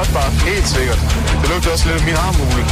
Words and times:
godt 0.00 0.12
bare. 0.18 0.30
Helt 0.50 0.68
sikkert. 0.76 1.00
Det 1.40 1.46
lugter 1.52 1.70
også 1.74 1.84
lidt 1.88 1.98
af 2.00 2.04
min 2.10 2.18
armhule. 2.26 2.62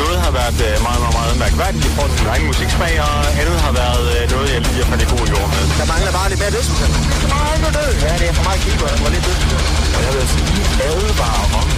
Noget 0.00 0.16
har 0.24 0.32
været 0.40 0.58
øh, 0.68 0.74
meget, 0.86 1.00
meget, 1.04 1.16
meget 1.20 1.34
mærkværdigt 1.44 1.84
i 1.88 1.92
forhold 1.94 2.10
til 2.14 2.20
min 2.24 2.30
egen 2.34 2.44
musiksmag, 2.50 2.92
og 3.06 3.16
andet 3.40 3.58
har 3.66 3.72
været 3.82 4.04
øh, 4.14 4.22
noget, 4.34 4.48
jeg 4.54 4.60
lige 4.66 4.78
har 4.82 4.88
faldet 4.90 5.06
i 5.06 5.08
god 5.14 5.24
jord 5.32 5.48
med. 5.54 5.62
Der 5.80 5.86
mangler 5.92 6.12
bare 6.18 6.28
lidt 6.30 6.40
mere 6.42 6.52
dødsmusik. 6.56 6.90
Der 7.22 7.28
mangler 7.34 7.70
det. 7.78 7.88
Ja, 8.04 8.12
det 8.20 8.26
er 8.30 8.34
for 8.38 8.44
meget 8.48 8.60
keyboard 8.64 8.94
og 9.06 9.10
lidt 9.14 9.24
dødsmusik. 9.28 9.62
Og 9.96 10.00
jeg 10.04 10.10
vil 10.14 10.20
altså 10.24 10.38
lige 10.48 10.64
advare 10.90 11.44
om, 11.60 11.68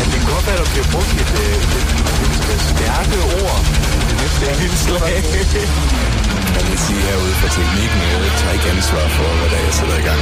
at 0.00 0.06
det 0.12 0.20
godt 0.32 0.44
være, 0.48 0.58
der 0.62 0.68
bliver 0.72 0.88
brugt 0.94 1.14
et, 1.22 1.32
øh, 1.44 1.76
et, 1.78 1.88
et, 2.24 2.34
et 2.54 2.62
stærke 2.72 3.18
ord 3.40 3.58
i 4.00 4.04
det 4.08 4.16
næste 4.20 4.44
indslag. 4.66 5.14
Jeg 6.56 6.62
vil 6.68 6.78
sige 6.86 7.00
herude 7.08 7.34
for 7.40 7.48
teknikken, 7.56 8.00
jeg 8.12 8.32
tager 8.40 8.54
ikke 8.56 8.68
ansvar 8.74 9.06
for, 9.16 9.28
hvad 9.38 9.48
der 9.52 9.56
er, 9.60 9.64
jeg 9.68 9.74
sætter 9.78 9.96
i 10.02 10.04
gang. 10.08 10.20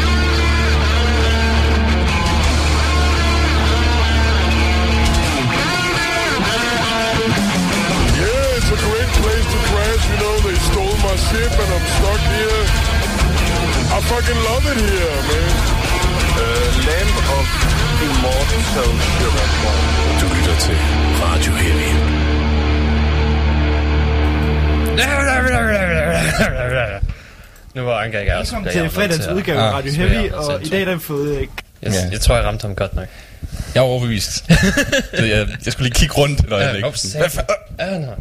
A 8.77 8.79
great 8.89 9.11
place 9.21 9.47
to 9.55 9.59
crash. 9.69 10.03
You 10.11 10.17
know, 10.23 10.35
they 10.47 10.57
stole 10.71 10.97
my 11.09 11.17
ship 11.29 11.53
and 11.63 11.71
I'm 11.77 11.87
stuck 11.97 12.23
here. 12.37 12.63
I 13.97 13.99
fucking 14.13 14.41
love 14.51 14.65
it 14.73 14.79
here, 14.89 15.17
man. 15.31 15.51
Uh, 16.43 16.45
Lamp 16.89 17.17
of 17.39 17.47
Immortal 18.07 18.63
Sugar 18.73 19.31
Bomb. 19.63 19.83
Du 20.21 20.27
lytter 20.37 20.57
til 20.67 20.77
Radio 21.25 21.53
Heavy. 21.63 21.91
Nu 27.75 27.83
var 27.83 28.01
Anker 28.03 28.19
ikke 28.21 28.37
også. 28.37 28.55
Velkommen 28.57 28.73
til 28.83 28.91
fredagens 28.91 29.27
udgave 29.27 29.59
af 29.59 29.69
Ah, 29.69 29.75
Radio 29.75 29.93
Heavy, 29.93 30.13
jeg 30.25 30.35
og 30.35 30.63
i 30.63 30.69
dag 30.69 30.87
har 30.87 30.95
vi 30.95 31.01
fået... 31.01 31.37
øh, 31.37 31.47
Jeg, 31.83 31.93
Ja. 31.93 32.09
jeg 32.13 32.21
tror, 32.21 32.37
jeg 32.37 32.45
ramte 32.45 32.63
ham 32.67 32.75
godt 32.75 32.95
nok. 32.97 33.07
Jeg 33.75 33.81
er 33.81 33.85
overbevist. 33.85 34.45
Så 35.19 35.25
jeg, 35.25 35.47
jeg 35.65 35.73
skulle 35.73 35.89
lige 35.89 35.95
kigge 36.01 36.15
rundt 36.15 36.41
et 36.41 36.53
øjeblik. 36.53 36.85
oh, 36.85 36.93
Hvad 37.17 37.27
fa- 37.27 37.77
Ja, 37.79 37.99
nej. 37.99 38.15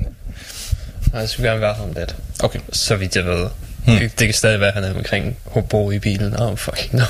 Nej, 1.12 1.22
jeg 1.22 1.30
skulle 1.30 1.50
gerne 1.50 1.62
være 1.62 1.74
ham 1.74 1.94
lidt. 1.98 2.16
Okay. 2.44 2.60
Så 2.74 2.96
vidt 2.96 3.16
jeg 3.16 3.26
ved. 3.26 3.48
Hmm. 3.86 3.98
Det, 4.00 4.20
det 4.20 4.28
kan 4.28 4.34
stadig 4.34 4.60
være, 4.60 4.70
at 4.70 4.74
han 4.74 4.84
er 4.84 4.94
omkring 4.94 5.38
Hobro 5.46 5.92
i 5.92 6.00
bilen. 6.00 6.40
Oh, 6.40 6.58
fucking 6.58 6.96
no. 6.96 7.04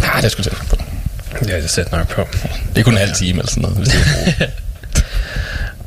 Nej, 0.00 0.20
det 0.20 0.32
skulle 0.32 0.50
jeg 0.52 0.68
på. 0.68 0.76
Ja, 1.48 1.56
det 1.56 1.70
sætter 1.70 1.96
nok 1.96 2.08
på. 2.08 2.26
Det 2.74 2.80
er 2.80 2.84
kun 2.84 2.92
en 2.92 2.98
halv 2.98 3.14
time 3.14 3.38
eller 3.38 3.50
sådan 3.50 3.62
noget. 3.62 3.76
Hvis 3.76 3.88
det 3.88 4.34
er 4.38 4.46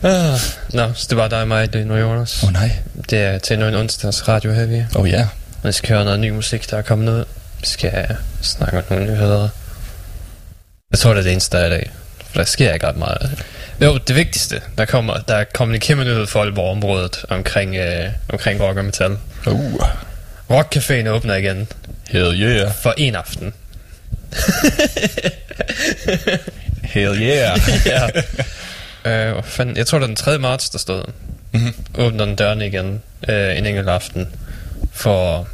Ah, 0.04 0.40
Nå, 0.74 0.94
så 0.94 1.08
det 1.10 1.18
var 1.18 1.28
dig 1.28 1.42
og 1.42 1.48
mig, 1.48 1.74
det 1.74 1.92
er 1.92 1.98
Jonas. 1.98 2.44
Åh 2.44 2.48
oh, 2.48 2.54
nej. 2.54 2.72
Det 3.10 3.20
er 3.20 3.38
til 3.38 3.62
en 3.62 3.76
onsdags 3.76 4.28
Radio 4.28 4.54
Heavy. 4.54 4.84
Åh 4.96 5.02
oh, 5.02 5.10
ja. 5.10 5.28
Vi 5.64 5.72
skal 5.72 5.96
høre 5.96 6.06
noget 6.06 6.20
ny 6.20 6.30
musik, 6.30 6.72
der 6.72 6.78
er 6.78 6.82
kommet 6.82 7.12
ud. 7.12 7.26
Vi 7.60 7.66
skal 7.66 8.16
snakke 8.42 8.78
om 8.78 8.84
nogle 8.90 9.06
nyheder. 9.06 9.50
Jeg 10.92 11.00
tror, 11.00 11.10
det 11.14 11.20
er 11.20 11.24
det 11.24 11.32
eneste, 11.32 11.58
der 11.58 11.64
er 11.64 11.68
i 11.68 11.70
dag. 11.70 11.92
For 12.30 12.38
der 12.38 12.46
sker 12.46 12.74
ikke 12.74 12.88
ret 12.88 12.98
meget. 12.98 13.44
Jo, 13.82 13.98
det 13.98 14.16
vigtigste, 14.16 14.62
der 14.78 14.86
kommer, 14.86 15.18
der 15.18 15.36
er 15.36 15.44
kommet 15.54 15.76
en 15.76 15.82
kæmpe 15.82 16.04
nyhed 16.04 16.28
for 16.28 16.42
Aalborg-området 16.42 17.26
omkring, 17.30 17.76
øh, 17.76 18.10
omkring 18.30 18.62
rock 18.62 18.78
og 18.78 18.86
metal. 18.86 19.18
Uh. 19.48 19.82
Rockcaféen 20.52 21.08
åbner 21.08 21.36
igen 21.36 21.68
Hell 22.10 22.42
yeah. 22.42 22.72
for 22.82 22.94
en 22.98 23.16
aften. 23.16 23.54
Hell 26.94 27.22
yeah. 27.22 27.60
ja. 29.06 29.12
Øh, 29.12 29.44
fanden, 29.44 29.78
jeg 29.78 29.88
tror, 29.88 29.98
det 30.00 30.04
er 30.04 30.08
den 30.08 30.16
3. 30.16 30.40
marts, 30.40 30.70
der 30.70 30.78
stod. 30.78 31.04
Mhm. 31.52 31.74
Åbner 31.98 32.26
den 32.26 32.36
dørene 32.36 32.68
igen 32.68 33.02
øh, 33.30 33.58
en 33.58 33.66
enkelt 33.66 33.90
aften 33.90 34.28
for 34.92 35.40
at 35.40 35.46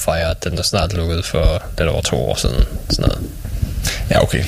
fejre, 0.00 0.34
den 0.44 0.56
der 0.56 0.62
snart 0.62 0.92
lukkede 0.92 1.22
for 1.22 1.62
lidt 1.78 1.88
over 1.88 2.02
to 2.02 2.16
år 2.16 2.34
siden. 2.34 2.64
Sådan 2.90 3.08
noget. 3.08 3.30
ja, 4.10 4.22
okay. 4.22 4.44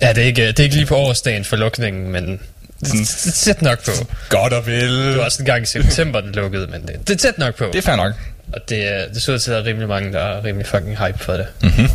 Ja, 0.00 0.08
det 0.12 0.22
er 0.22 0.26
ikke, 0.26 0.46
det 0.46 0.60
er 0.60 0.64
ikke 0.64 0.76
lige 0.76 0.86
på 0.86 0.96
årsdagen 0.96 1.44
for 1.44 1.56
lukningen, 1.56 2.12
men 2.12 2.40
Sådan- 2.82 3.00
det, 3.00 3.20
det 3.24 3.30
er 3.30 3.32
tæt 3.44 3.62
nok 3.62 3.84
på. 3.84 3.90
Godt 4.28 4.52
og 4.52 4.66
vel. 4.66 5.06
Det 5.06 5.16
var 5.18 5.24
også 5.24 5.42
en 5.42 5.46
gang 5.46 5.62
i 5.62 5.66
september, 5.66 6.20
den 6.20 6.32
lukkede, 6.32 6.66
men 6.66 6.82
det, 6.82 7.08
det 7.08 7.14
er 7.14 7.18
tæt 7.18 7.38
nok 7.38 7.56
på. 7.56 7.64
Det 7.72 7.78
er 7.78 7.82
fair 7.82 7.96
nok. 7.96 8.12
Og 8.52 8.60
det, 8.68 8.92
er- 8.94 9.08
det 9.14 9.22
ser 9.22 9.32
ud 9.34 9.38
til, 9.38 9.50
at 9.50 9.54
der 9.54 9.62
er 9.62 9.66
rimelig 9.66 9.88
mange, 9.88 10.12
der 10.12 10.18
er 10.20 10.44
rimelig 10.44 10.66
fucking 10.66 10.98
hype 11.06 11.18
for 11.18 11.32
det. 11.32 11.46
Mhm. 11.62 11.88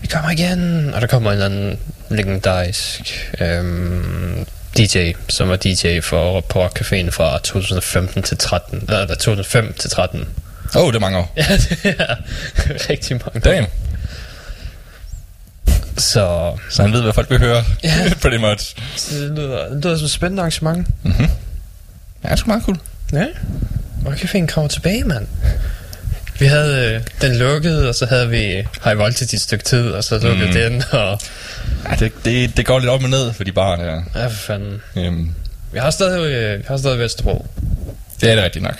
Vi 0.00 0.06
kommer 0.06 0.30
igen! 0.30 0.94
Og 0.94 1.00
der 1.00 1.06
kommer 1.06 1.30
en 1.30 1.34
eller 1.34 1.46
anden 1.46 1.78
legendarisk 2.10 3.30
øhm, 3.40 4.46
DJ, 4.78 5.12
som 5.28 5.48
var 5.48 5.56
DJ 5.56 6.00
for 6.00 6.40
på 6.40 6.66
Rockcaféen 6.66 7.10
fra 7.10 7.38
2015 7.38 8.22
til 8.22 8.36
13. 8.38 8.78
Eller 8.88 9.06
2005 9.06 9.72
til 9.78 9.90
13. 9.90 10.28
Åh, 10.76 10.82
oh, 10.82 10.88
det 10.92 10.96
er 10.96 11.00
mange 11.00 11.18
år. 11.18 11.32
Ja, 11.36 11.56
det 11.56 11.94
er 11.98 12.16
rigtig 12.90 13.20
mange. 13.26 13.40
Damn. 13.50 13.66
Så, 15.96 16.52
Så 16.70 16.82
han 16.82 16.92
ved, 16.92 17.02
hvad 17.02 17.12
folk 17.12 17.30
vil 17.30 17.38
høre. 17.38 17.64
Ja. 17.84 17.94
Pretty 18.22 18.36
much. 18.38 18.76
så 18.96 19.14
det, 19.14 19.30
lyder, 19.30 19.68
det 19.68 19.84
lyder 19.84 19.96
som 19.96 20.04
et 20.04 20.10
spændende 20.10 20.40
arrangement. 20.40 20.86
Mhm. 21.02 21.14
Ja, 21.20 21.26
det 22.22 22.32
er 22.32 22.36
sgu 22.36 22.46
meget 22.46 22.62
cool. 22.64 22.78
Ja. 23.12 23.26
Rockcaféen 24.06 24.46
kommer 24.46 24.68
tilbage, 24.68 25.04
mand. 25.04 25.26
Vi 26.38 26.46
havde 26.46 26.94
øh, 26.94 27.00
den 27.20 27.36
lukket, 27.36 27.88
og 27.88 27.94
så 27.94 28.06
havde 28.06 28.28
vi 28.28 28.66
High 28.84 28.98
Voltage 28.98 29.34
et 29.34 29.40
stykke 29.40 29.64
tid, 29.64 29.88
og 29.90 30.04
så 30.04 30.18
lukkede 30.18 30.46
Mm. 30.48 30.52
den, 30.54 30.82
og... 30.90 31.20
Ja, 31.90 31.94
det, 31.98 32.12
det, 32.24 32.56
det 32.56 32.66
går 32.66 32.78
lidt 32.78 32.90
op 32.90 33.02
og 33.02 33.10
ned 33.10 33.32
for 33.32 33.44
de 33.44 33.52
bare 33.52 33.76
der. 33.84 34.02
Ja, 34.14 34.26
for 34.26 34.30
fanden. 34.30 34.82
Øhm, 34.96 35.34
Vi 35.72 35.78
har 35.78 35.90
stadig, 35.90 36.30
øh, 36.32 36.58
vi 36.58 36.64
har 36.68 36.76
stadig 36.76 36.98
Vesterbro. 36.98 37.46
det 38.20 38.30
er 38.30 38.34
det 38.34 38.44
rigtigt 38.44 38.62
nok. 38.62 38.76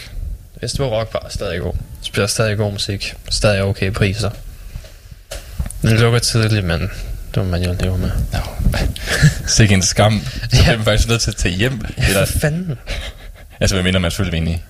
Vesterbro 0.61 0.99
Rock 0.99 1.11
Bar 1.12 1.23
er 1.27 1.29
stadig 1.31 1.61
god. 1.61 1.73
Spiller 2.03 2.27
stadig 2.27 2.56
god 2.56 2.73
musik. 2.73 3.15
Stadig 3.31 3.62
okay 3.62 3.91
priser. 3.93 4.31
Den 5.82 5.97
lukker 5.98 6.19
tidligt, 6.19 6.65
men 6.66 6.81
det 6.81 7.37
må 7.37 7.43
man 7.44 7.62
jo 7.62 7.75
leve 7.81 7.98
med. 7.98 8.10
No. 8.32 8.38
Sikke 9.47 9.75
en 9.75 9.82
skam. 9.82 10.20
Så 10.25 10.48
Ja. 10.53 10.62
bliver 10.62 10.76
man 10.76 10.84
faktisk 10.84 11.09
nødt 11.09 11.22
til 11.22 11.31
at 11.31 11.37
tage 11.37 11.54
hjem. 11.54 11.84
Eller, 11.97 12.25
For 12.26 12.38
fanden. 12.38 12.78
altså, 13.60 13.76
hvad 13.76 13.82
mindre 13.84 14.00
man 14.00 14.10
selvfølgelig 14.10 14.38
ind 14.38 14.48
i, 14.48 14.62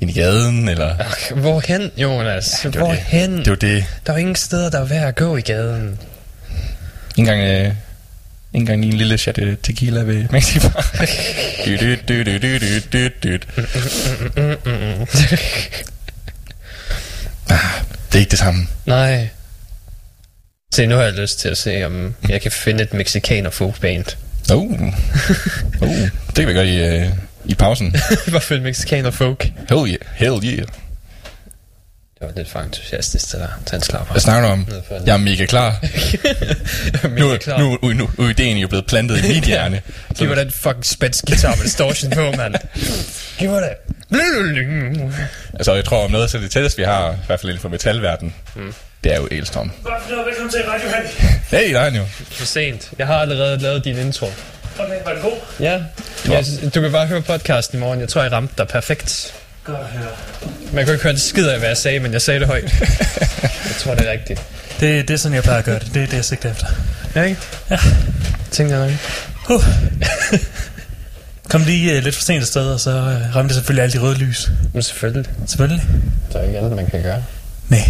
ind 0.00 0.10
i 0.10 0.14
gaden, 0.14 0.68
eller... 0.68 0.96
Ach, 0.98 1.32
hvorhen, 1.40 1.90
Jonas? 1.96 2.60
Ja, 2.64 2.68
det 2.70 2.80
var 2.80 2.86
det. 2.86 2.96
hvorhen? 2.96 3.38
Det 3.38 3.50
var 3.50 3.54
det. 3.56 3.84
Der 4.06 4.12
er 4.12 4.16
ingen 4.16 4.36
steder, 4.36 4.70
der 4.70 4.80
er 4.80 4.84
værd 4.84 5.08
at 5.08 5.14
gå 5.16 5.36
i 5.36 5.40
gaden. 5.40 5.98
En 7.16 7.24
gang, 7.24 7.40
øh, 7.40 7.72
en 8.52 8.66
gang 8.66 8.84
i 8.84 8.88
en 8.88 8.94
lille 8.94 9.18
chat 9.18 9.38
øh, 9.38 9.56
tequila 9.62 10.00
ved 10.00 10.24
Mexico. 10.30 10.68
Ah, 17.50 17.58
det 18.08 18.14
er 18.14 18.18
ikke 18.18 18.30
det 18.30 18.38
samme. 18.38 18.66
Nej. 18.86 19.28
Se, 20.72 20.86
nu 20.86 20.94
har 20.96 21.02
jeg 21.02 21.12
lyst 21.12 21.38
til 21.38 21.48
at 21.48 21.58
se, 21.58 21.84
om 21.86 22.14
jeg 22.28 22.40
kan 22.40 22.52
finde 22.52 22.82
et 22.82 22.92
mexikaner 22.94 23.50
folkband. 23.50 24.04
Oh. 24.52 24.72
oh. 25.82 25.88
Det 26.26 26.36
kan 26.36 26.48
vi 26.48 26.52
gøre 26.52 26.66
i, 26.68 26.84
øh, 26.84 27.08
i 27.44 27.54
pausen. 27.54 27.96
Bare 28.30 28.40
følge 28.40 28.62
mexikaner 28.62 29.10
folk. 29.10 29.52
Hell 29.68 29.88
yeah. 29.88 29.98
Hell 30.14 30.44
yeah. 30.44 30.66
Det 32.18 32.28
var 32.28 32.32
lidt 32.36 32.48
for 32.48 32.60
entusiastisk 32.60 33.28
til 33.28 33.38
dig. 33.38 33.48
Tag 33.66 33.76
en 33.76 33.82
slap. 33.82 34.10
Hvad 34.10 34.20
snakker 34.20 34.48
du 34.48 34.52
om? 34.52 34.66
Jeg 35.06 35.12
er 35.12 35.16
mega 35.16 35.44
klar. 35.46 35.78
Mega 37.08 37.20
Nu, 37.20 37.36
klar. 37.36 37.58
nu, 37.58 37.78
nu, 37.82 37.92
nu, 37.92 38.10
nu 38.18 38.24
er 38.24 38.30
ideen 38.30 38.58
jo 38.58 38.68
blevet 38.68 38.86
plantet 38.86 39.24
i 39.24 39.28
mit 39.28 39.44
hjerne. 39.50 39.80
Giv 40.16 40.28
mig 40.28 40.36
den 40.36 40.50
fucking 40.50 40.86
spætsgitar 40.86 41.56
med 41.56 41.64
distortion 41.64 42.10
på, 42.10 42.32
mand. 42.36 42.54
Giv 43.38 43.50
mig 43.50 43.62
det. 43.62 43.74
Altså, 45.54 45.74
jeg 45.74 45.84
tror 45.84 46.04
om 46.04 46.10
noget, 46.10 46.30
så 46.30 46.38
det 46.38 46.50
tætteste, 46.50 46.78
vi 46.78 46.84
har, 46.84 47.12
i 47.12 47.16
hvert 47.26 47.40
fald 47.40 47.50
inden 47.50 47.62
for 47.62 47.68
metalverden, 47.68 48.34
mm. 48.54 48.74
Det 49.04 49.12
er 49.12 49.16
jo 49.16 49.28
Elstorm. 49.30 49.70
Velkommen 50.26 50.50
til 50.50 50.60
Radio. 50.62 50.88
Hey, 51.50 51.74
der 51.74 51.80
er 51.80 51.84
han 51.84 51.94
jo. 51.94 52.04
For 52.30 52.44
sent. 52.44 52.90
Jeg 52.98 53.06
har 53.06 53.14
allerede 53.14 53.58
lavet 53.58 53.84
din 53.84 53.96
intro. 53.96 54.26
Okay, 54.78 54.94
var 55.04 55.12
det 55.12 55.22
god? 55.22 55.32
Ja. 55.60 55.80
Jeg, 56.28 56.44
du 56.74 56.80
kan 56.80 56.92
bare 56.92 57.06
høre 57.06 57.22
podcasten 57.22 57.78
i 57.78 57.80
morgen. 57.80 58.00
Jeg 58.00 58.08
tror, 58.08 58.22
jeg 58.22 58.32
ramte 58.32 58.54
dig 58.58 58.68
perfekt. 58.68 59.34
Godt 59.64 59.78
at 59.78 59.86
høre. 59.86 60.08
Man 60.72 60.84
kunne 60.84 60.92
ikke 60.92 61.02
høre 61.02 61.12
det 61.12 61.20
skid 61.20 61.46
af, 61.46 61.58
hvad 61.58 61.68
jeg 61.68 61.76
sagde, 61.76 62.00
men 62.00 62.12
jeg 62.12 62.22
sagde 62.22 62.40
det 62.40 62.48
højt. 62.48 62.80
jeg 63.68 63.76
tror, 63.78 63.94
det 63.94 64.08
er 64.08 64.12
rigtigt. 64.12 64.42
Det, 64.80 65.08
det 65.08 65.14
er 65.14 65.18
sådan, 65.18 65.34
jeg 65.34 65.42
plejer 65.42 65.58
at 65.58 65.64
gøre 65.64 65.78
det. 65.78 65.94
Det 65.94 66.02
er 66.02 66.06
det, 66.06 66.16
jeg 66.16 66.24
sigter 66.24 66.50
efter. 66.50 66.66
Ja, 67.14 67.22
ikke? 67.22 67.40
Ja. 67.70 67.78
Tænkte 68.50 68.76
jeg 68.76 68.90
nok. 68.90 69.56
Uh. 69.56 69.64
Kom 71.50 71.62
lige 71.62 71.96
uh, 71.96 72.02
lidt 72.04 72.14
for 72.14 72.22
sent 72.22 72.40
afsted, 72.40 72.72
og 72.72 72.80
så 72.80 72.90
uh, 72.90 73.36
ramte 73.36 73.52
jeg 73.52 73.54
selvfølgelig 73.54 73.82
alle 73.82 73.92
de 73.92 73.98
røde 73.98 74.18
lys. 74.18 74.50
Men 74.72 74.82
selvfølgelig. 74.82 75.32
Selvfølgelig. 75.46 75.86
Der 76.32 76.38
er 76.38 76.44
ikke 76.44 76.58
andet, 76.58 76.72
man 76.72 76.86
kan 76.86 77.02
gøre. 77.02 77.24
Nej. 77.68 77.88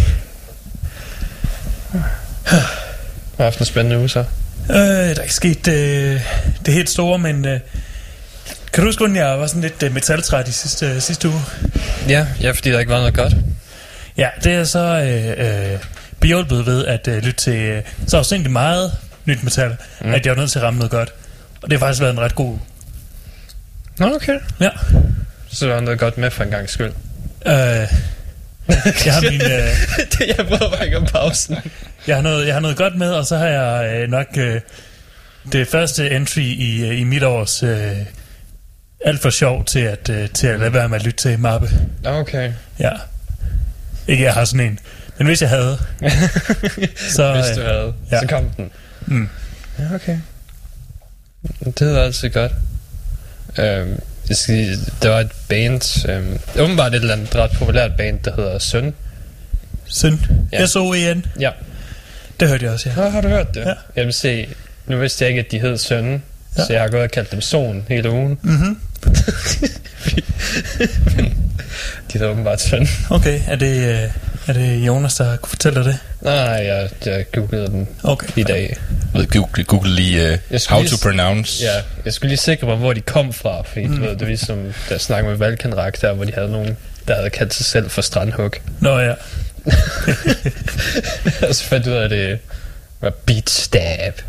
Har 3.37 3.43
haft 3.43 3.59
en 3.59 3.65
spændende 3.65 3.99
uge, 3.99 4.09
så. 4.09 4.19
Øh, 4.69 4.75
der 4.75 5.15
er 5.15 5.21
ikke 5.21 5.33
sket 5.33 5.67
øh, 5.67 6.21
det 6.65 6.73
helt 6.73 6.89
store, 6.89 7.19
men 7.19 7.45
øh, 7.45 7.59
kan 8.73 8.83
du 8.83 8.87
huske, 8.87 8.99
hvordan 8.99 9.15
jeg 9.15 9.39
var 9.39 9.47
sådan 9.47 9.61
lidt 9.61 9.83
øh, 9.83 9.93
metaltræt 9.93 10.47
i 10.47 10.51
sidste, 10.51 10.85
øh, 10.85 11.01
sidste 11.01 11.29
uge? 11.29 11.41
Ja, 12.09 12.27
ja, 12.41 12.51
fordi 12.51 12.71
der 12.71 12.79
ikke 12.79 12.91
var 12.91 12.97
noget 12.97 13.13
godt. 13.13 13.33
Ja, 14.17 14.29
det 14.43 14.53
er 14.53 14.63
så 14.63 14.79
øh, 14.79 15.73
øh, 15.73 15.79
behjulpet 16.19 16.65
ved 16.65 16.85
at 16.85 17.07
øh, 17.07 17.15
lytte 17.15 17.31
til 17.31 17.55
øh, 17.55 17.83
så 18.07 18.17
afsindelig 18.17 18.51
meget 18.51 18.91
nyt 19.25 19.43
metal, 19.43 19.77
mm. 20.01 20.13
at 20.13 20.25
jeg 20.25 20.35
var 20.35 20.41
nødt 20.41 20.51
til 20.51 20.59
at 20.59 20.65
ramme 20.65 20.77
noget 20.77 20.91
godt. 20.91 21.13
Og 21.61 21.69
det 21.69 21.79
har 21.79 21.85
faktisk 21.85 22.01
været 22.01 22.13
en 22.13 22.19
ret 22.19 22.35
god. 22.35 22.57
Nå, 23.99 24.15
okay. 24.15 24.39
Ja. 24.59 24.69
Så 25.47 25.67
var 25.67 25.73
der 25.73 25.81
noget 25.81 25.99
godt 25.99 26.17
med 26.17 26.31
for 26.31 26.43
en 26.43 26.49
gang 26.49 26.69
skyld. 26.69 26.91
Øh, 27.45 27.93
Jeg 29.05 29.13
har, 29.13 29.21
min, 29.21 29.41
øh, 29.41 30.09
det, 30.11 30.37
jeg 30.37 30.45
prøver 30.47 30.75
bare 30.75 30.85
ikke 30.85 30.97
om 30.97 31.05
pausen. 31.05 31.57
jeg, 32.07 32.15
har 32.15 32.23
noget, 32.23 32.47
jeg 32.47 32.55
har 32.55 32.61
noget 32.61 32.77
godt 32.77 32.95
med, 32.95 33.11
og 33.11 33.25
så 33.25 33.37
har 33.37 33.47
jeg 33.47 33.95
øh, 33.95 34.09
nok 34.09 34.27
øh, 34.37 34.61
det 35.51 35.67
første 35.67 36.09
entry 36.09 36.39
i, 36.41 36.85
øh, 36.87 36.99
i 36.99 37.03
mit 37.03 37.23
års 37.23 37.63
øh, 37.63 37.91
alt 39.05 39.21
for 39.21 39.29
sjov 39.29 39.65
til 39.65 39.79
at, 39.79 40.09
øh, 40.09 40.29
til 40.29 40.47
at 40.47 40.59
lade 40.59 40.73
være 40.73 40.89
med 40.89 40.99
at 40.99 41.05
lytte 41.05 41.17
til 41.17 41.39
mappe. 41.39 41.69
Okay. 42.05 42.53
Ja. 42.79 42.91
Ikke 44.07 44.23
jeg 44.23 44.33
har 44.33 44.45
sådan 44.45 44.65
en. 44.65 44.79
Men 45.17 45.27
hvis 45.27 45.41
jeg 45.41 45.49
havde, 45.49 45.77
så... 47.15 47.33
Hvis 47.33 47.55
du 47.55 47.61
øh, 47.61 47.67
havde, 47.67 47.93
ja. 48.11 48.19
så 48.19 48.27
kom 48.27 48.49
den. 48.57 48.71
Mm. 49.05 49.29
Ja, 49.79 49.95
okay. 49.95 50.17
Det 51.65 51.81
er 51.81 52.01
altid 52.01 52.29
godt. 52.29 52.51
Øhm, 53.59 53.99
skal, 54.35 54.77
der 55.01 55.09
var 55.09 55.19
et 55.19 55.31
band, 55.49 56.09
øhm, 56.09 56.39
åbenbart 56.59 56.93
et 56.93 57.01
eller 57.01 57.13
andet 57.13 57.35
ret 57.35 57.51
populært 57.51 57.91
band, 57.97 58.19
der 58.25 58.35
hedder 58.35 58.59
Søn. 58.59 58.93
Synd. 59.85 60.19
Ja. 60.51 60.65
S-O-E-N. 60.65 61.25
Ja. 61.39 61.49
Det 62.39 62.47
hørte 62.47 62.65
jeg 62.65 62.73
også, 62.73 62.89
ja. 62.89 62.95
Nå, 62.95 63.09
har 63.09 63.21
du 63.21 63.27
hørt 63.27 63.55
det? 63.55 63.73
Ja. 63.95 64.03
Vil 64.03 64.13
se, 64.13 64.47
nu 64.87 64.97
vidste 64.97 65.23
jeg 65.23 65.29
ikke, 65.29 65.39
at 65.39 65.51
de 65.51 65.59
hed 65.59 65.77
Søn, 65.77 66.23
Ja. 66.57 66.65
så 66.65 66.73
jeg 66.73 66.81
har 66.81 66.87
gået 66.89 67.03
og 67.03 67.11
kaldt 67.11 67.31
dem 67.31 67.41
Son 67.41 67.85
hele 67.89 68.11
ugen. 68.11 68.39
Mm-hmm. 69.05 71.33
De 72.13 72.17
hedder 72.19 72.31
åbenbart 72.31 72.61
Søn. 72.61 72.87
Okay, 73.09 73.41
er 73.47 73.55
det, 73.55 73.89
øh, 73.89 74.09
er 74.47 74.53
det 74.53 74.77
Jonas, 74.77 75.15
der 75.15 75.35
kunne 75.35 75.49
fortælle 75.49 75.83
dig 75.83 75.85
det? 75.85 75.97
Nej, 76.21 76.33
jeg, 76.35 76.89
jeg 77.05 77.25
googlede 77.31 77.67
dem 77.67 77.87
Okay. 78.03 78.27
i 78.35 78.43
dag. 78.43 78.77
Ved 79.13 79.27
Google, 79.27 79.63
Google 79.63 79.95
lige 79.95 80.23
uh, 80.23 80.37
Jeg 80.51 80.61
how 80.69 80.81
lige 80.81 80.89
to 80.89 81.09
pronounce. 81.09 81.63
Ja, 81.63 81.81
jeg 82.05 82.13
skulle 82.13 82.29
lige 82.29 82.39
sikre 82.39 82.67
mig, 82.67 82.75
hvor 82.75 82.93
de 82.93 83.01
kom 83.01 83.33
fra, 83.33 83.61
fordi 83.61 83.85
mm. 83.85 83.95
du 83.95 84.01
ved, 84.01 84.09
det 84.09 84.21
var 84.21 84.27
ligesom, 84.27 84.57
da 84.57 84.93
jeg 84.93 85.01
snakkede 85.01 85.29
med 85.29 85.37
Valkenrak 85.37 86.01
der, 86.01 86.13
hvor 86.13 86.25
de 86.25 86.33
havde 86.33 86.51
nogen, 86.51 86.77
der 87.07 87.15
havde 87.15 87.29
kaldt 87.29 87.53
sig 87.53 87.65
selv 87.65 87.89
for 87.89 88.01
strandhug. 88.01 88.51
Nå 88.79 88.99
ja. 88.99 89.13
og 91.47 91.55
så 91.55 91.63
fandt 91.63 91.87
ud 91.87 91.93
af, 91.93 92.03
at 92.03 92.09
det 92.09 92.39
var 93.03 93.09
beat 93.09 93.49
stab. 93.49 94.21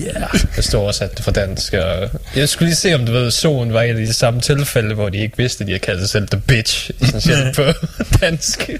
Ja. 0.00 0.06
Yeah. 0.06 0.28
Jeg 0.56 0.64
stod 0.64 0.80
oversat 0.80 1.16
det 1.16 1.24
fra 1.24 1.32
dansk, 1.32 1.72
og 1.72 2.10
jeg 2.36 2.48
skulle 2.48 2.66
lige 2.66 2.76
se, 2.76 2.94
om 2.94 3.06
du 3.06 3.12
ved, 3.12 3.30
solen 3.30 3.72
var 3.72 3.82
et 3.82 3.88
af 3.88 3.94
de 4.06 4.12
samme 4.12 4.40
tilfælde, 4.40 4.94
hvor 4.94 5.08
de 5.08 5.18
ikke 5.18 5.36
vidste, 5.36 5.62
at 5.64 5.66
de 5.66 5.72
havde 5.72 5.84
kaldt 5.84 6.00
sig 6.00 6.10
selv 6.10 6.28
The 6.28 6.40
Bitch, 6.40 6.90
essentielt 7.02 7.56
på 7.56 7.62
dansk. 8.20 8.70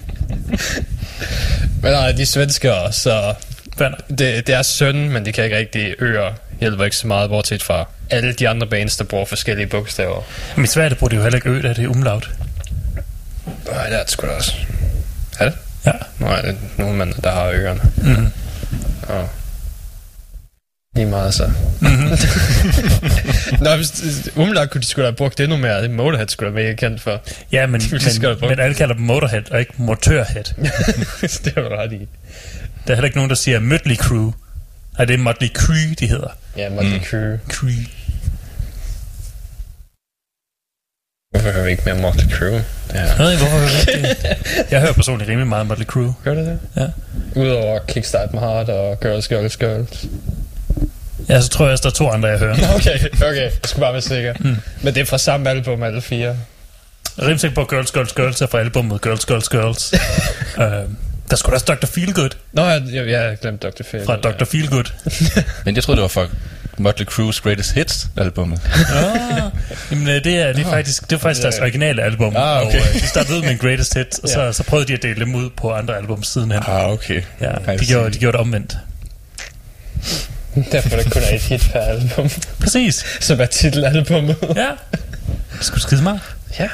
Men 1.83 1.93
nej, 1.93 2.13
de 2.13 2.23
er 2.23 2.27
svenskere, 2.27 2.93
så 2.93 3.35
det, 4.09 4.47
det 4.47 4.55
er 4.55 4.63
søn, 4.63 5.11
men 5.11 5.27
de 5.27 5.33
kan 5.33 5.45
ikke 5.45 5.57
rigtig 5.57 5.95
øre 6.01 6.35
hjælper 6.61 6.85
ikke 6.85 6.97
så 6.97 7.07
meget, 7.07 7.31
bortset 7.31 7.63
fra 7.63 7.89
alle 8.11 8.33
de 8.33 8.49
andre 8.49 8.67
bands, 8.67 8.97
der 8.97 9.05
bruger 9.05 9.25
forskellige 9.25 9.67
bogstaver. 9.67 10.23
Men 10.57 10.65
i 10.65 10.69
Sverige, 10.69 10.91
der 10.91 10.97
bruger 10.97 11.09
det 11.09 11.17
jo 11.17 11.23
heller 11.23 11.37
ikke 11.37 11.51
ø, 11.51 11.63
da 11.63 11.69
det 11.69 11.85
er 11.85 11.89
umlaut. 11.89 12.31
Nej, 13.73 13.89
det 13.89 13.99
er 13.99 14.03
det 14.03 14.11
sgu 14.11 14.27
da 14.27 14.33
også. 14.33 14.53
Er 15.39 15.45
det? 15.45 15.55
Ja. 15.87 15.93
Nej, 16.19 16.41
det 16.41 16.51
er 16.51 16.55
nogle 16.79 16.97
mænd, 16.97 17.15
der 17.25 17.31
har 17.31 17.51
ørerne. 17.51 17.81
Mm-hmm. 17.97 18.33
Ja. 19.09 19.25
Lige 20.95 21.07
meget 21.07 21.35
så. 21.35 21.47
Mm-hmm. 21.81 22.09
Nå, 23.65 23.77
hvis, 23.77 24.03
umiddelbart 24.37 24.71
kunne 24.71 24.81
de 24.81 24.87
skulle 24.87 25.07
have 25.07 25.17
brugt 25.17 25.41
endnu 25.41 25.57
mere. 25.57 25.83
Det 25.83 25.91
Motorhead 25.91 26.29
skulle 26.29 26.51
have 26.53 26.63
mega 26.63 26.75
kendt 26.75 27.01
for. 27.01 27.21
Ja, 27.53 27.67
men, 27.67 27.81
de 27.81 28.01
men, 28.23 28.37
men 28.41 28.61
alle 28.61 28.75
kalder 28.75 28.95
dem 28.95 29.05
Motorhead, 29.05 29.51
og 29.51 29.61
ikke 29.61 29.73
Motørhead. 29.77 30.45
det 31.45 31.57
du 31.57 31.69
ret 31.69 31.93
i. 31.93 31.99
Der 32.87 32.93
er 32.93 32.95
heller 32.95 33.05
ikke 33.05 33.17
nogen, 33.17 33.31
der 33.31 33.37
siger 33.37 33.61
Mötley 33.61 33.97
Crew. 33.97 34.33
Nej, 34.99 35.05
det 35.05 35.15
er 35.15 35.19
Motley 35.19 35.49
Crue, 35.49 35.95
de 36.01 36.07
hedder. 36.07 36.37
Ja, 36.57 36.71
Motley 36.71 36.99
mm. 36.99 37.05
Crue. 37.05 37.41
Crue. 37.49 37.87
Hvorfor 41.31 41.51
hører 41.51 41.65
vi 41.65 41.71
ikke 41.71 41.83
mere 41.87 41.95
Motley 41.95 42.31
Crue? 42.31 42.65
Ja. 42.95 43.01
Jeg 43.01 43.19
ved 43.19 43.33
ikke, 43.33 43.43
hvorfor 43.45 43.59
hører 43.59 43.71
jeg 43.87 44.09
ikke 44.11 44.29
det. 44.29 44.37
Jeg 44.73 44.81
hører 44.81 44.93
personligt 44.93 45.31
rimelig 45.31 45.49
meget 45.49 45.67
Motley 45.67 45.87
Crue. 45.87 46.15
Gør 46.25 46.35
det 46.35 46.47
det? 46.47 46.59
Ja. 46.77 46.87
Udover 47.41 47.79
Kickstart 47.89 48.33
My 48.33 48.39
Heart 48.39 48.69
og 48.69 49.01
Girls, 49.01 49.29
Girls, 49.29 49.57
Girls. 49.57 50.05
Ja, 51.29 51.41
så 51.41 51.49
tror 51.49 51.65
jeg 51.65 51.73
også, 51.73 51.83
der 51.83 51.89
er 51.89 51.95
to 51.95 52.09
andre, 52.11 52.29
jeg 52.29 52.39
hører. 52.39 52.57
Okay, 52.77 52.99
okay. 53.17 53.43
Jeg 53.43 53.53
skulle 53.65 53.81
bare 53.81 53.93
være 53.93 54.03
sikker. 54.03 54.35
Mm. 54.41 54.57
Men 54.83 54.95
det 54.95 55.01
er 55.01 55.05
fra 55.05 55.19
samme 55.19 55.51
album, 55.51 55.83
alle 55.83 56.01
fire. 56.03 56.37
Sikker 57.37 57.55
på, 57.55 57.65
Girls, 57.71 57.93
Girls, 57.93 58.13
Girls 58.13 58.41
er 58.43 58.47
fra 58.47 58.59
albumet 58.61 59.03
Girls, 59.03 59.27
Girls, 59.27 59.49
Girls. 59.49 59.93
uh, 60.59 60.63
der 61.31 61.37
skulle 61.37 61.57
også 61.57 61.75
Dr. 61.75 61.87
Feelgood 61.87 62.31
Nå, 62.53 62.65
jeg, 62.65 62.83
jeg, 62.93 63.09
jeg 63.09 63.21
har 63.21 63.35
glemt 63.35 63.63
Dr. 63.63 63.83
Phil. 63.91 64.05
fra 64.07 64.17
Dr. 64.17 64.45
Feelgood. 64.45 64.85
Men 65.65 65.75
jeg 65.75 65.85
troede, 65.85 65.97
det 65.97 66.03
var 66.03 66.09
fra 66.09 66.27
Motley 66.79 67.07
Crue's 67.07 67.41
Greatest 67.43 67.73
Hits 67.73 68.09
albumet. 68.17 68.61
Ah, 68.95 69.43
jamen, 69.91 70.09
øh, 70.09 70.25
det 70.25 70.27
er, 70.39 70.53
det 70.53 70.67
er 70.67 70.71
faktisk, 70.71 71.11
det 71.11 71.17
er 71.17 71.21
faktisk 71.21 71.43
deres 71.43 71.59
originale 71.59 72.03
album. 72.03 72.37
Ah, 72.37 72.67
okay. 72.67 72.81
Og 72.81 72.87
øh, 72.95 73.01
de 73.03 73.07
startede 73.07 73.37
ud 73.37 73.43
med 73.43 73.51
en 73.51 73.59
Greatest 73.59 73.95
Hits, 73.95 74.19
og 74.19 74.29
så, 74.29 74.41
Ja. 74.43 74.53
så 74.53 74.63
prøvede 74.63 74.89
de 74.89 74.93
at 74.95 75.03
dele 75.03 75.21
dem 75.21 75.35
ud 75.35 75.51
på 75.57 75.73
andre 75.73 75.97
album 75.97 76.23
sidenhen. 76.23 76.63
Ah, 76.67 76.91
okay. 76.91 77.23
Ja, 77.41 77.51
de 77.79 77.87
gjorde, 77.87 78.11
de 78.11 78.19
gjorde 78.19 78.33
det 78.33 78.41
omvendt. 78.41 78.77
Derfor 80.73 80.97
er 80.97 81.03
der 81.03 81.11
kun 81.11 81.23
er 81.23 81.35
et 81.35 81.41
hit 81.41 81.69
per 81.73 81.81
album. 81.81 82.31
Præcis. 82.61 83.05
Som 83.21 83.41
er 83.41 83.47
titelalbummet. 83.47 84.37
Ja. 84.57 84.69
Det 85.59 85.67
skulle 85.67 85.83
skide 85.83 86.01
smart. 86.01 86.21
ja, 86.59 86.69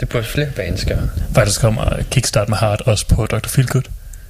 det 0.00 0.08
burde 0.08 0.24
flere 0.26 0.46
bands 0.56 0.84
gøre. 0.84 1.08
Faktisk 1.34 1.60
kommer 1.60 2.02
Kickstart 2.10 2.48
med 2.48 2.58
Heart 2.58 2.80
også 2.80 3.06
på 3.06 3.26
Dr. 3.26 3.48
Feelgood. 3.48 3.82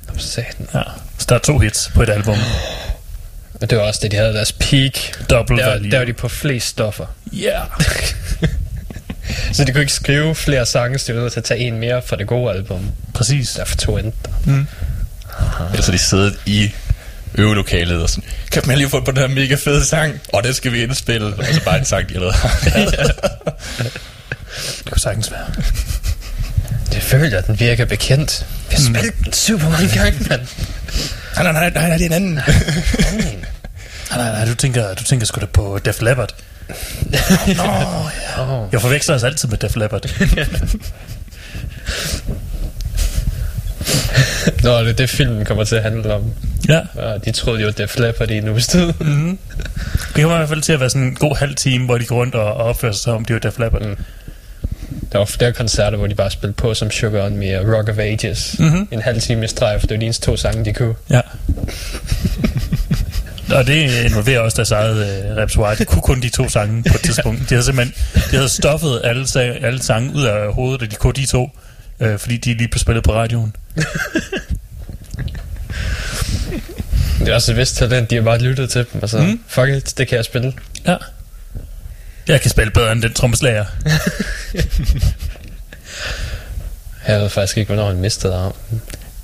Om 0.08 0.18
satan. 0.18 0.66
Ja. 0.74 0.82
Så 1.18 1.26
der 1.28 1.34
er 1.34 1.38
to 1.38 1.58
hits 1.58 1.90
på 1.94 2.02
et 2.02 2.10
album. 2.10 2.36
Og 3.60 3.70
det 3.70 3.78
var 3.78 3.84
også 3.84 4.00
det, 4.02 4.10
de 4.10 4.16
havde 4.16 4.32
deres 4.34 4.52
peak. 4.52 4.92
Double 5.30 5.56
Der, 5.58 5.66
value. 5.70 5.90
der 5.90 5.98
var 5.98 6.04
de 6.04 6.12
på 6.12 6.28
flest 6.28 6.66
stoffer. 6.68 7.06
Yeah. 7.34 7.60
Så 9.52 9.64
de 9.64 9.72
kunne 9.72 9.80
ikke 9.80 9.92
skrive 9.92 10.34
flere 10.34 10.66
sange, 10.66 10.98
så 10.98 11.12
de 11.12 11.16
var 11.16 11.22
nødt 11.22 11.32
til 11.32 11.40
at 11.40 11.44
tage 11.44 11.60
en 11.60 11.78
mere 11.78 12.02
fra 12.06 12.16
det 12.16 12.26
gode 12.26 12.52
album. 12.52 12.86
Præcis. 13.14 13.52
Derfor 13.52 13.76
tog 13.76 14.00
endte 14.00 14.18
der. 14.46 14.64
Ellers 15.70 15.86
har 15.86 15.92
de 15.92 15.98
siddet 15.98 16.38
i 16.46 16.70
øvelokalet 17.34 18.02
og 18.02 18.08
sådan, 18.10 18.24
kan 18.52 18.62
man 18.66 18.78
lige 18.78 18.88
få 18.90 19.00
på 19.04 19.10
den 19.10 19.18
her 19.20 19.26
mega 19.28 19.54
fede 19.54 19.84
sang? 19.84 20.20
Og 20.32 20.42
det 20.44 20.56
skal 20.56 20.72
vi 20.72 20.82
indspille. 20.82 21.26
Og 21.26 21.44
så 21.52 21.60
bare 21.64 21.78
en 21.78 21.84
sang, 21.84 22.08
de 22.08 22.14
allerede 22.14 22.34
har. 22.34 22.60
Det 24.84 24.90
kunne 24.92 25.00
sagtens 25.00 25.30
være. 25.30 25.46
Det 26.92 27.02
føler 27.02 27.38
at 27.38 27.46
den 27.46 27.60
virker 27.60 27.84
bekendt. 27.84 28.46
Vi 28.70 28.76
har 28.76 28.82
spillet 28.82 29.14
den 29.24 29.32
super 29.32 29.68
mange 29.68 29.88
gange, 29.94 30.26
mand. 30.30 30.40
Nej, 31.42 31.52
nej, 31.52 31.70
nej, 31.70 31.88
nej, 31.88 31.96
det 31.98 32.02
er 32.02 32.06
en 32.06 32.12
anden. 32.12 32.34
Nej, 32.34 32.44
nej, 34.16 34.32
nej, 34.32 34.44
du 34.44 34.54
tænker, 34.54 34.94
du 34.94 35.04
tænker 35.04 35.26
sgu 35.26 35.40
da 35.40 35.46
på 35.46 35.78
Def 35.84 36.02
Leppard. 36.02 36.34
Nå, 37.56 37.64
ja. 38.36 38.66
Jeg 38.72 38.80
forveksler 38.80 39.14
os 39.14 39.22
altid 39.24 39.48
med 39.48 39.58
Def 39.58 39.76
Leppard. 39.76 40.06
Nå, 44.62 44.80
det 44.80 44.88
er 44.88 44.92
det, 44.92 45.10
filmen 45.10 45.44
kommer 45.44 45.64
til 45.64 45.76
at 45.76 45.82
handle 45.82 46.14
om. 46.14 46.22
Ja. 46.68 46.80
Ja, 46.96 47.18
de 47.18 47.32
troede 47.32 47.60
jo, 47.60 47.68
at 47.68 47.78
det 47.78 47.82
er 47.82 47.86
Flapper 47.86 48.24
i 48.24 48.38
en 48.38 48.48
uges 48.48 48.66
tid. 48.66 48.92
Mm-hmm. 49.00 49.38
Det 50.14 50.22
kommer 50.22 50.34
i 50.34 50.38
hvert 50.38 50.48
fald 50.48 50.62
til 50.62 50.72
at 50.72 50.80
være 50.80 50.90
sådan 50.90 51.08
en 51.08 51.14
god 51.14 51.36
halv 51.36 51.54
time, 51.54 51.84
hvor 51.84 51.98
de 51.98 52.04
går 52.04 52.16
rundt 52.16 52.34
og, 52.34 52.54
og 52.54 52.64
opfører 52.64 52.92
sig 52.92 53.02
som 53.02 53.16
om 53.16 53.24
de 53.24 53.32
er 53.32 53.38
Def 53.38 53.58
Leppard. 53.58 53.82
Mm. 53.82 53.96
Der 55.14 55.18
var 55.18 55.24
flere 55.26 55.52
koncerter, 55.52 55.96
hvor 55.98 56.06
de 56.06 56.14
bare 56.14 56.30
spillede 56.30 56.56
på 56.56 56.74
som 56.74 56.90
Sugar 56.90 57.26
on 57.26 57.36
Me 57.36 57.60
og 57.60 57.76
Rock 57.76 57.88
of 57.88 57.98
Ages. 57.98 58.56
Mhm. 58.58 58.88
En 58.90 59.02
halv 59.02 59.20
time 59.20 59.44
i 59.44 59.48
streg, 59.48 59.80
for 59.80 59.86
det 59.86 59.94
var 59.94 59.98
de 59.98 60.04
eneste 60.04 60.26
to 60.26 60.36
sange, 60.36 60.64
de 60.64 60.72
kunne. 60.72 60.94
Ja. 61.10 61.20
Og 63.58 63.66
det 63.66 64.04
involverer 64.04 64.40
også 64.40 64.56
deres 64.56 64.70
eget 64.70 64.96
øh, 64.96 65.36
repertoire. 65.36 65.76
De 65.76 65.84
kunne 65.84 66.02
kun 66.02 66.20
de 66.22 66.28
to 66.28 66.48
sange 66.48 66.82
på 66.82 66.94
et 66.94 67.00
tidspunkt. 67.08 67.40
De 67.40 67.54
havde 67.54 67.62
simpelthen 67.64 67.94
de 68.30 68.36
havde 68.36 68.48
stoffet 68.48 69.00
alle, 69.04 69.24
sa- 69.24 69.66
alle 69.66 69.82
sange 69.82 70.14
ud 70.14 70.22
af 70.24 70.52
hovedet, 70.54 70.82
og 70.82 70.90
de 70.90 70.96
kunne 70.96 71.12
de 71.12 71.26
to, 71.26 71.50
øh, 72.00 72.18
fordi 72.18 72.36
de 72.36 72.54
lige 72.54 72.68
blev 72.68 72.78
spillet 72.78 73.04
på 73.04 73.12
radioen. 73.14 73.56
Det 77.18 77.28
er 77.28 77.34
også 77.34 77.52
et 77.52 77.56
vist 77.58 77.76
talent, 77.76 78.10
de 78.10 78.14
har 78.14 78.22
bare 78.22 78.38
lyttet 78.38 78.70
til 78.70 78.86
dem, 78.92 79.02
og 79.02 79.08
så, 79.08 79.18
mm. 79.18 79.40
fuck 79.48 79.68
it, 79.68 79.98
det 79.98 80.08
kan 80.08 80.16
jeg 80.16 80.24
spille. 80.24 80.52
Ja. 80.86 80.96
Jeg 82.28 82.40
kan 82.40 82.50
spille 82.50 82.70
bedre 82.70 82.92
end 82.92 83.02
den 83.02 83.12
trommeslager. 83.14 83.64
Jeg 87.08 87.20
ved 87.20 87.28
faktisk 87.30 87.58
ikke, 87.58 87.74
hvornår 87.74 87.88
han 87.88 88.00
mistede 88.00 88.34
arm. 88.34 88.52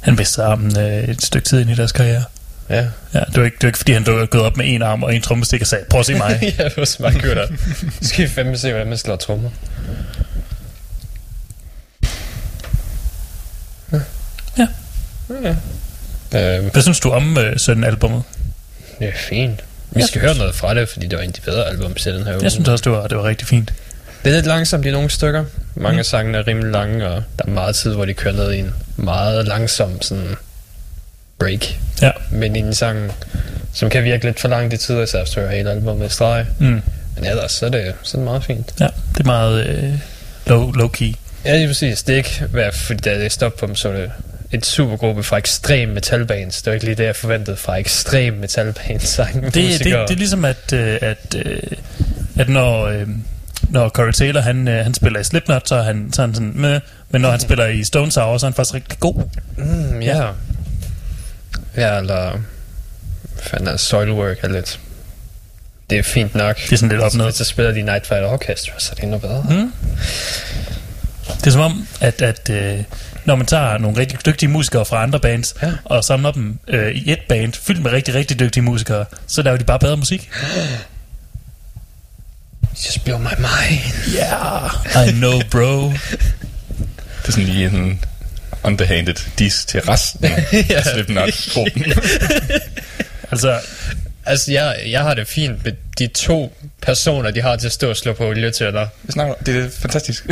Han 0.00 0.16
mistede 0.16 0.46
armen 0.46 0.78
øh, 0.78 1.04
et 1.04 1.22
stykke 1.22 1.48
tid 1.48 1.60
ind 1.60 1.70
i 1.70 1.74
deres 1.74 1.92
karriere. 1.92 2.24
Ja. 2.70 2.86
Ja, 3.14 3.20
det 3.20 3.36
var 3.36 3.44
ikke, 3.44 3.54
det 3.56 3.62
var 3.62 3.68
ikke 3.68 3.78
fordi 3.78 3.92
han 3.92 4.06
var 4.06 4.26
gået 4.26 4.44
op 4.44 4.56
med 4.56 4.74
en 4.74 4.82
arm 4.82 5.02
og 5.02 5.14
en 5.14 5.22
trommestik 5.22 5.60
og 5.60 5.66
sagde, 5.66 5.84
prøv 5.90 6.00
at 6.00 6.06
se 6.06 6.14
mig. 6.14 6.38
ja, 6.58 6.64
det 6.64 6.76
var 6.76 6.84
så 6.84 6.96
meget 7.00 7.22
godt. 7.22 7.50
Nu 7.50 8.06
skal 8.08 8.24
vi 8.24 8.30
fandme 8.30 8.58
se, 8.58 8.70
hvordan 8.70 8.88
man 8.88 8.98
slår 8.98 9.16
trommer. 9.16 9.50
Ja. 14.58 14.66
Ja. 16.32 16.56
Øhm, 16.56 16.70
Hvad 16.70 16.82
synes 16.82 17.00
du 17.00 17.10
om 17.10 17.38
øh, 17.38 17.58
sådan 17.58 17.84
albummet? 17.84 18.22
det 18.98 19.08
er 19.08 19.12
fint. 19.28 19.64
Vi 19.90 20.02
skal 20.02 20.20
høre 20.20 20.34
noget 20.34 20.54
fra 20.54 20.74
det, 20.74 20.88
fordi 20.88 21.06
det 21.06 21.16
var 21.16 21.22
en 21.22 21.30
af 21.30 21.34
de 21.34 21.40
bedre 21.40 21.68
album 21.68 21.94
til 21.94 22.14
den 22.14 22.26
her 22.26 22.34
uge. 22.34 22.42
Jeg 22.42 22.52
synes 22.52 22.68
også, 22.68 22.82
det 22.82 22.92
var, 22.92 23.06
det 23.06 23.18
var 23.18 23.24
rigtig 23.24 23.48
fint. 23.48 23.72
Det 24.24 24.30
er 24.30 24.34
lidt 24.34 24.46
langsomt 24.46 24.86
i 24.86 24.90
nogle 24.90 25.10
stykker. 25.10 25.44
Mange 25.74 25.98
af 25.98 26.04
sangene 26.04 26.38
er 26.38 26.46
rimelig 26.46 26.72
lange, 26.72 27.08
og 27.08 27.22
der 27.38 27.44
er 27.44 27.50
meget 27.50 27.74
tid, 27.74 27.94
hvor 27.94 28.04
de 28.04 28.14
kører 28.14 28.34
ned 28.34 28.52
i 28.52 28.58
en 28.58 28.74
meget 28.96 29.46
langsom 29.46 30.02
sådan 30.02 30.36
break. 31.38 31.74
Ja. 32.02 32.10
Men 32.30 32.56
i 32.56 32.58
en 32.58 32.74
sang, 32.74 33.12
som 33.72 33.90
kan 33.90 34.04
virke 34.04 34.24
lidt 34.24 34.40
for 34.40 34.48
langt 34.48 34.74
i 34.74 34.76
tid, 34.76 35.02
især 35.02 35.18
hvis 35.18 35.30
du 35.30 35.40
hører 35.40 35.56
hele 35.56 35.70
albumet 35.70 36.06
i 36.06 36.08
streg. 36.08 36.46
Mm. 36.58 36.82
Men 37.16 37.26
ellers, 37.26 37.52
så 37.52 37.66
er 37.66 37.70
det, 37.70 37.94
så 38.02 38.16
det 38.16 38.24
meget 38.24 38.44
fint. 38.44 38.74
Ja, 38.80 38.88
det 39.14 39.20
er 39.20 39.24
meget 39.24 39.66
øh, 39.66 39.94
low, 40.46 40.72
low 40.72 40.88
key. 40.88 41.14
Ja, 41.44 41.56
lige 41.56 41.66
præcis. 41.66 42.02
Det 42.02 42.12
er 42.12 42.16
ikke, 42.16 42.44
hvad, 42.50 42.72
fordi 42.72 43.00
da 43.00 43.22
jeg 43.22 43.32
stoppede 43.32 43.60
på 43.60 43.66
dem, 43.66 43.74
så 43.74 43.92
det 43.92 44.10
et 44.52 44.66
supergruppe 44.66 45.22
fra 45.22 45.36
ekstrem 45.36 45.88
metalbands. 45.88 46.62
Det 46.62 46.66
var 46.66 46.74
ikke 46.74 46.84
lige 46.84 46.94
det, 46.94 47.04
jeg 47.04 47.16
forventede 47.16 47.56
fra 47.56 47.76
ekstrem 47.76 48.34
metalbands 48.34 49.08
sang. 49.08 49.44
Det, 49.44 49.54
det, 49.54 49.84
det 49.84 49.92
er 49.92 50.14
ligesom, 50.16 50.44
at, 50.44 50.72
øh, 50.72 50.98
at, 51.02 51.36
øh, 51.46 51.62
at 52.38 52.48
når, 52.48 52.86
øh, 52.86 53.08
når 53.68 53.88
Corey 53.88 54.12
Taylor 54.12 54.40
han, 54.40 54.68
øh, 54.68 54.84
han 54.84 54.94
spiller 54.94 55.20
i 55.20 55.24
Slipknot, 55.24 55.68
så 55.68 55.74
er 55.74 55.82
han, 55.82 56.12
så 56.12 56.22
er 56.22 56.26
han 56.26 56.34
sådan 56.34 56.52
med, 56.54 56.80
men 57.10 57.20
når 57.20 57.30
han 57.30 57.40
spiller 57.48 57.66
i 57.66 57.84
Stone 57.84 58.12
Sour, 58.12 58.38
så 58.38 58.46
er 58.46 58.50
han 58.50 58.54
faktisk 58.54 58.74
rigtig 58.74 59.00
god. 59.00 59.22
Mm, 59.56 60.00
ja. 60.02 60.28
Ja, 61.76 61.98
eller... 61.98 62.40
Fanden 63.42 63.68
er 63.68 63.76
Soilwork 63.76 64.44
er 64.44 64.48
lidt... 64.48 64.80
Det 65.90 65.98
er 65.98 66.02
fint 66.02 66.34
nok. 66.34 66.56
Det 66.56 66.72
er 66.72 66.76
sådan 66.76 66.88
lidt 66.88 67.00
op 67.00 67.14
ned. 67.14 67.32
Så 67.32 67.44
spiller 67.44 67.72
de 67.72 67.82
Night 67.82 68.06
Fight 68.06 68.24
Orchestra, 68.24 68.72
så 68.78 68.88
er 68.92 68.94
det 68.94 69.02
endnu 69.04 69.18
bedre. 69.18 69.46
Mm. 69.50 69.72
Det 71.36 71.46
er 71.46 71.50
som 71.50 71.60
om, 71.60 71.86
at, 72.00 72.22
at 72.22 72.50
øh, 72.50 72.84
når 73.24 73.36
man 73.36 73.46
tager 73.46 73.78
nogle 73.78 73.96
rigtig 74.00 74.26
dygtige 74.26 74.48
musikere 74.48 74.84
fra 74.84 75.02
andre 75.02 75.20
bands, 75.20 75.54
Ja. 75.62 75.72
og 75.84 76.04
samler 76.04 76.30
dem 76.32 76.58
øh, 76.68 76.92
i 76.94 77.12
et 77.12 77.18
band, 77.28 77.52
fyldt 77.52 77.82
med 77.82 77.90
rigtig, 77.92 78.14
rigtig 78.14 78.40
dygtige 78.40 78.62
musikere, 78.62 79.04
så 79.26 79.42
laver 79.42 79.56
de 79.56 79.64
bare 79.64 79.78
bedre 79.78 79.96
musik. 79.96 80.30
Just 82.86 83.04
blow 83.04 83.18
my 83.18 83.24
mind. 83.38 83.80
Yeah, 84.16 84.70
I 85.08 85.12
know, 85.12 85.40
bro. 85.50 85.88
Det 85.88 87.28
er 87.28 87.32
sådan 87.32 87.44
lige 87.44 87.66
en 87.66 88.04
underhanded 88.62 89.14
dis 89.38 89.64
til 89.64 89.80
resten 89.80 90.24
af 90.76 90.84
Slipknot-gruppen. 90.94 91.84
Altså, 93.32 93.60
Altså, 94.26 94.52
jeg, 94.52 94.76
jeg 94.86 95.00
har 95.00 95.14
det 95.14 95.28
fint 95.28 95.64
med 95.64 95.72
de 95.98 96.06
to 96.06 96.56
personer, 96.82 97.30
de 97.30 97.42
har 97.42 97.56
til 97.56 97.66
at 97.66 97.72
stå 97.72 97.90
og 97.90 97.96
slå 97.96 98.12
på. 98.12 98.32
Jeg 98.34 98.54
snakker, 98.54 99.34
det 99.46 99.56
er 99.64 99.70
fantastisk. 99.80 100.26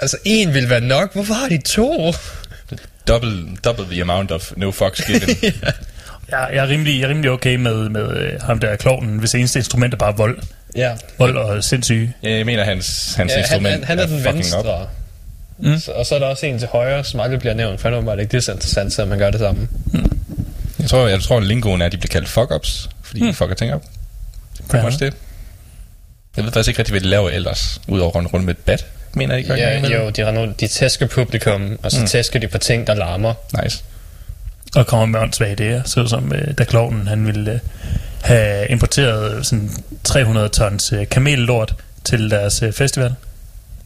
Altså, 0.00 0.16
en 0.24 0.54
vil 0.54 0.70
være 0.70 0.80
nok. 0.80 1.12
Hvorfor 1.12 1.34
har 1.34 1.48
de 1.48 1.58
to? 1.58 2.12
double, 3.10 3.56
double 3.64 3.84
the 3.84 4.00
amount 4.00 4.30
of 4.30 4.52
no 4.56 4.70
fucks 4.70 5.04
given. 5.06 5.28
jeg, 5.42 6.48
jeg, 6.52 6.64
er 6.64 6.68
rimelig, 6.68 7.00
jeg 7.00 7.04
er 7.04 7.08
rimelig 7.08 7.30
okay 7.30 7.56
med, 7.56 7.88
med 7.88 8.16
øh, 8.16 8.40
ham 8.42 8.58
der 8.58 8.76
klovnen, 8.76 9.18
hvis 9.18 9.34
eneste 9.34 9.58
instrument 9.58 9.94
er 9.94 9.98
bare 9.98 10.16
vold. 10.16 10.38
Ja. 10.76 10.96
Vold 11.18 11.36
og 11.36 11.64
sindssyge. 11.64 12.14
Jeg 12.22 12.46
mener, 12.46 12.64
hans, 12.64 13.14
hans 13.14 13.30
ja 13.30 13.34
han, 13.34 13.44
instrument 13.44 13.74
han, 13.74 13.84
han 13.84 13.98
er, 13.98 14.06
den 14.06 14.18
fucking 14.18 14.36
venstre. 14.36 14.86
Mm. 15.58 15.78
Så, 15.78 15.92
og 15.92 16.06
så 16.06 16.14
er 16.14 16.18
der 16.18 16.26
også 16.26 16.46
en 16.46 16.58
til 16.58 16.68
højre, 16.68 17.04
som 17.04 17.20
aldrig 17.20 17.40
bliver 17.40 17.54
nævnt. 17.54 17.80
For 17.80 17.88
han 17.88 17.92
er 17.94 17.98
åbenbart 17.98 18.18
ikke 18.18 18.30
det 18.30 18.36
er 18.36 18.42
så 18.42 18.52
interessant, 18.52 18.92
så 18.92 19.04
man 19.04 19.18
gør 19.18 19.30
det 19.30 19.40
samme. 19.40 19.68
Jeg 20.78 20.88
tror, 20.88 21.08
jeg 21.08 21.20
tror, 21.20 21.36
at 21.36 21.46
lingoen 21.46 21.82
er, 21.82 21.86
at 21.86 21.92
de 21.92 21.96
bliver 21.96 22.10
kaldt 22.10 22.28
fuck-ups, 22.28 22.88
fordi 23.02 23.20
mm. 23.20 23.26
de 23.26 23.34
fucker 23.34 23.54
ting 23.54 23.74
op. 23.74 23.82
Det 24.72 24.74
er 24.74 24.82
også 24.82 24.98
det. 24.98 25.14
Jeg 26.36 26.44
ved 26.44 26.52
faktisk 26.52 26.68
ikke 26.68 26.78
rigtig, 26.78 26.92
hvad 26.92 27.00
de 27.00 27.06
laver 27.06 27.30
ellers, 27.30 27.80
udover 27.88 28.10
at 28.10 28.14
runde 28.14 28.30
rundt 28.30 28.46
med 28.46 28.54
et 28.54 28.58
bat. 28.58 28.86
Mener 29.14 29.34
jeg 29.34 29.38
ikke? 29.38 29.54
Ja, 29.54 29.88
jo, 29.88 30.10
de, 30.10 30.26
render, 30.26 30.52
de 30.52 30.66
tæsker 30.66 31.06
publikum, 31.06 31.78
og 31.82 31.92
så 31.92 32.00
mm. 32.00 32.06
tæsker 32.06 32.38
de 32.38 32.48
på 32.48 32.58
ting, 32.58 32.86
der 32.86 32.94
larmer. 32.94 33.34
Nice. 33.62 33.82
Og 34.76 34.86
kommer 34.86 35.06
med 35.06 35.20
åndssvage 35.20 35.56
idéer, 35.60 35.88
såsom 35.88 36.32
øh, 36.34 36.54
da 36.58 36.64
klovnen 36.64 37.06
han 37.08 37.26
ville 37.26 37.52
øh, 37.52 37.58
have 38.22 38.68
importeret 38.68 39.46
sådan 39.46 39.70
300 40.04 40.48
tons 40.48 40.92
øh, 40.92 41.08
kamellort 41.08 41.74
til 42.04 42.30
deres 42.30 42.62
øh, 42.62 42.72
festival. 42.72 43.14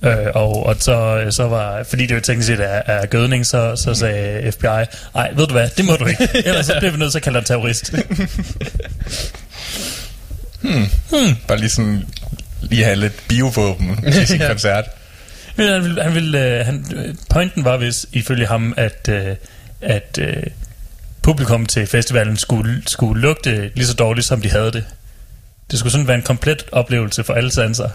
Øh, 0.04 0.26
og, 0.34 0.66
og 0.66 0.76
så, 0.78 1.22
øh, 1.24 1.32
så 1.32 1.48
var, 1.48 1.82
fordi 1.82 2.06
det 2.06 2.14
jo 2.14 2.20
teknisk 2.20 2.46
set 2.46 2.60
er, 2.60 2.82
er 2.86 3.06
gødning, 3.06 3.46
så, 3.46 3.76
så 3.76 3.94
sagde 3.94 4.52
FBI, 4.52 4.66
nej, 5.14 5.30
ved 5.36 5.46
du 5.46 5.52
hvad, 5.52 5.68
det 5.76 5.84
må 5.84 5.96
du 5.96 6.06
ikke. 6.06 6.28
Ellers 6.48 6.66
så 6.66 6.74
bliver 6.78 6.92
vi 6.92 6.98
nødt 6.98 7.10
til 7.10 7.18
at 7.18 7.22
kalde 7.22 7.38
dig 7.38 7.46
terrorist. 7.46 7.92
Bare 11.48 11.58
lige 11.58 11.68
sådan, 11.68 12.02
lige 12.62 12.84
have 12.84 12.96
lidt 12.96 13.12
biovåben 13.28 14.12
til 14.12 14.26
sin 14.26 14.40
koncert. 14.48 14.84
Men 15.56 15.68
han 15.68 15.82
ville, 15.82 16.02
han 16.02 16.14
ville, 16.14 16.58
øh, 16.58 16.66
han, 16.66 16.84
pointen 17.30 17.64
var 17.64 17.76
hvis 17.76 18.06
ifølge 18.12 18.46
ham, 18.46 18.74
at, 18.76 19.08
øh, 19.08 19.36
at 19.80 20.18
øh, 20.20 20.42
publikum 21.22 21.66
til 21.66 21.86
festivalen 21.86 22.36
skulle, 22.36 22.82
skulle 22.86 23.22
lugte 23.22 23.70
lige 23.74 23.86
så 23.86 23.94
dårligt, 23.94 24.26
som 24.26 24.40
de 24.42 24.50
havde 24.50 24.72
det. 24.72 24.84
Det 25.70 25.78
skulle 25.78 25.92
sådan 25.92 26.06
være 26.06 26.16
en 26.16 26.22
komplet 26.22 26.64
oplevelse 26.72 27.24
for 27.24 27.34
alle 27.34 27.52
sanser. 27.52 27.88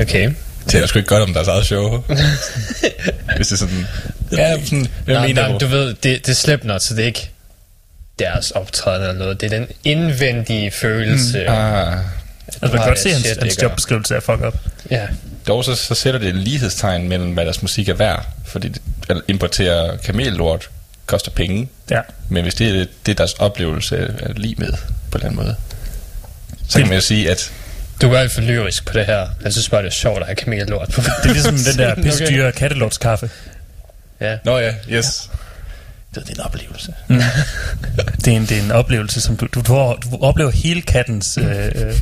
Okay. 0.00 0.32
Det 0.66 0.82
er 0.82 0.86
sgu 0.86 0.98
ikke 0.98 1.08
godt 1.08 1.22
om 1.22 1.34
deres 1.34 1.48
eget 1.48 1.66
show. 1.66 1.90
Hvis 3.36 3.48
det 3.48 3.52
er 3.52 3.56
sådan... 3.56 3.86
Ja, 4.32 4.64
sådan... 4.64 4.86
Hvad 5.04 5.14
Nej, 5.14 5.26
mener 5.26 5.48
nej, 5.48 5.58
du? 5.58 5.64
du 5.64 5.70
ved, 5.70 5.94
det, 5.94 6.26
det 6.26 6.36
slipper 6.36 6.66
not, 6.66 6.82
så 6.82 6.94
det 6.94 7.02
er 7.02 7.06
ikke 7.06 7.30
deres 8.18 8.50
optræden 8.50 9.02
eller 9.02 9.14
noget. 9.14 9.40
Det 9.40 9.52
er 9.52 9.58
den 9.58 9.68
indvendige 9.84 10.70
følelse. 10.70 11.44
Mm. 11.48 11.54
Ah, 11.54 11.98
Altså 12.62 12.76
man 12.76 12.82
kan 12.84 12.90
godt 12.90 12.98
se, 12.98 13.08
at 13.08 13.14
hans, 13.14 13.28
hans 13.42 13.62
jobbeskrivelse 13.62 14.14
er 14.14 14.20
fuck 14.20 14.40
up. 14.46 14.54
Ja. 14.90 15.06
dog 15.48 15.64
så, 15.64 15.74
så 15.74 15.94
sætter 15.94 16.20
det 16.20 16.28
et 16.28 16.34
lighedstegn 16.34 17.08
mellem, 17.08 17.30
hvad 17.32 17.44
deres 17.44 17.62
musik 17.62 17.88
er 17.88 17.94
værd. 17.94 18.26
Fordi 18.46 18.68
det- 18.68 18.82
at 19.08 19.20
importere 19.28 19.98
kamellort 19.98 20.70
koster 21.06 21.30
penge. 21.30 21.68
Ja. 21.90 22.00
Men 22.28 22.42
hvis 22.42 22.54
det 22.54 22.68
er, 22.68 22.86
det 23.06 23.12
er 23.12 23.14
deres 23.16 23.32
oplevelse 23.32 23.96
af 24.22 24.32
lige 24.36 24.54
med, 24.58 24.72
på 25.10 25.18
den 25.18 25.36
måde, 25.36 25.56
så 26.68 26.78
kan 26.78 26.86
man 26.88 26.94
jo 26.96 27.00
sige, 27.00 27.30
at 27.30 27.52
Du 28.02 28.12
er 28.12 28.18
alt 28.18 28.32
for 28.32 28.40
lyrisk 28.40 28.86
på 28.86 28.92
det 28.92 29.06
her. 29.06 29.28
Jeg 29.44 29.52
synes 29.52 29.68
bare, 29.68 29.82
det 29.82 29.88
er 29.88 29.92
sjovt 29.92 30.18
at 30.20 30.26
have 30.26 30.36
kamellort 30.36 30.88
på. 30.94 31.00
Det 31.22 31.28
er 31.28 31.32
ligesom 31.32 31.56
den 31.56 31.78
der 31.78 31.94
pisse 32.02 32.26
dyre 32.26 32.52
kattelortskaffe. 32.52 33.30
Ja. 34.20 34.36
Nå 34.44 34.58
ja, 34.58 34.74
yes. 34.90 35.30
Det 36.14 36.28
er 36.28 36.34
en 36.34 36.40
oplevelse. 36.40 36.94
Det 38.24 38.32
er 38.32 38.36
en, 38.36 38.42
det 38.46 38.58
er 38.58 38.62
en 38.62 38.70
oplevelse, 38.70 39.20
som 39.20 39.36
du, 39.36 39.46
du, 39.54 39.60
du, 39.60 39.96
du 40.04 40.16
oplever 40.20 40.50
hele 40.50 40.82
kattens 40.82 41.38
øh, 41.38 41.64
øh, 41.74 41.94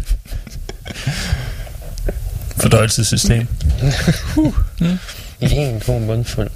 fordøjelsessystem. 2.57 3.47
I 5.41 5.53
en 5.53 5.81
god 5.81 6.01
mundfuld. 6.01 6.51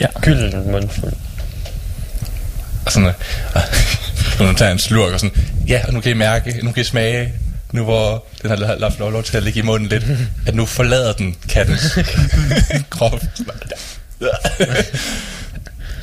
Ja. 0.00 0.06
Gylden 0.20 0.70
mundfuld. 0.70 1.12
Og 2.86 2.92
sådan, 2.92 3.08
øh, 3.08 3.14
når 4.38 4.46
man 4.46 4.54
tager 4.54 4.72
en 4.72 4.78
slurk 4.78 5.12
og 5.12 5.20
sådan, 5.20 5.36
ja, 5.68 5.82
og 5.86 5.92
nu 5.92 6.00
kan 6.00 6.10
I 6.10 6.14
mærke, 6.14 6.60
nu 6.62 6.72
kan 6.72 6.80
I 6.80 6.84
smage, 6.84 7.32
nu 7.72 7.84
hvor 7.84 8.26
den 8.42 8.50
har 8.50 8.78
haft 8.80 8.98
lov, 8.98 9.12
lov 9.12 9.22
til 9.22 9.36
at 9.36 9.42
ligge 9.42 9.58
i 9.58 9.62
munden 9.62 9.88
lidt, 9.88 10.04
at 10.46 10.54
nu 10.54 10.66
forlader 10.66 11.12
den 11.12 11.36
kattens 11.48 11.98
krop. 12.90 13.22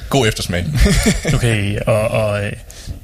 God 0.09 0.27
eftersmag. 0.27 0.65
Okay, 1.35 1.79
og, 1.79 2.07
og 2.07 2.45
øh, 2.45 2.51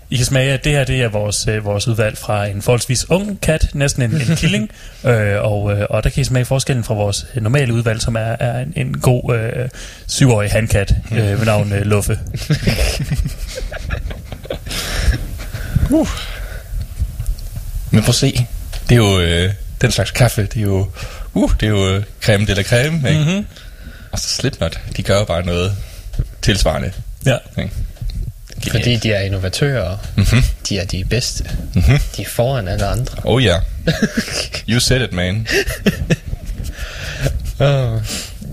I 0.09 0.15
kan 0.15 0.25
smage, 0.25 0.53
at 0.53 0.63
det 0.63 0.71
her 0.71 0.83
det 0.83 1.01
er 1.01 1.07
vores, 1.07 1.47
øh, 1.47 1.65
vores 1.65 1.87
udvalg 1.87 2.17
fra 2.17 2.45
en 2.45 2.61
forholdsvis 2.61 3.09
ung 3.09 3.41
kat, 3.41 3.67
næsten 3.73 4.03
en, 4.03 4.11
en 4.21 4.35
killing, 4.41 4.71
øh, 5.05 5.41
og, 5.41 5.71
øh, 5.71 5.85
og 5.89 6.03
der 6.03 6.09
kan 6.09 6.21
I 6.21 6.23
smage 6.23 6.45
forskellen 6.45 6.83
fra 6.83 6.93
vores 6.93 7.25
normale 7.35 7.73
udvalg, 7.73 8.01
som 8.01 8.15
er, 8.15 8.35
er 8.39 8.59
en, 8.59 8.73
en 8.75 8.99
god 8.99 9.35
øh, 9.35 9.69
syvårig 10.07 10.51
handkat 10.51 10.95
øh, 11.11 11.39
ved 11.39 11.45
navn 11.45 11.73
øh, 11.73 11.81
Luffe. 11.81 12.19
Men 17.91 18.01
prøv 18.01 18.09
at 18.09 18.15
se, 18.15 18.45
det 18.89 18.95
er 18.95 18.99
jo 18.99 19.19
øh, 19.19 19.53
den 19.81 19.91
slags 19.91 20.11
kaffe, 20.11 20.41
det 20.41 20.57
er 20.57 20.61
jo, 20.61 20.91
uh, 21.33 21.51
det 21.59 21.65
er 21.65 21.69
jo 21.69 22.01
creme 22.21 22.45
de 22.45 22.53
la 22.53 22.63
creme, 22.63 23.09
ikke? 23.09 23.21
Mm-hmm. 23.21 23.45
Og 24.11 24.19
så 24.19 24.29
Slipknot, 24.29 24.79
de 24.97 25.03
gør 25.03 25.19
jo 25.19 25.25
bare 25.25 25.45
noget 25.45 25.75
tilsvarende. 26.41 26.91
Ja. 27.25 27.37
Ikke? 27.57 27.71
Fordi 28.71 28.95
de 28.95 29.13
er 29.13 29.21
innovatører. 29.21 29.97
Mhm. 30.15 30.43
De 30.69 30.79
er 30.79 30.85
de 30.85 31.03
bedste. 31.09 31.43
Mm-hmm. 31.73 31.99
De 32.17 32.21
er 32.21 32.27
foran 32.29 32.67
alle 32.67 32.85
andre. 32.85 33.17
Oh 33.23 33.43
ja. 33.43 33.57
Yeah. 33.87 33.95
You 34.69 34.79
said 34.79 35.01
it, 35.01 35.13
man. 35.13 35.47
Oh. 37.59 37.99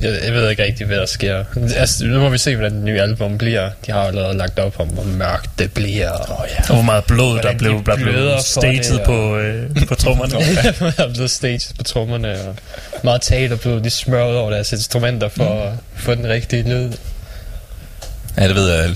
Jeg, 0.03 0.19
jeg 0.25 0.33
ved 0.35 0.51
ikke 0.51 0.63
rigtig, 0.63 0.87
hvad 0.87 0.97
der 0.97 1.07
sker. 1.07 1.45
Altså, 1.77 2.05
nu 2.05 2.21
må 2.21 2.29
vi 2.29 2.39
se, 2.39 2.57
hvordan 2.57 2.75
det 2.75 2.83
nye 2.85 3.01
album 3.01 3.39
bliver. 3.39 3.71
De 3.87 3.93
har 3.93 4.01
allerede 4.01 4.37
lagt 4.37 4.59
op 4.59 4.81
om, 4.81 4.89
hvor 4.89 5.03
mørkt 5.05 5.51
det 5.59 5.73
bliver. 5.73 6.11
Oh, 6.41 6.47
ja. 6.51 6.61
Og 6.69 6.75
hvor 6.75 6.83
meget 6.83 7.05
blod, 7.05 7.35
der 7.37 7.41
Hvordan 7.41 7.59
blev, 7.59 7.73
de 7.73 7.77
der 7.87 7.97
blev 7.97 8.07
bløder 8.07 8.37
for 8.37 8.43
staged 8.43 8.83
det, 8.93 9.01
og- 9.01 9.05
på, 9.07 9.37
øh, 9.39 9.87
på 9.89 9.95
trommerne. 9.95 10.33
der 10.97 11.05
er 11.05 11.13
blevet 11.13 11.31
staged 11.31 11.75
på 11.79 11.83
trommerne, 11.83 12.41
og 12.41 12.55
meget 13.05 13.23
teater 13.23 13.57
blev 13.57 13.85
de 13.85 13.91
smørret 13.91 14.37
over 14.37 14.51
deres 14.51 14.73
instrumenter 14.73 15.29
for 15.29 15.63
at 15.63 15.73
få 15.97 16.15
den 16.15 16.29
rigtige 16.29 16.63
lyd. 16.63 16.93
Ja, 18.39 18.49
det 18.49 18.55
ved 18.55 18.73
jeg. 18.73 18.95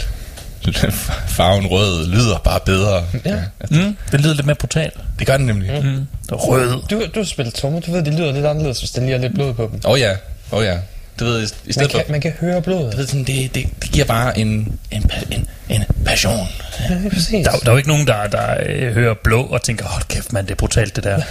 Farven 1.37 1.67
rød 1.67 2.07
lyder 2.09 2.39
bare 2.39 2.61
bedre. 2.67 3.05
Ja. 3.25 3.37
Mm, 3.71 3.97
det 4.13 4.21
lyder 4.21 4.35
lidt 4.35 4.47
mere 4.47 4.57
brutalt. 4.57 4.95
Det 5.19 5.27
gør 5.27 5.37
den 5.37 5.47
nemlig. 5.47 5.85
Mm. 5.85 6.07
Rød. 6.33 6.83
Du, 6.91 7.03
du 7.15 7.21
har 7.21 7.25
spillet 7.25 7.55
trommer, 7.55 7.81
du 7.81 7.93
ved, 7.93 8.03
de 8.03 8.11
lyder 8.11 8.33
lidt 8.33 8.47
anderledes, 8.47 8.79
hvis 8.79 8.91
der 8.91 9.01
lige 9.01 9.15
er 9.15 9.19
lidt 9.19 9.35
blod 9.35 9.55
på 9.55 9.69
dem. 9.73 9.81
Åh 9.85 9.91
oh, 9.91 10.01
ja, 10.01 10.13
åh 10.53 10.59
oh, 10.59 10.65
ja. 10.65 10.77
Det 11.19 11.27
ved 11.27 11.39
i 11.39 11.41
Man 11.41 11.73
stedet 11.73 11.93
for... 11.93 11.99
kan, 11.99 12.07
man 12.13 12.21
kan 12.21 12.33
høre 12.41 12.63
blodet. 12.63 12.91
Jeg 12.91 12.99
ved 12.99 13.07
sådan, 13.07 13.25
det, 13.25 13.55
det, 13.55 13.67
det 13.83 13.91
giver 13.91 14.05
bare 14.05 14.39
en, 14.39 14.79
en, 14.91 15.11
en, 15.31 15.49
en 15.69 15.85
passion. 16.05 16.49
Ja. 16.91 16.95
Der, 16.95 17.51
der 17.51 17.67
er 17.67 17.71
jo 17.71 17.77
ikke 17.77 17.89
nogen, 17.89 18.07
der, 18.07 18.27
der 18.27 18.57
øh, 18.67 18.93
hører 18.93 19.15
blå 19.25 19.43
og 19.43 19.63
tænker, 19.63 19.85
hold 19.85 20.05
kæft 20.09 20.33
mand, 20.33 20.47
det 20.47 20.53
er 20.53 20.57
brutalt 20.57 20.97
det 20.97 21.05
der. 21.05 21.17
der, 21.21 21.23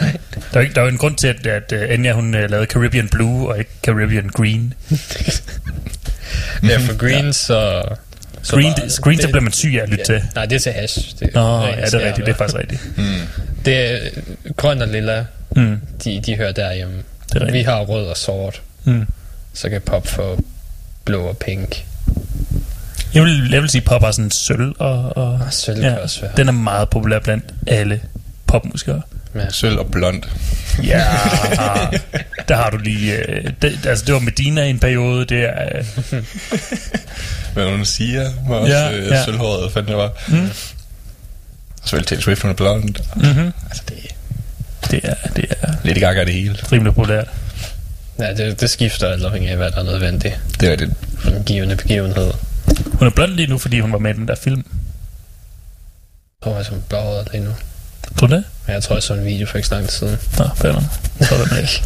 er 0.53 0.55
jo 0.55 0.59
ikke, 0.59 0.73
der 0.73 0.81
er 0.81 0.85
jo 0.85 0.91
en 0.91 0.97
grund 0.97 1.15
til, 1.15 1.27
at, 1.27 1.47
at 1.47 1.71
uh, 1.71 1.93
Enya 1.93 2.13
hun 2.13 2.25
uh, 2.25 2.49
lavede 2.49 2.65
Caribbean 2.65 3.09
Blue 3.09 3.49
og 3.49 3.59
ikke 3.59 3.71
Caribbean 3.83 4.29
Green. 4.29 4.73
Ja, 6.63 6.77
for 6.77 6.97
green, 6.97 7.33
så... 7.33 7.81
så 8.43 8.55
Green, 8.55 8.73
bare- 8.77 8.85
det, 8.87 8.99
green 9.01 9.17
det, 9.17 9.23
der 9.25 9.31
bliver 9.31 9.41
man 9.43 9.51
syg 9.53 9.75
af 9.79 9.83
at 9.83 9.89
lytte 9.89 10.05
ja, 10.13 10.19
til. 10.19 10.27
Nej, 10.35 10.45
det 10.45 10.55
er 10.55 10.59
til 10.59 10.71
hash. 10.71 11.19
Det, 11.19 11.29
Nå, 11.33 11.59
ren 11.59 11.79
ja, 11.79 11.85
det 11.85 11.93
er 11.93 12.07
rigtigt, 12.07 12.25
det 12.27 12.33
er 12.33 12.37
faktisk 12.37 12.57
rigtigt. 12.59 12.81
Det 13.65 13.77
er 13.77 14.09
grøn 14.57 14.81
og 14.81 14.87
lilla, 14.87 15.25
Mm. 15.55 15.77
de, 16.03 16.21
de 16.25 16.35
hører 16.35 16.51
derhjemme. 16.51 16.93
Det 17.33 17.41
er 17.41 17.51
Vi 17.51 17.61
har 17.61 17.79
rød 17.81 18.05
og 18.07 18.17
sort. 18.17 18.61
Mm. 18.83 19.07
Så 19.53 19.69
kan 19.69 19.81
pop 19.81 20.07
få 20.07 20.43
blå 21.05 21.21
og 21.23 21.37
pink. 21.37 21.85
Jeg 23.13 23.23
vil, 23.23 23.49
jeg 23.51 23.61
vil 23.61 23.69
sige, 23.69 23.81
pop 23.81 24.03
er 24.03 24.11
sådan 24.11 24.31
sølv, 24.31 24.73
og, 24.79 25.17
og 25.17 25.33
Ah, 25.45 25.51
sølv 25.51 25.81
kan 25.81 25.99
også 25.99 26.21
være. 26.21 26.31
den 26.37 26.47
er 26.47 26.51
meget 26.51 26.89
populær 26.89 27.19
blandt 27.19 27.43
alle 27.67 28.01
popmusikere. 28.47 29.01
Ja. 29.35 29.49
Sølv 29.49 29.77
og 29.79 29.91
blond. 29.91 30.23
Ja, 30.83 31.03
der 32.51 32.57
har 32.57 32.69
du 32.69 32.77
lige... 32.77 33.15
Øh, 33.29 33.51
det, 33.61 33.85
altså, 33.85 34.05
det 34.05 34.13
var 34.13 34.19
Medina 34.19 34.63
i 34.63 34.69
en 34.69 34.79
periode, 34.79 35.25
det 35.25 35.43
er... 35.43 35.79
Øh, 36.11 36.23
Hvad 37.53 37.65
hun 37.71 37.85
siger, 37.85 38.29
var 38.47 38.55
også 38.55 38.73
Ja, 38.73 38.91
øh, 38.97 39.07
ja. 39.07 39.25
sølvhåret, 39.25 39.71
fanden 39.71 39.89
det 39.91 39.97
var. 39.97 40.11
Mm. 40.27 40.49
Og 41.83 41.89
så 41.89 42.01
Taylor 42.01 42.21
Swift, 42.21 42.41
hun 42.41 42.51
er 42.51 42.55
blond. 42.55 42.83
mm-hmm. 43.15 43.51
Altså, 43.69 43.83
det 43.89 43.97
er 43.97 44.13
det, 44.91 44.99
er, 45.03 45.13
det 45.35 45.45
er 45.61 45.73
lidt 45.83 45.97
i 45.97 46.01
gang 46.01 46.17
af 46.17 46.25
det 46.25 46.35
hele. 46.35 46.57
rimelig 46.71 46.93
populært. 46.95 47.27
Ja, 48.19 48.33
det, 48.33 48.61
det 48.61 48.69
skifter 48.69 49.07
alt 49.07 49.23
afhængig 49.23 49.49
af, 49.51 49.57
hvad 49.57 49.71
der 49.71 49.77
er 49.79 49.83
nødvendigt 49.83 50.39
Det 50.59 50.71
er 50.71 50.75
det. 50.75 50.93
for 51.19 51.29
en 51.31 51.43
givende 51.43 51.75
begivenhed. 51.75 52.31
Hun 52.93 53.07
er 53.07 53.11
blond 53.11 53.31
lige 53.31 53.47
nu, 53.47 53.57
fordi 53.57 53.79
hun 53.79 53.91
var 53.91 53.97
med 53.97 54.13
i 54.13 54.17
den 54.17 54.27
der 54.27 54.35
film. 54.35 54.65
Jeg 56.41 56.43
tror, 56.43 56.55
jeg 56.55 56.65
som 56.65 56.83
blåhåret 56.89 57.27
lige 57.31 57.43
nu. 57.43 57.51
Tror 58.17 58.27
du 58.27 58.35
det? 58.35 58.43
Men 58.65 58.73
jeg 58.73 58.83
tror, 58.83 58.95
jeg 58.95 59.03
så 59.03 59.13
en 59.13 59.25
video 59.25 59.47
for 59.47 59.57
ikke 59.57 59.67
så 59.67 59.75
lang 59.75 59.89
tid 59.89 59.97
siden. 59.97 60.17
Nå, 60.37 60.71
nok. 60.71 60.83
Så 61.21 61.35
er 61.35 61.43
det 61.43 61.57
ikke. 61.57 61.83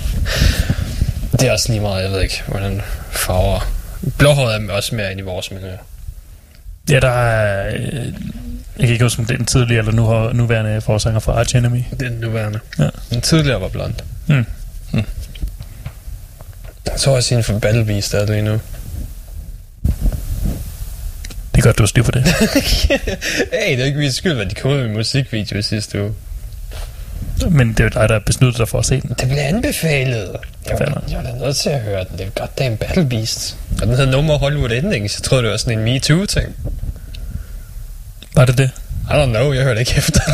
Det 1.39 1.47
er 1.47 1.51
også 1.51 1.71
lige 1.71 1.81
meget, 1.81 2.03
jeg 2.03 2.11
ved 2.11 2.21
ikke, 2.21 2.43
hvordan 2.47 2.81
farver... 3.11 3.71
Blåhåret 4.17 4.69
er 4.69 4.73
også 4.73 4.95
mere 4.95 5.11
ind 5.11 5.19
i 5.19 5.23
vores 5.23 5.51
miljø. 5.51 5.71
Ja, 6.89 6.99
der 6.99 7.09
er... 7.09 7.75
Øh, 7.75 8.05
jeg 8.77 8.87
kan 8.87 8.89
ikke 8.89 9.05
huske, 9.05 9.19
om 9.19 9.25
det 9.25 9.33
er 9.33 9.37
den 9.37 9.45
tidligere 9.45 9.79
eller 9.79 9.91
nu, 9.91 10.33
nuværende 10.33 10.81
forsanger 10.81 11.19
fra 11.19 11.39
Arch 11.39 11.55
Enemy. 11.55 11.83
Det 11.91 12.01
er 12.01 12.09
den 12.09 12.19
nuværende. 12.19 12.59
Ja. 12.79 12.89
Den 13.09 13.21
tidligere 13.21 13.61
var 13.61 13.67
blond. 13.67 13.93
Mm. 14.27 14.45
Jeg 16.85 16.99
tror 16.99 17.15
også, 17.15 17.33
inden 17.33 17.43
for 17.43 17.59
Battle 17.59 17.85
Beast 17.85 18.13
er 18.13 18.25
lige 18.25 18.41
nu. 18.41 18.59
Det 21.55 21.61
er 21.61 21.65
godt, 21.65 21.77
du 21.77 21.83
har 21.83 21.87
styr 21.87 22.03
på 22.03 22.11
det. 22.11 22.23
hey, 23.53 23.71
det 23.71 23.81
er 23.81 23.85
ikke 23.85 23.99
min 23.99 24.11
skyld, 24.11 24.39
at 24.39 24.49
de 24.49 24.55
kom 24.55 24.71
ud 24.71 24.77
med 24.77 24.89
musikvideo 24.89 25.61
sidste 25.61 26.01
uge. 26.01 26.13
Men 27.49 27.69
det 27.69 27.79
er 27.79 27.83
jo 27.83 27.89
dig, 27.89 28.09
der 28.09 28.15
har 28.15 28.19
besluttet 28.25 28.59
dig 28.59 28.67
for 28.67 28.79
at 28.79 28.85
se 28.85 29.01
den. 29.01 29.09
Det 29.09 29.27
blev 29.27 29.37
anbefalet. 29.37 30.35
Jeg 30.69 30.79
var, 30.79 31.03
jeg 31.09 31.17
var 31.17 31.23
da 31.23 31.31
nødt 31.45 31.55
til 31.55 31.69
at 31.69 31.81
høre 31.81 32.05
den. 32.09 32.17
Det 32.17 32.25
er 32.25 32.29
godt, 32.29 32.57
det 32.57 32.65
er 32.65 32.69
en 32.69 32.77
Battle 32.77 33.05
Beast. 33.05 33.57
Og 33.81 33.87
den 33.87 34.09
No 34.09 34.21
More 34.21 34.37
Hollywood 34.37 34.71
Endings. 34.71 35.19
Jeg 35.19 35.23
troede, 35.23 35.43
det 35.43 35.51
var 35.51 35.57
sådan 35.57 35.79
en 35.79 35.83
MeToo-ting. 35.83 36.55
Var 38.35 38.45
det 38.45 38.57
det? 38.57 38.71
I 39.09 39.13
don't 39.13 39.25
know, 39.25 39.53
jeg 39.53 39.63
hørte 39.63 39.79
ikke 39.79 39.93
efter. 39.97 40.21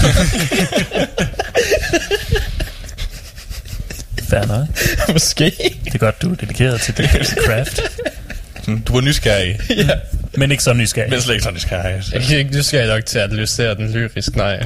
Fair 4.29 4.45
nok. 4.45 4.67
Måske. 5.13 5.45
Det 5.85 5.93
er 5.93 5.97
godt, 5.97 6.21
du 6.21 6.31
er 6.31 6.35
dedikeret 6.35 6.81
til 6.81 6.97
det 6.97 7.09
craft. 7.45 7.81
Mm, 8.67 8.81
Du 8.81 8.93
var 8.93 9.01
nysgerrig, 9.01 9.59
ja. 9.77 9.89
Men 10.37 10.51
ikke 10.51 10.63
så 10.63 10.73
nysgerrig. 10.73 11.09
men 11.11 11.21
slet 11.21 11.33
ikke 11.33 11.43
så 11.43 11.51
nysgerrig. 11.51 11.93
Altså. 11.95 12.11
Jeg 12.15 12.23
kan 12.23 12.37
ikke 12.37 12.51
nysgerrig 12.57 12.87
nok 12.87 13.05
til 13.05 13.19
at 13.19 13.29
analysere 13.31 13.75
den 13.75 13.91
lyrisk, 13.91 14.35
nej. 14.35 14.65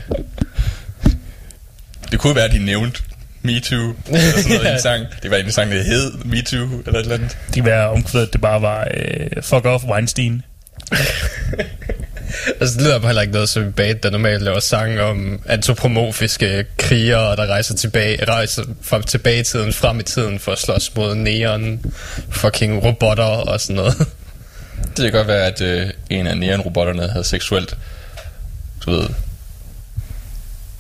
Det 2.11 2.19
kunne 2.19 2.35
være, 2.35 2.45
at 2.45 2.51
de 2.51 2.65
nævnte 2.65 3.01
Me 3.41 3.59
Too, 3.59 3.93
eller 4.07 4.19
sådan 4.21 4.51
noget 4.57 4.65
i 4.69 4.73
en 4.75 4.81
sang. 4.81 5.05
Det 5.23 5.31
var 5.31 5.37
en 5.37 5.51
sang, 5.51 5.71
der 5.71 5.83
hed 5.83 6.11
Me 6.25 6.41
Too, 6.41 6.79
eller 6.87 6.99
et 6.99 7.03
eller 7.03 7.15
andet. 7.15 7.37
Det 7.47 7.53
kan 7.55 7.65
være 7.65 7.89
omkvædet, 7.89 8.33
det 8.33 8.41
bare 8.41 8.61
var 8.61 8.87
øh, 8.93 9.27
fuck 9.43 9.65
off 9.65 9.83
Weinstein. 9.83 10.41
Altså, 12.61 12.77
det 12.77 12.83
lyder 12.85 12.99
bare 12.99 13.07
heller 13.07 13.21
ikke 13.21 13.33
noget 13.33 13.49
som 13.49 13.63
en 13.63 13.73
band, 13.73 13.99
der 13.99 14.09
normalt 14.09 14.41
laver 14.43 14.59
sange 14.59 15.01
om 15.01 15.41
antropomorfiske 15.45 16.65
krigere, 16.77 17.35
der 17.35 17.45
rejser 17.45 17.75
tilbage, 17.75 18.25
rejser 18.25 18.63
fra 18.81 19.01
tilbage 19.01 19.39
i 19.39 19.43
tiden, 19.43 19.73
frem 19.73 19.99
i 19.99 20.03
tiden 20.03 20.39
for 20.39 20.51
at 20.51 20.59
slås 20.59 20.95
mod 20.95 21.15
neon, 21.15 21.79
fucking 22.29 22.83
robotter 22.83 23.23
og 23.23 23.61
sådan 23.61 23.75
noget. 23.75 23.95
Det 24.97 25.03
kan 25.03 25.11
godt 25.11 25.27
være, 25.27 25.45
at 25.45 25.61
øh, 25.61 25.89
en 26.09 26.27
af 26.27 26.37
neonrobotterne 26.37 27.07
havde 27.07 27.23
seksuelt, 27.23 27.77
du 28.85 28.91
ved, 28.91 29.07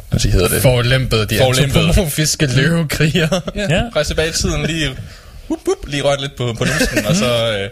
hvad 0.09 0.19
siger, 0.19 0.33
hedder 0.33 0.47
det? 0.47 0.61
Forlæmpet 0.61 1.29
de 1.29 1.37
Forlæmpet. 1.37 1.77
antropomorfiske 1.79 2.45
løvekrigere. 2.45 3.41
Ja, 3.55 3.61
Ja. 3.61 3.75
ja. 3.75 3.81
rejse 3.95 4.09
tilbage 4.09 4.29
i 4.29 4.33
tiden, 4.33 4.65
lige, 4.65 4.89
whoop, 5.49 5.59
whoop, 5.67 5.87
lige 5.87 6.03
rørt 6.03 6.21
lidt 6.21 6.35
på, 6.35 6.53
på 6.57 6.65
numsen, 6.65 7.05
og 7.05 7.15
så, 7.15 7.57
øh, 7.59 7.69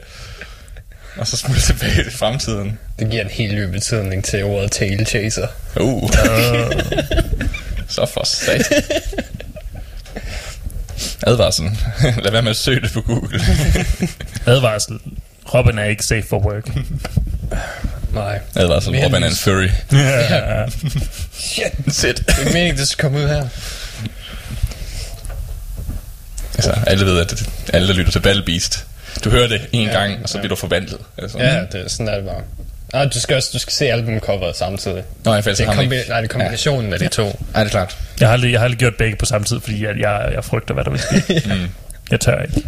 og 1.17 1.27
så 1.27 1.37
smutte 1.37 1.61
tilbage 1.61 2.03
til 2.03 2.11
fremtiden. 2.11 2.79
Det 2.99 3.09
giver 3.09 3.23
en 3.23 3.29
helt 3.29 3.55
ny 3.55 3.63
betydning 3.63 4.23
til 4.23 4.43
ordet 4.43 4.71
tail 4.71 5.05
chaser. 5.05 5.47
Uh. 5.79 6.09
så 7.95 8.05
for 8.05 8.25
sat. 8.25 8.71
Advarsel. 11.27 11.65
Lad 12.23 12.31
være 12.31 12.41
med 12.41 12.49
at 12.51 12.57
søge 12.57 12.81
det 12.81 12.91
på 12.93 13.01
Google. 13.01 13.39
Advarsel. 14.53 14.99
Robin 15.53 15.77
er 15.77 15.83
ikke 15.83 16.05
safe 16.05 16.23
for 16.29 16.39
work. 16.39 16.69
Nej. 18.13 18.39
Advarsel. 18.55 18.91
Mere 18.91 19.05
Robin 19.05 19.23
er 19.23 19.27
en 19.27 19.35
furry. 19.35 19.69
ja. 19.91 20.65
Shit. 21.33 21.95
Sæt. 21.95 22.17
Det 22.27 22.39
er 22.39 22.45
meningen, 22.45 22.77
det 22.77 22.87
skal 22.87 23.01
komme 23.01 23.23
ud 23.23 23.27
her. 23.27 23.47
Altså, 26.55 26.71
alle 26.87 27.05
ved, 27.05 27.19
at 27.19 27.43
alle, 27.73 27.87
der 27.87 27.93
lytter 27.93 28.11
til 28.11 28.19
Battle 28.19 28.43
Beast, 28.45 28.85
du 29.23 29.29
hører 29.29 29.47
det 29.47 29.61
en 29.71 29.87
Ja, 29.87 29.93
gang, 29.93 30.23
og 30.23 30.29
så 30.29 30.37
ja. 30.37 30.41
bliver 30.41 30.49
du 30.49 30.55
forvandlet. 30.55 30.99
Altså. 31.17 31.37
Ja, 31.39 31.59
det 31.71 31.81
er 31.85 31.89
sådan 31.89 32.07
er 32.07 32.15
det 32.15 32.25
bare. 32.25 32.41
Ah, 32.93 33.13
du 33.13 33.19
skal 33.19 33.35
også 33.35 33.49
du 33.53 33.59
skal 33.59 33.73
se 33.73 33.85
albumcoveret 33.91 34.55
samtidig. 34.57 35.03
Nå, 35.25 35.33
jeg 35.33 35.45
Det 35.45 35.59
er, 35.59 35.65
kombi- 35.71 35.81
ikke. 35.81 35.95
nej, 36.09 36.21
det 36.21 36.27
er 36.29 36.31
kombinationen 36.31 36.87
ja. 36.87 36.93
af 36.93 36.99
de 36.99 37.07
to. 37.07 37.23
Ja, 37.23 37.59
det 37.59 37.65
er 37.65 37.69
klart. 37.69 37.97
Jeg 38.19 38.27
har 38.27 38.33
aldrig, 38.33 38.51
jeg 38.51 38.59
har 38.59 38.63
aldrig 38.63 38.79
gjort 38.79 38.95
begge 38.95 39.15
på 39.17 39.25
samme 39.25 39.45
tid, 39.45 39.59
fordi 39.59 39.83
jeg, 39.85 39.99
jeg, 39.99 40.29
jeg 40.33 40.43
frygter, 40.43 40.73
hvad 40.73 40.83
der 40.83 40.91
vil 40.91 40.99
ske. 40.99 41.41
Mm. 41.55 41.69
Jeg 42.11 42.19
tør 42.19 42.41
ikke. 42.41 42.63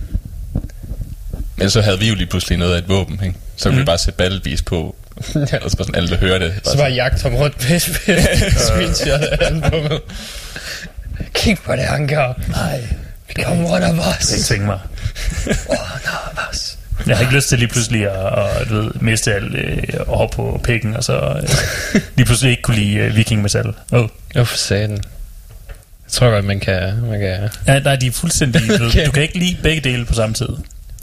Men 1.58 1.70
så 1.70 1.82
havde 1.82 2.00
vi 2.00 2.10
jo 2.10 2.16
lige 2.16 2.28
pludselig 2.28 2.58
noget 2.58 2.74
af 2.74 2.78
et 2.78 2.90
våben, 2.90 3.20
ikke? 3.24 3.36
Så 3.56 3.64
kunne 3.64 3.72
mm. 3.72 3.78
vi 3.78 3.82
Mm. 3.82 3.86
bare 3.86 3.98
sætte 3.98 4.18
Battle 4.18 4.40
Beast 4.40 4.66
på, 4.66 4.96
Ja. 5.36 5.42
og 5.42 5.72
så 5.72 5.78
bare 5.78 5.86
sådan 5.86 5.96
alle, 5.96 6.10
der 6.10 6.18
hører 6.18 6.40
det. 6.40 6.54
Så 6.64 6.78
bare 6.78 6.92
jagt 6.92 7.22
ham 7.22 7.36
rundt 7.36 7.58
på 7.58 7.64
screenshot 8.60 9.22
af 9.22 9.38
albumet. 9.46 10.00
Kig 11.34 11.58
på 11.66 11.72
det, 11.72 11.80
Anker. 11.80 12.34
Nej. 12.50 12.82
Become 13.36 13.68
one 13.70 13.86
of 13.86 13.94
Det 13.94 14.04
us. 14.22 14.32
ikke 14.34 14.46
tvinge 14.46 14.66
mig. 14.66 14.80
Of 15.70 16.50
us. 16.52 16.78
Jeg 17.08 17.18
har 17.18 17.24
ikke 17.24 17.36
lyst 17.36 17.50
til 17.50 17.60
lige 17.60 17.68
pludselig 17.68 18.04
at, 18.12 18.62
at 18.62 18.70
du 18.70 18.76
ved, 18.76 18.92
miste 19.02 19.34
alt 19.34 19.56
øh, 19.56 19.84
over 20.08 20.28
på 20.28 20.62
pikken, 20.64 20.96
og 20.96 21.04
så 21.04 21.14
øh, 21.14 22.02
lige 22.16 22.26
pludselig 22.26 22.52
ikke 22.52 22.62
kunne 22.64 22.78
lide 22.78 22.96
øh, 22.96 23.16
viking 23.16 23.42
metal. 23.42 23.74
Oh. 23.92 24.08
Jo, 24.36 24.44
for 24.44 24.58
satan. 24.58 24.92
Jeg 24.92 26.12
tror 26.12 26.30
godt, 26.30 26.46
man 26.46 26.60
kan... 26.60 27.02
Man 27.02 27.20
kan 27.20 27.50
Ja, 27.68 27.80
nej, 27.80 27.96
de 27.96 28.08
er 28.08 28.12
fuldstændig... 28.12 28.62
Okay. 28.82 29.06
du 29.06 29.12
kan 29.12 29.24
ikke 29.24 29.40
lide 29.40 29.58
begge 29.64 29.82
dele 29.90 30.06
på 30.06 30.14
samme 30.14 30.36
tid. 30.36 30.48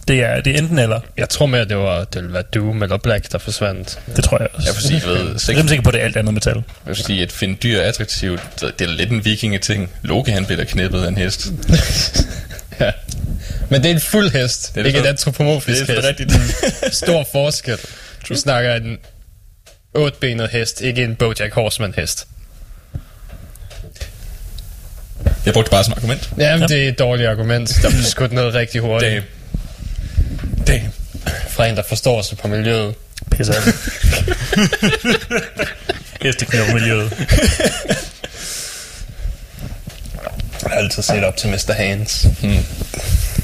Det 0.08 0.20
er, 0.24 0.40
det 0.40 0.54
er 0.54 0.58
enten 0.58 0.78
eller. 0.78 1.00
jeg 1.16 1.28
tror 1.28 1.46
mere, 1.46 1.64
det, 1.64 1.76
var, 1.76 2.04
det 2.04 2.22
ville 2.22 2.32
være 2.34 2.42
Doom 2.42 2.82
eller 2.82 2.96
Black, 2.96 3.32
der 3.32 3.38
forsvandt. 3.38 4.00
Det 4.16 4.24
tror 4.24 4.38
jeg 4.38 4.48
også. 4.54 4.68
Jeg 4.68 4.74
sige, 4.82 5.02
ved, 5.08 5.16
Jeg 5.16 5.24
er 5.24 5.48
rimelig 5.48 5.68
sikker 5.68 5.82
på, 5.82 5.90
det 5.90 6.00
er 6.00 6.04
alt 6.04 6.16
andet 6.16 6.34
metal. 6.34 6.54
jeg 6.54 6.64
vil 6.86 6.96
sige, 6.96 7.22
at 7.22 7.32
finde 7.32 7.54
dyr 7.54 7.80
attraktivt, 7.80 8.40
det 8.60 8.80
er 8.80 8.86
lidt 8.86 9.10
en 9.10 9.24
vikingeting. 9.24 9.90
Loke, 10.02 10.32
han 10.32 10.46
blev 10.46 10.58
da 10.58 10.64
knippet 10.64 11.02
af 11.02 11.08
en 11.08 11.16
hest. 11.16 11.52
ja. 12.80 12.90
Men 13.72 13.82
det 13.82 13.90
er 13.90 13.94
en 13.94 14.00
fuld 14.00 14.30
hest, 14.30 14.74
Det 14.74 14.80
er 14.80 14.84
ikke 14.86 14.98
en 14.98 15.06
antropomorfisk 15.06 15.80
Det 15.86 15.90
er 15.90 15.94
hest. 15.94 16.08
rigtigt. 16.08 16.32
Stor 17.04 17.26
forskel. 17.32 17.78
Du 18.28 18.34
snakker 18.36 18.74
en 18.74 18.98
otbenet 19.94 20.48
hest, 20.50 20.80
ikke 20.80 21.02
en 21.04 21.16
Bojack 21.16 21.54
Horseman 21.54 21.94
hest. 21.96 22.26
Jeg 25.46 25.54
brugte 25.54 25.66
det 25.66 25.70
bare 25.70 25.84
som 25.84 25.92
argument. 25.96 26.30
Jamen, 26.38 26.60
Ja. 26.60 26.66
det 26.74 26.84
er 26.84 26.88
et 26.88 26.98
dårligt 26.98 27.28
argument. 27.28 27.78
Der 27.82 27.88
bliver 27.90 28.02
skudt 28.02 28.32
noget 28.32 28.54
rigtig 28.54 28.80
hurtigt. 28.80 29.12
Damn. 29.12 29.24
Damn. 30.66 30.92
Fra 31.48 31.66
en, 31.66 31.76
der 31.76 31.82
forstår 31.88 32.22
sig 32.22 32.38
på 32.38 32.48
miljøet. 32.48 32.94
Pisser 33.30 33.54
af 33.54 33.60
det. 33.62 33.74
Hesteknop 36.22 36.68
miljøet. 36.74 37.12
Jeg 40.62 40.70
har 40.70 40.76
altid 40.76 41.02
set 41.02 41.24
op 41.24 41.36
til 41.36 41.48
Mr. 41.50 41.72
Hands. 41.72 42.26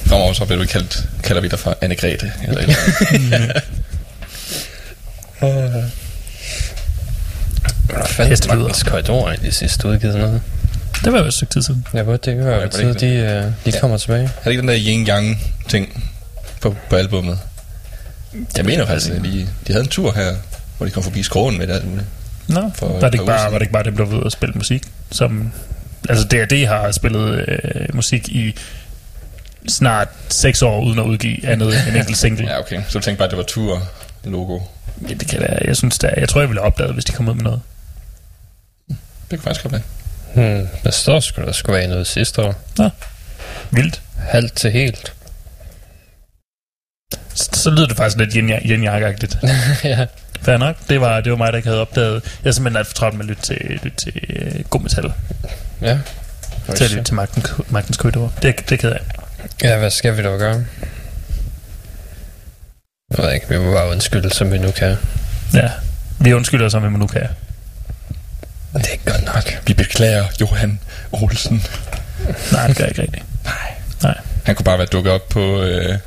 Fremover 0.08 0.32
så 0.32 0.44
bliver 0.44 0.58
du 0.62 0.66
kaldt, 0.68 1.08
kalder 1.22 1.42
vi 1.42 1.48
dig 1.48 1.58
for 1.58 1.70
Anne-Grethe. 1.70 2.42
Eller 2.48 2.60
eller 2.60 2.74
andet. 3.12 3.62
Hvad 7.86 8.06
fanden 8.06 8.30
Hestelyder. 8.30 8.56
Magnus 8.56 8.82
Korridor 8.82 9.28
egentlig 9.28 9.54
sidst 9.54 9.84
udgivet 9.84 10.16
noget? 10.16 10.42
Det 11.04 11.12
var 11.12 11.18
jo 11.18 11.24
et 11.24 11.34
stykke 11.34 11.52
tid 11.52 11.62
siden. 11.62 11.86
Jeg 11.94 12.06
ved 12.06 12.18
det 12.18 12.44
var 12.44 12.66
tid 12.66 12.88
det 12.94 13.00
de, 13.00 13.06
øh, 13.06 13.72
de 13.72 13.78
kommer 13.80 13.96
tilbage. 13.96 14.22
er 14.24 14.44
det 14.44 14.50
ikke 14.50 14.60
den 14.60 14.68
der 14.68 14.76
yin-yang 14.78 15.38
ting 15.68 16.04
på, 16.60 16.76
på 16.90 16.96
albummet? 16.96 17.38
Jeg 18.56 18.64
mener 18.64 18.86
faktisk, 18.86 19.12
at 19.12 19.22
de, 19.24 19.48
de 19.66 19.72
havde 19.72 19.84
en 19.84 19.88
tur 19.88 20.12
her, 20.12 20.34
hvor 20.76 20.86
de 20.86 20.92
kom 20.92 21.02
forbi 21.02 21.22
skroen 21.22 21.58
med 21.58 21.66
det. 21.66 21.74
alt 21.74 21.88
muligt. 21.88 22.06
Nå, 22.48 22.70
For 22.74 22.86
var 22.86 22.96
et 22.96 23.02
det, 23.02 23.14
ikke 23.14 23.26
bare, 23.26 23.52
var 23.52 23.58
det 23.58 23.62
ikke 23.62 23.72
bare 23.72 23.84
dem, 23.84 23.96
der 23.96 24.04
var 24.04 24.16
ude 24.16 24.22
og 24.22 24.32
spille 24.32 24.52
musik? 24.54 24.82
Som, 25.10 25.52
altså 26.08 26.24
D&D 26.24 26.66
har 26.66 26.92
spillet 26.92 27.44
øh, 27.48 27.86
musik 27.94 28.28
i 28.28 28.54
snart 29.68 30.08
6 30.28 30.62
år, 30.62 30.80
uden 30.84 30.98
at 30.98 31.04
udgive 31.04 31.46
andet 31.46 31.68
end 31.68 31.88
en 31.88 31.96
enkelt 31.96 32.18
single. 32.24 32.46
Ja, 32.46 32.58
okay. 32.58 32.82
Så 32.88 32.98
du 32.98 33.04
tænkte 33.04 33.18
bare, 33.18 33.24
at 33.26 33.30
det 33.30 33.38
var 33.38 33.44
tur-logo. 33.44 34.60
Ja, 35.08 35.14
det 35.14 35.28
kan 35.28 35.40
være. 35.40 35.58
Jeg 35.64 35.76
synes, 35.76 35.98
der, 35.98 36.10
jeg 36.16 36.28
tror, 36.28 36.40
jeg 36.40 36.48
ville 36.48 36.60
have 36.60 36.66
opdaget, 36.66 36.94
hvis 36.94 37.04
de 37.04 37.12
kom 37.12 37.28
ud 37.28 37.34
med 37.34 37.42
noget. 37.44 37.60
Det 38.88 38.98
kunne 39.30 39.42
faktisk 39.42 39.62
godt 39.62 39.72
være. 39.72 39.82
Hmm, 40.34 40.68
der 40.84 40.90
står 40.90 41.20
sgu, 41.20 41.42
der 41.42 41.52
skulle 41.52 41.78
være 41.78 41.88
noget 41.88 42.06
sidste 42.06 42.42
år. 42.42 42.54
Vildt. 43.70 44.02
halvt 44.18 44.54
til 44.54 44.70
helt. 44.70 45.12
Så, 47.34 47.48
så 47.52 47.70
lyder 47.70 47.86
det 47.86 47.96
faktisk 47.96 48.16
lidt 48.16 48.32
yin 48.34 48.48
ja. 49.84 50.06
Fair 50.42 50.56
nok. 50.56 50.76
Det 50.88 51.00
var, 51.00 51.20
det 51.20 51.32
var 51.32 51.38
mig, 51.38 51.52
der 51.52 51.56
ikke 51.56 51.68
havde 51.68 51.80
opdaget. 51.80 52.38
Jeg 52.44 52.48
er 52.48 52.52
simpelthen 52.52 52.76
alt 52.78 52.86
for 52.86 52.94
travlt 52.94 53.16
med 53.16 53.24
at 53.24 53.28
lytte 53.28 53.42
til, 53.42 53.80
lytte 53.82 53.96
til 53.96 54.12
uh, 54.56 54.64
god 54.70 54.80
metal. 54.80 55.12
Ja. 55.80 55.98
Til 56.76 56.84
at 56.84 56.90
lytte 56.90 57.04
til 57.04 57.14
Magtens, 57.14 57.50
Magtens 57.68 57.96
Korridor. 57.96 58.32
Det, 58.42 58.56
det 58.68 58.72
er 58.72 58.76
ked 58.76 58.92
af. 58.92 59.00
Ja, 59.62 59.78
hvad 59.78 59.90
skal 59.90 60.16
vi 60.16 60.22
dog 60.22 60.38
gøre? 60.38 60.64
Jeg 63.10 63.24
ved 63.24 63.32
ikke, 63.32 63.48
vi 63.48 63.58
må 63.58 63.72
bare 63.72 63.90
undskylde, 63.90 64.30
som 64.30 64.52
vi 64.52 64.58
nu 64.58 64.70
kan. 64.70 64.96
Ja. 65.54 65.70
Vi 66.20 66.32
undskylder, 66.32 66.68
som 66.68 66.92
vi 66.92 66.98
nu 66.98 67.06
kan. 67.06 67.26
Det 68.74 68.86
er 68.86 68.92
ikke 68.92 69.10
godt 69.10 69.24
nok. 69.24 69.62
Vi 69.66 69.74
beklager 69.74 70.24
Johan 70.40 70.80
Olsen. 71.12 71.64
Nej, 72.52 72.66
det 72.66 72.76
gør 72.76 72.84
jeg 72.84 72.88
ikke 72.90 73.02
rigtigt. 73.02 73.24
Nej. 73.44 73.54
Nej. 74.02 74.18
Han 74.44 74.54
kunne 74.54 74.64
bare 74.64 74.78
være 74.78 74.86
dukket 74.86 75.12
op 75.12 75.28
på... 75.28 75.62
Øh, 75.62 75.98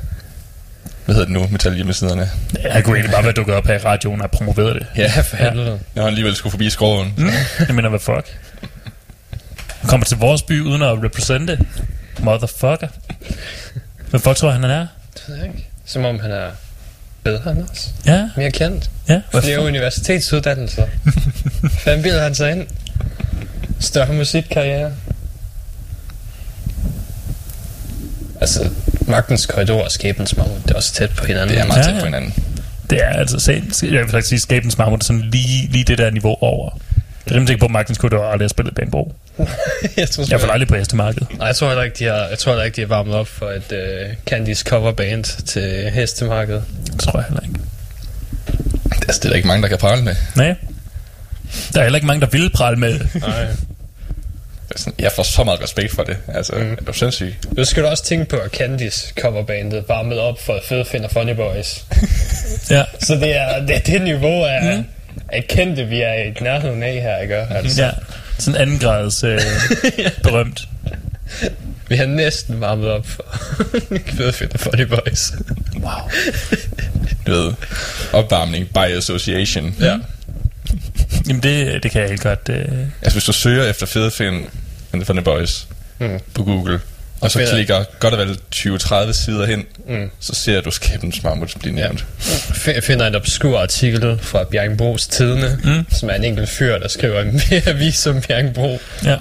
hvad 1.04 1.14
hedder 1.14 1.24
det 1.24 1.32
nu? 1.32 1.46
Metal 1.50 1.74
hjemmesiderne. 1.74 2.30
Ja, 2.62 2.72
han 2.72 2.82
kunne 2.82 2.96
egentlig 2.96 3.12
bare 3.12 3.24
være 3.24 3.32
dukket 3.32 3.54
op 3.54 3.66
her 3.66 3.74
i 3.74 3.78
radioen 3.78 4.20
og 4.22 4.30
promoveret 4.30 4.74
det. 4.74 4.86
Ja, 4.96 5.20
for 5.20 5.36
helvede. 5.36 5.80
Når 5.94 6.02
han 6.02 6.08
alligevel 6.08 6.36
skulle 6.36 6.50
forbi 6.50 6.70
skroven. 6.70 7.14
Mm. 7.16 7.30
Jeg 7.66 7.74
mener, 7.74 7.88
hvad 7.88 8.00
fuck? 8.00 8.38
Han 9.80 9.88
kommer 9.90 10.06
til 10.06 10.16
vores 10.16 10.42
by 10.42 10.60
uden 10.60 10.82
at 10.82 11.04
represente. 11.04 11.58
Motherfucker. 12.20 12.88
Hvad 14.10 14.20
fuck 14.20 14.36
tror 14.36 14.50
han, 14.50 14.62
han 14.62 14.70
er? 14.70 14.86
Det 15.14 15.22
ved 15.28 15.36
jeg 15.36 15.46
ikke. 15.46 15.68
Som 15.84 16.04
om 16.04 16.20
han 16.20 16.30
er 16.30 16.50
bedre 17.22 17.50
end 17.52 17.62
os. 17.72 17.90
Ja, 18.06 18.28
Mere 18.36 18.50
kendt. 18.50 18.90
ja. 19.08 19.20
Flere 19.40 19.60
universitetsuddannelser. 19.62 20.86
Fem 21.78 22.02
bilder 22.02 22.22
han 22.22 22.34
sig 22.34 22.50
ind. 22.52 22.66
Større 23.80 24.12
musikkarriere. 24.12 24.92
Altså, 28.40 28.70
magtens 29.06 29.46
korridor 29.46 29.84
og 29.84 29.90
skæbens 29.92 30.36
mammut, 30.36 30.62
det 30.64 30.70
er 30.70 30.74
også 30.74 30.92
tæt 30.94 31.10
på 31.10 31.24
hinanden. 31.24 31.48
Det 31.48 31.58
er 31.60 31.66
meget 31.66 31.78
Ja, 31.78 31.84
tæt 31.84 31.94
ja. 31.94 31.98
på 31.98 32.04
hinanden. 32.04 32.34
Det 32.90 33.04
er 33.04 33.08
altså, 33.08 33.38
se, 33.38 33.62
jeg 33.82 33.90
vil 33.90 34.08
faktisk 34.08 34.28
sige, 34.28 34.40
Skabens 34.40 34.78
Marmor 34.78 34.96
er 34.96 35.04
sådan 35.04 35.22
lige, 35.22 35.68
lige 35.72 35.84
det 35.84 35.98
der 35.98 36.10
niveau 36.10 36.36
over. 36.40 36.78
Jeg 37.26 37.32
er 37.32 37.34
rimelig 37.34 37.48
sikker 37.48 37.60
på, 37.60 37.64
at 37.64 37.70
Magtens 37.70 37.98
Korridor 37.98 38.24
aldrig 38.24 38.44
har 38.44 38.48
spillet 38.48 38.74
Banebro. 38.74 39.14
jeg 39.96 40.10
tror, 40.10 40.24
Jeg 40.30 40.40
får 40.40 40.48
aldrig 40.48 40.68
på 40.68 40.76
hestemarkedet. 40.76 41.38
Nej, 41.38 41.46
jeg 41.46 41.56
tror 41.56 41.68
heller 41.68 41.82
ikke, 41.84 41.96
de 41.98 42.04
har, 42.04 42.26
jeg 42.28 42.38
tror 42.38 42.52
heller 42.52 42.64
ikke, 42.64 42.76
de 42.76 42.80
har 42.80 42.88
varmet 42.88 43.14
op 43.14 43.28
for 43.28 43.46
et 43.50 43.72
uh, 43.72 44.14
Candice 44.26 44.64
coverband 44.68 45.24
til 45.46 45.90
hestemarkedet. 45.90 46.64
Det 46.86 47.00
tror 47.00 47.18
jeg 47.20 47.24
heller 47.28 47.42
ikke. 47.42 47.54
Altså, 49.08 49.18
det 49.20 49.24
er 49.24 49.28
der 49.28 49.36
ikke 49.36 49.48
mange, 49.48 49.62
der 49.62 49.68
kan 49.68 49.78
prale 49.78 50.02
med. 50.02 50.14
Nej. 50.36 50.54
Der 51.74 51.78
er 51.80 51.82
heller 51.82 51.96
ikke 51.96 52.06
mange, 52.06 52.20
der 52.20 52.26
vil 52.26 52.50
prale 52.54 52.76
med. 52.76 53.00
Nej. 53.20 53.46
Jeg 54.98 55.12
får 55.12 55.22
så 55.22 55.44
meget 55.44 55.62
respekt 55.62 55.94
for 55.94 56.02
det. 56.02 56.16
Altså, 56.34 56.52
Mm. 56.52 56.72
er 56.72 56.76
du 56.86 56.92
sindssyg? 56.92 57.34
Nu 57.56 57.64
skal 57.64 57.82
du 57.82 57.88
også 57.88 58.04
tænke 58.04 58.24
på, 58.24 58.36
at 58.36 58.50
Candice 58.50 59.12
coverbandet 59.20 59.84
varmet 59.88 60.18
op 60.18 60.40
for 60.40 60.60
Fede 60.68 60.84
Finder 60.84 61.08
Funny 61.08 61.32
Boys. 61.34 61.84
Ja. 62.70 62.84
Så 63.00 63.14
det 63.14 63.36
er 63.36 63.66
det, 63.66 63.76
er 63.76 63.80
det 63.80 64.02
niveau 64.02 64.44
af, 64.44 64.76
mm. 64.76 64.84
af 65.28 65.44
kendte, 65.48 65.84
vi 65.84 66.00
er 66.00 66.12
i 66.12 66.34
nærheden 66.40 66.82
af 66.82 66.92
her, 66.92 67.18
ikke? 67.18 67.36
Altså, 67.36 67.82
ja. 67.82 67.90
Sådan 68.44 68.60
anden 68.60 68.78
grads 68.78 69.24
øh, 69.24 69.40
berømt. 70.22 70.68
Vi 71.88 71.96
har 71.96 72.06
næsten 72.06 72.60
varmet 72.60 72.88
op 72.90 73.06
for 73.06 73.24
Fede 74.16 74.32
Finder 74.32 74.58
Funny 74.58 74.82
Boys. 74.82 75.32
Wow. 75.76 76.10
Du 77.26 77.30
ved, 77.32 77.52
opvarmning 78.12 78.68
by 78.68 78.96
association. 78.96 79.74
Ja. 79.80 79.98
Jamen 81.28 81.42
det, 81.42 81.82
det 81.82 81.90
kan 81.90 82.00
jeg 82.00 82.08
helt 82.08 82.22
godt... 82.22 82.48
Øh, 82.50 82.64
Altså, 83.02 83.14
hvis 83.14 83.24
du 83.24 83.32
søger 83.32 83.64
efter 83.70 83.86
fede 83.86 84.10
the 84.98 85.04
Funny 85.04 85.22
Boys 85.22 85.66
Mm. 85.98 86.18
på 86.34 86.44
Google, 86.44 86.80
og 87.22 87.30
så 87.30 87.38
finder- 87.38 87.52
klikker 87.52 87.84
godt 88.00 88.14
og 88.14 88.20
vel 88.28 88.38
20-30 88.54 89.12
sider 89.12 89.46
hen, 89.46 89.64
Mm. 89.88 90.10
så 90.20 90.34
ser 90.34 90.60
du 90.60 90.70
skæbens 90.70 91.22
mammut 91.22 91.54
blive 91.60 91.74
nævnt. 91.74 92.04
F- 92.20 92.80
finder 92.80 93.06
en 93.06 93.14
obskur 93.14 93.58
artikel 93.58 94.18
fra 94.22 94.44
Bjergbros 94.44 95.06
Tidene, 95.06 95.58
mm. 95.64 95.86
som 95.90 96.10
er 96.10 96.14
en 96.14 96.24
enkelt 96.24 96.48
fyr, 96.48 96.78
der 96.78 96.88
skriver 96.88 97.20
en 97.20 97.40
avis 97.66 98.06
om 98.06 98.20
Bjergbro. 98.20 98.78
ja. 99.04 99.16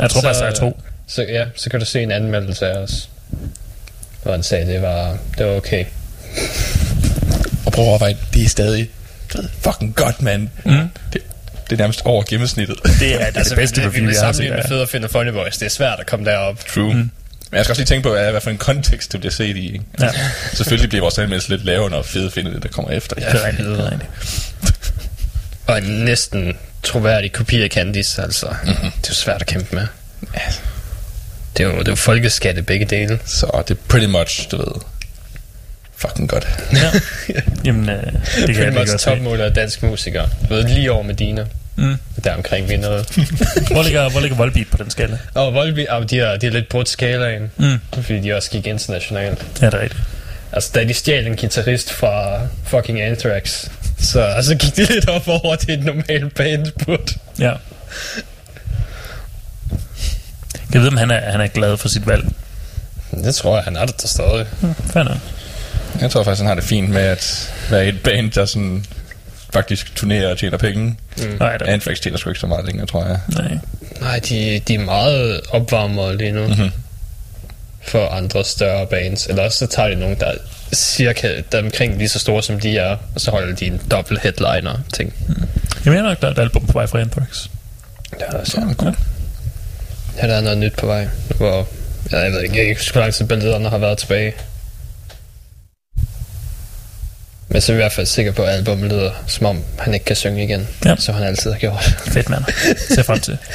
Jeg 0.00 0.10
tror 0.10 0.20
Så- 0.20 0.26
faktisk, 0.26 0.44
er 0.44 0.50
to. 0.50 0.80
Så 1.08 1.22
ja, 1.22 1.44
så 1.56 1.70
kan 1.70 1.80
du 1.80 1.86
se 1.86 2.02
en 2.02 2.10
anmeldelse 2.10 2.66
af 2.66 2.76
os. 2.78 3.08
Hvor 4.22 4.32
han 4.32 4.42
sagde, 4.42 4.72
det 4.72 4.82
var, 4.82 5.16
det 5.38 5.46
var 5.46 5.52
okay. 5.56 5.84
Og 7.66 7.72
prøv 7.72 7.84
at 7.84 7.88
overveje, 7.88 8.16
det 8.34 8.44
er 8.44 8.48
stadig 8.48 8.90
fucking 9.60 9.94
godt, 9.96 10.22
mand. 10.22 10.48
Mm. 10.64 10.72
Det, 11.12 11.22
det 11.70 11.72
er 11.72 11.76
nærmest 11.76 12.02
over 12.04 12.22
gennemsnittet. 12.28 12.76
Det 13.00 13.14
er, 13.14 13.18
det, 13.30 13.36
er 13.36 13.42
det 13.42 13.52
bedste 13.56 13.80
vi, 13.82 13.88
vi 13.88 14.00
vil 14.00 14.14
jeg 14.14 14.22
har 14.22 14.32
set. 14.32 14.36
sammenligne 14.36 14.54
med 14.56 14.62
af. 14.64 14.68
Fed 14.68 14.78
og 14.80 14.88
Finder 14.88 15.08
Funny 15.08 15.30
Boys. 15.30 15.56
Det 15.58 15.66
er 15.66 15.70
svært 15.70 16.00
at 16.00 16.06
komme 16.06 16.24
derop. 16.30 16.58
True. 16.74 16.94
Mm. 16.94 17.10
Men 17.54 17.58
jeg 17.58 17.64
skal 17.64 17.72
også 17.72 17.80
lige 17.80 17.86
tænke 17.86 18.02
på, 18.02 18.12
hvad, 18.12 18.30
hvad 18.30 18.40
for 18.40 18.50
en 18.50 18.58
kontekst 18.58 19.12
du 19.12 19.18
bliver 19.18 19.32
set 19.32 19.56
i. 19.56 19.72
Ikke? 19.72 19.84
Ja. 20.00 20.10
Selvfølgelig 20.54 20.88
bliver 20.88 21.02
vores 21.02 21.18
anmeldelse 21.18 21.48
lidt 21.48 21.64
lavere, 21.64 21.90
når 21.90 22.02
fede 22.02 22.30
finder 22.30 22.52
det, 22.52 22.62
der 22.62 22.68
kommer 22.68 22.90
efter. 22.90 23.14
Det 23.14 23.24
er 23.24 23.46
rigtigt, 23.46 23.68
det 23.68 23.80
er 23.80 23.90
rigtigt. 23.90 24.10
Og 25.66 25.78
en 25.78 25.84
næsten 25.84 26.56
troværdig 26.82 27.32
kopi 27.32 27.62
af 27.62 27.68
Candice, 27.68 28.22
altså. 28.22 28.46
Mm-hmm. 28.46 28.76
Det 28.76 29.06
er 29.06 29.08
jo 29.08 29.14
svært 29.14 29.40
at 29.40 29.46
kæmpe 29.46 29.76
med. 29.76 29.86
Ja. 30.34 30.40
Det 31.56 31.64
er 31.64 31.68
jo, 31.68 31.78
det 31.78 31.88
er 31.88 31.92
jo 31.92 31.96
folkeskatte 31.96 32.62
begge 32.62 32.86
dele. 32.86 33.18
Så 33.24 33.62
det 33.68 33.74
er 33.74 33.80
pretty 33.88 34.06
much, 34.06 34.50
du 34.50 34.56
ved, 34.56 34.80
fucking 35.96 36.28
godt. 36.28 36.48
Ja. 36.72 36.90
Jamen, 37.64 37.88
øh, 37.88 37.96
det 37.96 38.12
kan 38.12 38.16
jeg 38.36 38.46
Pretty 38.46 38.58
lige 38.58 38.92
much 38.92 39.04
topmåler 39.04 39.44
af 39.44 39.54
dansk 39.54 39.82
musikere. 39.82 40.28
Du 40.48 40.54
ved, 40.54 40.64
lige 40.64 40.92
over 40.92 41.02
med 41.02 41.14
Dina. 41.14 41.46
Mm. 41.76 41.96
Der 42.24 42.34
omkring 42.34 42.68
vi 42.68 42.74
er 42.74 42.78
noget. 42.78 43.06
Hvor 43.72 43.82
ligger, 43.82 44.10
hvor 44.10 44.20
ligger 44.20 44.36
Volbeat 44.36 44.66
på 44.70 44.76
den 44.76 44.90
skala? 44.90 45.18
Og 45.34 45.54
Volby, 45.54 45.86
oh, 45.90 46.04
de, 46.10 46.18
har, 46.18 46.36
de 46.36 46.46
har 46.46 46.52
lidt 46.52 46.68
brudt 46.68 46.88
skalaen. 46.88 47.50
Mm. 47.56 47.80
Fordi 47.92 48.20
de 48.20 48.36
også 48.36 48.50
gik 48.50 48.66
internationalt. 48.66 49.46
Ja, 49.60 49.66
det 49.66 49.74
er 49.74 49.80
rigtigt. 49.80 50.02
Altså, 50.52 50.70
da 50.74 50.84
de 50.84 50.94
stjal 50.94 51.26
en 51.26 51.36
guitarist 51.36 51.92
fra 51.92 52.40
fucking 52.64 53.00
Anthrax, 53.00 53.68
så 53.98 54.20
altså, 54.20 54.54
gik 54.54 54.76
de 54.76 54.84
lidt 54.94 55.08
op 55.08 55.28
over 55.28 55.56
til 55.56 55.70
et 55.70 55.84
normalt 55.84 56.34
band 56.34 56.66
burde. 56.84 57.14
Ja. 57.38 57.52
Jeg 60.74 60.80
ved, 60.82 60.88
om 60.88 60.96
han 60.96 61.10
er, 61.10 61.30
han 61.30 61.40
er 61.40 61.46
glad 61.46 61.76
for 61.76 61.88
sit 61.88 62.06
valg. 62.06 62.24
Det 63.10 63.34
tror 63.34 63.56
jeg, 63.56 63.64
han 63.64 63.76
er 63.76 63.86
det 63.86 64.02
der 64.02 64.08
stadig. 64.08 64.46
Mm, 64.60 64.74
fair 64.74 65.02
nok. 65.02 65.16
Jeg 66.00 66.10
tror 66.10 66.22
faktisk, 66.22 66.40
han 66.40 66.46
har 66.46 66.54
det 66.54 66.64
fint 66.64 66.90
med 66.90 67.02
at 67.02 67.52
være 67.70 67.86
et 67.86 68.02
band, 68.02 68.30
der 68.30 68.44
sådan 68.44 68.84
faktisk 69.54 69.94
turnerer 69.94 70.30
og 70.30 70.38
tjener 70.38 70.58
penge. 70.58 70.96
Mm. 71.18 71.36
Nej, 71.40 71.56
det 71.56 71.66
Anthrax 71.66 72.00
tjener 72.00 72.18
sgu 72.18 72.30
ikke 72.30 72.40
så 72.40 72.46
meget 72.46 72.66
længere, 72.66 72.86
tror 72.86 73.06
jeg. 73.06 73.18
Nej. 73.28 73.58
Nej, 74.00 74.18
de, 74.28 74.60
de 74.68 74.74
er 74.74 74.78
meget 74.78 75.40
opvarmere 75.50 76.16
lige 76.16 76.32
nu. 76.32 76.46
Mhm. 76.46 76.70
For 77.82 78.06
andre 78.08 78.44
større 78.44 78.86
bands. 78.86 79.26
Eller 79.26 79.42
også 79.42 79.58
så 79.58 79.66
tager 79.66 79.88
de 79.88 79.94
nogen, 79.94 80.16
der 80.20 80.26
er 80.26 80.34
cirka 80.72 81.42
der 81.52 81.58
er 81.58 81.62
omkring 81.62 81.98
lige 81.98 82.08
så 82.08 82.18
store 82.18 82.42
som 82.42 82.60
de 82.60 82.78
er. 82.78 82.96
Og 83.14 83.20
så 83.20 83.30
holder 83.30 83.54
de 83.56 83.66
en 83.66 83.80
dobbelt 83.90 84.20
headliner 84.20 84.78
ting. 84.92 85.14
Jeg 85.84 85.92
mener 85.92 86.02
nok, 86.08 86.20
der 86.20 86.26
er 86.28 86.32
et 86.32 86.38
album 86.38 86.66
på 86.66 86.72
vej 86.72 86.86
fra 86.86 87.00
Anthrax. 87.00 87.46
Det 88.10 88.22
er 88.28 88.38
også, 88.38 88.60
Ja, 88.68 88.74
cool. 88.74 88.96
ja, 90.22 90.26
der 90.28 90.34
er 90.34 90.40
noget 90.40 90.58
nyt 90.58 90.72
på 90.72 90.86
vej. 90.86 91.08
Hvor, 91.36 91.68
ja, 92.12 92.18
jeg 92.18 92.32
ved 92.32 92.42
ikke, 92.42 92.56
jeg 92.56 92.68
ikke, 92.68 92.92
hvor 92.92 93.00
lang 93.00 93.14
tid 93.14 93.26
har 93.70 93.78
været 93.78 93.98
tilbage. 93.98 94.32
Men 97.48 97.60
så 97.60 97.72
er 97.72 97.76
vi 97.76 97.80
i 97.80 97.82
hvert 97.82 97.92
fald 97.92 98.06
sikker 98.06 98.32
på, 98.32 98.42
at 98.42 98.48
albumet 98.54 98.90
lyder, 98.90 99.10
som 99.26 99.46
om 99.46 99.64
han 99.78 99.94
ikke 99.94 100.04
kan 100.06 100.16
synge 100.16 100.44
igen. 100.44 100.68
Ja. 100.84 100.96
Som 100.98 101.14
han 101.14 101.24
altid 101.24 101.52
har 101.52 101.58
gjort. 101.58 101.82
Fedt, 102.06 102.28
mand. 102.28 102.44
Ser 102.94 103.02
frem 103.02 103.20
til. 103.20 103.38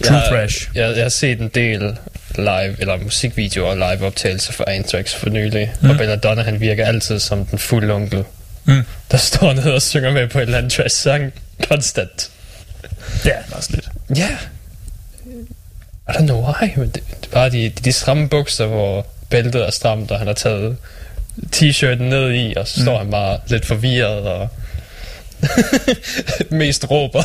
Jeg 0.00 0.06
True 0.06 0.18
har- 0.18 0.26
Thrash. 0.28 0.68
Jeg, 0.74 0.96
jeg 0.96 1.04
har 1.04 1.08
set 1.08 1.40
en 1.40 1.48
del 1.48 1.96
live, 2.36 2.76
eller 2.80 2.96
musikvideoer 3.02 3.70
og 3.70 3.76
live 3.76 4.06
optagelser 4.06 4.52
fra 4.52 4.64
Anthrax 4.66 5.14
for 5.14 5.28
nylig. 5.30 5.72
Mm. 5.80 5.90
Og 5.90 5.96
Belladonna, 5.96 6.42
han 6.42 6.60
virker 6.60 6.86
altid 6.86 7.18
som 7.18 7.46
den 7.46 7.58
fulde 7.58 7.94
onkel, 7.94 8.24
Mm. 8.64 8.82
der 9.10 9.16
står 9.16 9.52
nede 9.52 9.74
og 9.74 9.82
synger 9.82 10.10
med 10.10 10.28
på 10.28 10.38
en 10.38 10.42
eller 10.42 10.58
anden 10.58 10.70
trash-sang. 10.70 11.32
Konstant. 11.68 12.30
Det 13.24 13.32
er 13.32 13.56
også 13.56 13.70
lidt. 13.72 13.88
Ja. 14.18 14.22
Yeah. 14.22 14.30
I 16.08 16.10
don't 16.10 16.24
know 16.26 16.46
why, 16.46 16.70
men 16.76 16.88
det, 16.88 16.94
det 16.94 17.28
er 17.30 17.32
bare 17.32 17.50
de, 17.50 17.62
de, 17.62 17.70
de 17.70 17.92
stramme 17.92 18.28
bukser, 18.28 18.66
hvor 18.66 19.06
bæltet 19.30 19.66
er 19.66 19.70
stramt, 19.70 20.10
og 20.10 20.18
han 20.18 20.26
har 20.26 20.34
taget 20.34 20.76
t-shirten 21.56 22.02
ned 22.08 22.32
i, 22.34 22.54
og 22.56 22.68
så 22.68 22.80
Mm. 22.80 22.84
står 22.84 22.98
han 22.98 23.10
bare 23.10 23.38
lidt 23.48 23.66
forvirret, 23.66 24.20
og 24.22 24.48
mest 26.50 26.90
råber. 26.90 27.22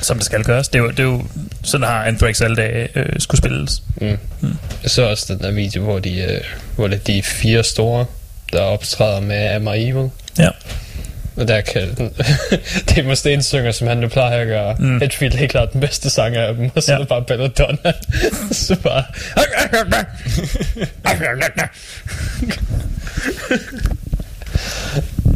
Som 0.00 0.16
det 0.16 0.26
skal 0.26 0.44
gøres. 0.44 0.68
Det 0.68 0.78
er 0.78 0.82
jo, 0.82 0.90
det 0.90 0.98
er 0.98 1.02
jo 1.04 1.22
sådan 1.62 1.86
har 1.86 2.04
Anthrax 2.04 2.40
alle 2.40 2.56
dage 2.56 2.88
øh, 2.94 3.06
skulle 3.18 3.38
spilles. 3.38 3.82
Mm. 4.00 4.18
Jeg 4.82 4.90
så 4.90 5.02
også 5.02 5.34
den 5.34 5.42
der 5.42 5.50
video, 5.50 5.82
hvor 5.82 5.98
de, 5.98 6.20
øh, 6.20 6.40
hvor 6.76 6.88
det 6.88 6.94
er 7.00 7.04
de 7.04 7.22
fire 7.22 7.64
store, 7.64 8.06
der 8.52 8.60
optræder 8.60 9.20
med 9.20 9.48
Am 9.48 9.66
I 9.68 9.88
Evil. 9.88 10.10
Ja. 10.38 10.48
Og 11.36 11.48
der 11.48 11.60
kan... 11.60 11.82
det 12.88 12.98
er 12.98 13.02
Mustaine 13.02 13.42
synger, 13.42 13.72
som 13.72 13.86
han 13.88 13.96
nu 13.96 14.08
plejer 14.08 14.40
at 14.40 14.46
gøre. 14.46 14.76
Mm. 14.78 15.00
Hedfield 15.00 15.34
er 15.34 15.38
helt 15.38 15.50
klart 15.50 15.72
den 15.72 15.80
bedste 15.80 16.10
sanger 16.10 16.42
af 16.42 16.54
dem, 16.54 16.70
og 16.74 16.82
så 16.82 16.92
Ja. 16.92 16.94
er 16.96 16.98
det 17.00 17.08
bare 17.08 17.22
Belladonna. 17.24 17.92
så 18.52 18.76
bare... 18.76 19.04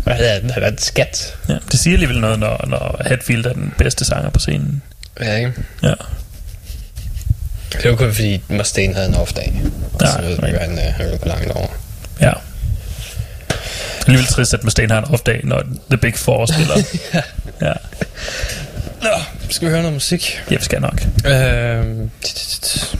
Hvad 0.04 0.14
er? 0.20 0.52
Han 0.52 0.62
er 0.62 0.68
en 0.68 0.78
skat. 0.78 1.34
ja. 1.48 1.56
Det 1.72 1.80
siger 1.80 1.94
alligevel 1.94 2.20
noget, 2.20 2.38
når, 2.38 2.64
når 2.68 3.00
Hatfield 3.06 3.46
er 3.46 3.52
den 3.52 3.74
bedste 3.78 4.04
sanger 4.04 4.30
på 4.30 4.38
scenen. 4.38 4.82
Ja, 5.20 5.36
ikke? 5.36 5.52
Ja. 5.82 5.92
Det 7.82 7.90
var 7.90 7.96
kun 7.96 8.12
fordi 8.12 8.42
Mustaine 8.48 8.94
havde 8.94 9.08
en 9.08 9.14
off-dag. 9.14 9.52
Ja, 10.00 10.06
så 10.06 10.18
right. 10.42 10.58
han, 10.60 10.72
øh, 10.72 10.84
han 10.96 11.04
ville 11.04 11.18
gå 11.18 11.28
langt 11.28 11.50
over. 11.50 11.66
Ja. 12.20 12.32
Alligevel 14.06 14.26
trist, 14.26 14.54
at 14.54 14.64
Mustaine 14.64 14.92
har 14.94 14.98
en 15.02 15.14
off-dag, 15.14 15.40
når 15.44 15.62
The 15.90 15.96
Big 15.96 16.14
Four 16.16 16.46
spiller. 16.46 16.74
ja. 17.68 17.72
Nå, 19.02 19.08
skal 19.50 19.66
vi 19.66 19.70
høre 19.70 19.82
noget 19.82 19.94
musik? 19.94 20.40
Ja, 20.50 20.56
vi 20.56 20.64
skal 20.64 20.80
nok. 20.80 21.02
Øhm, 21.26 22.10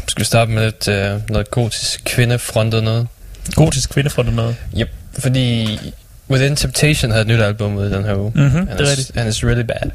skal 0.09 0.21
vi 0.21 0.25
starte 0.25 0.51
med 0.51 0.65
lidt, 0.65 0.89
øh, 0.89 1.31
noget 1.31 1.51
gotisk 1.51 2.03
kvindefrontet 2.05 2.85
noget? 2.85 3.07
Gotisk 3.55 3.91
kvindefront 3.91 4.29
og 4.29 4.35
noget. 4.35 4.57
Yep, 4.79 4.89
fordi 5.19 5.79
Within 6.31 6.57
Temptation 6.57 7.11
havde 7.11 7.23
et 7.23 7.29
nyt 7.29 7.41
album 7.41 7.77
ud 7.77 7.91
den 7.91 8.05
her 8.05 8.15
uge. 8.15 8.33
Mhm, 8.35 8.57
and, 8.57 8.69
det 8.69 8.81
er 8.81 8.85
it's, 8.85 8.91
rigtigt. 8.91 9.17
and 9.17 9.29
it's 9.29 9.47
really 9.47 9.63
bad. 9.63 9.91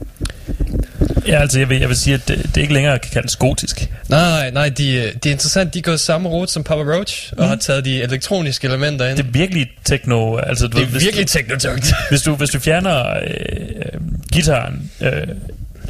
Ja, 1.28 1.42
altså 1.42 1.60
jeg 1.60 1.70
vil, 1.70 1.80
jeg 1.80 1.90
vil 1.90 1.98
sige, 1.98 2.14
at 2.14 2.28
det, 2.28 2.56
det 2.56 2.62
ikke 2.62 2.74
længere 2.74 3.00
kan 3.00 3.12
kaldes 3.12 3.36
gotisk. 3.36 3.90
Nej, 4.10 4.52
nej, 4.52 4.70
de, 4.70 4.94
øh, 4.94 5.14
det 5.14 5.26
er 5.26 5.32
interessant, 5.32 5.74
de 5.74 5.82
gået 5.82 6.00
samme 6.00 6.30
rute 6.30 6.52
som 6.52 6.64
Papa 6.64 6.82
Roach, 6.82 7.34
og 7.38 7.48
har 7.48 7.56
taget 7.56 7.86
de 7.86 8.02
elektroniske 8.02 8.68
elementer 8.68 9.08
ind. 9.08 9.18
Det 9.18 9.26
er 9.26 9.32
virkelig 9.32 9.68
techno... 9.86 10.38
Altså, 10.38 10.68
du 10.68 10.78
det 10.78 10.80
ved, 10.80 10.88
er 10.88 10.92
hvis 10.92 11.04
virkelig 11.04 11.28
teknotungt. 11.28 11.94
hvis, 12.10 12.22
du, 12.22 12.36
hvis 12.36 12.50
du 12.50 12.60
fjerner 12.60 13.20
øh, 13.28 14.02
gitaren 14.32 14.92
øh, 15.02 15.28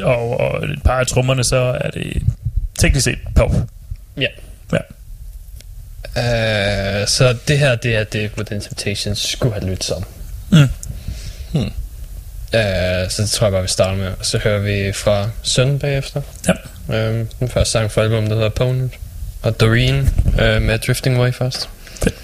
og, 0.04 0.40
og 0.40 0.64
et 0.66 0.84
par 0.84 1.00
af 1.00 1.08
trommerne, 1.08 1.44
så 1.44 1.78
er 1.82 1.90
det 1.90 2.24
teknisk 2.80 3.04
set 3.04 3.20
pop. 3.36 3.52
ja. 4.18 4.28
Ja. 4.74 4.78
Uh, 6.16 7.08
så 7.08 7.36
det 7.48 7.60
her, 7.60 7.76
det 7.76 7.96
er 7.96 8.04
det, 8.04 8.32
Within 8.38 8.62
Temptation 8.62 9.16
skulle 9.16 9.54
have 9.54 9.70
lyttet 9.70 9.84
som. 9.84 10.04
Mm. 10.52 11.72
Uh, 12.54 13.10
så 13.10 13.22
det 13.22 13.30
tror 13.30 13.46
jeg 13.46 13.52
bare, 13.52 13.62
vi 13.62 13.68
starter 13.68 13.98
med. 13.98 14.08
Og 14.20 14.26
så 14.26 14.38
hører 14.38 14.60
vi 14.60 14.94
fra 14.94 15.30
Søn 15.44 15.80
bagefter. 15.80 16.22
Ja. 16.48 16.54
Uh, 16.88 17.28
den 17.40 17.50
første 17.50 17.72
sang 17.72 17.92
fra 17.92 18.02
albumet, 18.02 18.30
der 18.30 18.36
hedder 18.36 18.50
Opponent. 18.50 18.94
Og 19.42 19.60
Doreen 19.60 20.00
uh, 20.26 20.62
med 20.62 20.80
Drifting 20.80 21.18
Away 21.18 21.34
først. 21.34 21.70
Fedt. 22.04 22.16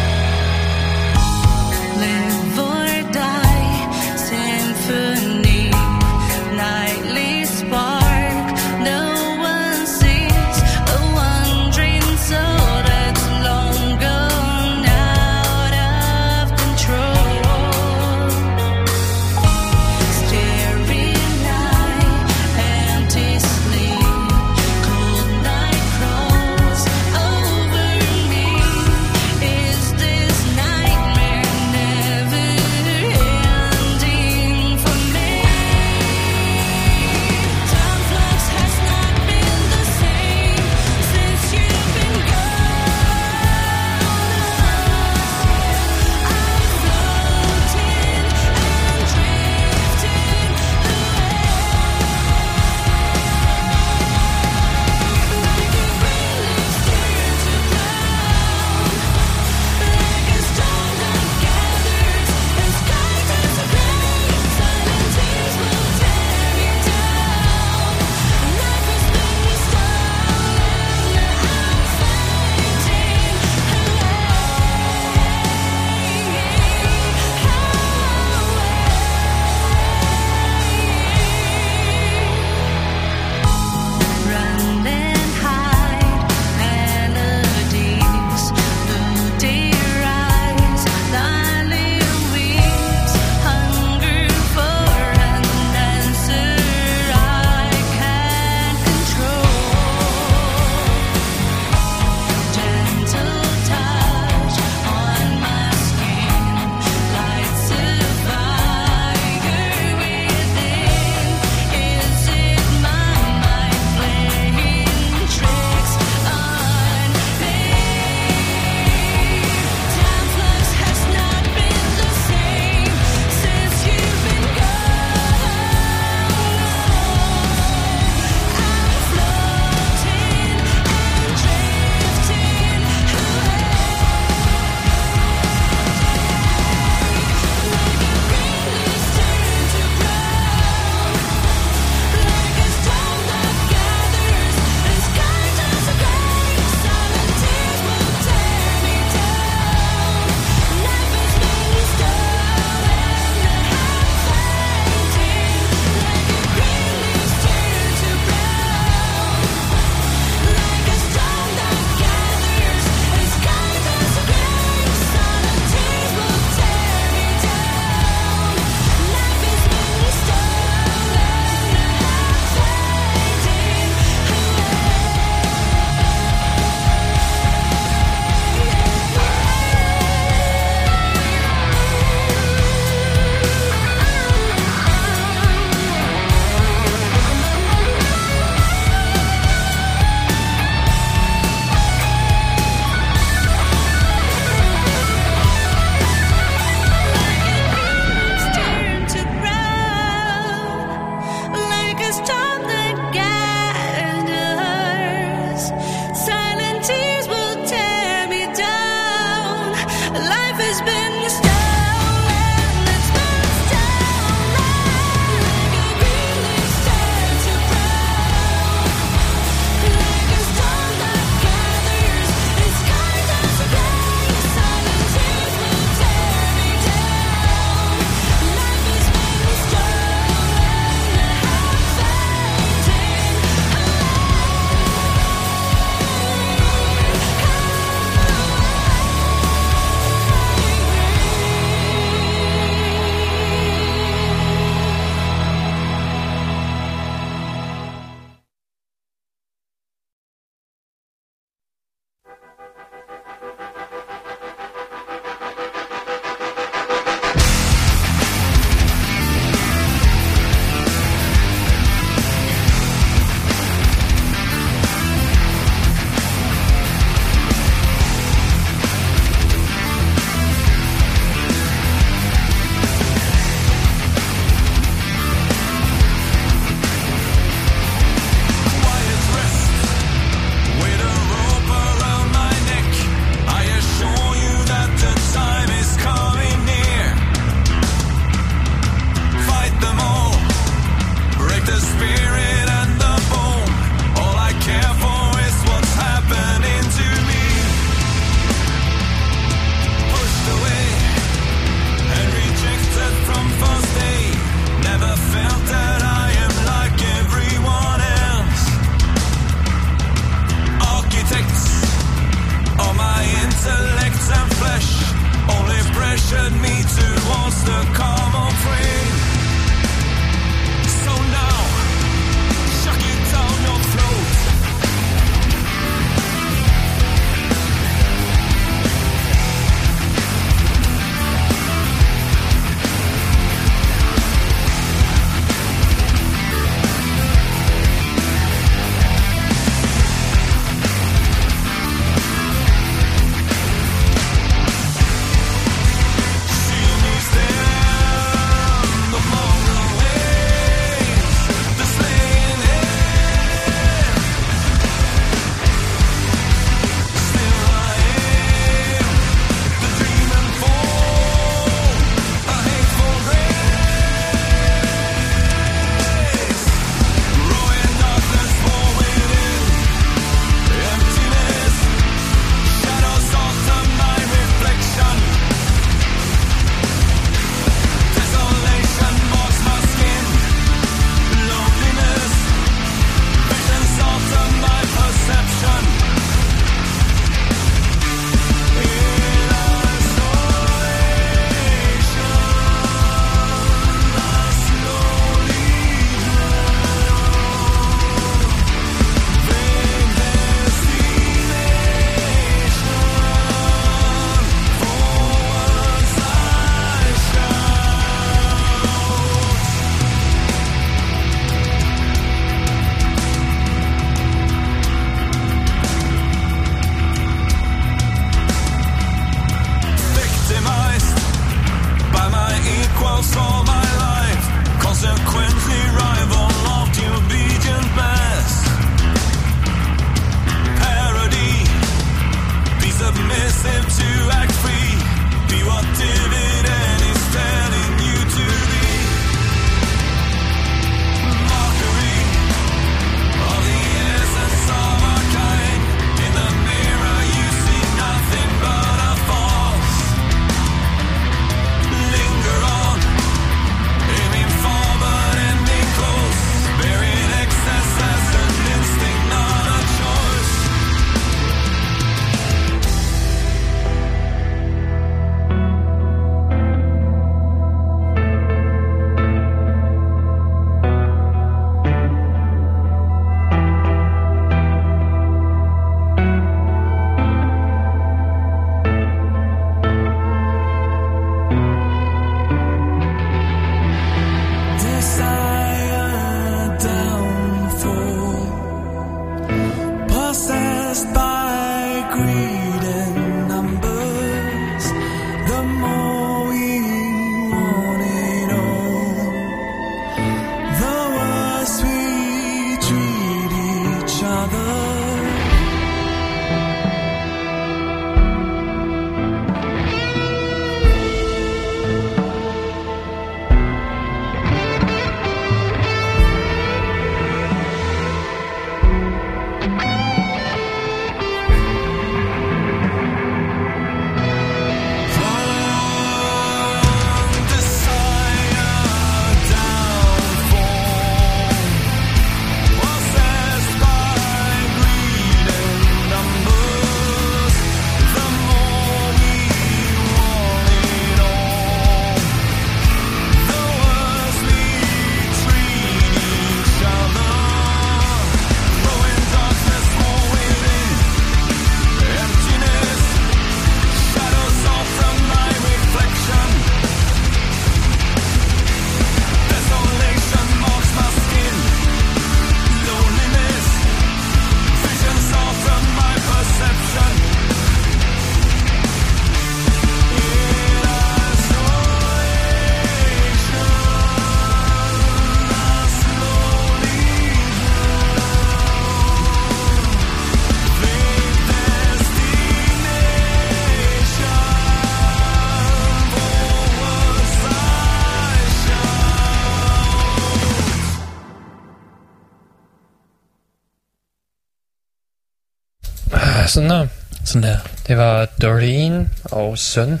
Sådan 597.30 597.42
der. 597.42 597.56
Det 597.88 597.96
var 597.96 598.24
Doreen 598.42 599.10
og 599.24 599.58
Søn. 599.58 600.00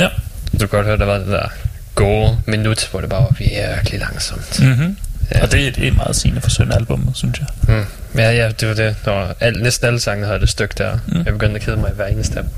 Ja. 0.00 0.08
Du 0.52 0.58
kan 0.58 0.68
godt 0.68 0.86
høre, 0.86 0.98
der 0.98 1.04
var 1.04 1.18
det 1.18 1.26
der 1.26 1.48
gode 1.94 2.38
minut, 2.46 2.88
hvor 2.90 3.00
det 3.00 3.10
bare 3.10 3.22
var 3.22 3.36
virkelig 3.38 4.00
langsomt. 4.00 4.60
Mm-hmm. 4.62 4.96
Ja. 5.34 5.42
Og 5.42 5.52
det, 5.52 5.76
det 5.76 5.88
er 5.88 5.92
meget 5.92 6.16
sigende 6.16 6.40
for 6.40 6.50
Søn 6.50 6.72
album, 6.72 7.14
synes 7.14 7.38
jeg. 7.38 7.46
Mm. 7.76 7.84
Ja, 8.20 8.30
ja, 8.32 8.50
det 8.60 8.68
var 8.68 8.74
det. 8.74 8.96
Var 9.04 9.34
al, 9.40 9.62
næsten 9.62 9.86
alle 9.86 10.00
sange 10.00 10.26
havde 10.26 10.40
det 10.40 10.48
stykke 10.48 10.74
der. 10.78 10.98
Mm. 11.08 11.16
Jeg 11.16 11.32
begyndte 11.32 11.56
at 11.56 11.62
kede 11.62 11.76
mig 11.76 11.90
i 11.90 11.94
hver 11.96 12.06
eneste 12.06 12.38
af 12.38 12.42
dem. 12.44 12.52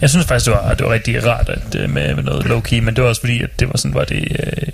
Jeg 0.00 0.10
synes 0.10 0.26
faktisk, 0.26 0.46
det 0.46 0.54
var, 0.54 0.74
det 0.74 0.86
var 0.86 0.92
rigtig 0.92 1.26
rart 1.26 1.48
at, 1.48 1.74
øh, 1.80 1.90
med, 1.90 2.14
med 2.14 2.22
noget 2.22 2.44
low-key, 2.46 2.80
men 2.80 2.96
det 2.96 3.02
var 3.04 3.08
også 3.08 3.20
fordi, 3.20 3.42
at 3.42 3.50
det 3.60 3.68
var 3.68 3.76
sådan, 3.76 3.94
var 3.94 4.04
det 4.04 4.36
øh, 4.40 4.68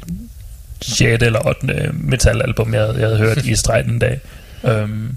6. 0.80 1.22
eller 1.22 1.46
8. 1.46 1.90
metalalbum, 1.92 2.74
jeg, 2.74 2.80
havde- 2.82 2.94
jeg 2.98 3.06
havde 3.06 3.18
hørt 3.18 3.36
i 3.44 3.54
streg 3.56 3.84
den 3.84 3.98
dag. 3.98 4.20
Um, 4.62 5.16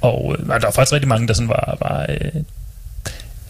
og 0.00 0.36
øh, 0.38 0.46
der 0.46 0.52
var 0.52 0.70
faktisk 0.70 0.92
rigtig 0.92 1.08
mange, 1.08 1.28
der 1.28 1.34
sådan 1.34 1.48
var... 1.48 1.76
var 1.80 2.06
øh, 2.08 2.42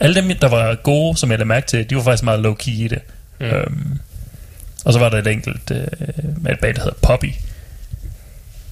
alle 0.01 0.15
dem, 0.15 0.39
der 0.41 0.49
var 0.49 0.75
gode, 0.75 1.17
som 1.17 1.31
jeg 1.31 1.39
lagde 1.39 1.49
mærke 1.49 1.67
til, 1.67 1.91
de 1.91 1.97
var 1.97 2.03
faktisk 2.03 2.23
meget 2.25 2.47
low-key 2.47 2.71
i 2.71 2.89
det. 2.89 2.99
Mm. 3.41 3.47
Um, 3.47 4.01
og 4.85 4.93
så 4.93 4.99
var 4.99 5.09
der 5.09 5.19
et 5.19 5.27
enkelt 5.27 5.71
øh, 5.71 5.87
med 6.43 6.53
et 6.53 6.61
band, 6.61 6.75
der 6.75 6.83
hedder 6.83 6.97
Poppy, 7.03 7.33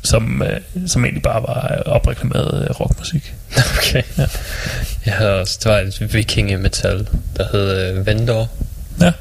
som, 0.02 0.42
øh, 0.42 0.60
som 0.86 1.04
egentlig 1.04 1.22
bare 1.22 1.42
var 1.42 1.82
opreklameret 1.86 2.62
øh, 2.62 2.80
rockmusik. 2.80 3.34
Okay. 3.78 4.02
Ja. 4.18 4.26
Jeg 5.06 5.14
havde 5.14 5.40
også, 5.40 5.58
det 5.64 5.72
var 5.72 5.78
et 5.78 6.14
vikingemetal, 6.14 7.08
der 7.36 7.44
hed 7.52 7.96
øh, 7.96 8.06
Vendor. 8.06 8.50
Ja. 9.00 9.12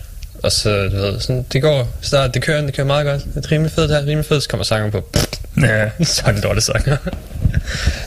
Og 0.44 0.52
så, 0.52 0.70
du 0.70 0.96
ved, 0.96 1.20
sådan, 1.20 1.46
det 1.54 1.62
går 1.62 1.88
snart, 2.02 2.34
det 2.34 2.42
kører, 2.42 2.62
det 2.62 2.74
kører 2.74 2.88
meget 2.88 3.06
godt. 3.06 3.36
Det 3.36 3.46
er 3.46 3.52
rimelig 3.52 3.72
fedt 3.72 3.92
her, 3.92 4.00
rimelig 4.00 4.26
fedt, 4.26 4.44
så 4.44 4.50
kommer 4.50 4.64
sangen 4.64 4.92
på. 4.92 5.10
Ja. 5.62 5.90
så 6.04 6.24
er 6.26 6.32
det 6.32 6.44
lorte 6.44 6.62
sanger. 6.62 6.98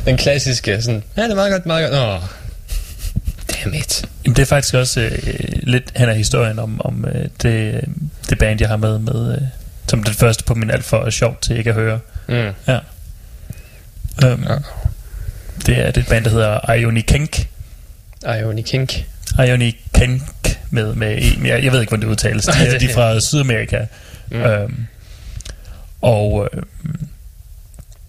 Den 0.05 0.17
klassiske, 0.17 0.83
sådan, 0.83 1.03
ja, 1.17 1.23
det 1.23 1.31
er 1.31 1.35
meget 1.35 1.53
godt, 1.53 1.67
meget 1.67 1.91
godt. 1.91 2.03
Åh, 2.03 2.21
damn 3.53 3.75
it. 3.75 4.05
Jamen, 4.25 4.37
det 4.37 4.43
er 4.43 4.47
faktisk 4.47 4.75
også 4.75 5.01
øh, 5.01 5.19
lidt 5.63 5.93
hen 5.97 6.09
af 6.09 6.17
historien 6.17 6.59
om, 6.59 6.81
om 6.85 7.05
øh, 7.15 7.29
det, 7.43 7.85
det 8.31 8.39
band, 8.39 8.61
jeg 8.61 8.69
har 8.69 8.77
med, 8.77 8.99
med 8.99 9.33
øh, 9.37 9.43
som 9.89 10.03
det 10.03 10.15
første 10.17 10.45
på 10.45 10.55
min 10.55 10.71
alt 10.71 10.85
for 10.85 11.11
sjovt 11.11 11.43
til 11.43 11.57
ikke 11.59 11.71
at 11.71 11.77
høre. 11.77 11.99
Mm. 12.29 12.35
Ja. 12.35 12.79
Um, 14.33 14.45
Ja. 14.49 14.55
det, 15.67 15.79
er, 15.79 15.87
det 15.87 15.97
er 15.97 16.01
et 16.01 16.07
band, 16.09 16.25
der 16.25 16.31
hedder 16.31 16.73
Ioni 16.73 17.01
Kink. 17.01 17.49
Ioni 18.41 18.63
Kink. 18.63 19.05
Ioni 19.47 19.77
Kink 19.95 20.23
med, 20.71 20.95
med 20.95 21.19
E. 21.19 21.49
Jeg, 21.49 21.65
jeg 21.65 21.73
ved 21.73 21.81
ikke, 21.81 21.91
hvordan 21.91 22.03
det 22.03 22.09
udtales. 22.11 22.45
De, 22.45 22.67
er, 22.67 22.79
de 22.79 22.85
er 22.91 22.95
fra 22.95 23.21
Sydamerika. 23.21 23.87
Mm. 24.31 24.43
Um, 24.43 24.87
og 26.03 26.49
øh, 26.53 26.63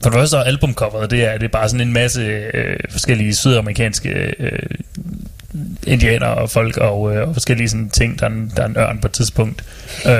for 0.03 0.09
det 0.09 0.19
første 0.19 0.37
albumcoveret, 0.37 1.11
det 1.11 1.25
er, 1.25 1.33
det 1.33 1.43
er 1.43 1.47
bare 1.47 1.69
sådan 1.69 1.87
en 1.87 1.93
masse 1.93 2.21
øh, 2.53 2.79
forskellige 2.89 3.35
sydamerikanske 3.35 4.33
øh, 4.39 4.59
indianer 5.87 6.27
og 6.27 6.49
folk 6.49 6.77
og, 6.77 7.15
øh, 7.15 7.27
og 7.27 7.35
forskellige 7.35 7.69
sådan 7.69 7.89
ting. 7.89 8.19
Der 8.19 8.25
er, 8.25 8.29
en, 8.29 8.51
der 8.55 8.63
er 8.63 8.67
en 8.67 8.77
ørn 8.77 8.99
på 8.99 9.07
et 9.07 9.11
tidspunkt. 9.11 9.63
Øh, 10.05 10.11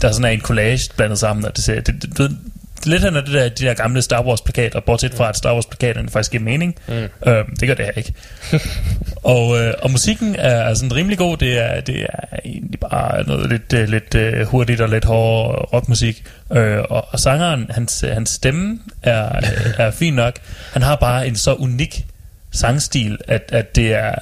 der 0.00 0.08
er 0.08 0.12
sådan 0.12 0.32
en 0.32 0.40
collage 0.40 0.90
blandet 0.96 1.18
sammen, 1.18 1.44
og 1.44 1.56
det 1.56 1.64
ser... 1.64 1.80
Det, 1.80 2.18
det, 2.18 2.38
det, 2.84 2.94
er 2.94 3.10
lidt 3.10 3.16
af 3.16 3.24
det 3.24 3.34
der, 3.34 3.48
de 3.48 3.64
der 3.64 3.74
gamle 3.74 4.02
Star 4.02 4.22
Wars 4.22 4.40
plakater, 4.40 4.80
bortset 4.80 5.14
fra 5.14 5.28
at 5.28 5.36
Star 5.36 5.54
Wars 5.54 5.66
plakaterne 5.66 6.08
faktisk 6.08 6.30
giver 6.30 6.42
mening. 6.42 6.76
Mm. 6.88 6.94
Øh, 7.26 7.44
det 7.60 7.68
gør 7.68 7.74
det 7.74 7.84
her 7.84 7.92
ikke. 7.92 8.14
og, 9.34 9.60
øh, 9.60 9.74
og 9.82 9.90
musikken 9.90 10.36
er 10.38 10.74
sådan 10.74 10.94
rimelig 10.94 11.18
god. 11.18 11.36
Det 11.36 11.58
er, 11.58 11.80
det 11.80 12.02
er 12.02 12.36
egentlig 12.44 12.80
bare 12.80 13.24
noget 13.26 13.50
lidt, 13.50 13.72
øh, 13.72 13.88
lidt 13.88 14.14
øh, 14.14 14.46
hurtigt 14.46 14.80
og 14.80 14.88
lidt 14.88 15.04
hård 15.04 15.68
rockmusik. 15.72 16.24
Øh, 16.52 16.78
og, 16.90 17.06
og 17.10 17.20
sangeren, 17.20 17.66
hans, 17.70 18.04
hans 18.12 18.30
stemme 18.30 18.78
er, 19.02 19.40
er 19.86 19.90
fin 19.90 20.14
nok. 20.14 20.34
Han 20.72 20.82
har 20.82 20.96
bare 20.96 21.26
en 21.26 21.36
så 21.36 21.54
unik 21.54 22.04
sangstil, 22.52 23.18
at, 23.28 23.42
at 23.52 23.76
det 23.76 23.92
er... 23.94 24.14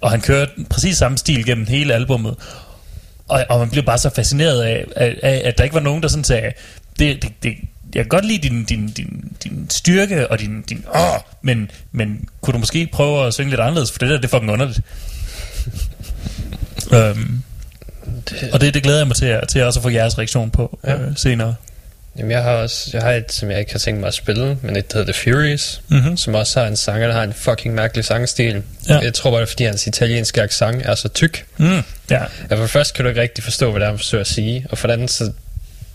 Og 0.00 0.10
han 0.10 0.20
kører 0.20 0.46
præcis 0.70 0.96
samme 0.96 1.18
stil 1.18 1.46
gennem 1.46 1.66
hele 1.66 1.94
albummet. 1.94 2.34
Og, 3.28 3.44
og 3.48 3.58
man 3.58 3.70
bliver 3.70 3.84
bare 3.84 3.98
så 3.98 4.10
fascineret 4.10 4.62
af, 4.62 4.84
af, 4.96 5.16
af, 5.22 5.42
at 5.44 5.58
der 5.58 5.64
ikke 5.64 5.74
var 5.74 5.80
nogen, 5.80 6.02
der 6.02 6.08
sådan 6.08 6.24
sagde, 6.24 6.52
det, 6.98 7.22
det, 7.22 7.32
det, 7.42 7.54
jeg 7.94 8.02
kan 8.04 8.08
godt 8.08 8.24
lide 8.24 8.48
din, 8.48 8.64
din, 8.64 8.88
din, 8.88 9.32
din 9.44 9.66
styrke 9.70 10.28
og 10.30 10.40
din, 10.40 10.62
din 10.62 10.84
åh, 10.94 11.00
men, 11.42 11.70
men 11.92 12.28
kunne 12.40 12.52
du 12.52 12.58
måske 12.58 12.88
prøve 12.92 13.26
at 13.26 13.34
synge 13.34 13.50
lidt 13.50 13.60
anderledes, 13.60 13.90
for 13.92 13.98
det 13.98 14.08
der, 14.08 14.16
det 14.16 14.24
er 14.24 14.28
fucking 14.28 14.52
underligt. 14.52 14.80
um, 16.92 17.42
og 18.52 18.60
det, 18.60 18.74
det 18.74 18.82
glæder 18.82 18.98
jeg 18.98 19.06
mig 19.06 19.16
til, 19.16 19.26
at- 19.26 19.48
til 19.48 19.62
også 19.64 19.78
at 19.80 19.82
få 19.82 19.88
jeres 19.90 20.18
reaktion 20.18 20.50
på 20.50 20.78
Ja. 20.84 20.94
øh, 20.94 21.16
senere. 21.16 21.54
Jamen, 22.18 22.30
jeg 22.30 22.42
har 22.42 22.50
også, 22.50 22.90
jeg 22.92 23.02
har 23.02 23.10
et, 23.12 23.32
som 23.32 23.50
jeg 23.50 23.58
ikke 23.58 23.72
har 23.72 23.78
tænkt 23.78 24.00
mig 24.00 24.06
at 24.08 24.14
spille, 24.14 24.58
men 24.62 24.76
et, 24.76 24.92
der 24.92 24.98
hedder 24.98 25.12
The 25.12 25.22
Furies, 25.22 25.82
Mhm. 25.88 26.16
som 26.16 26.34
også 26.34 26.60
har 26.60 26.66
en 26.66 26.76
sanger, 26.76 27.06
der 27.06 27.14
har 27.14 27.22
en 27.22 27.32
fucking 27.32 27.74
mærkelig 27.74 28.04
sangstil. 28.04 28.62
Ja. 28.88 28.98
Jeg 28.98 29.14
tror 29.14 29.30
bare, 29.30 29.40
det 29.40 29.46
er, 29.46 29.50
fordi 29.50 29.64
hans 29.64 29.86
italienske 29.86 30.42
accent 30.42 30.82
er 30.84 30.94
så 30.94 31.08
tyk. 31.08 31.46
Mm, 31.56 31.66
ja, 32.10 32.22
Ja, 32.50 32.56
for 32.56 32.66
først 32.66 32.94
kan 32.94 33.04
du 33.04 33.08
ikke 33.08 33.20
rigtig 33.20 33.44
forstå, 33.44 33.70
hvad 33.70 33.80
det 33.80 33.86
er, 33.86 33.90
han 33.90 33.98
forsøger 33.98 34.20
at 34.22 34.28
sige, 34.28 34.66
og 34.70 34.78
for 34.78 34.86
det 34.86 34.94
andet, 34.94 35.10
så 35.10 35.32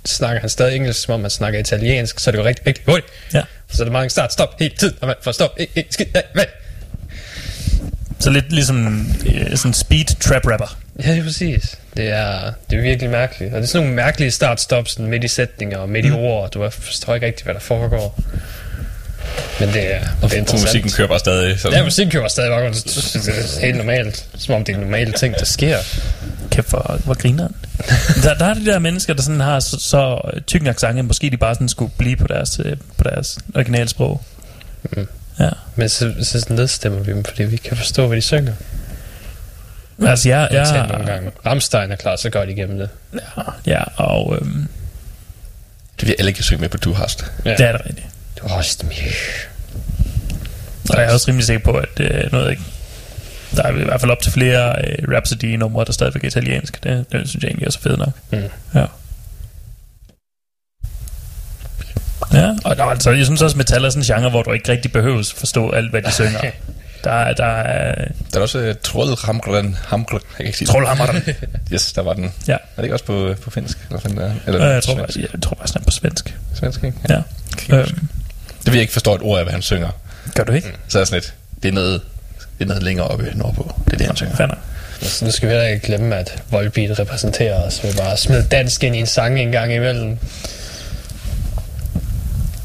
snakker 0.10 0.39
han 0.39 0.49
stadig 0.49 0.76
engelsk, 0.76 1.01
som 1.01 1.14
om 1.14 1.22
han 1.22 1.30
snakker 1.30 1.60
italiensk, 1.60 2.20
så 2.20 2.30
er 2.30 2.32
det 2.32 2.39
jo 2.39 2.45
rigtig, 2.45 2.68
rigtig 2.68 2.84
hurtigt. 2.88 3.07
ja. 3.34 3.43
Så 3.72 3.84
er 3.84 3.86
det 3.86 3.91
mange 3.93 4.10
start, 4.10 4.34
stop, 4.34 4.60
hele 4.60 4.76
tiden, 4.76 4.95
og 5.01 5.07
man 5.07 5.16
får 5.22 5.32
stop, 5.32 5.53
ikke, 5.57 5.74
ikke, 5.76 5.93
skidt, 5.93 6.14
nej, 6.14 6.24
hvad? 6.34 6.45
Så 8.20 8.30
lidt 8.30 8.51
ligesom 8.51 9.07
øh, 9.26 9.55
sådan 9.57 9.74
speed 9.74 10.05
trap 10.05 10.47
rapper. 10.47 10.78
Ja, 11.03 11.12
det 11.12 11.20
er 11.20 11.24
præcis. 11.24 11.80
Det 11.97 12.10
er, 12.10 12.51
det 12.70 12.78
er 12.78 12.82
virkelig 12.82 13.10
mærkeligt. 13.10 13.53
Og 13.53 13.57
det 13.57 13.64
er 13.64 13.68
sådan 13.68 13.88
nogle 13.88 13.95
mærkelige 13.95 14.32
start-stop 14.32 14.88
sådan 14.88 15.05
midt 15.07 15.24
i 15.24 15.28
sætninger 15.28 15.78
og 15.78 15.89
midt 15.89 16.05
i 16.05 16.12
ord, 16.12 16.43
og 16.43 16.53
du 16.53 16.70
forstår 16.70 17.16
ikke 17.16 17.28
rigtig, 17.28 17.43
hvad 17.43 17.53
der 17.53 17.60
foregår. 17.60 18.20
Men 19.59 19.69
det 19.69 19.95
er, 19.95 19.99
det 19.99 20.07
er 20.07 20.11
Og 20.21 20.36
interessant. 20.36 20.61
musikken 20.61 20.91
kører 20.91 21.07
bare 21.07 21.19
stadig. 21.19 21.59
Så 21.59 21.69
Ja, 21.69 21.84
musikken 21.84 22.11
kører 22.11 22.27
stadig 22.27 22.49
bare. 22.49 22.69
Det 22.69 23.27
er 23.59 23.61
helt 23.65 23.77
normalt. 23.77 24.25
Som 24.38 24.55
om 24.55 24.63
det 24.63 24.75
er 24.75 24.80
normale 24.80 25.11
ting, 25.11 25.36
der 25.39 25.45
sker. 25.45 25.77
Kæft, 26.51 26.69
hvor, 26.69 26.99
hvor 27.05 27.13
grineren. 27.13 27.55
der, 28.23 28.34
der 28.34 28.45
er 28.45 28.53
de 28.53 28.65
der 28.65 28.80
mennesker, 28.80 29.13
der 29.13 29.21
sådan 29.21 29.39
har 29.39 29.59
så, 29.59 29.80
så 29.80 30.21
tyk 30.47 30.61
en 30.61 30.67
accent, 30.67 31.05
måske 31.05 31.30
de 31.30 31.38
bare 31.38 31.55
sådan 31.55 31.69
skulle 31.69 31.91
blive 31.97 32.15
på 32.15 32.27
deres, 32.27 32.59
øh, 32.65 32.77
på 32.97 33.03
deres 33.03 33.38
originale 33.55 33.89
sprog. 33.89 34.21
Mm. 34.84 35.07
Ja. 35.39 35.49
Men 35.75 35.89
så, 35.89 36.13
så 36.21 36.45
nedstemmer 36.49 36.99
vi 36.99 37.11
dem, 37.11 37.23
fordi 37.23 37.43
vi 37.43 37.57
kan 37.57 37.77
forstå, 37.77 38.07
hvad 38.07 38.17
de 38.17 38.21
synger. 38.21 38.53
Altså, 40.07 40.30
jeg, 40.30 40.47
Jeg 40.51 40.57
jeg, 40.57 40.67
har 40.67 40.88
nogle 40.88 41.05
gange. 41.05 41.32
Rammstein 41.45 41.91
er 41.91 41.95
klar 41.95 42.15
så 42.15 42.30
godt 42.30 42.49
igennem 42.49 42.77
det. 42.77 42.89
Ja, 43.13 43.41
ja 43.65 43.84
og 43.95 44.38
øhm, 44.41 44.67
Det 45.99 46.07
vil 46.07 46.15
alle 46.19 46.34
kan 46.34 46.43
synge 46.43 46.61
med 46.61 46.69
på 46.69 46.77
Du 46.77 46.93
Hast. 46.93 47.25
Ja. 47.45 47.51
det 47.51 47.59
er 47.61 47.71
det 47.71 47.82
rigtigt. 47.86 48.07
Du 48.42 48.48
hast 48.48 48.84
mich. 48.84 49.16
Og 50.90 50.96
jeg 50.98 51.06
er 51.06 51.14
også 51.14 51.26
rimelig 51.28 51.46
sikker 51.46 51.64
på, 51.64 51.72
at 51.78 52.00
øh, 52.00 52.32
noget 52.32 52.52
ikke... 52.52 52.64
Der 53.56 53.64
er 53.64 53.70
i 53.72 53.84
hvert 53.84 54.02
fald 54.02 54.12
op 54.12 54.22
til 54.22 54.32
flere 54.32 54.76
øh, 54.88 55.08
Rhapsody-numre, 55.14 55.86
der 55.86 55.92
stadigvæk 55.92 56.24
er 56.24 56.28
italiensk. 56.28 56.84
Det, 56.84 57.06
det 57.12 57.30
synes 57.30 57.44
jeg 57.44 57.50
egentlig 57.50 57.68
også 57.68 57.80
er 57.86 57.90
fedt 57.90 58.00
nok. 58.00 58.10
Mm. 58.32 58.50
Ja. 58.80 58.86
Ja, 62.34 62.56
og 62.66 62.78
der, 62.78 62.84
altså, 62.84 63.12
jeg 63.12 63.26
synes 63.26 63.42
også, 63.42 63.58
metal 63.58 63.86
er 63.86 63.90
sådan 63.90 64.02
en 64.02 64.06
genre, 64.06 64.30
hvor 64.30 64.44
du 64.44 64.52
ikke 64.52 64.72
rigtig 64.72 64.92
behøver 64.92 65.20
at 65.20 65.34
forstå 65.38 65.70
alt, 65.72 65.90
hvad 65.90 66.02
de 66.02 66.12
synger. 66.12 66.40
Der, 67.04 67.12
er- 67.12 67.34
der 67.34 67.46
er 67.46 67.96
Der 68.34 68.38
er 68.38 68.42
også 68.42 68.70
uh, 68.70 68.76
Trollhamgren. 68.84 69.78
Hamgren. 69.88 70.20
Jeg 70.30 70.36
kan 70.38 70.46
ikke 70.46 70.58
sige 70.58 70.66
det. 70.66 70.72
trollhammeren. 70.74 71.24
Yes, 71.74 71.94
der 71.94 72.02
var 72.02 72.14
den. 72.14 72.34
Ja. 72.48 72.54
Er 72.54 72.58
det 72.76 72.84
ikke 72.84 72.96
også 72.96 73.06
på, 73.06 73.36
på 73.44 73.50
finsk? 73.50 73.78
Eller, 73.90 74.24
er? 74.26 74.34
eller 74.48 74.68
Øh, 74.68 74.74
jeg 74.74 74.84
tror 74.84 74.94
svensk? 74.94 75.00
faktisk, 75.00 75.34
jeg 75.34 75.42
tror 75.42 75.56
faktisk, 75.56 75.74
han 75.74 75.82
er 75.82 75.86
på 75.86 75.92
svensk. 75.92 76.36
Svensk, 76.56 76.84
ikke? 76.84 76.98
Ja. 77.10 77.22
Øhm, 77.80 78.08
Det 78.60 78.66
vil 78.66 78.74
jeg 78.74 78.82
ikke 78.82 78.93
forstå 78.93 79.16
et 79.16 79.22
ord 79.22 79.38
af, 79.39 79.45
hvad 79.45 79.53
han 79.53 79.62
synger. 79.62 79.89
gør 80.36 80.43
du 80.43 80.51
ikke? 80.51 80.74
Så 80.88 80.99
er 80.99 81.03
sådan 81.05 81.16
lidt, 81.22 81.34
det 81.64 81.68
er 81.70 81.74
noget, 81.74 82.01
det 82.60 82.66
er 82.66 82.68
noget 82.68 82.84
længere 82.84 83.07
oppe 83.07 83.32
nordpå. 83.36 83.74
Det 83.86 83.93
er 83.93 83.97
det, 83.97 84.07
han 84.07 84.16
synger. 84.16 84.47
Nok. 84.47 84.57
Så 85.01 85.26
nu 85.26 85.32
skal 85.32 85.49
vi 85.49 85.53
heller 85.53 85.68
ikke 85.68 85.86
glemme, 85.88 86.16
at 86.16 86.43
Volbeat 86.51 86.99
repræsenterer 86.99 87.64
os 87.64 87.84
ved 87.84 87.93
bare 87.93 88.12
at 88.12 88.20
smide 88.20 88.43
dansk 88.51 88.84
ind 88.84 88.95
i 88.95 88.99
en 88.99 89.05
sang 89.05 89.39
en 89.39 89.51
gang 89.51 89.74
imellem. 89.74 90.18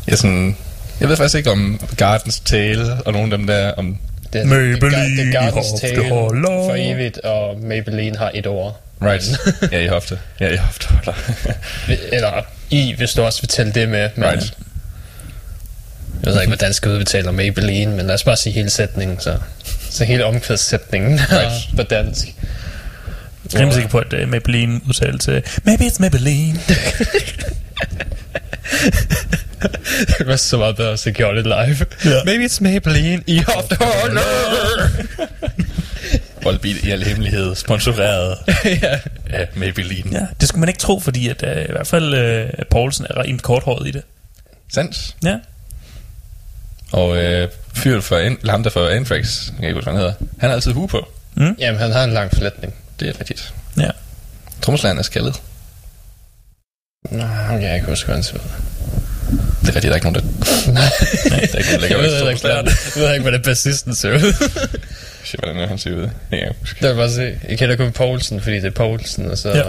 Jeg, 0.06 0.18
sådan, 0.18 0.56
jeg 1.00 1.08
ved 1.08 1.16
faktisk 1.16 1.34
ikke 1.36 1.50
om 1.50 1.80
Gardens 1.96 2.40
Tale 2.40 2.94
og 3.06 3.12
nogle 3.12 3.32
af 3.32 3.38
dem 3.38 3.46
der, 3.46 3.72
om 3.72 3.98
Det 4.32 4.40
er 4.40 4.44
Maybelline, 4.44 5.22
The 5.22 5.32
Gardens 5.32 5.54
hofte 5.70 5.86
Tale 5.88 6.08
holder. 6.08 6.48
for 6.48 6.74
evigt, 6.78 7.18
og 7.18 7.60
Maybelline 7.60 8.16
har 8.18 8.30
et 8.34 8.46
ord. 8.46 8.80
Right. 9.02 9.38
ja, 9.72 9.78
i 9.80 9.86
hofte. 9.86 10.18
Ja, 10.40 10.48
i 10.48 10.56
hofte. 10.56 10.88
Eller 12.12 12.42
i, 12.70 12.94
hvis 12.96 13.12
du 13.12 13.22
også 13.22 13.40
vil 13.42 13.48
tælle 13.48 13.72
det 13.72 13.88
med. 13.88 14.10
Men 14.16 14.28
Right. 14.28 14.54
Jeg 16.24 16.32
ved 16.32 16.40
ikke, 16.40 16.50
hvordan 16.50 16.72
skal 16.72 16.90
udbetale 16.90 17.32
Maybelline, 17.32 17.96
men 17.96 18.06
lad 18.06 18.14
os 18.14 18.24
bare 18.24 18.36
sige 18.36 18.52
hele 18.52 18.70
sætningen, 18.70 19.20
så, 19.20 19.38
så 19.90 20.04
hele 20.04 20.24
omkvædssætningen 20.24 21.20
Right. 21.32 21.76
på 21.76 21.82
dansk. 21.82 22.26
Jeg 22.26 23.54
er 23.54 23.58
rimelig 23.60 23.74
sikker 23.74 23.90
på, 23.90 23.98
at 23.98 24.12
uh, 24.22 24.28
Maybelline 24.28 24.80
udtalte 24.88 25.18
til, 25.18 25.42
Maybe 25.64 25.84
it's 25.84 25.96
Maybelline. 26.00 26.58
det 30.18 30.26
var 30.26 30.36
så 30.36 30.56
meget 30.56 30.76
bedre, 30.76 30.90
hvis 30.90 31.06
jeg 31.06 31.14
gjorde 31.14 31.36
det 31.36 31.44
live. 31.44 31.86
Ja. 32.04 32.22
Maybe 32.24 32.44
it's 32.44 32.58
Maybelline 32.60 33.22
i 33.26 33.38
hofteholder. 33.38 34.22
Volbeat 36.42 36.76
i 36.76 36.90
al 36.90 37.02
hemmelighed, 37.02 37.54
sponsoreret 37.54 38.38
ja. 38.82 38.98
af 39.30 39.48
Maybelline. 39.54 40.10
Ja, 40.18 40.26
det 40.40 40.48
skulle 40.48 40.60
man 40.60 40.68
ikke 40.68 40.80
tro, 40.80 41.00
fordi 41.00 41.28
at, 41.28 41.42
uh, 41.42 41.62
i 41.62 41.72
hvert 41.72 41.86
fald 41.86 42.14
uh, 42.44 42.50
Poulsen 42.70 43.06
er 43.10 43.18
rent 43.20 43.42
korthåret 43.42 43.88
i 43.88 43.90
det. 43.90 44.02
Sandt. 44.72 45.14
Ja. 45.24 45.36
Og 46.92 47.16
øh, 47.16 47.48
fyren 47.74 48.02
for, 48.02 48.16
eller 48.16 48.50
ham 48.50 48.62
der 48.62 48.70
for 48.70 48.88
Anthrax, 48.88 49.46
jeg 49.48 49.56
kan 49.56 49.64
ikke 49.64 49.74
huske, 49.74 49.90
hvad 49.90 50.00
han 50.00 50.00
hedder. 50.00 50.26
Han 50.38 50.48
har 50.50 50.54
altid 50.54 50.72
hue 50.72 50.88
på. 50.88 51.08
Jamen, 51.58 51.80
han 51.80 51.92
har 51.92 52.04
en 52.04 52.10
lang 52.12 52.30
flætning. 52.30 52.74
Det 53.00 53.08
er 53.08 53.20
rigtigt. 53.20 53.54
Ja. 53.76 53.90
Trommeslageren 54.62 54.98
er 54.98 55.02
skaldet. 55.02 55.40
Nej, 57.10 57.26
jeg 57.28 57.60
kan 57.60 57.74
ikke 57.74 57.86
huske, 57.88 58.06
hvad 58.06 58.14
han 58.14 58.24
ud. 58.34 58.40
Det 59.60 59.68
er 59.70 59.74
rigtigt, 59.76 59.82
der 59.84 59.90
er 59.90 59.94
ikke 59.94 60.10
nogen, 60.12 60.14
der... 60.20 60.72
Nej. 60.72 60.82
der 61.30 61.36
er 61.36 61.40
ikke 61.40 61.54
nogen, 61.54 61.64
der 61.74 61.78
lægger 61.80 61.96
Jeg 61.96 62.04
ved 62.04 62.18
til 62.20 62.28
ikke, 62.28 62.40
hvordan, 62.40 62.66
jeg 62.66 63.02
ved 63.02 63.12
ikke, 63.12 63.22
hvordan 63.22 63.42
bassisten 63.42 63.94
ser 63.94 64.12
ud. 64.14 64.32
Shit, 65.24 65.40
hvordan 65.40 65.56
er 65.62 65.66
han 65.68 65.78
ser 65.78 65.90
ud? 65.90 66.08
Jeg 66.30 66.38
kan 66.40 66.48
huske. 66.60 66.76
Det 66.80 66.88
vil 66.88 66.94
bare 66.96 67.10
se. 67.10 67.34
Jeg 67.48 67.58
kender 67.58 67.76
kun 67.76 67.92
Poulsen, 67.92 68.40
fordi 68.40 68.56
det 68.56 68.64
er 68.64 68.70
Poulsen, 68.70 69.30
og 69.30 69.38
så 69.38 69.48
Ja. 69.48 69.62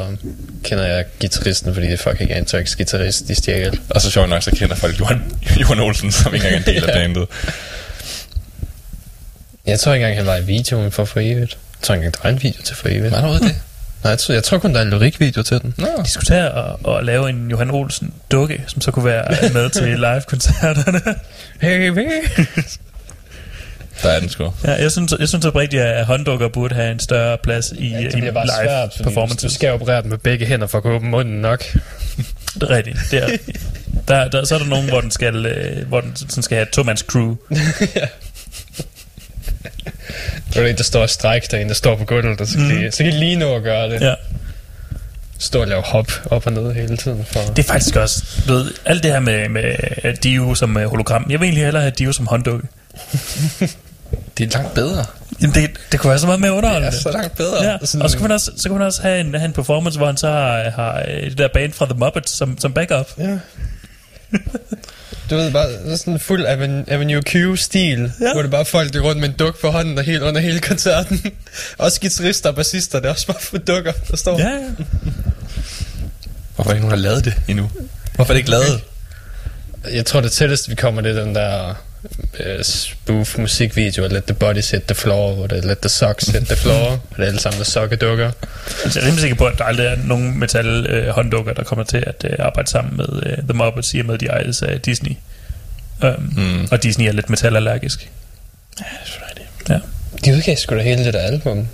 kender 0.63 0.85
jeg 0.85 1.05
gitarristen, 1.19 1.73
fordi 1.73 1.87
det 1.87 1.93
er 1.93 1.97
fucking 2.11 2.31
Antrax 2.31 2.75
guitarist, 2.75 3.27
de 3.27 3.35
stjæler. 3.35 3.71
Og 3.89 4.01
så 4.01 4.11
sjovt 4.11 4.29
nok, 4.29 4.43
så 4.43 4.51
kender 4.51 4.75
folk 4.75 4.99
Johan, 4.99 5.21
Johan 5.61 5.79
Olsen, 5.79 6.11
som 6.11 6.33
ikke 6.33 6.45
engang 6.47 6.65
er 6.65 6.69
en 6.69 6.75
del 6.75 6.89
af 6.89 6.93
bandet. 6.93 7.25
Jeg 9.65 9.79
tror 9.79 9.93
ikke 9.93 10.03
engang, 10.05 10.17
han 10.19 10.25
var 10.27 10.37
i 10.37 10.43
videoen 10.45 10.91
for 10.91 11.05
For 11.05 11.19
Evigt. 11.19 11.37
Jeg 11.39 11.81
tror 11.81 11.95
ikke 11.95 12.05
engang, 12.05 12.23
der 12.23 12.29
var 12.29 12.35
en 12.35 12.43
video 12.43 12.61
til 12.63 12.75
For 12.75 12.87
Evigt. 12.89 13.11
Var 13.11 13.21
der 13.21 13.39
det? 13.39 13.55
Nej, 14.05 14.09
jeg 14.11 14.19
tror, 14.19 14.33
jeg 14.33 14.43
tror 14.43 14.57
kun, 14.57 14.73
der 14.73 14.79
er 14.79 14.83
en 14.83 14.89
lyrikvideo 14.89 15.43
til 15.43 15.61
den. 15.61 15.73
Nå. 15.77 15.87
De 16.03 16.09
skulle 16.09 16.25
tage 16.25 16.51
og, 16.51 16.79
og 16.83 17.03
lave 17.03 17.29
en 17.29 17.51
Johan 17.51 17.71
Olsen 17.71 18.13
dukke, 18.31 18.63
som 18.67 18.81
så 18.81 18.91
kunne 18.91 19.05
være 19.05 19.49
med 19.53 19.69
til 19.69 19.83
live-koncerterne. 20.05 21.01
Hey, 21.61 21.93
hey. 21.93 22.45
Der 24.03 24.09
er 24.09 24.19
den 24.19 24.29
sgu. 24.29 24.53
ja, 24.63 24.71
jeg 24.81 24.91
synes, 24.91 25.13
jeg 25.19 25.27
synes 25.27 25.45
oprigtigt, 25.45 25.81
at 25.81 26.05
hånddukker 26.05 26.47
burde 26.47 26.75
have 26.75 26.91
en 26.91 26.99
større 26.99 27.37
plads 27.43 27.71
i, 27.77 27.87
Ja, 27.89 27.99
i 27.99 28.03
det 28.03 28.11
bliver 28.13 28.31
bare 28.31 28.45
live 28.45 28.55
svært, 28.67 28.89
fordi 28.91 29.03
du, 29.03 29.09
performances. 29.09 29.51
du 29.51 29.55
skal 29.55 29.71
operere 29.71 30.01
den 30.01 30.09
med 30.09 30.17
begge 30.17 30.45
hænder 30.45 30.67
for 30.67 30.77
at 30.77 30.81
kunne 30.83 30.93
åbne 30.95 31.09
munden 31.09 31.41
nok. 31.41 31.63
Det 32.53 32.63
er 32.63 32.69
rigtigt. 32.69 32.97
Det 33.11 33.23
er, 33.23 33.27
der, 34.07 34.27
der, 34.29 34.45
så 34.45 34.55
er 34.55 34.59
der 34.59 34.65
nogen, 34.65 34.89
hvor 34.89 35.01
den 35.01 35.11
skal, 35.11 35.45
øh, 35.45 35.87
hvor 35.87 36.01
den 36.01 36.15
sådan 36.15 36.43
skal 36.43 36.55
have 36.55 36.63
et 36.67 36.69
to-mands 36.69 37.05
crew. 37.07 37.35
Der 40.53 40.61
er 40.61 40.67
en, 40.67 40.77
der 40.77 40.83
står 40.83 41.01
og 41.01 41.09
strækker, 41.09 41.47
der 41.51 41.57
er 41.57 41.61
en, 41.61 41.67
der 41.67 41.73
står 41.73 41.95
på 41.95 42.05
gulvet, 42.05 42.41
og 42.41 42.47
så 42.47 42.57
kan, 42.57 42.85
mm. 42.85 42.91
så 42.91 43.03
kan 43.03 43.13
de 43.13 43.19
lige 43.19 43.35
nå 43.35 43.55
at 43.55 43.63
gøre 43.63 43.89
det. 43.89 44.01
Ja. 44.01 44.13
Stå 45.39 45.61
og 45.61 45.67
lave 45.67 45.81
hop 45.81 46.11
op 46.25 46.45
og 46.47 46.53
ned 46.53 46.73
hele 46.73 46.97
tiden. 46.97 47.25
For... 47.31 47.39
Det 47.39 47.59
er 47.59 47.67
faktisk 47.67 47.95
også, 47.95 48.23
du 48.47 48.53
ved, 48.53 48.71
alt 48.85 49.03
det 49.03 49.11
her 49.11 49.19
med, 49.19 49.49
med 49.49 50.13
Dio 50.23 50.55
som 50.55 50.77
øh, 50.77 50.89
hologram. 50.89 51.25
Jeg 51.29 51.39
vil 51.39 51.45
egentlig 51.45 51.63
hellere 51.63 51.81
have 51.81 51.91
Dio 51.91 52.11
som 52.11 52.27
hånddukke. 52.27 52.67
Det 54.37 54.55
er 54.55 54.57
langt 54.57 54.73
bedre. 54.73 55.05
Jamen, 55.41 55.55
det, 55.55 55.69
det 55.91 55.99
kunne 55.99 56.09
være 56.09 56.19
så 56.19 56.25
meget 56.25 56.41
mere 56.41 56.53
underholdende. 56.53 56.91
Det 56.91 56.97
er 56.97 57.01
så 57.01 57.11
langt 57.11 57.37
bedre. 57.37 57.63
Ja, 57.63 57.77
og 57.81 57.87
så 57.87 58.17
kan 58.17 58.21
man 58.21 58.31
også, 58.31 58.51
så 58.57 58.69
kan 58.69 58.77
man 58.77 58.87
også 58.87 59.01
have, 59.01 59.19
en, 59.19 59.33
have 59.33 59.45
en 59.45 59.53
performance, 59.53 59.97
hvor 59.97 60.07
han 60.07 60.17
så 60.17 60.27
har, 60.27 60.69
har 60.69 61.03
øh, 61.07 61.29
det 61.29 61.37
der 61.37 61.47
band 61.53 61.73
fra 61.73 61.85
The 61.85 61.95
Muppets 61.97 62.31
som, 62.31 62.57
som 62.59 62.73
backup. 62.73 63.07
Ja. 63.17 63.37
Du 65.29 65.35
ved 65.35 65.51
bare, 65.51 65.97
sådan 65.97 66.13
en 66.13 66.19
fuld 66.19 66.45
Aven- 66.47 66.85
Avenue 66.93 67.21
Q-stil, 67.21 68.11
Ja. 68.21 68.33
hvor 68.33 68.41
det 68.41 68.51
bare 68.51 68.65
folk, 68.65 68.93
der 68.93 68.99
rundt 68.99 69.21
med 69.21 69.29
en 69.29 69.35
duk 69.35 69.61
på 69.61 69.71
hånden 69.71 69.97
og 69.97 70.03
helt 70.03 70.23
under 70.23 70.41
hele 70.41 70.59
koncerten. 70.59 71.21
også 71.77 72.01
guitarister 72.01 72.49
og 72.49 72.55
bassister, 72.55 72.99
det 72.99 73.07
er 73.07 73.11
også 73.11 73.27
bare 73.27 73.41
for 73.41 73.57
dukker, 73.57 73.91
der 74.11 74.17
står. 74.17 74.39
Ja, 74.39 74.47
ja. 74.49 74.59
Hvorfor 76.55 76.71
ikke 76.71 76.81
nogen, 76.87 76.97
har 76.97 77.03
lavet 77.09 77.25
det 77.25 77.33
endnu? 77.47 77.71
Hvorfor 78.15 78.33
er 78.33 78.35
det 78.35 78.39
ikke 78.39 78.49
lavet? 78.51 78.81
Jeg 79.93 80.05
tror, 80.05 80.21
det 80.21 80.31
tætteste, 80.31 80.69
vi 80.69 80.75
kommer, 80.75 81.01
det 81.01 81.17
er 81.17 81.23
den 81.23 81.35
der 81.35 81.73
uh, 82.39 82.61
spoof 82.63 83.37
musikvideo, 83.37 84.07
Let 84.07 84.23
the 84.23 84.33
Bodies 84.33 84.71
Hit 84.71 84.83
the 84.83 84.95
Floor, 84.95 85.33
hvor 85.33 85.47
det 85.47 85.57
er 85.57 85.67
Let 85.67 85.77
the 85.79 85.89
Socks 85.89 86.25
Hit 86.27 86.45
the 86.47 86.55
Floor, 86.55 86.89
og 86.91 86.99
det 87.17 87.23
er 87.23 87.27
alle 87.27 87.39
sammen 87.39 87.57
der 87.57 87.65
sokkedukker. 87.65 88.31
Altså, 88.83 88.99
jeg 88.99 89.03
er 89.03 89.07
rimelig 89.07 89.21
sikker 89.21 89.35
på, 89.37 89.45
at 89.45 89.57
der 89.57 89.63
aldrig 89.63 89.85
er 89.85 89.95
nogen 90.03 90.39
metal 90.39 90.85
øh, 90.89 91.07
hånddukker, 91.09 91.53
der 91.53 91.63
kommer 91.63 91.85
til 91.85 92.03
at 92.07 92.25
øh, 92.29 92.35
arbejde 92.39 92.69
sammen 92.69 92.97
med 92.97 93.23
øh, 93.25 93.37
The 93.37 93.53
Muppets, 93.53 93.93
i 93.93 93.99
og 93.99 94.05
med, 94.05 94.17
de 94.17 94.25
ejes 94.25 94.61
af 94.61 94.81
Disney. 94.81 95.11
Um, 96.03 96.33
Mm. 96.37 96.67
Og 96.71 96.83
Disney 96.83 97.05
er 97.07 97.11
lidt 97.11 97.29
metalallergisk. 97.29 98.11
Ja, 98.79 98.85
det 99.05 99.11
er 99.21 99.27
rigtigt. 99.29 99.69
Ja. 99.69 99.79
De 100.25 100.37
udgav 100.37 100.55
sgu 100.55 100.75
da 100.75 100.81
hele 100.81 101.05
det 101.05 101.13
der 101.13 101.19
album. 101.19 101.67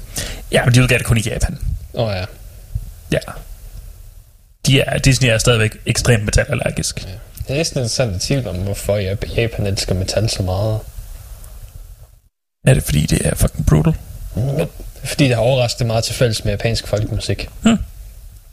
ja, 0.51 0.65
men 0.65 0.73
de 0.73 0.81
udgav 0.81 0.97
det 0.97 1.05
kun 1.05 1.17
i 1.17 1.21
Japan. 1.21 1.57
Åh 1.93 2.07
oh, 2.07 2.15
ja. 2.15 2.25
Ja. 3.11 3.19
De 4.67 4.79
er, 4.81 4.97
Disney 4.97 5.29
er 5.29 5.37
stadigvæk 5.37 5.77
ekstremt 5.85 6.25
metalallergisk. 6.25 6.95
Det 6.99 7.07
er 7.49 7.53
næsten 7.53 7.77
en 7.79 7.83
interessant 7.83 8.15
artikel 8.15 8.47
om, 8.47 8.55
hvorfor 8.55 8.97
Jap- 9.11 9.35
Japan 9.35 9.67
elsker 9.67 9.93
metal 9.95 10.29
så 10.29 10.43
meget. 10.43 10.79
Er 12.67 12.73
det 12.73 12.83
fordi, 12.83 13.05
det 13.05 13.27
er 13.27 13.35
fucking 13.35 13.65
brutal? 13.65 13.93
Men, 14.35 14.67
fordi 15.03 15.27
det 15.27 15.35
har 15.35 15.41
overrasket 15.43 15.87
meget 15.87 16.03
til 16.03 16.15
fælles 16.15 16.45
med 16.45 16.53
japansk 16.53 16.87
folkemusik. 16.87 17.49
Hmm. 17.61 17.77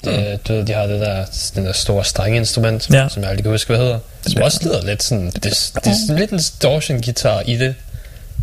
Det, 0.04 0.48
du 0.48 0.52
ved, 0.52 0.64
de 0.66 0.72
har 0.72 0.86
det 0.86 1.00
der, 1.00 1.24
den 1.54 1.64
der 1.66 1.72
store 1.72 2.04
strengeinstrument, 2.04 2.90
Ja. 2.92 3.08
som 3.08 3.22
jeg 3.22 3.30
aldrig 3.30 3.44
kan 3.44 3.52
huske, 3.52 3.68
hvad 3.68 3.78
hedder. 3.78 3.98
Som 4.22 4.32
Ja. 4.38 4.44
også 4.44 4.60
lyder 4.64 4.82
lidt 4.84 5.02
sådan, 5.02 5.26
det, 5.26 5.42
det 5.44 5.52
er 5.86 6.14
lidt 6.14 6.30
en 6.30 6.38
distortion-guitar 6.38 7.40
i 7.40 7.56
det. 7.56 7.74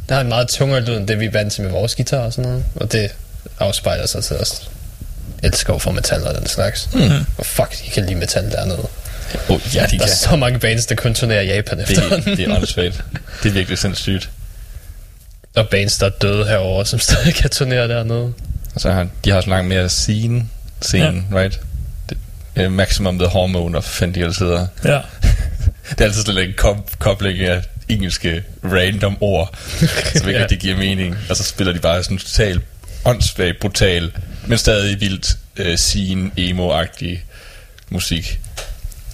Der 0.10 0.16
har 0.16 0.22
en 0.22 0.28
meget 0.30 0.48
tungere 0.48 0.82
lyd, 0.82 0.98
end 0.98 1.08
det 1.08 1.20
vi 1.20 1.26
er 1.26 1.32
vant 1.32 1.54
til 1.54 1.64
med 1.64 1.72
vores 1.72 1.96
guitar 1.96 2.18
og 2.20 2.34
sådan 2.34 2.50
noget. 2.52 2.66
Og 2.76 2.92
det 2.92 3.12
afspejler 3.60 4.06
sig 4.08 4.24
til 4.24 4.36
os. 4.38 4.70
elsker 5.44 5.78
for 5.78 5.92
metal 5.92 6.28
og 6.28 6.36
den 6.36 6.48
slags. 6.48 6.90
Hmm. 6.94 7.26
Og 7.38 7.46
fuck, 7.46 7.84
de 7.86 7.90
kan 7.90 8.06
lide 8.06 8.16
metal 8.16 8.52
dernede. 8.52 8.88
Oh, 9.50 9.62
ja, 9.76 9.86
de 9.92 9.98
Der 9.98 10.04
er 10.04 10.08
så 10.08 10.36
mange 10.36 10.60
bands, 10.60 10.86
der 10.86 10.96
kun 10.96 11.14
turnerer 11.14 11.42
i 11.42 11.48
Japan 11.48 11.80
efter. 11.80 12.10
Det, 12.16 12.26
det 12.26 12.40
er 12.40 12.56
åndssvagt. 12.56 13.04
Det 13.44 13.50
er 13.50 13.54
virkelig 13.54 13.78
sindssygt. 13.78 14.30
og 15.56 15.70
bands, 15.70 15.98
der 15.98 16.06
er 16.06 16.10
døde 16.10 16.46
herover, 16.48 16.84
som 16.84 17.00
stadig 17.00 17.36
kan 17.36 17.50
turnere 17.50 17.88
dernede. 17.88 18.34
Og 18.76 18.82
så 18.82 18.92
har 18.92 19.08
de 19.26 19.30
har 19.30 19.38
også 19.38 19.50
langt 19.50 19.68
mere 19.68 19.90
scene, 19.90 20.46
scene 20.82 21.24
ja. 21.32 21.38
right? 21.40 21.60
Det, 22.10 22.18
uh, 22.66 22.72
maximum 22.72 23.20
the 23.20 23.28
hormone, 23.28 23.78
og 23.78 23.84
fanden 23.84 24.16
de 24.16 24.20
ellers 24.20 24.38
hedder. 24.38 24.68
Ja. 24.86 25.00
Det 25.90 26.02
er 26.02 26.06
altid 26.06 26.24
sådan 26.26 26.48
en 26.48 26.54
kop- 26.58 27.00
kobling 27.00 27.40
af 27.40 27.62
engelske 27.90 28.44
random 28.64 29.18
ord, 29.22 29.58
som 30.16 30.28
ikke 30.28 30.32
Ja. 30.38 30.42
rigtig 30.44 30.60
giver 30.60 30.78
mening. 30.78 31.18
Og 31.30 31.36
så 31.36 31.44
spiller 31.44 31.74
de 31.74 31.80
bare 31.80 32.04
sådan 32.04 32.18
totalt 32.18 32.62
åndssvagt, 33.06 33.60
brutal, 33.60 34.12
men 34.48 34.58
stadig 34.58 35.02
vildt 35.02 35.38
uh, 35.60 35.76
scene, 35.76 36.32
emo-agtig 36.38 37.18
musik. 37.90 38.40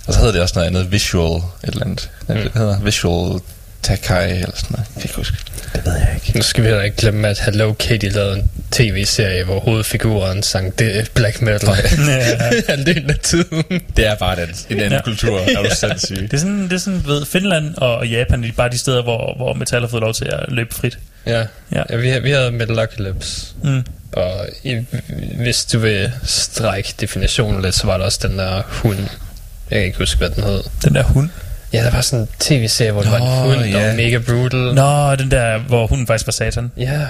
Og 0.08 0.14
så 0.14 0.20
hedder 0.20 0.34
det 0.34 0.42
også 0.42 0.54
noget 0.56 0.68
andet, 0.68 0.92
visual, 0.92 1.38
et 1.38 1.44
eller 1.64 1.86
andet. 1.86 2.10
Hvad 2.26 2.36
er 2.36 2.42
det, 2.44 2.52
hedder? 2.56 2.80
Visual 2.80 3.40
Takai, 3.84 4.32
eller 4.32 4.52
sådan 4.56 4.68
noget. 4.72 4.86
Jeg 4.96 5.02
kan 5.02 5.04
ikke 5.04 5.16
huske. 5.16 5.38
Det 5.76 5.86
ved 5.86 5.94
jeg 5.94 6.12
ikke. 6.16 6.38
Nu 6.38 6.42
skal 6.44 6.64
vi 6.64 6.68
heller 6.68 6.84
ikke 6.84 6.98
glemme, 6.98 7.28
at 7.28 7.40
Hello 7.40 7.74
Kitty 7.74 8.06
lavede 8.06 8.36
en 8.38 8.50
tv-serie, 8.72 9.44
hvor 9.44 9.60
hovedfiguren 9.60 10.44
sang 10.44 10.80
det 10.80 11.12
black 11.14 11.42
metal. 11.42 11.70
Ja. 12.08 12.38
Halvdelen 12.70 13.10
af 13.10 13.18
tiden. 13.24 13.64
Det 13.98 14.06
er 14.08 14.16
bare 14.16 14.36
den, 14.36 14.50
en 14.70 14.78
anden 14.80 14.92
Ja. 14.92 14.96
ja. 14.96 15.02
kultur, 15.02 15.40
er 15.40 15.64
du 15.64 15.70
sindssyg. 15.76 16.22
Det 16.22 16.34
er 16.34 16.38
sådan, 16.38 16.64
det 16.64 16.74
er 16.74 16.78
sådan 16.78 17.04
ved 17.06 17.26
Finland 17.26 17.76
og 17.78 18.08
Japan, 18.08 18.42
det 18.44 18.50
er 18.50 18.54
bare 18.54 18.70
de 18.70 18.78
steder, 18.78 19.04
hvor, 19.04 19.34
hvor 19.38 19.54
metal 19.54 19.80
har 19.82 19.88
fået 19.88 20.02
lov 20.02 20.14
til 20.14 20.26
at 20.26 20.46
løbe 20.48 20.76
frit. 20.76 21.00
Ja, 21.26 21.46
Ja. 21.72 21.84
ja 21.90 21.96
vi, 21.96 22.20
vi 22.20 22.32
havde 22.32 22.52
Metalocalypse. 22.52 23.46
Mm. 23.64 23.84
Og 24.12 24.48
i, 24.64 24.78
hvis 25.36 25.66
du 25.66 25.80
vil 25.80 26.12
strække 26.24 26.94
definitionen 27.02 27.62
lidt, 27.62 27.76
så 27.76 27.86
var 27.88 27.98
der 27.98 28.06
også 28.06 28.20
den 28.28 28.40
der 28.40 28.62
hund. 28.68 29.00
Jeg 29.72 29.80
kan 29.80 29.86
ikke 29.86 29.98
huske, 29.98 30.18
hvad 30.18 30.30
den 30.30 30.44
hed. 30.44 30.64
Den 30.84 30.96
der 30.96 31.04
hund. 31.04 31.30
Ja, 31.74 31.84
der 31.84 31.92
var 31.92 32.02
sådan 32.02 32.20
en 32.20 32.30
tv-serie, 32.40 32.92
hvor 32.92 33.02
det 33.02 33.12
var 33.12 33.18
en 33.18 33.24
Nå, 33.24 33.56
hund, 33.56 33.60
der 33.60 33.80
ja. 33.80 33.88
var 33.88 33.96
mega 33.96 34.18
brutal. 34.18 34.60
Nå, 34.60 35.16
den 35.16 35.32
der, 35.32 35.58
hvor 35.58 35.88
hunden 35.88 36.08
faktisk 36.08 36.28
var 36.28 36.32
satan. 36.32 36.72
Ja. 36.78 37.08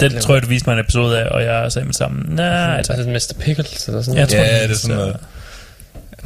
Den 0.00 0.20
tror 0.20 0.34
jeg, 0.34 0.42
du 0.42 0.48
viste 0.48 0.68
mig 0.68 0.74
en 0.74 0.80
episode 0.80 1.20
af, 1.20 1.28
og 1.28 1.44
jeg 1.44 1.72
sagde 1.72 1.86
med 1.86 1.94
sammen, 1.94 2.36
nej, 2.36 2.76
altså, 2.76 2.92
er 2.92 2.96
det 2.96 3.08
Mr. 3.08 3.34
Pickles 3.40 3.88
eller 3.88 4.02
sådan 4.02 4.18
jeg 4.18 4.26
noget? 4.26 4.30
tror, 4.30 4.56
Ja, 4.56 4.62
det 4.62 4.70
er 4.70 4.74
sådan 4.74 4.96
noget. 4.96 5.16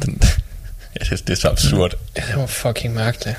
Den, 0.05 0.21
ja, 0.99 1.05
det, 1.09 1.27
det 1.27 1.33
er 1.33 1.37
så 1.37 1.49
absurd. 1.49 1.93
Ja, 2.17 2.21
det 2.27 2.35
var 2.35 2.45
fucking 2.45 2.93
mærkeligt. 2.93 3.37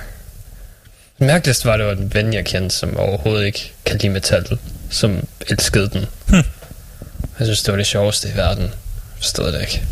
Det 1.18 1.26
mærkeligste 1.26 1.64
var, 1.64 1.72
at 1.72 1.78
det 1.78 1.86
var 1.86 1.92
en 1.92 2.14
ven, 2.14 2.34
jeg 2.34 2.44
kendte, 2.44 2.76
som 2.76 2.96
overhovedet 2.96 3.46
ikke 3.46 3.72
kan 3.84 3.98
lide 3.98 4.12
metal, 4.12 4.58
som 4.90 5.26
elskede 5.48 5.88
den. 5.88 6.06
Hm. 6.28 6.34
Jeg 7.38 7.46
synes, 7.46 7.62
det 7.62 7.72
var 7.72 7.76
det 7.76 7.86
sjoveste 7.86 8.28
i 8.28 8.36
verden. 8.36 8.62
Jeg 8.62 8.72
Forstod 9.16 9.52
det 9.52 9.60
ikke. 9.60 9.82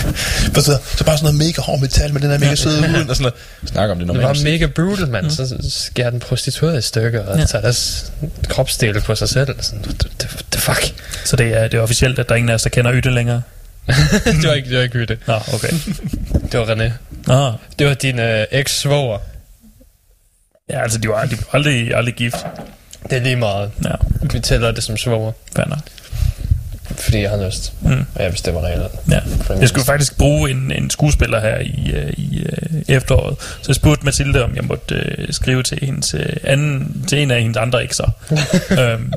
Så, 0.54 0.78
så 0.96 1.04
bare 1.04 1.18
sådan 1.18 1.34
noget 1.34 1.34
mega 1.34 1.62
hård 1.62 1.80
metal 1.80 2.12
med 2.12 2.20
den 2.20 2.30
der 2.30 2.38
mega 2.38 2.54
søde 2.54 2.80
hund 2.96 3.10
og 3.10 3.16
sådan 3.16 3.22
noget. 3.22 3.34
Snak 3.72 3.90
om 3.90 3.98
det 3.98 4.08
Det 4.08 4.14
normalt. 4.16 4.38
var 4.38 4.44
mega 4.50 4.66
brutal, 4.66 5.08
mand. 5.08 5.30
Så 5.30 5.56
skærer 5.68 6.10
den 6.10 6.20
prostituerede 6.20 6.78
i 6.78 6.82
stykker, 6.82 7.26
og 7.26 7.38
Ja. 7.38 7.44
tager 7.44 7.62
deres 7.62 8.12
kropsdele 8.48 9.00
på 9.00 9.14
sig 9.14 9.28
selv. 9.28 9.56
Sådan, 9.62 9.82
the, 9.82 10.28
the 10.52 10.60
fuck? 10.60 10.94
Så 11.24 11.36
det 11.36 11.46
er, 11.46 11.68
det 11.68 11.78
er 11.78 11.82
officielt, 11.82 12.18
at 12.18 12.28
der 12.28 12.34
er 12.34 12.36
ingen 12.36 12.50
af 12.50 12.54
os, 12.54 12.62
der 12.62 12.70
kender 12.70 12.92
Ytte 12.94 13.10
længere. 13.10 13.42
det 14.24 14.44
var 14.48 14.52
ikke, 14.54 14.68
det 14.68 14.76
var 14.76 14.82
ikke 14.82 15.06
det. 15.06 15.18
Nå, 15.26 15.34
okay. 15.54 15.70
Det 16.52 16.60
var 16.60 16.66
René. 16.66 16.92
Nå, 17.26 17.52
Det 17.78 17.86
var 17.86 17.94
din 17.94 18.18
øh, 18.18 18.44
eks-svoger. 18.50 19.18
ja, 20.70 20.82
altså, 20.82 20.98
de 20.98 21.08
var, 21.08 21.24
de 21.24 21.30
var 21.36 21.44
aldrig, 21.52 21.94
aldrig 21.94 22.14
gift. 22.14 22.36
Det 23.10 23.18
er 23.18 23.22
lige 23.22 23.36
meget. 23.36 23.70
Ja, 23.84 23.90
Vi 24.32 24.40
tæller 24.40 24.70
det 24.70 24.84
som 24.84 24.96
svoger, 24.96 25.32
fair 25.56 25.66
nok. 25.68 25.78
Fordi 27.00 27.22
jeg 27.22 27.30
har 27.30 27.46
lyst. 27.46 27.72
Mm. 27.80 28.06
Og 28.14 28.22
jeg 28.22 28.30
bestemmer 28.32 28.60
reglerne. 28.60 28.88
Ja. 29.10 29.20
Jeg 29.60 29.68
skulle 29.68 29.84
faktisk 29.84 30.18
bruge 30.18 30.50
en, 30.50 30.72
en 30.72 30.90
skuespiller 30.90 31.40
her 31.40 31.58
i, 31.58 31.92
øh, 31.94 32.12
i 32.16 32.42
øh, 32.42 32.82
efteråret. 32.88 33.36
Så 33.40 33.64
jeg 33.68 33.74
spurgte 33.76 34.04
Mathilde, 34.04 34.44
om 34.44 34.56
jeg 34.56 34.64
måtte 34.64 34.94
øh, 34.94 35.26
skrive 35.30 35.62
til, 35.62 35.78
hendes, 35.82 36.14
øh, 36.14 36.36
anden, 36.44 37.04
til 37.08 37.18
en 37.18 37.30
af 37.30 37.40
hendes 37.42 37.56
andre 37.56 37.84
ekser. 37.84 38.10
øhm, 38.80 39.12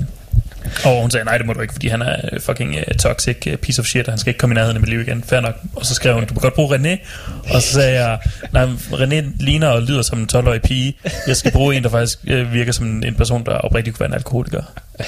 Og 0.84 1.02
hun 1.02 1.12
sagde, 1.12 1.26
nej, 1.26 1.38
det 1.38 1.46
må 1.46 1.54
du 1.54 1.62
ikke, 1.62 1.74
fordi 1.74 1.88
han 1.88 2.02
er 2.02 2.40
fucking 2.40 2.76
uh, 2.76 2.96
toxic 3.00 3.38
uh, 3.48 3.54
piece 3.54 3.82
of 3.82 3.86
shit, 3.86 4.08
og 4.08 4.12
han 4.12 4.20
skal 4.20 4.30
ikke 4.30 4.38
komme 4.38 4.54
i 4.54 4.56
nærheden 4.56 4.78
af 4.78 4.82
mit 4.82 4.90
liv 4.90 5.02
igen. 5.02 5.24
Fair 5.28 5.40
nok. 5.40 5.56
Og 5.76 5.86
så 5.86 5.94
skrev 5.94 6.14
hun, 6.14 6.26
du 6.26 6.34
må 6.34 6.40
godt 6.40 6.54
bruge 6.54 6.76
René. 6.76 6.98
Og 7.54 7.62
så 7.62 7.74
sagde 7.74 8.04
jeg, 8.04 8.20
nej, 8.52 8.66
René 8.92 9.24
ligner 9.40 9.68
og 9.68 9.82
lyder 9.82 10.02
som 10.02 10.20
en 10.20 10.30
12-årig 10.34 10.62
pige. 10.62 10.94
Jeg 11.28 11.38
skal 11.38 11.52
bruge 11.52 11.76
en, 11.76 11.84
der 11.84 11.90
faktisk 11.90 12.20
uh, 12.24 12.54
virker 12.54 12.72
som 12.72 12.86
en, 12.86 13.04
en 13.04 13.16
person, 13.16 13.46
der 13.46 13.52
oprigtigt 13.52 13.96
kunne 13.96 14.00
være 14.00 14.10
en 14.10 14.16
alkoholiker. 14.16 14.62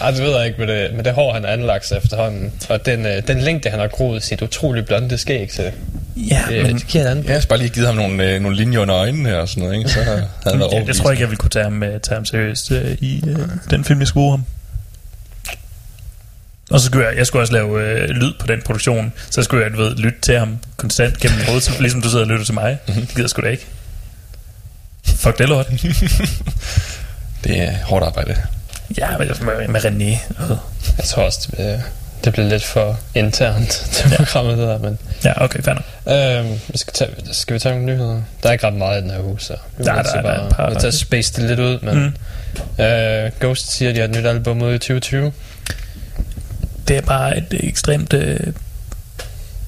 Ej, 0.00 0.10
det 0.10 0.22
ved 0.22 0.36
jeg 0.36 0.46
ikke, 0.46 0.58
med 0.58 0.66
det, 0.66 0.94
med 0.94 1.04
det 1.04 1.12
hår, 1.14 1.32
han 1.32 1.44
har 1.44 1.50
anlagt 1.50 1.86
sig 1.86 1.98
efterhånden. 2.04 2.52
Og 2.68 2.86
den, 2.86 3.06
øh, 3.06 3.22
den 3.26 3.40
længde, 3.40 3.70
han 3.70 3.78
har 3.80 3.86
groet 3.88 4.22
sit 4.22 4.42
utrolig 4.42 4.86
blonde 4.86 5.18
skæg 5.18 5.48
til. 5.48 5.72
Ja, 6.16 6.42
Det, 6.48 6.62
men 6.66 6.76
det 6.76 6.86
giver 6.86 7.04
et 7.04 7.08
andet. 7.08 7.24
Ja, 7.24 7.32
jeg 7.32 7.42
skal 7.42 7.48
bare 7.48 7.58
lige 7.58 7.68
givet 7.70 7.86
ham 7.86 7.96
nogle, 7.96 8.24
øh, 8.30 8.40
nogle 8.40 8.56
linjer 8.56 8.78
under 8.78 8.96
øjnene 8.96 9.38
og 9.38 9.48
sådan 9.48 9.62
noget, 9.62 9.78
ikke? 9.78 9.90
Så 9.90 10.02
havde 10.02 10.28
han 10.46 10.58
været 10.58 10.72
ja, 10.74 10.84
det 10.86 10.96
tror 10.96 11.04
jeg 11.04 11.12
ikke, 11.12 11.20
jeg 11.22 11.28
ville 11.30 11.38
kunne 11.38 11.50
tage 11.50 11.62
ham, 11.64 11.82
uh, 11.82 11.88
tage 11.88 12.14
ham 12.14 12.24
seriøst 12.24 12.70
uh, 12.70 12.76
i 12.92 13.22
uh, 13.26 13.38
den 13.70 13.84
film, 13.84 14.00
jeg 14.00 14.08
skulle 14.08 14.22
bruge 14.22 14.30
ham. 14.32 14.44
Og 16.70 16.80
så 16.80 16.86
skulle 16.86 17.06
jeg, 17.06 17.16
jeg 17.16 17.26
skulle 17.26 17.42
også 17.42 17.52
lave 17.52 17.82
øh, 17.82 18.08
lyd 18.08 18.32
på 18.40 18.46
den 18.46 18.62
produktion, 18.64 19.12
så 19.30 19.42
skulle 19.42 19.64
jeg, 19.64 19.72
du 19.72 19.76
ved, 19.76 19.96
lytte 19.96 20.20
til 20.22 20.38
ham 20.38 20.58
konstant 20.76 21.18
gennem 21.18 21.38
hovedet, 21.46 21.62
så- 21.62 21.72
ligesom 21.80 22.02
du 22.02 22.08
sidder 22.10 22.24
og 22.24 22.30
lytter 22.30 22.44
til 22.44 22.54
mig. 22.54 22.78
Mhm. 22.88 22.96
Det 23.00 23.08
gider 23.08 23.22
jeg 23.22 23.30
sgu 23.30 23.42
da 23.42 23.48
ikke. 23.48 23.66
Fuck 25.04 25.38
det 25.38 25.48
lort. 25.48 25.66
Det 27.44 27.60
er 27.62 27.72
hårdt 27.84 28.04
arbejde. 28.06 28.36
Ja, 28.98 29.18
men 29.18 29.28
med, 29.28 29.68
med 29.68 29.80
René. 29.84 30.42
Øh. 30.42 30.56
Jeg 30.98 31.04
tror 31.06 31.22
også, 31.22 31.38
det, 31.46 31.54
bliver- 31.54 31.78
det 32.24 32.32
bliver 32.32 32.48
lidt 32.48 32.64
for 32.64 32.98
internt 33.14 33.70
til 33.92 34.10
Ja. 34.10 34.16
programmet, 34.16 34.58
det 34.58 34.68
der. 34.68 34.78
Men, 34.78 34.98
Ja, 35.24 35.44
okay, 35.44 35.62
fair 35.62 35.74
nok. 35.74 36.46
øhm, 36.46 36.58
skal, 36.74 36.92
tage, 36.92 37.10
skal 37.32 37.54
vi 37.54 37.58
tage 37.58 37.74
nogle 37.74 37.92
nyheder? 37.94 38.20
Der 38.42 38.48
er 38.48 38.52
ikke 38.52 38.66
ret 38.66 38.74
meget 38.74 38.98
i 38.98 39.02
den 39.02 39.10
her 39.10 39.20
uge, 39.22 39.40
så 39.40 39.56
vi 39.78 39.84
Der- 39.84 39.94
der- 39.94 40.02
til 40.02 40.12
der 40.12 40.18
er 40.18 40.22
bare 40.22 40.46
et 40.48 40.56
par- 40.56 40.68
vi 40.70 40.74
tager 40.80 40.90
space 40.92 41.32
det 41.40 41.48
lidt 41.48 41.60
ud. 41.60 41.78
Men, 41.82 42.14
mm. 42.78 42.84
øh, 42.84 43.30
Ghost 43.40 43.72
siger, 43.72 43.88
at 43.88 43.94
de 43.94 44.00
har 44.00 44.08
et 44.08 44.16
nyt 44.16 44.26
album 44.26 44.62
ud 44.62 44.74
i 44.74 44.78
2020. 44.78 45.32
Det 46.88 46.96
er 46.96 47.00
bare 47.00 47.36
et 47.38 47.46
ekstremt 47.50 48.12
øh, 48.12 48.40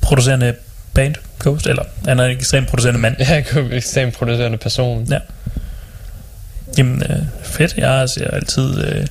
producerende 0.00 0.54
band, 0.94 1.14
Ghost, 1.40 1.66
eller 1.66 1.82
han 2.06 2.20
er 2.20 2.24
en 2.24 2.30
ekstremt 2.30 2.68
producerende 2.68 3.00
mand. 3.00 3.16
Ja, 3.20 3.42
en 3.56 3.72
ekstremt 3.72 4.14
producerende 4.14 4.58
person. 4.58 5.04
Ja. 5.10 5.18
Jamen, 6.78 7.02
øh, 7.02 7.18
fedt. 7.42 7.76
Jeg 7.76 8.08
ser 8.08 8.30
altid 8.30 8.84
øh, 8.84 9.06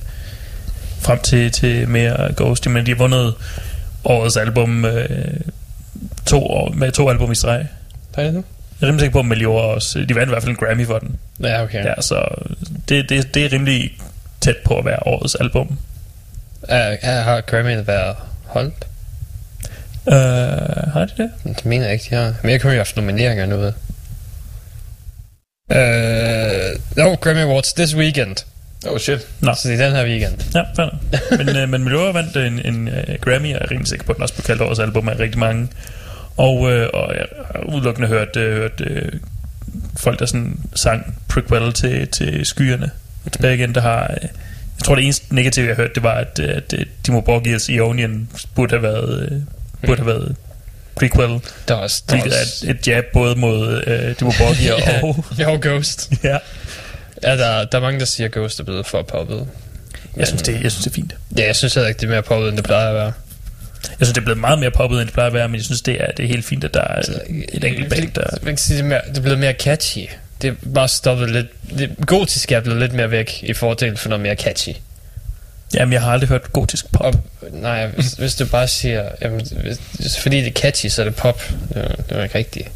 frem 1.00 1.18
til, 1.18 1.50
til 1.50 1.88
mere 1.88 2.32
Ghost. 2.36 2.66
Men 2.66 2.86
de 2.86 2.90
har 2.90 2.98
vundet 2.98 3.34
årets 4.04 4.36
album 4.36 4.84
øh, 4.84 5.40
to 6.26 6.46
år, 6.46 6.72
med 6.72 6.92
to 6.92 7.10
album 7.10 7.32
i 7.32 7.34
streg. 7.34 7.66
Er 8.16 8.22
det 8.22 8.34
nu? 8.34 8.44
Jeg 8.80 8.86
er 8.86 8.88
rimelig 8.88 9.00
sikker 9.00 9.12
på, 9.12 9.18
at 9.18 9.26
Melior 9.26 9.60
også... 9.60 9.98
De 10.08 10.14
vandt 10.14 10.28
i 10.28 10.32
hvert 10.32 10.42
fald 10.42 10.50
en 10.50 10.66
Grammy 10.66 10.86
for 10.86 10.98
den. 10.98 11.18
Ja, 11.42 11.62
okay. 11.62 11.84
Ja, 11.84 12.00
så 12.00 12.28
det, 12.88 13.08
det, 13.08 13.34
det 13.34 13.44
er 13.44 13.52
rimelig 13.52 13.92
tæt 14.40 14.56
på 14.64 14.78
at 14.78 14.84
være 14.84 15.06
årets 15.06 15.34
album. 15.34 15.78
Er, 16.68 17.22
har 17.22 17.40
Grammy 17.40 17.86
været 17.86 18.16
holdt? 18.44 18.86
Øh, 20.08 20.92
har 20.92 21.04
de 21.04 21.22
det? 21.22 21.30
Det 21.44 21.66
mener 21.66 21.84
jeg 21.84 21.92
ikke, 21.92 22.06
de 22.10 22.14
har. 22.14 22.34
Men 22.42 22.50
jeg 22.50 22.60
kunne 22.60 22.70
jo 22.70 22.72
have 22.72 22.80
haft 22.80 22.96
nomineringer 22.96 23.46
nu. 23.46 23.72
Øh, 25.72 26.78
no, 26.96 27.14
Grammy 27.14 27.40
Awards 27.40 27.72
this 27.72 27.96
weekend. 27.96 28.36
Oh 28.86 28.98
shit. 28.98 29.28
Nå. 29.40 29.54
Så 29.54 29.68
det 29.68 29.80
er 29.80 29.86
den 29.86 29.96
her 29.96 30.04
weekend. 30.04 30.34
Ja, 30.54 30.62
fair 30.76 30.90
men, 31.36 31.56
øh, 31.56 31.68
men 31.68 31.84
Melior 31.84 32.12
vandt 32.12 32.36
en, 32.36 32.74
en 32.74 32.88
uh, 32.88 33.14
Grammy, 33.20 33.48
jeg 33.48 33.58
er 33.60 33.70
rimelig 33.70 33.88
sikker 33.88 34.06
på, 34.06 34.12
at 34.12 34.16
den 34.16 34.22
også 34.22 34.34
blev 34.34 34.44
kaldt 34.44 34.62
årets 34.62 34.80
album 34.80 35.08
af 35.08 35.18
rigtig 35.18 35.38
mange. 35.38 35.68
Og, 36.36 36.72
øh, 36.72 36.88
og 36.94 37.14
jeg 37.14 37.26
har 37.54 37.74
udelukkende 37.74 38.08
hørt, 38.08 38.36
øh, 38.36 38.56
hørt 38.56 38.80
øh, 38.80 39.12
folk, 39.96 40.18
der 40.18 40.26
sådan 40.26 40.60
sang 40.74 41.14
prequel 41.28 41.72
til, 41.72 42.08
til 42.08 42.46
skyerne. 42.46 42.90
Og 43.24 43.32
tilbage 43.32 43.54
igen, 43.54 43.74
der 43.74 43.80
har... 43.80 44.02
Øh, 44.02 44.28
jeg 44.78 44.84
tror, 44.84 44.94
det 44.94 45.04
eneste 45.04 45.34
negative, 45.34 45.68
jeg 45.68 45.76
hørte, 45.76 45.94
det 45.94 46.02
var, 46.02 46.14
at, 46.14 46.40
øh, 46.42 46.48
at 46.48 46.74
øh, 46.78 46.86
Timo 47.02 47.20
Borgias 47.20 47.68
Ionian 47.68 48.28
burde 48.54 48.70
have 48.70 48.82
været, 48.82 49.22
øh, 49.32 49.40
burde 49.86 50.02
have 50.02 50.06
været 50.06 50.36
prequel. 50.96 51.40
Der 51.68 51.74
er 51.74 51.78
også... 51.78 52.02
Der 52.10 52.16
er 52.16 52.20
er 52.20 52.26
et, 52.62 52.70
et 52.70 52.88
jab 52.88 53.04
både 53.12 53.36
mod 53.36 53.82
øh, 53.86 54.16
Timo 54.16 54.30
Borgia 54.38 54.74
og... 55.02 55.24
ja, 55.38 55.50
og 55.50 55.60
Ghost. 55.60 56.12
ja. 56.24 56.38
Ja, 57.22 57.36
der, 57.36 57.64
der 57.64 57.78
er 57.78 57.82
mange, 57.82 58.00
der 58.00 58.06
siger, 58.06 58.26
at 58.26 58.32
Ghost 58.32 58.60
er 58.60 58.64
blevet 58.64 58.86
for 58.86 59.02
poppet. 59.02 59.46
Jeg 60.16 60.26
synes, 60.26 60.42
det, 60.42 60.62
jeg 60.62 60.72
synes, 60.72 60.84
det 60.84 60.90
er 60.90 60.94
fint. 60.94 61.14
Ja, 61.38 61.46
jeg 61.46 61.56
synes 61.56 61.74
heller 61.74 61.88
ikke, 61.88 61.98
det 61.98 62.06
er 62.06 62.10
mere 62.10 62.22
poppet, 62.22 62.48
end 62.48 62.56
det 62.56 62.64
plejer 62.64 62.88
at 62.88 62.94
være. 62.94 63.12
Jeg 63.98 64.06
synes, 64.06 64.12
det 64.12 64.20
er 64.20 64.24
blevet 64.24 64.40
meget 64.40 64.58
mere 64.58 64.70
poppet, 64.70 64.98
end 65.00 65.06
det 65.06 65.14
plejer 65.14 65.26
at 65.26 65.34
være, 65.34 65.48
men 65.48 65.54
jeg 65.54 65.64
synes, 65.64 65.82
det 65.82 66.02
er, 66.02 66.12
det 66.12 66.24
er 66.24 66.28
helt 66.28 66.44
fint, 66.44 66.64
at 66.64 66.74
der 66.74 66.80
er 66.80 67.02
et 67.52 67.64
enkelt 67.64 67.90
band, 67.90 68.12
der... 68.12 68.22
Man 68.42 68.52
kan 68.52 68.58
sige, 68.58 68.76
det 68.76 68.84
er, 68.84 68.88
mere, 68.88 69.00
det 69.08 69.18
er 69.18 69.22
blevet 69.22 69.38
mere 69.38 69.52
catchy. 69.52 70.08
Det 70.42 70.48
er 70.48 70.54
bare 70.74 70.88
stoppet 70.88 71.30
lidt... 71.30 71.46
Det, 71.78 71.90
gotisk 72.06 72.52
er 72.52 72.60
blevet 72.60 72.80
lidt 72.80 72.92
mere 72.92 73.10
væk 73.10 73.42
i 73.42 73.52
fordel 73.52 73.96
for 73.96 74.08
noget 74.08 74.22
mere 74.22 74.34
catchy. 74.34 74.72
Jamen, 75.74 75.92
jeg 75.92 76.02
har 76.02 76.12
aldrig 76.12 76.28
hørt 76.28 76.52
gotisk 76.52 76.92
pop. 76.92 77.04
Og, 77.04 77.48
nej, 77.52 77.86
hvis, 77.86 78.12
hvis 78.12 78.34
du 78.34 78.46
bare 78.46 78.68
siger... 78.68 79.08
Jamen, 79.22 79.46
hvis, 79.96 80.18
fordi 80.18 80.36
det 80.36 80.46
er 80.46 80.60
catchy, 80.60 80.86
så 80.86 81.02
er 81.02 81.04
det 81.04 81.16
pop. 81.16 81.42
Det 81.68 81.76
er, 81.76 81.88
det 81.88 82.18
er 82.18 82.22
ikke 82.22 82.38
rigtigt. 82.38 82.68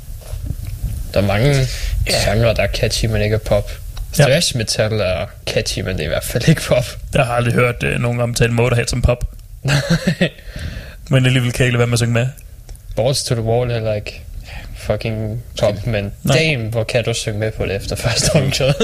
Der 1.15 1.21
er 1.21 1.27
mange 1.27 1.67
genrer, 2.11 2.53
der 2.53 2.63
er 2.63 2.69
catchy, 2.75 3.07
men 3.07 3.23
ikke 3.23 3.35
er 3.35 3.39
pop. 3.39 3.71
Ja. 4.19 4.25
Thrash 4.25 4.57
metal 4.57 4.93
er 4.93 5.27
catchy, 5.47 5.79
men 5.79 5.97
det 5.97 6.01
er 6.01 6.05
i 6.05 6.09
hvert 6.09 6.25
fald 6.25 6.49
ikke 6.49 6.63
pop. 6.63 6.85
Jeg 7.15 7.27
har 7.27 7.35
aldrig 7.35 7.55
hørt 7.55 7.83
øh, 7.83 8.01
nogen 8.01 8.21
omtale 8.21 8.53
Motorhead 8.53 8.87
som 8.87 9.03
pop. 9.03 9.35
Men 11.11 11.27
alligevel 11.27 11.53
kan 11.53 11.61
jeg 11.61 11.67
ikke 11.67 11.73
lade 11.73 11.79
være 11.79 11.87
med 11.87 11.93
at 11.93 11.99
synge 11.99 12.13
med. 12.13 12.27
Balls 12.97 13.25
to 13.25 13.35
the 13.35 13.45
wall 13.45 13.71
er 13.71 13.75
heller 13.75 13.95
ikke 13.95 14.23
fucking 14.81 15.43
pop, 15.61 15.87
men 15.87 16.13
Nej. 16.23 16.37
damn, 16.39 16.63
hvor 16.69 16.85
kan 16.85 17.05
du 17.05 17.15
synge 17.15 17.39
med 17.39 17.51
på 17.53 17.67
det 17.67 17.77
efter 17.77 17.97
første 17.97 18.31
omkvæd? 18.37 18.73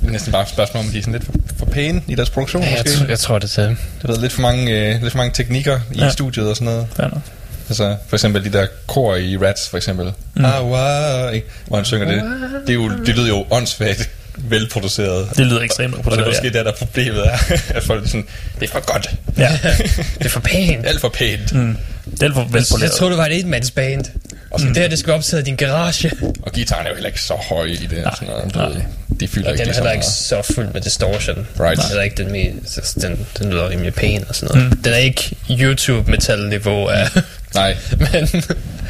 Det 0.00 0.06
er 0.06 0.10
næsten 0.10 0.32
bare 0.32 0.42
et 0.42 0.48
spørgsmål 0.48 0.84
om, 0.84 0.90
de 0.90 0.98
er 0.98 1.02
sådan 1.02 1.12
lidt 1.12 1.24
for, 1.24 1.32
for 1.58 1.66
pæne 1.66 2.02
i 2.08 2.14
deres 2.14 2.30
produktion, 2.30 2.62
jeg, 2.62 2.82
måske. 2.86 3.04
jeg 3.08 3.18
tror 3.18 3.38
det 3.38 3.50
til. 3.50 3.62
Det 3.64 3.76
været 4.08 4.20
lidt 4.20 4.32
for 4.32 4.40
mange, 4.42 4.72
øh, 4.94 5.02
lidt 5.02 5.12
for 5.12 5.16
mange 5.18 5.32
teknikker 5.34 5.80
i 5.92 5.98
Ja. 5.98 6.04
ja. 6.04 6.10
studiet 6.10 6.48
og 6.50 6.56
sådan 6.56 6.64
noget. 6.72 6.86
Fair 6.96 7.06
nok. 7.08 7.20
Altså, 7.68 7.96
for 8.08 8.16
eksempel 8.16 8.44
de 8.44 8.52
der 8.52 8.66
kor 8.86 9.16
i 9.16 9.36
Rats, 9.36 9.68
for 9.68 9.76
eksempel. 9.76 10.12
Mm. 10.34 10.44
Ah, 10.44 10.64
wow, 10.64 11.30
ikke? 11.32 11.46
Hvor 11.66 11.76
han 11.76 11.84
synger 11.84 12.06
det. 12.06 12.22
Det, 12.66 12.70
er 12.70 12.74
jo, 12.74 12.88
det 13.06 13.08
lyder 13.16 13.28
jo 13.28 13.46
åndssvagt 13.50 14.10
velproduceret. 14.38 15.28
Det 15.36 15.46
lyder 15.46 15.60
ekstremt 15.60 15.94
Og 15.94 16.04
det 16.12 16.20
er 16.20 16.26
måske 16.26 16.46
ja. 16.46 16.52
der, 16.52 16.62
der 16.62 16.70
er 16.70 16.74
problemet 16.76 17.26
er, 17.26 17.38
at 17.76 17.82
folk 17.82 18.04
er 18.04 18.08
sådan, 18.08 18.26
det 18.60 18.68
er 18.68 18.72
for 18.72 18.92
godt. 18.92 19.10
ja. 19.38 19.58
Det 20.18 20.24
er 20.26 20.28
for 20.28 20.40
pænt. 20.40 20.86
Alt 20.86 21.00
for 21.00 21.08
pænt. 21.08 21.54
Mm. 21.54 21.76
Det 22.10 22.22
er 22.22 22.26
alt 22.26 22.34
for 22.34 22.78
Jeg 22.82 22.90
troede, 22.90 23.10
det 23.10 23.18
var 23.18 23.26
et 23.26 23.38
etmandsband. 23.38 24.04
Og 24.50 24.60
så 24.60 24.66
det 24.66 24.76
her, 24.76 24.88
det 24.88 24.98
skal 24.98 25.12
optaget 25.12 25.42
i 25.42 25.44
din 25.44 25.56
garage. 25.56 26.12
Og 26.42 26.52
gitaren 26.52 26.86
er 26.86 26.90
jo 26.90 26.94
heller 26.94 27.08
ikke 27.08 27.22
så 27.22 27.34
høj 27.34 27.64
i 27.64 27.76
det. 27.76 27.90
Nej, 28.02 28.14
sådan 28.14 28.28
noget. 28.28 28.54
Nej. 28.54 28.68
ved, 28.68 28.76
de 29.20 29.28
fylder 29.28 29.48
Og 29.48 29.52
ikke 29.52 29.64
den 29.64 29.70
er 29.70 29.74
heller 29.74 29.90
ikke 29.90 30.06
så 30.06 30.42
fuld 30.54 30.68
med 30.72 30.80
distortion. 30.80 31.46
Right. 31.60 31.90
Den 31.90 31.98
er 31.98 32.02
ikke 32.02 32.16
den, 32.16 32.32
mest, 32.32 33.02
den, 33.02 33.26
den 33.38 33.50
lyder 33.50 33.68
rimelig 33.68 33.94
pæn 33.94 34.24
og 34.28 34.34
sådan 34.34 34.56
noget. 34.56 34.72
Mm. 34.72 34.82
Den 34.82 34.92
er 34.92 34.96
ikke 34.96 35.36
YouTube-metal-niveau 35.50 36.86
af... 36.86 37.08
Nej, 37.54 37.76
men 37.98 38.26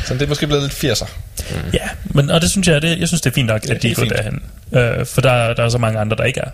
så 0.05 0.14
det 0.14 0.23
er 0.23 0.27
måske 0.27 0.47
blevet 0.47 0.62
lidt 0.83 1.01
80'er. 1.01 1.09
Ja, 1.73 1.89
men, 2.05 2.31
og 2.31 2.41
det 2.41 2.51
synes 2.51 2.69
jeg, 2.69 2.83
det, 2.83 2.99
jeg 3.01 3.09
synes, 3.09 3.21
det 3.21 3.31
er 3.31 3.35
fint 3.35 3.47
nok, 3.47 3.67
er 3.67 3.75
at 3.75 3.83
de 3.83 3.91
er 3.91 3.95
gået 3.95 4.11
derhen. 4.11 4.43
Øh, 4.73 5.07
for 5.07 5.21
der, 5.21 5.55
der 5.55 5.64
er 5.64 5.69
så 5.69 5.79
mange 5.79 5.99
andre, 5.99 6.17
der 6.17 6.25
ikke 6.25 6.41
er. 6.41 6.51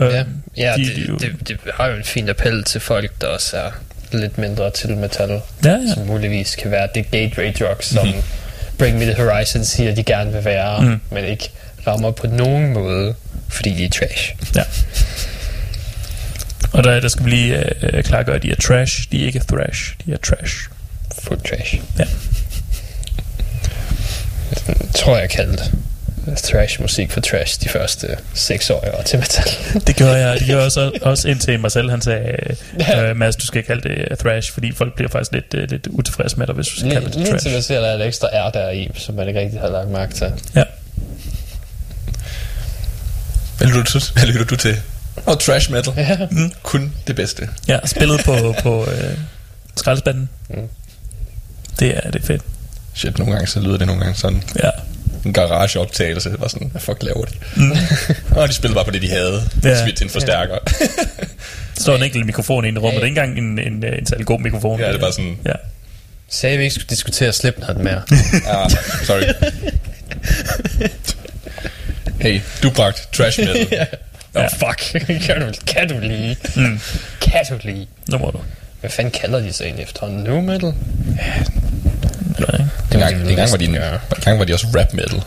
Øh, 0.00 0.12
ja, 0.14 0.24
ja 0.56 0.74
de, 0.76 0.84
det, 0.84 0.96
de, 0.96 1.06
jo- 1.08 1.16
det, 1.16 1.48
det, 1.48 1.58
har 1.74 1.86
jo 1.86 1.96
en 1.96 2.04
fin 2.04 2.28
appel 2.28 2.64
til 2.64 2.80
folk, 2.80 3.20
der 3.20 3.26
også 3.26 3.56
er 3.56 3.70
lidt 4.14 4.38
mindre 4.38 4.70
til 4.70 4.96
metal. 4.96 5.30
Ja, 5.30 5.70
ja. 5.70 5.94
Som 5.94 6.06
muligvis 6.06 6.54
kan 6.54 6.70
være 6.70 6.88
det 6.94 7.10
gateway 7.10 7.52
drug, 7.58 7.76
som 7.80 8.08
Bring 8.78 8.98
Me 8.98 9.04
The 9.04 9.14
Horizon 9.14 9.64
siger, 9.64 9.94
de 9.94 10.02
gerne 10.02 10.32
vil 10.32 10.44
være, 10.44 10.82
mm. 10.82 11.00
men 11.10 11.24
ikke 11.24 11.50
rammer 11.86 12.10
på 12.10 12.26
nogen 12.26 12.72
måde, 12.72 13.14
fordi 13.48 13.74
de 13.74 13.84
er 13.84 13.90
trash. 13.90 14.34
Ja. 14.56 14.62
Og 16.72 16.84
der, 16.84 17.00
der 17.00 17.08
skal 17.08 17.24
vi 17.24 17.30
lige 17.30 17.64
øh, 17.82 18.04
klargøre, 18.04 18.36
at 18.36 18.42
de 18.42 18.50
er 18.50 18.56
trash. 18.56 19.12
De 19.12 19.22
er 19.22 19.26
ikke 19.26 19.42
thrash. 19.48 19.94
De 20.06 20.12
er 20.12 20.16
trash. 20.16 20.54
Fuld 21.18 21.40
trash. 21.40 21.80
Ja. 21.98 22.04
Jeg 24.50 24.76
tror, 24.94 25.16
jeg 25.16 25.30
kaldte 25.30 25.64
thrash 26.36 26.80
musik 26.80 27.10
for 27.10 27.20
trash 27.20 27.60
de 27.64 27.68
første 27.68 28.16
seks 28.34 28.70
år, 28.70 28.84
jeg 28.84 28.92
var 28.96 29.02
til 29.02 29.18
metal. 29.18 29.44
Det 29.86 29.96
gjorde 29.96 30.12
jeg, 30.26 30.38
det 30.38 30.46
gjorde 30.46 30.58
jeg 30.58 30.66
også, 30.66 30.90
også 31.02 31.28
indtil 31.28 31.60
mig 31.60 31.72
selv. 31.72 31.90
Han 31.90 32.00
sagde, 32.00 32.36
øh, 32.96 33.16
Mads, 33.16 33.36
du 33.36 33.46
skal 33.46 33.58
ikke 33.58 33.66
kalde 33.66 33.88
det 33.88 34.06
øh, 34.10 34.16
thrash, 34.16 34.52
fordi 34.52 34.72
folk 34.72 34.94
bliver 34.94 35.08
faktisk 35.08 35.32
lidt, 35.32 35.54
øh, 35.54 35.70
lidt 35.70 35.86
utilfredse 35.86 36.36
med 36.36 36.46
dig, 36.46 36.54
hvis 36.54 36.66
du 36.68 36.76
skal 36.76 36.92
kalde 36.92 37.06
Lige, 37.06 37.08
det 37.08 37.16
lige 37.16 37.26
til 37.26 37.32
trash. 37.40 37.52
man 37.52 37.62
ser, 37.62 37.80
der 37.80 37.86
er 37.88 37.94
et 37.94 38.06
ekstra 38.06 38.28
R 38.48 38.50
der 38.50 38.70
i, 38.70 38.90
som 38.94 39.14
man 39.14 39.28
ikke 39.28 39.40
rigtig 39.40 39.60
har 39.60 39.68
lagt 39.68 39.88
mærke 39.90 40.14
til. 40.14 40.32
Ja. 40.54 40.62
Hvad 43.58 43.68
lytter 43.68 43.82
du, 43.82 44.00
hvad 44.14 44.26
lytter 44.26 44.44
du 44.44 44.56
til? 44.56 44.76
Og 45.26 45.40
trash 45.40 45.72
metal. 45.72 45.92
Ja. 45.96 46.18
Mm. 46.30 46.52
Kun 46.62 46.92
det 47.06 47.16
bedste. 47.16 47.48
Ja, 47.68 47.78
spillet 47.84 48.20
på, 48.24 48.54
på 48.62 48.86
øh, 48.90 49.18
skraldespanden. 49.76 50.28
Mm. 50.48 50.68
Det 51.80 51.96
er, 51.96 52.10
det 52.10 52.22
er 52.22 52.26
fedt. 52.26 52.42
Shit, 52.94 53.18
nogle 53.18 53.32
gange 53.32 53.46
så 53.46 53.60
lyder 53.60 53.76
det 53.78 53.86
nogle 53.86 54.02
gange 54.02 54.18
sådan 54.18 54.42
Ja. 54.62 54.70
En 55.24 55.32
garageoptagelse. 55.32 56.30
Det 56.30 56.40
var 56.40 56.48
sådan, 56.48 56.68
hvad 56.68 56.80
fuck 56.80 57.02
laver 57.02 57.24
de? 57.24 57.32
Mm. 57.56 57.72
og 58.36 58.48
de 58.48 58.52
spillede 58.54 58.74
bare 58.74 58.84
på 58.84 58.90
det, 58.90 59.02
de 59.02 59.10
havde. 59.10 59.42
Ja. 59.64 59.68
Ja. 59.68 59.82
Smidt 59.82 59.96
til 59.96 60.04
en 60.04 60.10
forstærker. 60.10 60.58
Der 60.58 61.80
står 61.82 61.96
en 61.96 62.02
enkelt 62.02 62.26
mikrofon 62.26 62.64
inde 62.64 62.78
i 62.80 62.82
rummet. 62.82 62.94
Det 62.94 63.02
er 63.02 63.06
ikke 63.06 63.20
engang 63.20 63.38
en, 63.38 63.58
en, 63.58 63.84
en, 63.84 63.94
en 63.94 64.06
særlig 64.06 64.26
god 64.26 64.40
mikrofon. 64.40 64.80
ja, 64.80 64.88
det 64.88 64.94
er 64.94 65.00
bare 65.00 65.12
sådan, 65.12 65.38
Ja. 65.46 65.52
Sagde 66.28 66.56
vi 66.58 66.62
ikke 66.64 66.74
skulle 66.74 66.88
diskutere 66.90 67.32
Slipknot 67.32 67.76
mere. 67.76 68.02
ah, 68.62 68.70
sorry. 69.04 69.22
hey, 72.20 72.40
du 72.62 72.70
bragte 72.70 73.00
trash 73.12 73.40
metal. 73.40 73.66
Åh, 74.36 74.42
oh, 74.42 74.50
fuck. 74.50 75.02
kan, 75.26 75.40
du, 75.40 75.52
kan 75.66 75.88
du 75.88 75.98
lige? 76.00 76.36
Mm. 76.56 76.80
Kan 77.20 77.44
du 77.50 77.58
lige? 77.64 77.88
Nu 78.08 78.18
må 78.18 78.30
du. 78.30 78.40
Hvad 78.80 78.90
fanden 78.90 79.12
kalder 79.12 79.40
de 79.40 79.52
sig 79.52 79.64
egentlig 79.64 79.82
efterhånden? 79.84 80.24
Nu 80.24 80.40
metal? 80.40 80.74
Eller, 82.36 82.52
ikke? 82.52 82.70
Dengang, 82.92 83.26
dengang, 83.26 83.50
var 83.50 83.56
de, 83.56 83.66
dengang 84.14 84.38
var 84.38 84.44
de 84.44 84.52
også 84.54 84.66
rap 84.78 84.92
metal. 84.94 85.22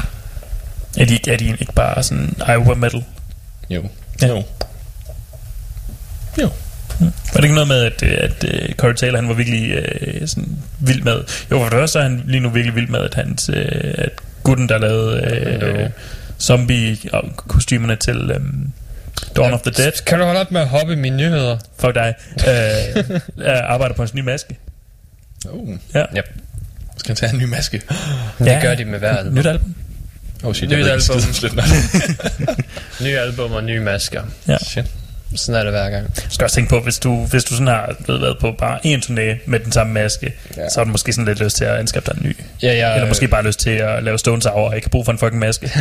Er 0.99 1.05
de, 1.05 1.32
er 1.32 1.38
de 1.38 1.45
ikke 1.60 1.74
bare 1.76 2.03
sådan 2.03 2.36
Iowa 2.47 2.74
metal? 2.76 3.03
Jo. 3.70 3.84
Ja. 4.22 4.28
Jo. 4.28 4.43
Jo. 6.41 6.49
Var 6.99 7.10
det 7.36 7.43
ikke 7.43 7.53
noget 7.55 7.68
med, 7.68 7.84
at, 7.84 8.03
øh, 8.03 8.18
at, 8.22 8.43
at 8.43 8.76
Corey 8.78 8.93
Taylor, 8.93 9.16
han 9.20 9.28
var 9.28 9.34
virkelig 9.34 9.72
øh, 9.72 10.28
sådan 10.28 10.57
vild 10.80 11.01
med... 11.01 11.16
Jo, 11.51 11.57
for 11.60 11.64
det 11.64 11.72
første 11.74 11.99
er 11.99 12.03
han 12.03 12.24
lige 12.28 12.39
nu 12.39 12.49
virkelig 12.49 12.76
vild 12.76 12.88
med, 12.88 12.99
at, 12.99 13.14
hans, 13.16 13.49
øh, 13.53 13.93
at 13.97 14.10
gutten, 14.43 14.70
der 14.70 14.78
lavede 14.78 15.22
øh, 15.22 15.89
zombie-kostymerne 16.39 17.95
til 17.95 18.32
øh, 18.32 18.39
Dawn 19.36 19.53
of 19.53 19.62
the 19.62 19.72
Dead, 19.72 19.91
Kan 20.05 20.20
du 20.20 20.26
holde 20.26 20.39
op 20.39 20.51
med 20.51 20.62
at 20.62 20.68
hoppe 20.68 20.93
i 20.93 20.95
mine 20.95 21.18
nyheder? 21.18 21.57
for 21.80 21.91
dig, 21.91 22.14
øh, 22.47 23.20
er- 23.47 23.62
arbejder 23.62 23.95
på 23.95 24.01
hans 24.01 24.14
nye 24.14 24.24
maske. 24.24 24.57
Oh. 25.49 25.70
Ja. 25.95 26.03
Ja. 26.16 26.22
Skal 27.00 27.10
han 27.10 27.16
tage 27.16 27.34
en 27.34 27.39
ny 27.39 27.43
maske? 27.43 27.82
Det 28.39 28.45
Ja. 28.45 28.60
gør 28.62 28.76
de 28.76 28.86
med 28.86 29.00
hver 29.00 29.18
album. 29.18 29.34
Nyt 29.34 29.45
album. 29.45 29.76
Oh 30.43 30.54
shit, 30.54 30.70
Nyt 30.70 30.78
jeg 30.78 30.86
ved 30.86 30.93
ikke 30.93 31.14
album. 31.14 31.34
Slipknot. 31.39 31.66
Nye 33.02 33.18
album 33.26 33.52
og 33.52 33.64
nye 33.64 33.80
masker. 33.80 34.24
Ja. 34.47 34.58
Shit. 34.58 34.86
Sådan 35.36 35.59
er 35.59 35.63
det 35.63 35.71
hver 35.73 35.89
gang. 35.89 36.15
Du 36.15 36.21
skal 36.30 36.43
også 36.43 36.55
tænke 36.55 36.69
på, 36.69 36.80
hvis 36.80 36.99
du, 36.99 37.25
hvis 37.25 37.43
du 37.43 37.53
sådan 37.53 37.67
har 37.67 37.95
du 38.07 38.11
ved, 38.11 38.19
været 38.19 38.38
på 38.41 38.51
bare 38.51 38.80
en 38.84 38.99
turné 38.99 39.39
med 39.45 39.59
den 39.59 39.71
samme 39.71 39.93
maske, 39.93 40.34
ja. 40.57 40.61
Ja. 40.61 40.69
så 40.69 40.80
har 40.80 40.84
du 40.86 40.91
måske 40.91 41.13
sådan 41.13 41.25
lidt 41.25 41.39
lyst 41.39 41.57
til 41.57 41.65
at 41.65 41.75
anskaffe 41.77 42.11
dig 42.11 42.21
en 42.21 42.27
ny. 42.30 42.38
Ja, 42.63 42.77
jeg, 42.77 42.95
Eller 42.95 43.07
måske 43.07 43.27
bare 43.27 43.43
lyst 43.43 43.59
til 43.59 43.69
at 43.69 44.03
lave 44.03 44.19
Stones 44.19 44.45
Hour 44.45 44.69
og 44.69 44.75
ikke 44.75 44.86
har 44.86 44.89
brug 44.89 45.05
for 45.05 45.11
en 45.11 45.17
fucking 45.17 45.39
maske. 45.39 45.71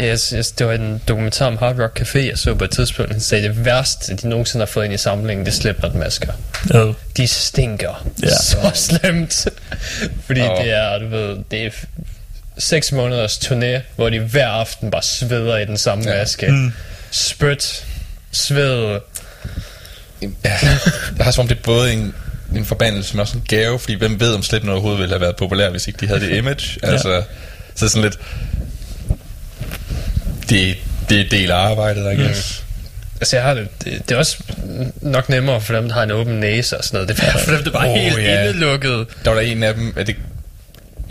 Yes, 0.00 0.28
yes, 0.30 0.52
det 0.52 0.66
var 0.66 0.72
en 0.72 1.02
dokumentar 1.08 1.46
om 1.46 1.56
Hard 1.56 1.78
Rock 1.80 2.00
Café, 2.00 2.18
jeg 2.18 2.38
så 2.38 2.54
på 2.54 2.64
et 2.64 2.70
tidspunkt. 2.70 3.12
Han 3.12 3.20
sagde, 3.20 3.48
det 3.48 3.64
værste, 3.64 4.16
de 4.16 4.28
nogensinde 4.28 4.60
har 4.62 4.66
fået 4.66 4.84
ind 4.84 4.94
i 4.94 4.96
samlingen, 4.96 5.46
det 5.46 5.54
slipper 5.54 5.92
masker. 5.94 6.32
Øh, 6.74 6.94
De 7.16 7.26
stinker 7.26 8.06
Ja. 8.22 8.26
ja. 8.28 8.34
så 8.36 8.70
slemt. 8.74 9.46
Fordi 10.26 10.40
oh. 10.40 10.64
det 10.64 10.70
er, 10.72 10.98
du 10.98 11.08
ved, 11.08 11.36
det 11.50 11.66
er 11.66 11.70
seks 12.58 12.92
måneders 12.92 13.36
turné, 13.38 13.80
hvor 13.96 14.10
de 14.10 14.18
hver 14.18 14.48
aften 14.48 14.90
bare 14.90 15.02
sveder 15.02 15.56
i 15.58 15.64
den 15.64 15.76
samme 15.78 16.04
Ja. 16.04 16.10
ja. 16.14 16.18
maske. 16.18 16.46
Mm. 16.48 16.72
Spyt, 17.10 17.86
sved. 18.32 19.00
Ja, 20.22 20.58
jeg 21.16 21.24
har 21.24 21.30
som 21.30 21.42
om 21.42 21.48
det 21.48 21.58
er 21.58 21.62
både 21.62 21.92
en, 21.92 22.14
en 22.56 22.64
forbandelse, 22.64 23.14
men 23.14 23.20
også 23.20 23.36
en 23.36 23.44
gave, 23.48 23.78
fordi 23.78 23.94
hvem 23.94 24.20
ved, 24.20 24.34
om 24.34 24.42
Slipknot 24.42 24.72
overhovedet 24.72 25.00
ville 25.00 25.12
have 25.14 25.20
været 25.20 25.36
populær, 25.36 25.70
hvis 25.70 25.86
ikke 25.86 26.00
de 26.00 26.06
havde 26.06 26.20
det 26.20 26.36
image. 26.36 26.78
Altså, 26.82 27.22
så 27.74 27.88
sådan 27.88 28.02
lidt... 28.02 28.18
Det, 30.48 30.76
det 31.08 31.20
er 31.20 31.28
del 31.28 31.50
af 31.50 31.56
arbejdet, 31.56 32.12
I 32.12 32.22
guess. 32.22 32.64
Altså, 33.20 33.36
jeg 33.36 33.44
har 33.44 33.54
det, 33.54 33.68
det, 33.84 34.08
det 34.08 34.14
er 34.14 34.18
også 34.18 34.36
nok 35.00 35.28
nemmere 35.28 35.60
for 35.60 35.74
dem, 35.74 35.88
der 35.88 35.94
har 35.94 36.02
en 36.02 36.10
åben 36.10 36.40
næse 36.40 36.78
og 36.78 36.84
sådan 36.84 36.96
noget. 36.96 37.08
Det 37.08 37.28
er 37.28 37.38
for 37.38 37.50
dem, 37.50 37.64
der 37.64 37.70
bare 37.70 37.88
oh, 37.88 37.94
helt 37.94 38.18
ja. 38.18 38.22
yeah. 38.22 38.48
indelukket. 38.48 39.06
Der 39.24 39.30
var 39.30 39.40
der 39.40 39.46
en 39.46 39.62
af 39.62 39.74
dem, 39.74 39.92
at 39.96 40.06
det, 40.06 40.16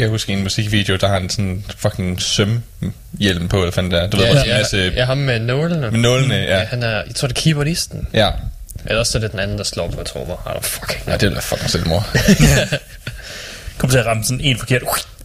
jeg 0.01 0.09
husker 0.09 0.33
en 0.33 0.43
musikvideo, 0.43 0.95
der 0.95 1.07
har 1.07 1.17
en 1.17 1.29
sådan 1.29 1.63
fucking 1.77 2.21
sømhjelm 2.21 3.47
på, 3.49 3.57
eller 3.59 3.71
fanden 3.71 3.91
der. 3.91 4.07
Du 4.09 4.17
ved, 4.17 4.25
Ja, 4.25 4.31
også 4.31 4.43
en 4.43 4.49
ja, 4.49 4.57
masse 4.57 4.91
ja, 4.95 5.05
ham 5.05 5.17
med 5.17 5.39
nålene. 5.39 5.91
med 5.91 5.99
nålene, 5.99 6.35
ja. 6.35 6.57
Ja, 6.59 6.65
han 6.65 6.83
er, 6.83 6.89
jeg 7.07 7.15
tror, 7.15 7.27
det 7.27 7.37
er 7.37 7.41
keyboardisten. 7.41 8.07
Ja, 8.13 8.29
Ellers 8.85 9.07
så 9.07 9.17
er 9.17 9.19
det 9.19 9.31
den 9.31 9.39
anden, 9.39 9.57
der 9.57 9.63
slår 9.63 9.87
på 9.91 10.03
trommer. 10.03 10.35
Don't 10.35 10.61
fucking 10.61 11.01
ja 11.07 11.17
det 11.17 11.31
være 11.31 11.41
fucking 11.41 11.69
selvmord. 11.69 12.05
kom 13.77 13.89
til 13.89 13.97
at 13.97 14.05
ramme 14.05 14.23
sådan 14.23 14.41
en 14.41 14.57
forkert. 14.57 14.81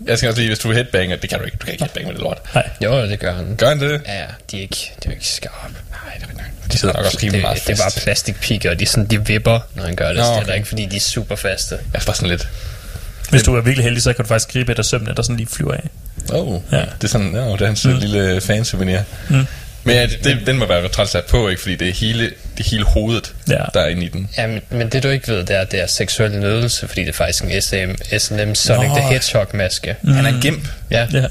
jeg 0.07 0.19
skal 0.19 0.29
også 0.29 0.41
lige, 0.41 0.49
hvis 0.51 0.59
du 0.59 0.73
headbanger, 0.73 1.17
det 1.17 1.31
kan 1.31 1.39
du 1.39 1.45
ikke, 1.45 1.57
du 1.61 1.65
kan 1.65 1.73
ikke 1.73 1.85
headbange 1.85 2.07
med 2.07 2.15
det 2.15 2.23
lort. 2.23 2.39
Nej. 2.55 2.69
Jo, 2.85 3.03
det 3.03 3.19
gør 3.19 3.33
han. 3.35 3.57
Gør 3.57 3.69
han 3.69 3.81
det? 3.81 4.03
Ja, 4.07 4.25
de 4.51 4.57
er 4.57 4.61
ikke, 4.61 4.93
de 5.03 5.09
er 5.09 5.13
ikke 5.13 5.27
skarpe. 5.27 5.55
Nej, 5.91 6.15
det 6.15 6.23
er 6.23 6.29
ikke. 6.31 6.43
De 6.73 6.79
sidder 6.79 6.95
nok 6.95 7.05
også 7.05 7.19
rimelig 7.23 7.33
det, 7.33 7.43
meget 7.43 7.67
det 7.67 7.73
er 7.73 7.77
bare 7.77 7.91
fast. 7.91 8.03
plastikpigger, 8.05 8.71
og 8.71 8.81
de, 8.81 8.87
sådan, 8.87 9.07
de 9.07 9.27
vipper, 9.27 9.61
når 9.75 9.83
han 9.85 9.97
gør 9.97 10.09
det. 10.09 10.17
Nå, 10.17 10.23
så 10.23 10.31
det 10.31 10.39
er 10.39 10.43
okay. 10.43 10.57
ikke, 10.57 10.69
fordi 10.69 10.87
de 10.87 10.97
er 10.97 11.01
super 11.01 11.37
faste. 11.37 11.75
Jeg 11.93 12.01
er 12.01 12.05
bare 12.07 12.17
sådan 12.17 12.29
lidt, 12.31 12.49
Hvis 13.31 13.43
du 13.43 13.55
er 13.57 13.61
virkelig 13.61 13.85
heldig, 13.85 14.03
så 14.03 14.13
kan 14.13 14.25
du 14.25 14.29
faktisk 14.29 14.53
gribe 14.53 14.73
et 14.73 14.79
af 14.79 14.85
sømne, 14.85 15.15
der 15.17 15.23
sådan 15.23 15.37
lige 15.37 15.49
flyver 15.51 15.73
af. 15.75 15.89
oh, 16.33 16.61
Ja. 16.73 16.77
det 16.81 17.05
er 17.05 17.09
sådan, 17.09 17.35
ja, 17.35 17.41
det 17.53 17.61
er 17.61 17.67
hans 17.67 17.85
mm. 17.85 17.95
lille 17.99 18.41
fansouvenir. 18.41 18.99
Mm. 19.29 19.47
Men 19.85 19.95
ja, 19.97 20.03
det, 20.07 20.19
det, 20.25 20.47
den 20.47 20.59
må 20.59 20.67
være 20.67 20.89
træt 20.89 21.09
sat 21.09 21.25
på, 21.25 21.49
ikke? 21.49 21.63
Fordi 21.63 21.77
det 21.77 21.89
er 21.89 21.93
hele, 21.93 22.25
det 22.25 22.67
er 22.67 22.71
hele 22.71 22.85
hovedet, 22.85 23.35
Ja. 23.49 23.57
der 23.75 23.81
er 23.81 23.89
inde 23.89 24.05
i 24.05 24.09
den. 24.09 24.29
Ja, 24.39 24.47
men, 24.47 24.61
men 24.71 24.89
det 24.89 25.03
du 25.03 25.09
ikke 25.09 25.29
ved, 25.29 25.39
det 25.45 25.57
er, 25.57 25.61
at 25.61 25.73
det 25.73 25.83
er 25.83 25.87
seksuel 25.87 26.39
nydelse, 26.39 26.89
fordi 26.89 27.01
det 27.01 27.09
er 27.09 27.13
faktisk 27.13 27.45
en 27.45 27.63
SM, 27.63 28.03
S&M 28.19 28.55
Sonic 28.55 28.89
Nå. 28.89 28.95
the 28.97 29.09
Hedgehog-maske. 29.09 29.97
Mm. 30.03 30.13
Han 30.13 30.27
er 30.27 30.31
en 30.31 30.41
gimp. 30.41 30.69
Ja, 30.91 31.07
Ja. 31.13 31.25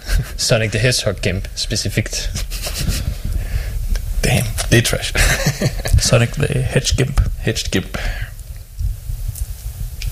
Sonic 0.36 0.70
the 0.70 0.78
Hedgehog-gimp 0.80 1.48
specifikt. 1.54 2.30
Damn, 4.24 4.46
det 4.70 4.78
er 4.78 4.82
trash. 4.82 5.14
Sonic 6.00 6.28
the 6.32 6.62
Hedge 6.62 6.94
Gimp. 6.96 7.20
Hedged 7.38 7.70
gimp. 7.70 7.98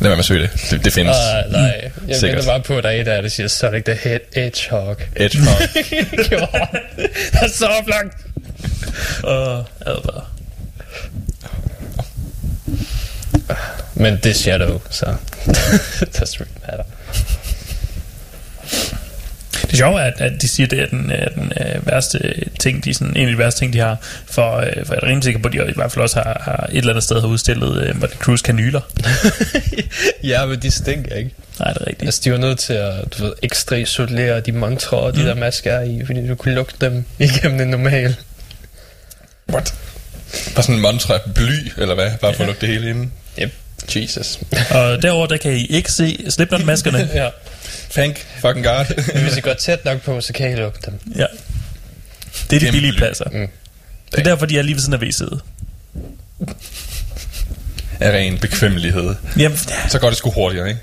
Lad 0.01 0.09
være 0.09 0.17
med 0.17 0.19
at 0.19 0.25
søge 0.25 0.43
det. 0.43 0.51
Det, 0.71 0.85
det 0.85 0.93
findes. 0.93 1.17
Uh, 1.47 1.53
nej, 1.53 1.91
jeg 2.09 2.17
Sikkert. 2.21 2.37
venter 2.37 2.53
bare 2.53 2.61
på, 2.63 2.77
at 2.79 2.85
der 2.85 2.91
er 2.91 3.01
et 3.01 3.09
af 3.09 3.23
der 3.23 3.29
siger 3.29 3.49
Sonic 3.49 3.85
the 3.85 3.95
Hed- 3.95 4.21
Hedgehog. 4.35 4.97
Hedgehog. 5.15 6.49
det 7.33 7.43
er 7.43 7.49
så 7.49 7.67
oplagt. 7.67 8.17
Og 9.23 9.59
advar. 9.81 10.31
Men 13.95 14.17
det 14.17 14.27
er 14.31 14.35
Shadow, 14.35 14.81
så 14.91 15.07
doesn't 15.07 16.41
really 16.41 16.53
matter. 16.69 16.85
Det 19.71 19.79
sjove 19.79 20.01
er, 20.01 20.05
at, 20.05 20.21
at 20.21 20.43
de 20.43 20.49
siger, 20.49 20.67
at 20.67 20.71
det 20.71 20.81
er 20.81 20.87
den, 20.87 21.11
er 21.11 21.29
den 21.29 21.53
øh, 21.61 21.87
værste 21.87 22.35
ting, 22.59 22.85
de 22.85 22.95
sådan, 22.95 23.17
en 23.17 23.27
af 23.29 23.33
de 23.33 23.39
værste 23.39 23.61
ting, 23.61 23.73
de 23.73 23.79
har. 23.79 23.97
For, 24.27 24.57
øh, 24.57 24.87
for 24.87 24.95
jeg 24.95 25.01
er 25.03 25.07
rimelig 25.07 25.25
sikker 25.25 25.41
på, 25.41 25.49
at 25.49 25.53
de 25.53 25.59
i 25.59 25.73
hvert 25.75 25.93
fald 25.93 26.03
også 26.03 26.17
har, 26.17 26.43
har 26.45 26.67
et 26.73 26.79
eller 26.79 26.93
andet 26.93 27.05
sted 27.05 27.21
har 27.21 27.29
udstillet 27.29 27.83
øh, 27.83 28.01
Motley 28.01 28.19
Cruise 28.19 28.45
kanyler. 28.45 28.81
ja, 30.31 30.47
men 30.47 30.63
de 30.63 30.71
stinker 30.71 31.15
ikke. 31.15 31.31
Nej, 31.59 31.73
det 31.73 31.83
er 31.83 31.87
rigtigt. 31.87 32.09
Altså, 32.09 32.21
de 32.25 32.33
var 32.33 32.39
nødt 32.39 32.59
til 32.59 32.73
at, 32.73 33.19
du 33.19 33.25
ved, 33.25 33.33
ekstra 33.43 33.77
isolere 33.77 34.41
de 34.41 34.53
montrer, 34.53 35.09
mm. 35.09 35.17
de 35.17 35.25
der 35.25 35.35
masker 35.35 35.73
er 35.73 35.83
i, 35.83 36.03
fordi 36.07 36.29
du 36.29 36.35
kunne 36.35 36.55
lugte 36.55 36.87
dem 36.87 37.05
igennem 37.19 37.61
en 37.61 37.69
normal. 37.69 38.17
What? 39.53 39.75
Bare 40.55 40.63
sådan 40.63 40.75
en 40.75 40.83
mantra 40.83 41.19
bly, 41.35 41.73
eller 41.77 41.95
hvad? 41.95 42.11
Bare 42.21 42.35
for 42.35 42.43
at 42.43 42.47
lukke 42.47 42.61
det 42.61 42.69
hele 42.69 42.91
inde. 42.91 43.11
Yep. 43.43 43.53
Jesus. 43.97 44.39
Og 44.71 45.03
derover 45.03 45.27
der 45.27 45.37
kan 45.37 45.53
I 45.53 45.67
ikke 45.67 45.93
se 45.93 46.25
Slipknot-maskerne. 46.31 47.09
Ja. 47.15 47.29
Thank 47.91 48.27
fucking 48.41 48.65
God. 48.67 48.85
Hvis 49.23 49.37
I 49.37 49.41
går 49.41 49.53
tæt 49.55 49.85
nok 49.85 50.03
på, 50.03 50.21
så 50.21 50.33
kan 50.33 50.53
I 50.53 50.55
lugte 50.55 50.91
dem. 50.91 51.01
ja. 51.17 51.27
Det 52.51 52.57
er 52.57 52.61
de 52.67 52.73
billige 52.73 52.93
pladser. 52.93 53.25
Mm. 53.33 53.49
Det 54.11 54.19
er 54.21 54.23
derfor, 54.23 54.47
de 54.47 54.59
er 54.59 54.63
lige 54.63 54.75
ved 54.75 54.81
siden 54.83 54.95
af 54.95 54.99
WC'et. 55.07 55.39
Af 58.01 58.11
ren 58.13 58.39
bekvemmelighed. 58.39 59.15
Jamen, 59.39 59.59
Så 59.89 59.99
går 59.99 60.09
det 60.09 60.19
sgu 60.19 60.31
hurtigere, 60.31 60.69
ikke? 60.69 60.81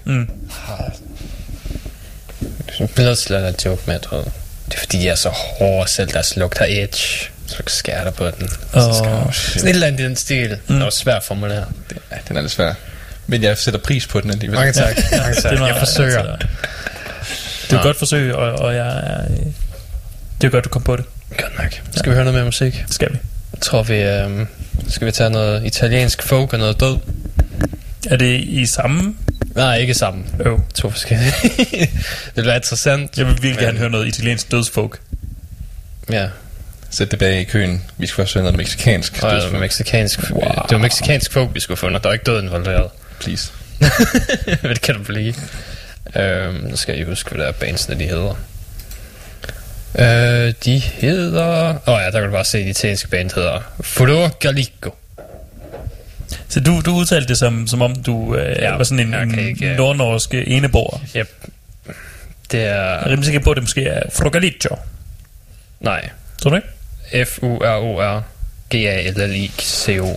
Bliver 2.78 3.02
nødt 3.10 3.20
til 3.20 3.34
at 3.34 3.42
lade 3.42 3.56
joke 3.66 3.82
med, 3.86 4.00
det 4.00 4.76
er 4.76 4.80
fordi, 4.80 4.98
de 5.00 5.08
er 5.10 5.16
så 5.16 5.30
hårde, 5.30 5.90
selv 5.92 6.10
deres 6.10 6.36
lugt 6.38 6.58
har 6.58 6.66
edge. 6.70 7.30
Så 7.48 7.82
dig 8.04 8.14
på 8.14 8.26
den. 8.26 8.50
Så 8.50 8.94
skal 8.98 9.12
du- 9.12 9.32
Sådan 9.34 9.68
et 9.68 9.74
eller 9.74 9.88
andet 9.88 10.00
i 10.00 10.04
den 10.04 10.16
stil. 10.16 10.58
Mm. 10.68 10.76
Det 10.76 10.84
var 10.84 10.90
svært 10.90 11.18
at 11.18 11.24
formulere. 11.24 11.66
Ja, 12.12 12.18
den 12.28 12.38
er 12.38 12.42
lidt 12.42 12.52
svær. 12.52 12.74
Men 13.28 13.44
jeg 13.44 13.58
sætter 13.58 13.80
pris 13.80 14.08
på 14.08 14.22
den 14.22 14.30
alligevel. 14.32 14.58
Mange 14.60 14.74
tak. 14.74 14.96
Mange 15.12 15.36
tak. 15.42 15.52
det 15.52 15.60
var- 15.60 15.68
Jeg 15.68 15.76
forsøger. 15.80 16.36
Det 16.36 17.74
er 17.74 17.78
et 17.78 17.84
godt 17.84 17.98
forsøg, 17.98 18.36
og, 18.36 18.52
og 18.52 18.76
jeg 18.76 18.88
er... 18.88 19.22
øh, 19.32 19.38
Det 20.42 20.48
er 20.48 20.52
godt, 20.52 20.64
du 20.66 20.70
kom 20.70 20.82
på 20.82 20.96
det. 20.96 21.06
Godt 21.38 21.58
nok. 21.58 21.82
Skal 21.96 22.10
vi 22.12 22.16
høre 22.16 22.24
noget 22.26 22.36
mere 22.36 22.46
musik? 22.46 22.74
Det 22.88 22.94
skal 22.94 23.14
vi. 23.14 23.18
Jeg 23.54 23.62
tror, 23.62 23.84
vi... 23.84 23.96
Øhm, 23.96 24.48
skal 24.90 25.08
vi 25.08 25.12
tage 25.12 25.30
noget 25.30 25.66
italiensk 25.66 26.24
folk 26.24 26.54
og 26.54 26.60
noget 26.60 26.80
død? 26.80 26.98
Er 28.10 28.16
det 28.18 28.40
i 28.40 28.66
samme 28.66 29.16
Nej, 29.56 29.78
ikke 29.78 29.94
sammen. 29.94 30.26
øv? 30.40 30.62
To 30.74 30.90
forskellige. 30.90 31.34
det 32.36 32.46
være 32.46 32.56
interessant. 32.56 33.18
Jeg 33.18 33.26
vil 33.26 33.34
virkelig 33.34 33.56
Men- 33.56 33.64
gerne 33.66 33.78
høre 33.78 33.90
noget 33.90 34.08
italiensk 34.08 34.52
dødsfolk. 34.52 35.00
Ja, 36.10 36.28
Sæt 36.96 37.12
det 37.12 37.20
bag 37.20 37.40
i 37.40 37.44
køen. 37.44 37.84
Vi 37.98 38.08
skal 38.08 38.16
først 38.16 38.34
høre 38.34 38.44
noget 38.44 38.58
mexikansk. 38.58 39.24
og 39.24 39.32
dødsfald. 39.32 39.60
mexikansk. 39.62 40.20
Wow. 40.32 40.42
Det 40.42 40.72
var 40.72 40.78
mexikansk 40.78 41.32
folk, 41.34 41.50
vi 41.54 41.60
skulle 41.60 41.78
finde, 41.78 41.96
og 41.96 42.04
der 42.04 42.10
er 42.10 42.14
ikke 42.14 42.24
død 42.26 42.44
involveret. 42.44 42.90
Please. 43.20 43.52
det 44.64 44.82
kan 44.82 44.96
du 44.96 45.04
blive. 45.04 45.34
Øhm, 46.16 46.54
nu 46.56 46.76
skal 46.76 46.92
jeg 46.94 46.98
lige 47.00 47.10
huske, 47.10 47.30
hvad 47.30 47.40
der 47.44 47.48
er 47.48 47.52
bandsene, 47.52 48.00
de 48.00 48.04
hedder. 48.04 48.36
Øh, 50.00 50.54
de 50.66 50.80
hedder... 50.80 51.70
Åh 51.88 51.94
oh 51.94 52.00
ja, 52.02 52.06
der 52.06 52.12
kan 52.12 52.24
du 52.24 52.32
bare 52.32 52.46
se, 52.46 52.58
at 52.58 52.64
de 52.66 52.70
italienske 52.70 53.08
band 53.08 53.32
hedder 53.36 53.60
Furor 53.82 54.28
Gallico. 54.40 54.96
Så 56.50 56.60
du, 56.60 56.82
du 56.82 56.92
udtalte 56.96 57.28
det 57.28 57.38
som, 57.38 57.68
som 57.68 57.82
om 57.82 57.96
du 57.96 58.36
øh, 58.36 58.56
Ja, 58.62 58.72
var 58.76 58.84
sådan 58.84 59.08
en, 59.08 59.14
en 59.14 59.40
ikke, 59.40 59.76
nordnorsk 59.76 60.34
eneboer. 60.34 61.02
Yep. 61.16 61.30
Det 62.52 62.58
Jeg 62.58 62.66
er 62.68 62.74
er... 62.74 63.06
rimelig 63.06 63.26
sikker 63.26 63.40
på, 63.40 63.52
at 63.52 63.56
det 63.56 63.64
måske 63.64 63.84
er 63.88 64.02
Frogalicio. 64.14 64.76
Nej. 65.80 66.10
Tror 66.42 66.50
du 66.50 66.56
ikke? 66.56 66.68
F-U-R-O-R 67.14 68.24
G-A-L-L-I-C-O. 68.72 70.16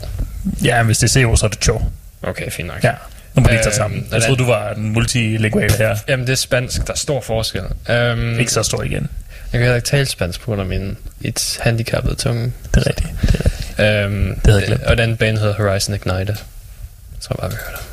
Ja, 0.64 0.82
hvis 0.82 0.98
det 0.98 1.16
er 1.16 1.22
CO, 1.22 1.36
så 1.36 1.46
er 1.46 1.50
det 1.50 1.58
Cho. 1.62 1.82
Okay, 2.22 2.50
fint 2.50 2.68
nok. 2.68 2.84
Ja, 2.84 2.92
nu 3.34 3.42
må 3.42 3.48
vi 3.48 3.54
ikke 3.54 3.64
tage 3.64 3.66
Øhm, 3.68 3.76
sammen. 3.76 4.08
Jeg 4.12 4.22
troede, 4.22 4.36
du 4.38 4.46
var 4.46 4.70
en 4.74 4.88
multilingual 4.92 5.72
her. 5.72 5.96
Jamen, 6.08 6.26
det 6.26 6.32
er 6.32 6.36
spansk. 6.36 6.86
Der 6.86 6.92
er 6.92 6.96
stor 6.96 7.20
forskel. 7.20 7.62
Um, 8.12 8.38
Ikke 8.38 8.52
så 8.52 8.62
stor 8.62 8.82
igen. 8.82 9.08
Jeg 9.52 9.58
kan 9.58 9.60
heller 9.60 9.76
ikke 9.76 9.88
tale 9.88 10.06
spansk 10.06 10.40
på 10.40 10.44
grund 10.46 10.60
af 10.60 10.66
min 10.66 10.96
et 11.20 11.58
handicappede 11.62 12.14
tunge. 12.14 12.52
Det 12.74 12.76
er 12.76 12.86
rigtigt. 12.86 13.08
Det 13.22 13.34
er 13.34 13.44
rigtigt. 13.44 13.80
Øhm, 13.80 14.40
Det 14.44 14.54
jeg 14.54 14.66
glemt. 14.66 14.82
Og 14.82 14.98
den 14.98 15.16
band 15.16 15.38
hedder 15.38 15.54
Horizon 15.54 15.94
Ignite. 15.94 16.14
Jeg 16.32 16.36
tror 17.20 17.36
bare, 17.40 17.50
vi 17.50 17.56
hører 17.56 17.76
det. 17.76 17.84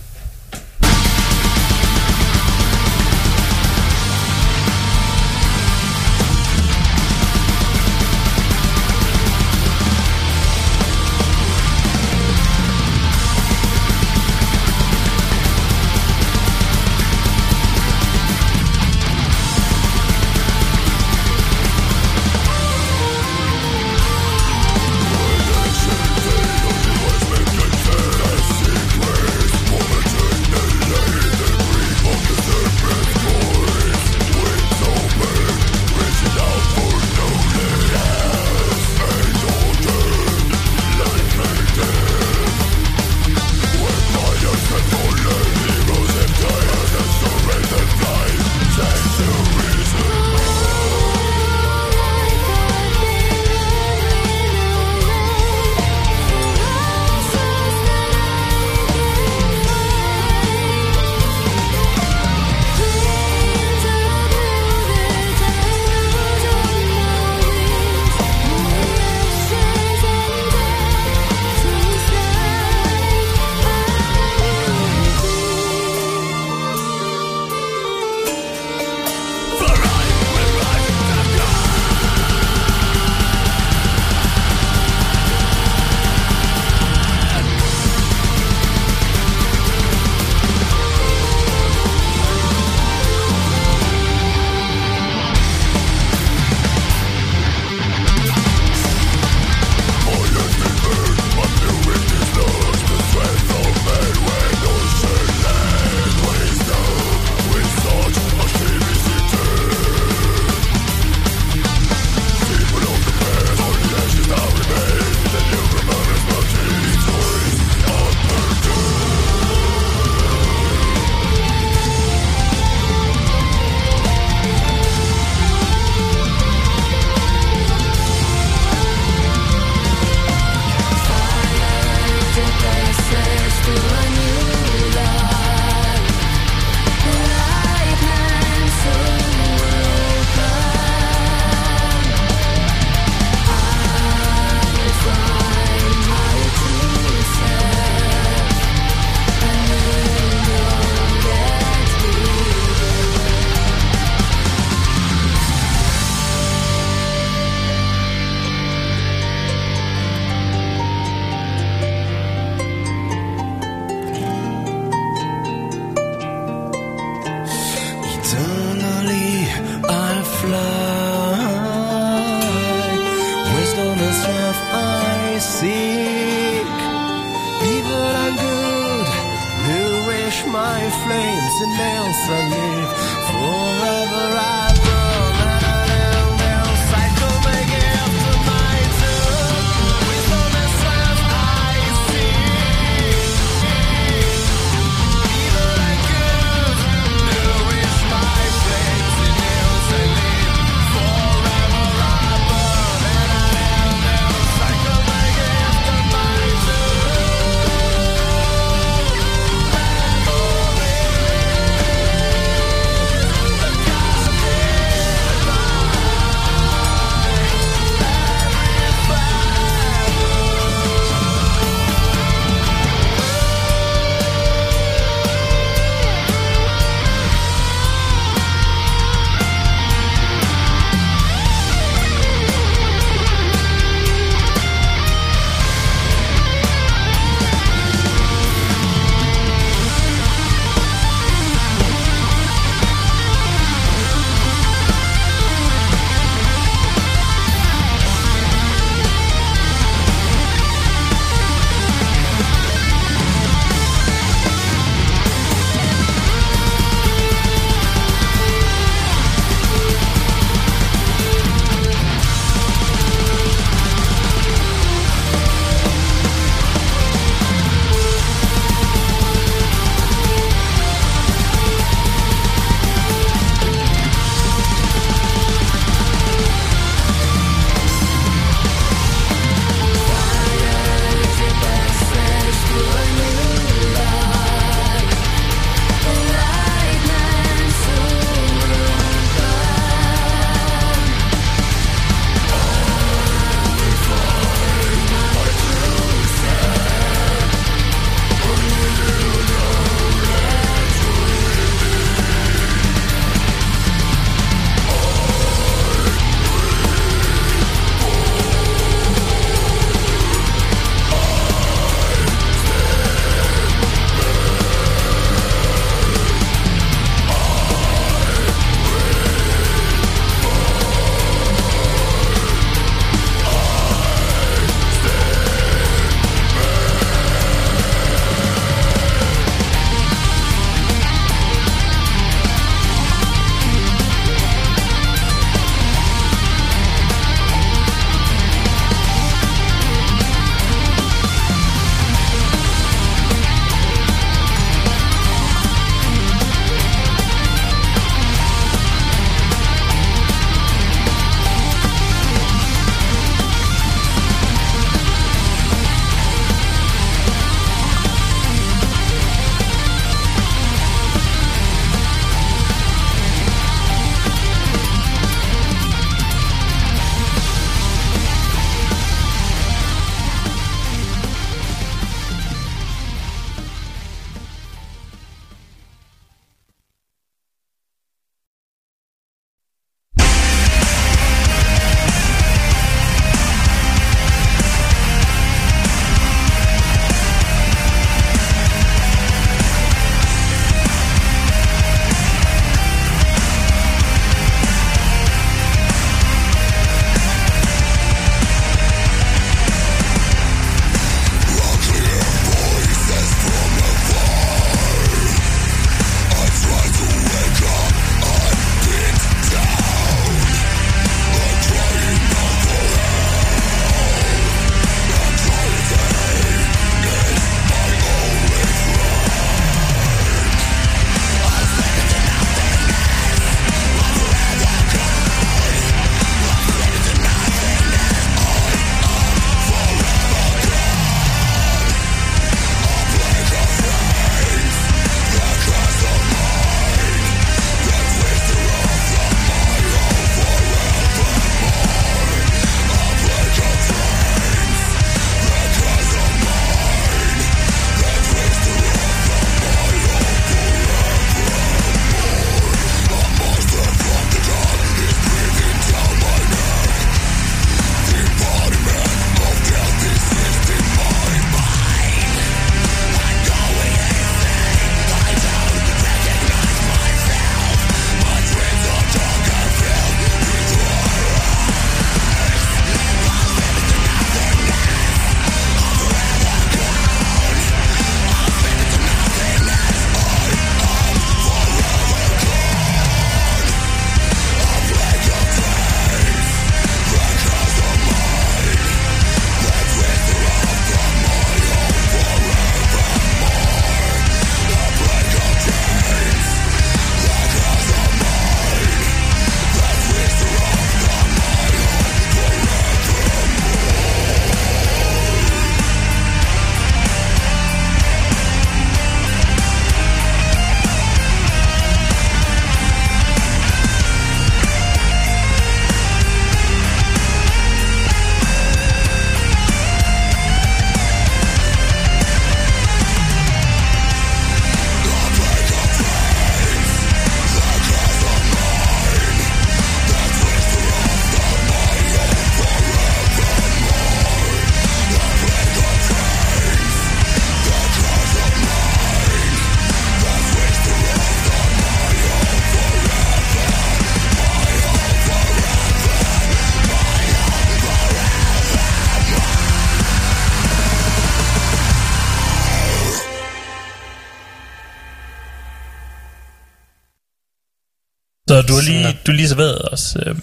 Så 558.67 558.73
du 558.73 558.75
har 558.75 558.81
lige, 558.81 559.17
du 559.25 559.31
har 559.31 559.35
lige 559.35 559.49
serveret 559.49 559.81
os 559.91 560.17
øh, 560.25 560.35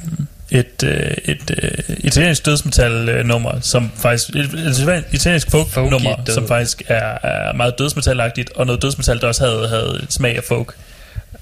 et, 0.51 0.83
øh, 0.85 1.11
et 1.25 1.51
øh, 1.62 1.97
italiensk 1.99 2.47
dødsmetal-nummer, 2.47 3.53
som 3.61 3.91
faktisk... 3.97 4.29
Et, 4.29 4.37
et 4.37 5.05
italiensk 5.12 5.51
folk-nummer, 5.51 6.16
som 6.29 6.49
faktisk 6.49 6.83
er, 6.89 7.18
er 7.23 7.53
meget 7.53 7.75
dødsmetal-agtigt, 7.81 8.53
og 8.55 8.66
noget 8.66 8.83
dødsmetal, 8.83 9.20
der 9.20 9.27
også 9.27 9.45
havde, 9.45 9.68
havde 9.68 10.07
smag 10.09 10.37
af 10.37 10.45
folk. 10.45 10.75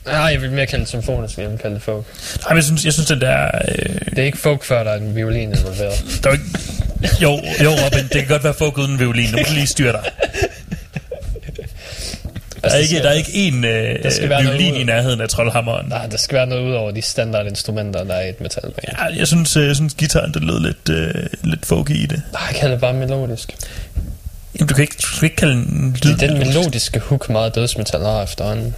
Nej, 0.06 0.14
jeg 0.14 0.42
vil 0.42 0.50
mere 0.52 0.66
kalde 0.66 0.80
det 0.82 0.88
symfonisk, 0.88 1.38
end 1.38 1.58
kalde 1.58 1.74
det 1.74 1.82
folk. 1.82 2.04
Ej, 2.42 2.48
men 2.48 2.56
jeg 2.56 2.64
synes, 2.64 2.84
jeg 2.84 2.92
synes 2.92 3.08
den 3.08 3.20
der... 3.20 3.50
Øh, 3.68 3.94
Det 4.10 4.18
er 4.18 4.22
ikke 4.22 4.38
folk, 4.38 4.64
før 4.64 4.84
der 4.84 4.90
er 4.90 4.96
en 4.96 5.16
violin 5.16 5.48
involveret. 5.48 6.04
der 6.24 6.30
er 6.30 6.34
jo 6.34 6.38
ikke, 6.38 6.44
jo, 7.22 7.30
jo, 7.64 7.70
Robin, 7.70 8.02
det 8.02 8.10
kan 8.10 8.26
godt 8.28 8.44
være 8.44 8.54
folk 8.54 8.78
uden 8.78 8.98
violin. 8.98 9.30
Nu 9.30 9.38
du 9.48 9.52
lige 9.54 9.66
styre 9.66 9.92
dig. 9.92 10.02
Der 12.70 12.76
er 12.76 12.80
ikke, 12.80 12.98
der 12.98 13.08
er 13.08 13.12
ikke 13.12 13.30
én 13.30 13.66
øh, 13.66 14.02
Der 14.02 14.10
skal 14.10 14.28
noget 14.28 14.44
violin 14.48 14.74
i 14.74 14.84
nærheden 14.84 15.20
af 15.20 15.28
troldhammeren. 15.28 15.88
Nej, 15.88 16.06
der 16.06 16.16
skal 16.16 16.36
være 16.36 16.46
noget 16.46 16.68
ud 16.68 16.72
over 16.72 16.90
de 16.90 17.02
standard 17.02 17.46
instrumenter, 17.46 18.04
der 18.04 18.14
er 18.14 18.26
i 18.26 18.28
et 18.28 18.40
metalband. 18.40 18.86
Ja. 18.98 19.04
Jeg 19.04 19.26
synes, 19.26 19.56
øh, 19.56 19.66
jeg 19.66 19.76
synes 19.76 19.94
gitaren, 19.94 20.34
det 20.34 20.44
lød 20.44 20.60
lidt, 20.60 20.88
øh, 20.90 21.26
lidt 21.42 21.66
folky 21.66 21.90
i 21.90 22.06
det. 22.06 22.22
Nej, 22.32 22.42
jeg 22.50 22.56
kalder 22.56 22.74
det 22.74 22.80
bare 22.80 22.94
melodisk. 22.94 23.52
Jamen, 24.58 24.68
du 24.68 24.74
kan 24.74 24.82
ikke, 24.82 24.96
du 25.02 25.18
kan 25.20 25.26
ikke 25.26 25.36
kalde 25.36 25.52
en 25.54 25.96
lyd... 26.04 26.14
Det 26.14 26.22
er 26.22 26.26
den 26.26 26.38
melodiske 26.38 26.98
hook 27.00 27.30
meget 27.30 27.54
dødsmetal 27.54 28.00
har 28.00 28.22
efterhånden. 28.22 28.74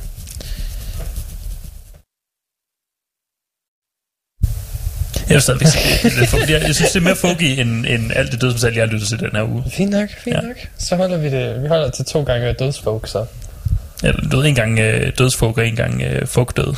Jeg, 5.28 5.36
er 5.36 5.40
stadigvæk, 5.40 5.68
lidt 6.18 6.30
folk- 6.30 6.50
jeg, 6.50 6.62
jeg 6.62 6.74
synes, 6.74 6.90
det 6.92 7.00
er 7.00 7.04
mere 7.04 7.16
folky, 7.16 7.42
end, 7.60 7.86
end 7.86 8.10
alt 8.16 8.32
det 8.32 8.40
dødsmetal, 8.40 8.74
jeg 8.74 8.82
har 8.82 8.92
lyttet 8.92 9.08
til 9.08 9.18
den 9.18 9.30
her 9.32 9.42
uge. 9.42 9.64
Fint 9.70 9.90
nok, 9.90 10.08
fint 10.24 10.36
ja. 10.36 10.40
nok. 10.40 10.56
Så 10.78 10.96
holder 10.96 11.16
vi 11.16 11.30
det. 11.30 11.62
Vi 11.62 11.68
holder 11.68 11.90
til 11.90 12.04
to 12.04 12.22
gange 12.22 12.52
dødsfolk, 12.52 13.06
så. 13.06 13.24
Jeg 14.02 14.14
ved 14.22 14.44
en 14.44 14.54
gang 14.54 14.78
øh, 14.78 15.12
dødsfolk 15.18 15.58
og 15.58 15.66
en 15.66 15.76
gang 15.76 16.02
øh, 16.02 16.26
folkdød. 16.26 16.74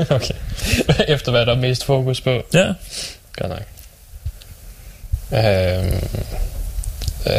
okay. 0.16 0.34
Efter 1.14 1.30
hvad 1.30 1.46
der 1.46 1.52
er 1.54 1.60
mest 1.60 1.84
fokus 1.84 2.20
på. 2.20 2.42
Ja. 2.54 2.72
Godt 3.38 3.48
nok. 3.48 3.62
Øhm, 5.32 5.86
øh, 7.26 7.32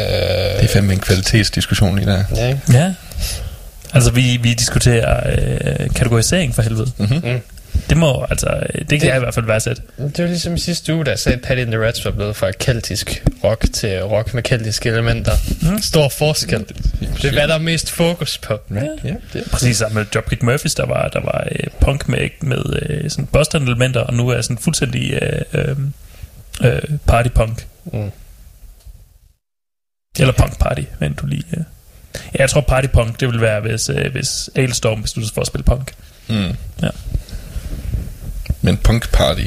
Det 0.58 0.64
er 0.64 0.68
fandme 0.72 0.92
en 0.92 1.00
kvalitetsdiskussion 1.00 1.96
lige 1.98 2.10
der. 2.10 2.24
ja, 2.36 2.48
ikke? 2.48 2.60
Ja. 2.72 2.94
Altså, 3.94 4.10
vi, 4.10 4.36
vi 4.42 4.54
diskuterer 4.54 5.30
øh, 5.30 5.90
kategorisering 5.94 6.54
for 6.54 6.62
helvede. 6.62 6.92
Mhm. 6.98 7.20
Mm. 7.24 7.40
Det 7.88 7.96
må, 7.96 8.26
altså, 8.30 8.66
det 8.78 8.88
kan 8.88 9.00
Det- 9.00 9.06
jeg 9.06 9.16
i 9.16 9.18
hvert 9.18 9.34
fald 9.34 9.46
værdsætte. 9.46 9.82
Det 9.98 10.18
var 10.18 10.26
ligesom 10.26 10.54
i 10.54 10.58
sidste 10.58 10.94
uge, 10.94 11.04
da 11.04 11.10
jeg 11.10 11.18
sagde, 11.18 11.36
at 11.36 11.42
Patty 11.44 11.60
and 11.62 11.70
the 11.72 11.86
Rats 11.86 12.04
var 12.04 12.10
blevet 12.10 12.36
fra 12.36 12.50
keltisk 12.50 13.24
rock 13.44 13.64
til 13.72 14.02
rock 14.04 14.34
med 14.34 14.42
keltiske 14.42 14.88
elementer. 14.88 15.32
Mm. 15.62 15.82
Stor 15.82 16.08
forskel. 16.08 16.64
Det 17.00 17.24
er, 17.24 17.32
hvad 17.32 17.48
der 17.48 17.54
er 17.54 17.58
mest 17.58 17.90
fokus 17.90 18.38
på. 18.38 18.58
Right? 18.70 19.04
Ja, 19.04 19.14
det 19.32 19.46
er 19.46 19.50
Præcis 19.50 19.76
sammen 19.76 19.94
med 19.98 20.04
Dropkick 20.04 20.42
Murphys, 20.42 20.74
der 20.74 20.86
var, 20.86 21.08
der 21.08 21.20
var 21.20 21.46
øh, 21.52 21.66
punk 21.80 22.08
med, 22.08 22.28
med 22.40 22.62
øh, 22.82 23.10
sådan 23.10 23.26
Boston-elementer, 23.26 24.00
og 24.00 24.14
nu 24.14 24.28
er 24.28 24.40
sådan 24.40 24.58
fuldstændig 24.58 25.12
øh, 25.22 25.40
øh, 25.54 25.76
øh, 26.64 26.82
party-punk. 27.10 27.66
Mm. 27.84 28.10
Eller 30.18 30.32
punk-party, 30.32 30.82
men 31.00 31.12
du 31.12 31.26
lige... 31.26 31.44
Øh. 31.52 31.62
Ja, 32.34 32.40
jeg 32.40 32.50
tror 32.50 32.60
party-punk, 32.60 33.20
det 33.20 33.28
vil 33.28 33.40
være, 33.40 33.60
hvis, 33.60 33.88
øh, 33.88 34.12
hvis 34.12 34.50
Ailstorm 34.54 35.02
beslutter 35.02 35.26
sig 35.28 35.34
for 35.34 35.40
at 35.40 35.46
spille 35.46 35.64
punk. 35.64 35.94
Mm. 36.28 36.34
Ja. 36.82 36.88
Men 38.68 38.76
punk 38.76 39.12
party. 39.12 39.46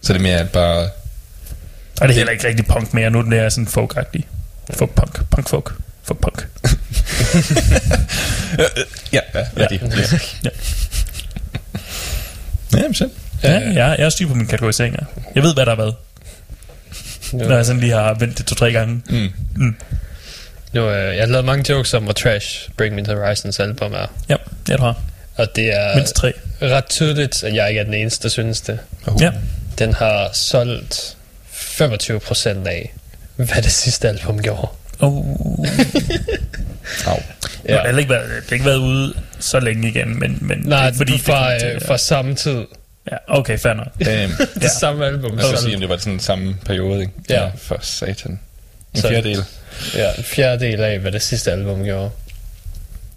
Så 0.00 0.12
det 0.12 0.18
er 0.18 0.22
mere 0.22 0.44
bare... 0.44 0.82
Og 2.00 2.08
det 2.08 2.10
er 2.10 2.12
heller 2.12 2.32
ikke 2.32 2.48
rigtig 2.48 2.66
punk 2.66 2.94
mere, 2.94 3.10
nu 3.10 3.18
er 3.18 3.22
den 3.22 3.32
der 3.32 3.48
sådan 3.48 3.66
folk-agtig. 3.66 4.26
Folk-punk. 4.74 5.30
Punk-folk. 5.30 5.72
Folk-punk. 6.02 6.46
Ja, 9.12 9.20
ja, 9.34 9.40
ja. 9.56 9.66
det 9.66 9.82
er. 9.82 10.18
Ja. 10.44 10.50
Ja, 12.78 12.82
men 12.82 12.94
selv. 12.94 13.10
Ja, 13.42 13.50
jeg, 13.50 13.74
jeg 13.74 14.04
er 14.04 14.08
styr 14.08 14.28
på 14.28 14.34
mine 14.34 14.48
kategoriseringer. 14.48 15.04
Jeg 15.34 15.42
ved, 15.42 15.54
hvad 15.54 15.66
der 15.66 15.74
har 15.74 15.76
været, 15.76 15.94
når 17.32 17.56
jeg 17.56 17.66
sådan 17.66 17.80
lige 17.80 17.92
har 17.92 18.14
vendt 18.14 18.38
det 18.38 18.46
to-tre 18.46 18.72
gange. 18.72 19.02
Mm. 19.10 19.32
Mm. 19.56 19.76
Nu, 20.72 20.88
øh, 20.88 21.16
jeg 21.16 21.22
har 21.22 21.26
lavet 21.26 21.44
mange 21.44 21.72
jokes 21.72 21.94
om, 21.94 22.02
hvor 22.02 22.12
trash 22.12 22.70
Bring 22.76 22.94
Me 22.94 23.04
The 23.04 23.14
Horizons 23.14 23.60
album 23.60 23.92
er. 23.92 24.06
Ja, 24.28 24.36
jeg 24.68 24.78
tror. 24.78 24.98
Og 25.36 25.46
det 25.56 25.74
er 25.74 25.94
Mindst 25.94 26.14
tre. 26.14 26.32
Ret 26.62 26.86
tydeligt, 26.86 27.44
at 27.44 27.54
jeg 27.54 27.68
ikke 27.68 27.80
er 27.80 27.84
den 27.84 27.94
eneste, 27.94 28.22
der 28.22 28.28
synes 28.28 28.60
det. 28.60 28.78
Uh. 29.06 29.22
Ja. 29.22 29.30
Den 29.78 29.94
har 29.94 30.30
solgt 30.32 31.16
25% 31.52 32.48
af, 32.68 32.92
hvad 33.36 33.62
det 33.62 33.72
sidste 33.72 34.08
album 34.08 34.42
gjorde. 34.42 34.68
Oh. 35.00 35.24
Au. 37.06 37.14
Ja. 37.68 37.72
Det, 37.72 37.76
har 37.80 37.84
heller 37.84 37.98
ikke 37.98 38.10
været, 38.10 38.28
det 38.30 38.48
har 38.48 38.54
ikke 38.54 38.64
været 38.64 38.76
ude 38.76 39.14
så 39.38 39.60
længe 39.60 39.88
igen, 39.88 40.18
men, 40.18 40.38
men 40.40 40.58
Nej, 40.64 40.76
det 40.78 40.82
er 40.82 40.86
ikke 40.86 40.96
fordi 40.96 41.12
det 41.12 41.20
fra, 41.20 41.58
til- 41.58 41.68
øh, 41.68 41.82
fra 41.86 41.98
samme 41.98 42.34
tid. 42.34 42.64
Ja, 43.12 43.16
okay, 43.28 43.58
fair 43.58 43.72
nok. 43.74 43.86
Damn. 44.04 44.32
Det 44.62 44.70
samme 44.70 45.06
album. 45.06 45.38
Jeg 45.38 45.46
skal 45.46 45.58
sige, 45.58 45.74
om 45.74 45.80
det 45.80 45.88
var 45.88 45.96
sådan 45.96 46.20
samme 46.20 46.56
periode, 46.66 47.00
ikke? 47.00 47.12
Ja. 47.30 47.48
For 47.56 47.78
satan. 47.80 48.40
En 48.94 49.00
Så- 49.00 49.08
fjerdedel. 49.08 49.44
Ja, 49.94 50.10
en 50.18 50.24
fjerdedel 50.24 50.80
af, 50.80 50.98
hvad 50.98 51.12
det 51.12 51.22
sidste 51.22 51.52
album 51.52 51.84
gjorde. 51.84 52.10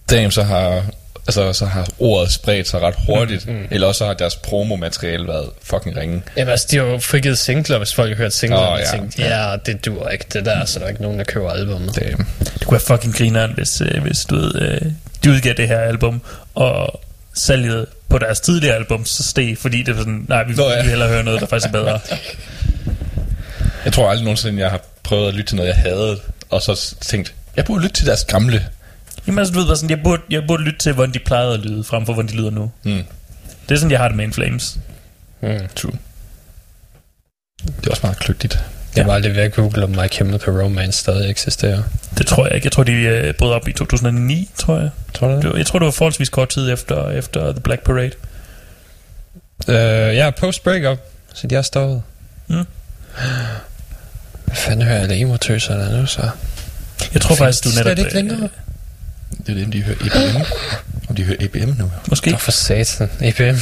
Damn, 0.09 0.31
så 0.31 0.43
har, 0.43 0.85
altså, 1.27 1.53
så 1.53 1.65
har 1.65 1.87
ordet 1.99 2.31
spredt 2.31 2.67
sig 2.67 2.81
ret 2.81 2.95
hurtigt. 3.05 3.47
Mm. 3.47 3.67
Eller 3.71 3.87
også 3.87 3.97
så 3.97 4.05
har 4.05 4.13
deres 4.13 4.35
promomateriale 4.35 5.27
været 5.27 5.49
fucking 5.63 5.97
ringe. 5.97 6.21
Jamen 6.37 6.51
altså, 6.51 6.67
de 6.71 6.77
har 6.77 6.83
jo 6.83 6.99
frigivet 6.99 7.37
singler, 7.37 7.77
hvis 7.77 7.93
folk 7.93 8.09
har 8.09 8.17
hørt 8.17 8.33
singler, 8.33 8.59
Åh, 8.59 8.71
og 8.71 8.79
ja. 8.79 8.85
tænkt, 8.97 9.19
ja, 9.19 9.55
det 9.65 9.85
dur 9.85 10.09
ikke, 10.09 10.25
det 10.33 10.45
der, 10.45 10.65
så 10.65 10.79
der 10.79 10.85
er 10.85 10.89
ikke 10.89 11.01
nogen, 11.01 11.17
der 11.17 11.25
køber 11.25 11.51
albumet. 11.51 11.95
Damn. 11.95 12.27
Det 12.39 12.65
kunne 12.65 12.71
være 12.71 12.97
fucking 12.97 13.15
grineren, 13.15 13.51
hvis, 13.55 13.81
øh, 13.81 14.01
hvis 14.01 14.25
du 14.25 14.35
ved, 14.35 14.61
øh, 14.61 14.81
de 15.23 15.31
udgav 15.31 15.53
det 15.53 15.67
her 15.67 15.79
album, 15.79 16.21
og 16.55 17.01
salget 17.33 17.85
på 18.09 18.17
deres 18.17 18.39
tidligere 18.39 18.75
album 18.75 19.05
så 19.05 19.23
steg, 19.23 19.57
fordi 19.57 19.83
det 19.83 19.95
var 19.95 20.01
sådan, 20.01 20.25
nej, 20.29 20.43
vi 20.43 20.53
Nå, 20.53 20.69
ja. 20.69 20.75
vil 20.75 20.89
hellere 20.89 21.09
høre 21.09 21.23
noget, 21.23 21.41
der 21.41 21.47
faktisk 21.47 21.67
er 21.67 21.71
bedre. 21.71 21.99
Jeg 23.85 23.93
tror 23.93 24.09
aldrig 24.09 24.23
nogensinde, 24.23 24.61
jeg 24.61 24.69
har 24.71 24.81
prøvet 25.03 25.27
at 25.27 25.33
lytte 25.33 25.49
til 25.49 25.55
noget, 25.55 25.69
jeg 25.69 25.77
havde, 25.77 26.19
og 26.49 26.61
så 26.61 26.95
tænkt, 27.01 27.33
jeg 27.55 27.65
burde 27.65 27.83
lytte 27.83 27.95
til 27.95 28.05
deres 28.05 28.23
gamle. 28.23 28.65
Jamen 29.27 29.39
altså, 29.39 29.53
du 29.53 29.59
ved, 29.59 29.67
bare 29.67 29.75
sådan, 29.75 29.89
jeg, 29.89 30.03
burde, 30.03 30.21
jeg 30.29 30.43
burde 30.47 30.63
lytte 30.63 30.79
til, 30.79 30.93
hvordan 30.93 31.13
de 31.13 31.19
plejede 31.19 31.53
at 31.53 31.59
lyde, 31.59 31.83
frem 31.83 32.05
for, 32.05 32.13
hvordan 32.13 32.31
de 32.31 32.35
lyder 32.37 32.51
nu. 32.51 32.71
Mm. 32.83 33.03
Det 33.69 33.75
er 33.75 33.75
sådan, 33.75 33.91
jeg 33.91 33.99
har 33.99 34.07
det 34.07 34.17
med 34.17 34.25
In 34.25 34.33
Flames. 34.33 34.79
Mm. 35.41 35.49
True. 35.75 35.91
Det 37.65 37.87
er 37.87 37.91
også 37.91 38.01
meget 38.03 38.19
kløgtigt. 38.19 38.59
Jeg 38.95 39.07
var 39.07 39.13
aldrig 39.13 39.35
ved 39.35 39.41
at 39.41 39.53
google, 39.53 39.83
om 39.83 39.89
My 39.89 40.11
Chemical 40.11 40.53
Romance 40.53 40.99
stadig 40.99 41.29
eksisterer. 41.29 41.83
Det 42.17 42.27
tror 42.27 42.45
jeg 42.45 42.55
ikke. 42.55 42.65
Jeg 42.65 42.71
tror, 42.71 42.83
de 42.83 42.91
øh, 42.91 43.33
brød 43.33 43.51
op 43.51 43.67
i 43.67 43.73
2009, 43.73 44.49
tror 44.57 44.79
jeg. 44.79 44.89
Tror 45.13 45.27
du 45.27 45.35
Det 45.35 45.57
jeg 45.57 45.65
tror, 45.65 45.79
det 45.79 45.85
var 45.85 45.91
forholdsvis 45.91 46.29
kort 46.29 46.49
tid 46.49 46.71
efter, 46.71 47.09
efter 47.09 47.51
The 47.51 47.61
Black 47.61 47.83
Parade. 47.83 48.11
Øh, 49.67 49.75
jeg 50.17 50.27
er 50.27 50.31
post-breakup, 50.31 50.99
så 51.33 51.47
de 51.47 51.55
er 51.55 51.61
stoppet. 51.61 52.03
Mm. 52.47 52.65
Hvad 54.45 54.55
fanden 54.55 54.87
hører 54.87 54.99
alle 54.99 55.15
emo-tøser 55.19 55.77
der 55.77 55.97
nu, 55.97 56.05
så? 56.05 56.29
Jeg 57.13 57.21
tror 57.21 57.35
faktisk, 57.35 57.63
du 57.63 57.71
Slet 57.71 57.85
netop... 57.85 57.97
ikke 58.05 58.13
længere? 58.13 58.49
Det 59.47 59.49
er 59.49 59.53
dem, 59.59 59.71
de 59.71 59.81
hører 59.83 59.95
EBM. 60.05 60.37
Om 61.09 61.15
de 61.15 61.23
hører 61.23 61.37
EBM 61.39 61.73
nu. 61.79 61.91
Måske. 62.09 62.31
Nå, 62.31 62.37
for 62.37 62.51
satan. 62.51 63.09
EBM. 63.21 63.57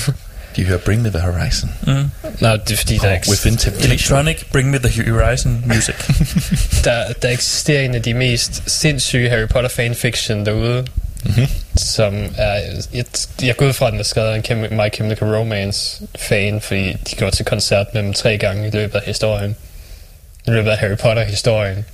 De 0.56 0.64
hører 0.66 0.78
Bring 0.80 1.02
Me 1.02 1.10
The 1.10 1.20
Horizon. 1.20 1.72
Mm. 1.88 1.94
Nå, 2.40 2.52
det 2.56 2.72
er 2.72 2.78
fordi, 2.78 2.98
der, 2.98 3.20
eks- 3.20 3.30
Within 3.30 3.58
Temptation. 3.58 3.91
Electronic, 3.91 4.38
Bring 4.52 4.70
Me 4.70 4.80
The 4.80 5.12
Horizon 5.12 5.64
Music. 5.66 5.96
der, 6.86 7.14
der 7.22 7.30
eksisterer 7.30 7.82
en 7.82 7.96
af 7.96 8.02
de 8.04 8.14
mest 8.14 8.64
sindssyge 8.68 9.30
Harry 9.30 9.48
Potter 9.48 9.70
fanfiction 9.70 10.46
derude, 10.46 10.86
Mm-hmm. 11.26 11.48
som 11.76 12.16
er... 12.38 12.60
Jeg, 12.94 13.06
jeg 13.41 13.58
går 13.58 13.66
ud 13.68 13.74
fra, 13.74 13.86
at 13.88 13.91
den 13.91 14.00
er 14.00 14.04
skrevet 14.04 14.30
af 14.30 14.36
en 14.36 14.44
Chem- 14.46 14.74
My 14.74 14.94
Chemical 14.94 15.28
Romance 15.28 16.02
fan, 16.20 16.62
fordi 16.62 16.94
de 16.94 17.16
går 17.16 17.30
til 17.30 17.46
koncert 17.46 17.88
med 17.94 18.04
dem 18.04 18.14
tre 18.14 18.38
gange 18.38 18.68
i 18.68 18.72
løbet 18.72 18.96
af 19.00 19.02
historien. 19.06 19.56
I 20.48 20.50
løbet 20.52 20.70
af 20.72 20.78
Harry 20.78 20.98
Potter-historien. 20.98 21.86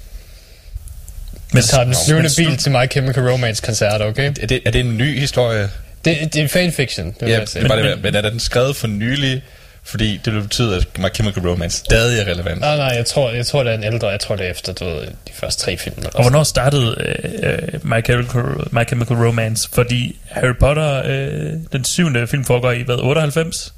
Men 1.53 1.63
Så 1.63 1.71
tager 1.71 1.83
den 1.83 1.95
flyvende 2.07 2.29
men- 2.37 2.47
bil 2.47 2.57
til 2.57 2.71
My 2.71 2.91
Chemical 2.91 3.29
Romance 3.29 3.61
koncert, 3.65 4.01
okay? 4.01 4.31
Er 4.41 4.47
det, 4.47 4.61
er 4.65 4.71
det 4.71 4.81
en 4.81 4.97
ny 4.97 5.19
historie? 5.19 5.69
Det, 6.05 6.33
det 6.33 6.43
er 6.43 6.47
fanfiction, 6.47 7.05
det 7.19 7.29
Ja, 7.29 7.39
jeg 7.39 7.47
det 7.53 7.69
var 7.69 7.75
det, 7.75 8.01
men 8.03 8.15
er 8.15 8.21
den 8.21 8.39
skrevet 8.39 8.75
for 8.75 8.87
nylig? 8.87 9.41
Fordi 9.87 10.21
det 10.25 10.33
vil 10.33 10.41
betyde, 10.41 10.75
at 10.75 10.87
My 10.99 11.05
Chemical 11.15 11.47
Romance 11.49 11.77
stadig 11.77 12.19
er 12.19 12.25
relevant. 12.31 12.59
Nej, 12.61 12.75
nej, 12.77 12.85
jeg 12.85 13.05
tror, 13.05 13.31
jeg 13.31 13.45
tror, 13.45 13.63
det 13.63 13.73
er 13.73 13.77
en 13.77 13.83
ældre. 13.83 14.07
Jeg 14.07 14.19
tror, 14.19 14.35
det 14.35 14.45
er 14.45 14.51
efter, 14.51 14.73
du 14.73 14.85
ved, 14.85 15.01
de 15.01 15.33
første 15.33 15.63
tre 15.63 15.77
film. 15.77 15.95
Eller 15.97 16.09
Og 16.09 16.21
hvornår 16.21 16.43
startede 16.43 16.95
øh, 17.43 17.85
My, 17.85 18.05
Chemical, 18.05 18.41
My 18.71 18.87
Chemical 18.87 19.15
Romance? 19.15 19.69
Fordi 19.73 20.15
Harry 20.29 20.53
Potter, 20.59 21.01
øh, 21.05 21.53
den 21.71 21.83
syvende 21.85 22.27
film, 22.27 22.45
foregår 22.45 22.71
i, 22.71 22.81
hvad, 22.81 22.95
98? 22.99 23.73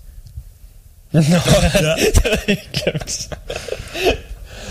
Nå, 1.11 1.19
Ja. 1.21 1.29
det 2.15 2.39
ikke 2.47 2.67
glemt. 2.83 3.29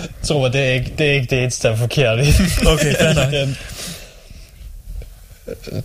Jeg 0.21 0.29
tror, 0.29 0.49
det 0.49 0.61
er 0.61 0.73
ikke 0.73 0.93
det, 0.99 1.07
er 1.09 1.13
ikke 1.13 1.27
det 1.31 1.43
eneste, 1.43 1.69
der 1.69 1.75
er 1.75 1.79
forkert 1.79 2.19
i. 2.19 2.29
Okay, 2.73 2.95
fair 2.95 3.15
nok. 3.15 3.33
Den- 3.41 3.57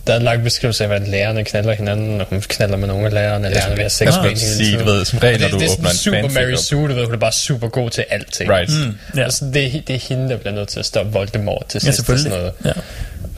Der 0.06 0.12
er 0.12 0.16
en 0.16 0.22
lang 0.22 0.42
beskrivelse 0.42 0.84
af, 0.84 0.88
hvordan 0.88 1.08
lærerne 1.08 1.44
knaller 1.44 1.72
hinanden, 1.72 2.20
og 2.20 2.26
hun 2.30 2.40
knaller 2.40 2.76
med 2.76 2.88
nogle 2.88 3.06
af 3.06 3.12
lærerne, 3.12 3.46
og 3.48 3.52
lærerne 3.52 3.74
vil 3.74 3.82
have 3.82 3.90
sex 3.90 4.06
med 4.06 4.14
hende 4.14 4.28
hele 4.28 4.36
Sige, 4.38 4.66
tiden. 4.66 4.78
du 4.78 4.84
ved, 4.92 5.04
som 5.04 5.18
regel, 5.18 5.40
når 5.40 5.46
det, 5.48 5.54
du 5.54 5.58
det 5.60 5.68
er 5.68 5.72
åbner 5.72 5.90
sådan 5.90 6.14
en 6.14 6.22
super 6.30 6.40
Mary 6.40 6.44
fanfic 6.44 6.58
op. 6.58 6.64
Sue, 6.64 6.88
du 6.88 6.94
ved, 6.94 7.04
hun 7.04 7.14
er 7.14 7.18
bare 7.18 7.32
super 7.32 7.68
god 7.68 7.90
til 7.90 8.04
alting. 8.10 8.50
Right. 8.50 8.70
Mm, 8.86 8.94
ja. 9.18 9.24
Altså, 9.24 9.44
det, 9.54 9.66
er, 9.76 9.80
det 9.86 9.94
er 9.96 9.98
hende, 10.08 10.28
der 10.28 10.36
bliver 10.36 10.54
nødt 10.54 10.68
til 10.68 10.78
at 10.78 10.86
stoppe 10.86 11.12
Voldemort 11.12 11.66
til 11.68 11.80
sidst. 11.80 11.98
og 12.00 12.04
sådan 12.06 12.18
selvfølgelig. 12.18 12.52
noget. 12.64 12.76
Ja. 12.76 12.80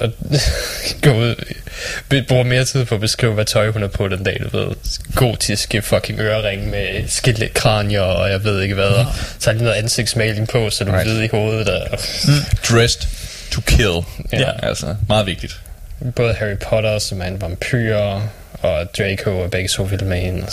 Og 0.01 0.13
gå 1.03 1.11
ud, 1.15 1.35
bruger 2.29 2.43
mere 2.45 2.65
tid 2.65 2.85
på 2.85 2.95
at 2.95 3.01
beskrive, 3.01 3.33
hvad 3.33 3.45
tøj 3.45 3.71
hun 3.71 3.83
har 3.83 3.89
på 3.89 4.09
den 4.09 4.25
dag, 4.25 4.41
du 4.53 4.59
ved. 4.59 4.67
Gotiske 5.15 5.83
fucking 5.83 6.21
ørering 6.21 6.71
med 6.71 7.09
skillet 7.09 7.55
kranier, 7.55 8.01
og 8.01 8.31
jeg 8.31 8.45
ved 8.45 8.63
ikke 8.63 8.75
hvad. 8.75 8.85
Og 8.85 9.07
så 9.39 9.51
har 9.51 9.53
lige 9.53 9.65
noget 9.65 9.77
ansigtsmaling 9.79 10.49
på, 10.49 10.71
så 10.71 10.85
du 10.85 10.93
Right. 10.93 11.07
ved 11.07 11.23
i 11.23 11.29
hovedet. 11.31 11.69
Og, 11.69 11.99
Dressed 12.71 13.03
to 13.53 13.61
kill. 13.67 14.01
Ja. 14.33 14.51
Altså, 14.67 14.95
meget 15.09 15.27
vigtigt. 15.27 15.61
både 16.17 16.35
Harry 16.35 16.57
Potter, 16.63 16.99
som 16.99 17.21
er 17.21 17.25
en 17.27 17.41
vampyr, 17.41 17.97
og 18.63 18.97
Draco 18.99 19.41
er 19.41 19.49
begge 19.49 19.69
to 19.69 19.83
vilde 19.83 20.05
med 20.05 20.21
hende. 20.21 20.43
og. 20.43 20.53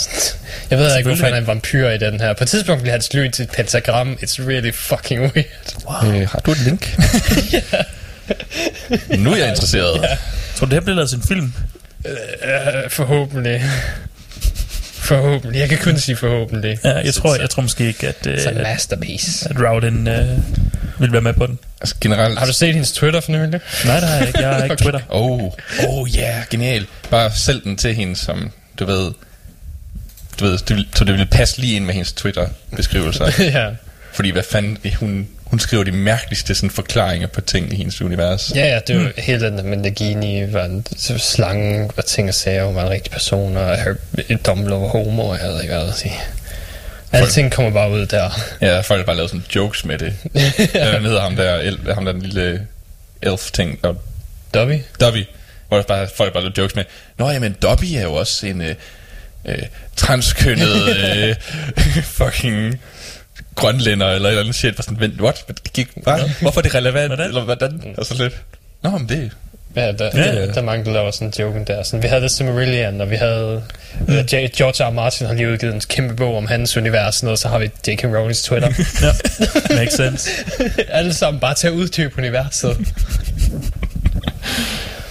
Jeg 0.70 0.78
ved 0.78 0.96
ikke, 0.96 1.08
hvorfor 1.08 1.24
han 1.24 1.34
er 1.34 1.38
en 1.38 1.46
vampyr 1.46 1.88
i 1.88 1.98
den 1.98 2.20
her. 2.20 2.32
På 2.32 2.44
et 2.44 2.48
tidspunkt 2.50 2.82
bliver 2.82 2.92
hans 2.92 3.14
lyn 3.14 3.30
til 3.32 3.42
et 3.42 3.50
pentagram. 3.50 4.18
It's 4.22 4.48
really 4.48 4.72
fucking 4.72 5.20
weird. 5.20 6.04
Wow. 6.04 6.12
Øh, 6.20 6.28
har 6.28 6.38
du 6.38 6.50
et 6.52 6.58
link? 6.60 6.96
nu 9.18 9.32
er 9.32 9.36
jeg 9.36 9.48
interesseret. 9.48 10.02
Ja. 10.02 10.16
Tror 10.56 10.66
du, 10.66 10.70
det 10.70 10.72
her 10.72 10.80
bliver 10.80 10.96
lavet 10.96 11.10
til 11.10 11.16
en 11.16 11.24
film? 11.28 11.52
Uh, 12.04 12.90
forhåbentlig. 12.90 13.62
Forhåbentlig. 14.92 15.60
Jeg 15.60 15.68
kan 15.68 15.78
kun 15.78 15.98
sige 15.98 16.16
forhåbentlig. 16.16 16.78
Ja, 16.84 16.98
jeg 16.98 17.14
tror, 17.14 17.36
jeg 17.36 17.50
tror 17.50 17.62
måske 17.62 17.86
ikke, 17.86 18.08
at, 18.08 18.26
It's 18.26 18.48
a 18.48 18.50
uh, 18.50 18.56
at, 18.56 18.62
masterpiece. 18.62 19.48
at 19.50 19.56
Rowden 19.60 20.08
uh, 20.08 21.00
vil 21.00 21.12
være 21.12 21.20
med 21.20 21.32
på 21.32 21.46
den. 21.46 21.58
Altså 21.80 21.94
generelt... 22.00 22.38
Har 22.38 22.46
du 22.46 22.52
set 22.52 22.74
hendes 22.74 22.92
Twitter 22.92 23.20
for 23.20 23.32
nylig? 23.32 23.60
Nej, 23.84 24.00
det 24.00 24.08
har 24.08 24.16
jeg 24.16 24.26
ikke. 24.26 24.40
Jeg 24.40 24.48
har 24.48 24.64
ikke 24.64 24.76
Twitter. 24.76 25.00
Oh, 25.08 25.52
oh 25.88 26.16
ja, 26.16 26.20
yeah, 26.20 26.44
genial. 26.50 26.86
Bare 27.10 27.30
sælg 27.34 27.64
den 27.64 27.76
til 27.76 27.94
hende, 27.94 28.16
som 28.16 28.50
du 28.78 28.84
ved... 28.84 29.12
Du 30.40 30.44
ved, 30.44 30.58
det 30.58 30.76
vil, 30.76 30.88
så 30.94 31.04
det 31.04 31.14
vil 31.14 31.26
passe 31.26 31.58
lige 31.58 31.76
ind 31.76 31.84
med 31.84 31.94
hendes 31.94 32.12
Twitter-beskrivelser. 32.12 33.30
ja. 33.60 33.68
Fordi 34.12 34.30
hvad 34.30 34.42
fanden, 34.42 34.78
hun, 34.94 35.28
hun 35.52 35.58
skriver 35.58 35.84
de 35.84 35.92
mærkeligste 35.92 36.54
sådan, 36.54 36.70
forklaringer 36.70 37.26
på 37.28 37.40
ting 37.40 37.72
i 37.72 37.76
hendes 37.76 38.02
univers. 38.02 38.52
Ja, 38.54 38.66
ja, 38.66 38.80
det 38.86 38.96
var 38.96 39.02
mm. 39.02 39.12
hele 39.18 39.46
den 39.46 39.78
Nagini, 39.78 40.52
var 40.52 40.64
en 40.64 40.86
slange, 41.18 41.90
var 41.96 42.02
ting 42.02 42.28
og 42.28 42.34
sager, 42.34 42.64
hun 42.64 42.74
var 42.74 42.82
en 42.82 42.90
rigtig 42.90 43.12
person, 43.12 43.56
og 43.56 43.74
Harry- 43.74 44.36
Dumbledore 44.46 44.80
var 44.80 44.88
homo, 44.88 45.22
og 45.22 45.38
jeg 45.42 45.48
ved 45.48 45.62
ikke 45.62 45.74
hvad 45.74 45.88
at 45.88 45.94
sige. 45.94 46.14
Alting 47.12 47.52
kommer 47.52 47.70
bare 47.70 47.90
ud 47.90 48.06
der. 48.06 48.30
Ja, 48.60 48.80
folk 48.80 48.98
har 48.98 49.04
bare 49.04 49.16
lavet 49.16 49.30
sådan 49.30 49.44
jokes 49.54 49.84
med 49.84 49.98
det. 49.98 50.14
ja. 50.74 50.90
Hvad 50.90 51.00
hedder 51.00 51.20
ham 51.20 51.36
der, 51.36 51.54
el, 51.54 51.78
ham 51.94 52.04
der 52.04 52.12
den 52.12 52.22
lille 52.22 52.66
elf-ting, 53.22 53.82
der 53.84 53.94
Dobby? 54.54 54.78
Dobby, 55.00 55.24
hvor 55.68 55.76
der 55.76 55.84
bare, 55.84 56.08
folk 56.16 56.32
bare 56.32 56.42
lavede 56.42 56.60
jokes 56.60 56.74
med, 56.76 56.84
Nå 57.18 57.30
jamen, 57.30 57.56
Dobby 57.62 57.84
er 57.84 58.02
jo 58.02 58.12
også 58.12 58.46
en 58.46 58.60
øh, 58.60 58.74
øh, 59.44 59.62
transkønnet 59.96 60.88
øh, 61.16 61.36
fucking 62.18 62.80
grønlænder 63.54 64.06
eller 64.10 64.28
eller 64.28 64.40
andet 64.40 64.54
shit. 64.54 64.76
Bare 64.76 64.82
sådan, 64.84 65.00
vent, 65.00 65.20
what? 65.20 65.44
Det 65.48 65.72
gik? 65.72 65.88
Hvorfor 66.40 66.60
er 66.60 66.62
det 66.62 66.74
relevant? 66.74 67.06
Hvordan? 67.08 67.26
Eller 67.26 67.44
hvordan? 67.44 67.94
Og 67.98 68.06
så 68.06 68.14
lidt, 68.22 68.34
Nå, 68.82 68.90
men 68.90 69.08
det 69.08 69.30
Ja, 69.76 69.92
der, 69.92 70.10
Ja, 70.14 70.20
ja, 70.20 70.32
ja. 70.34 70.40
ja. 70.40 70.46
der 70.46 70.62
er 70.62 70.92
laver 70.92 71.10
sådan 71.10 71.28
en 71.28 71.34
joke 71.38 71.64
der. 71.66 71.82
Sådan, 71.82 72.02
vi 72.02 72.08
havde 72.08 72.20
The 72.20 72.28
Silmarillion, 72.28 73.00
og 73.00 73.10
vi 73.10 73.16
havde... 73.16 73.62
Mm. 74.00 74.14
Uh, 74.14 74.24
George 74.26 74.84
R. 74.84 74.88
R. 74.88 74.90
Martin 74.90 75.26
har 75.26 75.34
lige 75.34 75.52
udgivet 75.52 75.74
en 75.74 75.80
kæmpe 75.88 76.14
bog 76.14 76.36
om 76.36 76.46
hans 76.46 76.76
univers, 76.76 77.22
og 77.22 77.38
så 77.38 77.48
har 77.48 77.58
vi 77.58 77.64
J.K. 77.88 78.04
Rowlings 78.04 78.42
Twitter. 78.42 78.68
Ja, 79.02 79.76
makes 79.76 79.94
sense. 79.94 80.30
Alle 80.88 81.14
sammen 81.14 81.40
bare 81.40 81.54
til 81.54 81.66
at 81.66 81.72
uddybe 81.72 82.14
universet. 82.18 82.76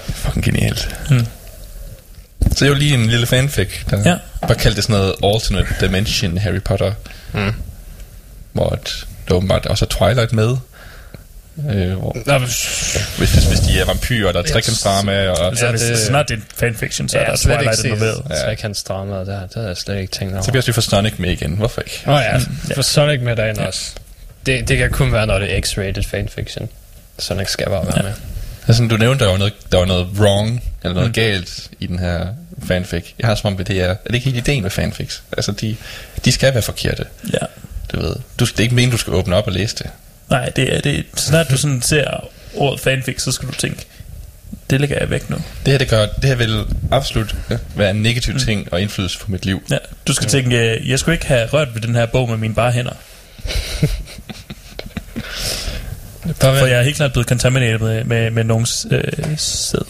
fucking 0.07 0.43
genialt. 0.45 0.95
Hmm. 1.09 1.25
Så 2.55 2.65
det 2.65 2.69
var 2.71 2.77
lige 2.77 2.93
en 2.93 3.05
lille 3.05 3.25
fanfic, 3.25 3.85
der 3.89 4.09
Ja. 4.09 4.17
bare 4.41 4.55
kaldte 4.55 4.75
det 4.75 4.83
sådan 4.83 4.95
noget 4.95 5.15
alternate 5.23 5.75
dimension 5.81 6.37
Harry 6.37 6.61
Potter. 6.65 6.93
Mm. 7.33 7.53
Hvor 8.53 8.69
at, 8.69 9.05
der 9.27 9.33
åbenbart 9.35 9.65
også 9.65 9.85
er 9.85 9.89
Twilight 9.89 10.33
med. 10.33 10.57
Øh, 11.69 11.93
hvor, 11.93 12.17
Nå, 12.25 12.37
hvis, 12.37 12.95
hvis, 13.17 13.33
hvis 13.47 13.59
de 13.59 13.79
er 13.79 13.85
vampyrer, 13.85 14.31
der 14.31 14.39
er 14.39 14.43
trekantsdrama, 14.43 15.29
og 15.29 15.57
Så 15.57 15.65
Ja, 15.65 15.71
det- 15.71 15.91
er 15.91 15.95
snart 15.97 16.29
det 16.29 16.33
er 16.33 16.37
en 16.37 16.45
fanfiction, 16.55 17.09
så 17.09 17.17
ja, 17.17 17.23
er 17.23 17.29
der 17.29 17.37
Twilight 17.37 17.83
involveret. 17.83 18.21
ja. 18.29 18.35
trekantsdrama, 18.35 19.15
der, 19.15 19.23
det 19.41 19.49
havde 19.53 19.67
jeg 19.67 19.77
slet 19.77 19.97
ikke 19.99 20.11
tænkt 20.11 20.33
over. 20.33 20.43
så 20.43 20.51
bliver 20.51 20.63
vi 20.65 20.71
får 20.71 20.81
Sonic 20.81 21.13
med 21.17 21.31
igen. 21.31 21.51
Hvorfor 21.55 21.81
ikke? 21.81 22.01
Åh 22.07 22.13
oh, 22.13 22.21
ja, 22.21 22.39
for 22.75 22.81
Sonic 22.81 23.21
med 23.21 23.35
derinde 23.35 23.61
ja. 23.61 23.67
også. 23.67 23.91
Det, 24.45 24.67
det 24.67 24.77
kan 24.77 24.91
kun 24.91 25.11
være, 25.13 25.27
når 25.27 25.39
det 25.39 25.57
er 25.57 25.61
X-rated 25.61 26.03
fanfiction. 26.09 26.69
Sonic 27.19 27.49
skal 27.49 27.65
bare 27.67 27.85
være 27.85 27.97
ja. 27.97 28.03
med. 28.03 28.13
Altså, 28.67 28.87
du 28.87 28.97
nævnte, 28.97 29.23
der 29.25 29.31
var 29.31 29.37
noget, 29.37 29.53
der 29.71 29.77
var 29.77 29.85
noget 29.85 30.07
wrong, 30.19 30.63
eller 30.83 30.93
noget 30.93 31.09
mm. 31.09 31.13
galt 31.13 31.69
i 31.79 31.87
den 31.87 31.99
her 31.99 32.27
fanfic. 32.67 33.05
Jeg 33.19 33.27
har 33.27 33.35
som 33.35 33.47
om, 33.53 33.65
det 33.65 33.79
er, 33.81 33.85
er 33.89 33.95
det 34.07 34.15
ikke 34.15 34.31
helt 34.31 34.47
ideen 34.47 34.61
med 34.63 34.69
fanfics? 34.71 35.23
Altså, 35.37 35.51
de, 35.51 35.75
de 36.25 36.31
skal 36.31 36.53
være 36.53 36.63
forkerte, 36.63 37.05
Ja. 37.33 37.37
Du 37.91 38.01
ved. 38.01 38.15
Du, 38.39 38.45
det 38.45 38.59
er 38.59 38.63
ikke 38.63 38.75
meningen, 38.75 38.91
du 38.91 38.97
skal 38.97 39.13
åbne 39.13 39.35
op 39.35 39.47
og 39.47 39.53
læse 39.53 39.75
det. 39.75 39.89
Nej, 40.29 40.49
det 40.49 40.75
er, 40.75 40.81
det 40.81 41.05
så 41.15 41.25
snart 41.25 41.49
du 41.49 41.57
sådan 41.57 41.81
ser 41.81 42.29
ordet 42.55 42.79
fanfic, 42.79 43.21
så 43.21 43.31
skal 43.31 43.47
du 43.47 43.53
tænke, 43.53 43.85
det 44.69 44.79
lægger 44.79 44.97
jeg 44.99 45.09
væk 45.09 45.29
nu. 45.29 45.35
Det 45.65 45.71
her, 45.71 45.77
det 45.77 45.89
gør, 45.89 46.05
det 46.05 46.23
her 46.25 46.35
vil 46.35 46.65
absolut 46.91 47.35
være 47.75 47.89
en 47.89 48.01
negativ 48.01 48.39
ting 48.39 48.73
og 48.73 48.81
indflydelse 48.81 49.19
på 49.19 49.31
mit 49.31 49.45
liv. 49.45 49.63
Ja, 49.71 49.77
du 50.07 50.13
skal 50.13 50.27
tænke, 50.27 50.57
øh, 50.57 50.89
jeg 50.89 50.99
skulle 50.99 51.15
ikke 51.15 51.25
have 51.25 51.47
rørt 51.47 51.73
ved 51.73 51.81
den 51.81 51.95
her 51.95 52.05
bog 52.05 52.29
med 52.29 52.37
mine 52.37 52.53
bare 52.55 52.71
hænder. 52.71 52.93
Bare 56.39 56.59
For 56.59 56.65
jeg 56.65 56.79
er 56.79 56.83
helt 56.83 56.95
klart 56.95 57.11
blevet 57.11 57.27
contaminated 57.27 57.79
med, 57.79 58.03
med, 58.03 58.31
med 58.31 58.43
nogens 58.43 58.87
øh, 58.91 59.03
sæd. 59.37 59.85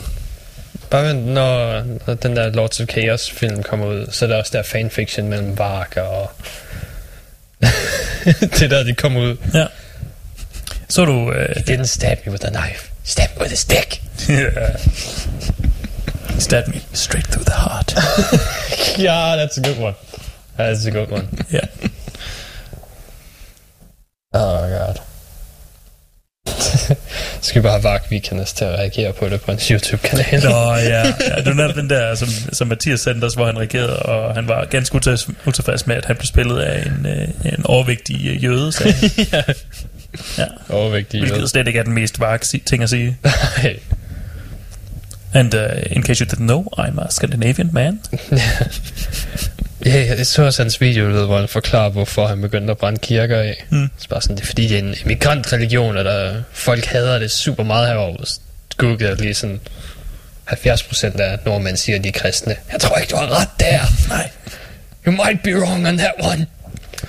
bare 0.89 1.05
vent 1.05 1.25
når, 1.27 1.83
når 2.07 2.13
den 2.13 2.35
der 2.35 2.49
Lords 2.49 2.79
of 2.79 2.87
Chaos 2.87 3.31
film 3.31 3.63
kommer 3.63 3.85
ud, 3.85 4.07
så 4.11 4.25
er 4.25 4.29
der 4.29 4.37
også 4.37 4.51
der 4.53 4.63
fanfiction 4.63 5.27
mellem 5.27 5.57
Vark 5.57 5.97
og... 5.97 6.31
det 8.59 8.69
der, 8.71 8.83
de 8.83 8.95
kommer 8.95 9.21
ud. 9.21 9.37
Ja. 9.53 9.65
Så 10.89 11.05
du... 11.05 11.31
Øh, 11.31 11.55
He 11.55 11.61
didn't 11.75 11.85
stab 11.85 12.17
me 12.25 12.31
with 12.31 12.45
a 12.45 12.49
knife. 12.49 12.89
Stab 13.03 13.29
me 13.35 13.41
with 13.41 13.53
a 13.53 13.55
stick. 13.55 14.01
Stab 16.39 16.67
me 16.67 16.81
straight 16.93 17.27
through 17.27 17.45
the 17.45 17.53
heart. 17.53 17.93
yeah, 18.99 19.35
that's 19.35 19.57
a 19.57 19.61
good 19.61 19.77
one. 19.79 19.93
That's 20.57 20.85
a 20.85 20.91
good 20.91 21.11
one. 21.11 21.27
ja. 21.51 21.59
Oh 24.33 24.69
god. 24.69 24.99
Så 26.61 26.95
skal 27.41 27.61
vi 27.61 27.63
bare 27.63 27.71
have 27.71 27.83
Vark 27.83 28.03
Weekenders 28.11 28.53
til 28.53 28.65
at 28.65 28.71
reagere 28.79 29.13
på 29.13 29.29
det 29.29 29.41
på 29.41 29.51
en 29.51 29.59
YouTube-kanal. 29.71 30.43
Nå 30.43 30.75
ja, 30.75 31.03
ja, 31.37 31.41
du 31.45 31.53
nævnte 31.53 31.81
den 31.81 31.89
der, 31.89 32.15
som, 32.15 32.27
som 32.53 32.67
Mathias 32.67 32.99
sendte 32.99 33.25
os, 33.25 33.33
hvor 33.33 33.45
han 33.45 33.57
reagerede, 33.57 33.99
og 33.99 34.35
han 34.35 34.47
var 34.47 34.65
ganske 34.65 34.95
utilfreds, 35.45 35.87
med, 35.87 35.95
at 35.95 36.05
han 36.05 36.15
blev 36.15 36.25
spillet 36.25 36.59
af 36.59 36.85
en, 36.85 37.05
øh, 37.05 37.53
en 37.53 37.65
overvægtig 37.65 38.27
øh, 38.27 38.43
jøde, 38.43 38.71
sagde 38.71 38.93
han. 38.93 39.09
ja. 39.33 39.43
Ja. 40.37 40.45
Overvægtige 40.69 41.25
hvilket 41.25 41.49
slet 41.49 41.67
ikke 41.67 41.79
er 41.79 41.83
den 41.83 41.93
mest 41.93 42.19
si- 42.41 42.63
ting 42.65 42.83
at 42.83 42.89
sige. 42.89 43.17
Nej. 43.23 43.79
And 45.33 45.53
uh, 45.53 45.61
in 45.91 46.03
case 46.03 46.25
you 46.25 46.31
didn't 46.33 46.45
know, 46.45 46.65
I'm 46.77 46.99
a 47.05 47.09
Scandinavian 47.09 47.69
man. 47.73 47.99
Ja, 49.85 50.05
jeg 50.17 50.27
så 50.27 50.43
også 50.43 50.63
hans 50.63 50.81
video, 50.81 51.05
ved, 51.05 51.25
hvor 51.25 51.39
han 51.39 51.47
forklarer, 51.47 51.89
hvorfor 51.89 52.27
han 52.27 52.41
begyndte 52.41 52.71
at 52.71 52.77
brænde 52.77 52.99
kirker 52.99 53.39
af. 53.39 53.65
Mm. 53.69 53.89
Så 53.97 54.09
bare 54.09 54.21
sådan, 54.21 54.35
det 54.35 54.43
er 54.43 54.47
fordi, 54.47 54.67
det 54.67 54.79
er 54.79 54.81
en 54.81 54.95
emigrant-religion, 55.05 55.97
og 55.97 56.05
der, 56.05 56.41
folk 56.51 56.85
hader 56.85 57.19
det 57.19 57.31
super 57.31 57.63
meget 57.63 57.87
herovre. 57.87 58.25
Google 58.77 59.07
er 59.07 59.15
lige 59.15 59.33
sådan, 59.33 59.59
70% 60.49 61.21
af 61.21 61.39
nordmænd 61.45 61.77
siger, 61.77 61.97
at 61.97 62.03
de 62.03 62.07
er 62.07 62.13
kristne. 62.13 62.55
Jeg 62.71 62.79
tror 62.79 62.97
ikke, 62.97 63.11
du 63.11 63.15
har 63.15 63.41
ret 63.41 63.47
der. 63.59 63.79
Nej. 64.15 64.29
You 65.07 65.11
might 65.11 65.43
be 65.43 65.61
wrong 65.61 65.87
on 65.87 65.97
that 65.97 66.13
one. 66.19 66.45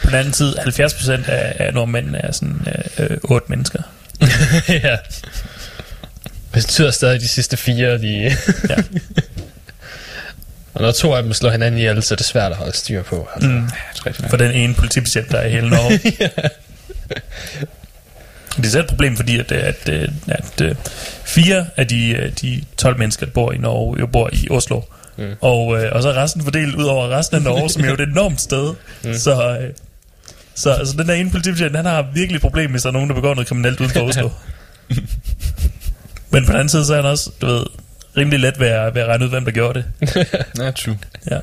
På 0.02 0.06
den 0.06 0.14
anden 0.14 0.32
side, 0.32 0.54
70% 0.60 1.30
af, 1.30 1.56
af 1.58 1.74
nordmændene 1.74 2.18
er 2.18 2.32
sådan 2.32 2.66
øh, 2.98 3.06
øh, 3.10 3.18
otte 3.22 3.46
mennesker. 3.48 3.82
ja. 4.68 4.96
Det 6.34 6.62
betyder 6.64 6.90
stadig, 6.90 7.20
de 7.20 7.28
sidste 7.28 7.56
fire, 7.56 7.98
de... 7.98 8.36
Ja. 8.68 8.76
og 10.74 10.82
når 10.82 10.90
to 10.90 11.14
af 11.14 11.22
dem 11.22 11.32
slår 11.32 11.50
hinanden 11.50 11.78
ihjel, 11.78 12.02
så 12.02 12.14
er 12.14 12.16
det 12.16 12.26
svært 12.26 12.52
at 12.52 12.58
holde 12.58 12.76
styr 12.76 13.02
på. 13.02 13.28
Altså. 13.34 13.48
Mm. 13.48 13.68
Ja. 14.06 14.10
For 14.28 14.36
den 14.36 14.50
ene 14.50 14.74
politibetjent, 14.74 15.30
der 15.30 15.38
er 15.38 15.46
i 15.46 15.50
hele 15.50 15.70
Norge. 15.70 16.00
Det 18.56 18.66
er 18.66 18.70
så 18.70 18.78
et 18.80 18.86
problem, 18.86 19.16
fordi 19.16 19.38
at, 19.38 19.52
at, 19.52 19.88
at, 19.88 20.10
at, 20.28 20.60
at 20.60 20.76
fire 21.24 21.66
af 21.76 21.88
de, 21.88 22.08
øh, 22.08 22.32
de 22.42 22.64
12 22.76 22.98
mennesker, 22.98 23.26
der 23.26 23.32
bor 23.32 23.52
i 23.52 23.58
Norge, 23.58 23.96
jo 24.00 24.06
bor 24.06 24.30
i 24.32 24.48
Oslo. 24.50 24.80
Mm. 25.16 25.24
Og, 25.40 25.82
øh, 25.82 25.92
og 25.92 26.02
så 26.02 26.08
er 26.08 26.22
resten 26.22 26.42
fordelt 26.42 26.74
ud 26.74 26.84
over 26.84 27.08
resten 27.18 27.36
af 27.36 27.42
Norge, 27.42 27.70
som 27.70 27.84
er 27.84 27.88
jo 27.88 27.94
et 27.94 28.00
enormt 28.00 28.40
sted. 28.40 28.74
Mm. 29.04 29.14
Så, 29.14 29.58
øh, 29.60 29.70
så 30.54 30.70
altså, 30.70 30.96
den 30.96 31.08
der 31.08 31.14
ene 31.14 31.30
politibetjent, 31.30 31.76
han 31.76 31.84
har 31.84 32.06
virkelig 32.14 32.36
et 32.36 32.42
problem, 32.42 32.70
hvis 32.70 32.82
der 32.82 32.88
er 32.88 32.92
nogen, 32.92 33.08
der 33.08 33.14
begår 33.14 33.34
noget 33.34 33.48
kriminelt 33.48 33.80
uden 33.80 33.90
for 33.90 34.00
Oslo. 34.08 34.30
Men 36.30 36.46
på 36.46 36.52
den 36.52 36.54
anden 36.54 36.68
side, 36.68 36.84
så 36.86 36.92
er 36.92 37.02
han 37.02 37.10
også, 37.10 37.30
du 37.40 37.46
ved, 37.46 37.64
rimelig 38.16 38.40
let 38.40 38.60
ved 38.60 38.68
at, 38.68 38.94
ved 38.94 39.02
at 39.02 39.08
regne 39.08 39.24
ud, 39.24 39.30
hvem 39.30 39.44
der 39.44 39.52
gjorde 39.52 39.84
det. 40.00 40.16
Ja, 40.58 40.70
true. 40.70 40.98
Ja. 41.30 41.38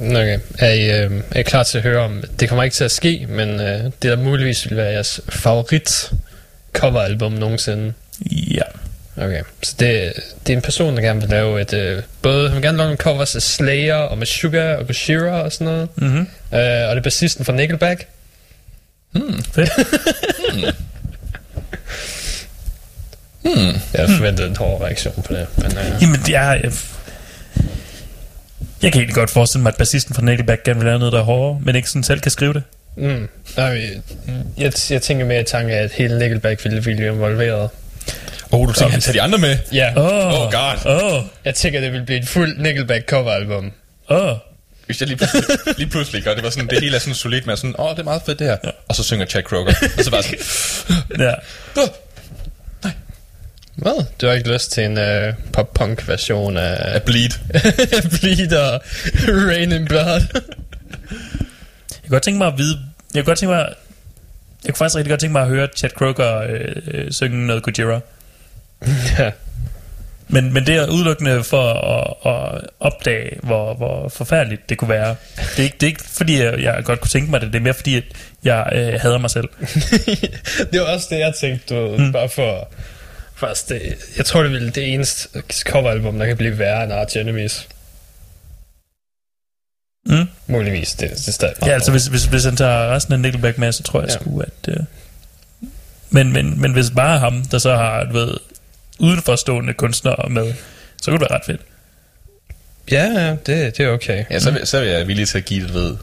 Okay. 0.00 0.38
Er 0.58 0.70
I, 0.70 1.04
øh, 1.04 1.22
er 1.30 1.40
I 1.40 1.42
klar 1.42 1.62
til 1.62 1.78
at 1.78 1.84
høre 1.84 2.00
om... 2.04 2.24
Det 2.40 2.48
kommer 2.48 2.62
ikke 2.62 2.74
til 2.74 2.84
at 2.84 2.90
ske, 2.90 3.26
men 3.28 3.48
øh, 3.60 3.84
det 3.84 4.02
der 4.02 4.16
muligvis 4.16 4.70
vil 4.70 4.76
være 4.76 4.92
jeres 4.92 5.20
favorit 5.28 6.12
coveralbum 6.72 7.32
nogensinde. 7.32 7.92
Ja. 8.30 8.62
Okay. 9.16 9.42
Så 9.62 9.74
det, 9.78 10.12
det 10.46 10.52
er 10.52 10.56
en 10.56 10.62
person, 10.62 10.96
der 10.96 11.02
gerne 11.02 11.20
vil 11.20 11.30
lave 11.30 11.60
et... 11.60 11.72
Øh, 11.72 12.02
både, 12.22 12.48
han 12.48 12.56
vil 12.56 12.62
gerne 12.62 12.78
lave 12.78 12.86
nogle 12.86 12.98
covers 12.98 13.36
af 13.36 13.42
Slayer 13.42 13.94
og 13.94 14.18
med 14.18 14.26
Sugar 14.26 14.74
og 14.74 14.86
Gojira 14.86 15.42
og 15.42 15.52
sådan 15.52 15.64
noget. 15.64 15.88
Mm-hmm. 15.96 16.20
Øh, 16.52 16.88
og 16.88 16.96
det 16.96 16.96
er 16.96 17.00
bassisten 17.02 17.44
fra 17.44 17.52
Nickelback. 17.52 18.06
Hmm, 19.12 19.42
fedt. 19.42 19.70
Hmm. 23.44 23.80
Jeg 23.94 24.08
forventede 24.08 24.48
en 24.48 24.56
hård 24.56 24.80
reaktion 24.80 25.22
på 25.26 25.34
det. 25.34 25.46
Men, 25.56 25.66
uh, 25.66 26.02
Jamen, 26.02 26.20
er... 26.34 26.52
Jeg, 26.52 26.72
jeg 28.82 28.92
kan 28.92 29.00
egentlig 29.00 29.14
godt 29.14 29.30
forestille 29.30 29.62
mig, 29.62 29.70
at 29.70 29.76
bassisten 29.76 30.14
fra 30.14 30.22
Nickelback 30.22 30.64
gerne 30.64 30.78
vil 30.80 30.86
lave 30.86 30.98
noget, 30.98 31.12
der 31.12 31.18
er 31.18 31.22
hårdere, 31.22 31.60
men 31.62 31.76
ikke 31.76 31.88
sådan 31.88 32.02
selv 32.02 32.20
kan 32.20 32.30
skrive 32.30 32.52
det. 32.52 32.62
mm, 32.96 33.28
nej, 33.56 33.90
jeg, 34.58 34.72
jeg 34.90 35.02
tænker 35.02 35.24
mere 35.26 35.40
i 35.40 35.44
tanke 35.44 35.74
af, 35.74 35.82
at 35.82 35.92
hele 35.92 36.18
Nickelback 36.18 36.64
ville 36.64 36.80
blive 36.80 37.06
involveret. 37.06 37.70
Åh, 38.52 38.60
oh, 38.60 38.68
du 38.68 38.72
tænker, 38.72 38.92
han 38.92 39.00
tager 39.00 39.12
de 39.12 39.22
andre 39.22 39.38
med? 39.38 39.56
Ja, 39.72 39.92
Åh, 39.96 40.40
Oh 40.44 40.52
god. 40.52 40.86
Åh, 40.86 41.14
oh, 41.14 41.22
jeg 41.44 41.54
tænker, 41.54 41.80
det 41.80 41.92
vil 41.92 42.02
blive 42.06 42.18
et 42.18 42.28
fuldt 42.28 42.62
Nickelback 42.62 43.08
coveralbum. 43.08 43.72
åh. 44.10 44.26
Oh. 44.26 44.36
Hvis 44.86 45.00
jeg 45.00 45.08
lige 45.08 45.16
pludselig, 45.16 45.44
lige 45.78 45.90
pludselig 45.90 46.22
gør 46.22 46.34
det, 46.34 46.44
var 46.44 46.50
sådan, 46.50 46.68
det 46.68 46.80
hele 46.80 46.96
er 46.96 47.00
sådan 47.00 47.14
solidt 47.14 47.46
med 47.46 47.56
sådan, 47.56 47.74
åh, 47.78 47.84
oh, 47.84 47.90
det 47.90 47.98
er 47.98 48.04
meget 48.04 48.22
fedt 48.26 48.38
det 48.38 48.46
her. 48.46 48.56
Og 48.88 48.94
så 48.94 49.02
synger 49.04 49.26
Chad 49.26 49.42
Kroger. 49.42 49.74
Og 49.98 50.04
så 50.04 50.10
bare 50.10 50.22
sådan, 50.22 50.38
Ja. 51.26 51.34
Hvad? 53.76 54.04
Du 54.20 54.26
har 54.26 54.34
ikke 54.34 54.52
lyst 54.52 54.72
til 54.72 54.84
en 54.84 54.98
uh, 54.98 55.34
pop-punk 55.52 56.08
version 56.08 56.56
af 56.56 56.96
a 56.96 56.98
bleed. 56.98 57.30
Bleed 58.20 58.52
og 58.52 58.80
Rain 59.48 59.72
in 59.72 59.84
Blood? 59.84 60.20
Jeg 60.32 62.08
kunne 62.08 62.10
godt 62.10 62.22
tænke 62.22 62.38
mig 62.38 62.46
at 62.46 62.58
vide... 62.58 62.78
Jeg 63.14 63.24
kunne 63.24 63.30
godt 63.30 63.38
tænke 63.38 63.54
mig... 63.54 63.68
Jeg 64.64 64.74
kunne 64.74 64.78
faktisk 64.78 64.96
rigtig 64.96 65.10
godt 65.10 65.20
tænke 65.20 65.32
mig 65.32 65.42
at 65.42 65.48
høre 65.48 65.68
Chad 65.76 65.90
Kroger 65.90 66.42
øh, 66.42 66.76
øh, 66.86 67.12
synge 67.12 67.46
noget 67.46 67.62
Gojira. 67.62 68.00
ja. 69.18 69.30
Men, 70.28 70.52
men 70.52 70.66
det 70.66 70.76
er 70.76 70.88
udelukkende 70.88 71.44
for 71.44 71.72
at, 71.72 72.32
at 72.32 72.60
opdage, 72.80 73.38
hvor, 73.42 73.74
hvor 73.74 74.08
forfærdeligt 74.08 74.68
det 74.68 74.78
kunne 74.78 74.88
være. 74.88 75.16
Det 75.36 75.58
er 75.58 75.62
ikke, 75.62 75.76
det 75.80 75.82
er 75.82 75.90
ikke 75.90 76.04
fordi, 76.04 76.42
jeg, 76.42 76.62
jeg 76.62 76.84
godt 76.84 77.00
kunne 77.00 77.08
tænke 77.08 77.30
mig 77.30 77.40
det. 77.40 77.52
Det 77.52 77.58
er 77.58 77.62
mere 77.62 77.74
fordi, 77.74 77.96
at 77.96 78.04
jeg 78.44 78.68
øh, 78.72 79.00
hader 79.00 79.18
mig 79.18 79.30
selv. 79.30 79.48
det 80.72 80.80
var 80.80 80.86
også 80.86 81.06
det, 81.10 81.18
jeg 81.18 81.32
tænkte, 81.40 81.74
du, 81.74 81.96
mm. 81.96 82.12
bare 82.12 82.28
for... 82.28 82.68
Først, 83.42 83.68
det, 83.68 83.96
jeg 84.16 84.26
tror, 84.26 84.42
det 84.42 84.52
ville 84.52 84.70
det 84.70 84.94
eneste 84.94 85.28
coveralbum, 85.64 86.18
der 86.18 86.26
kan 86.26 86.36
blive 86.36 86.58
værre 86.58 86.84
end 86.84 86.92
Arch 86.92 87.18
Enemies. 87.18 87.68
Mm. 90.06 90.28
Muligvis, 90.46 90.92
det, 90.92 91.10
det 91.10 91.28
er 91.28 91.32
stadig 91.32 91.54
Ja, 91.66 91.70
altså 91.72 91.90
hvis, 91.90 92.06
hvis, 92.06 92.24
hvis 92.24 92.44
han 92.44 92.56
tager 92.56 92.94
resten 92.94 93.12
af 93.14 93.20
Nickelback 93.20 93.58
med, 93.58 93.72
så 93.72 93.82
tror 93.82 94.00
jeg 94.00 94.08
Ja. 94.08 94.14
sgu, 94.14 94.40
at... 94.40 94.68
Øh, 94.68 94.76
men, 96.10 96.32
men, 96.32 96.60
men 96.60 96.72
hvis 96.72 96.90
bare 96.90 97.18
ham, 97.18 97.44
der 97.44 97.58
så 97.58 97.76
har, 97.76 98.04
du 98.04 98.12
ved, 98.12 98.34
udenforstående 99.00 99.74
kunstnere 99.74 100.30
med, 100.30 100.54
så 101.02 101.10
kunne 101.10 101.20
det 101.20 101.30
være 101.30 101.38
ret 101.38 101.44
fedt. 101.46 101.60
Ja, 102.90 103.04
ja, 103.04 103.30
det, 103.30 103.76
det 103.76 103.80
er 103.80 103.88
okay. 103.88 104.24
Ja, 104.30 104.38
så, 104.38 104.50
vil, 104.50 104.66
så 104.66 104.78
er 104.78 104.82
jeg 104.82 105.06
villig 105.08 105.28
til 105.28 105.38
at 105.38 105.44
give 105.44 105.66
det, 105.66 105.74
ved, 105.74 105.96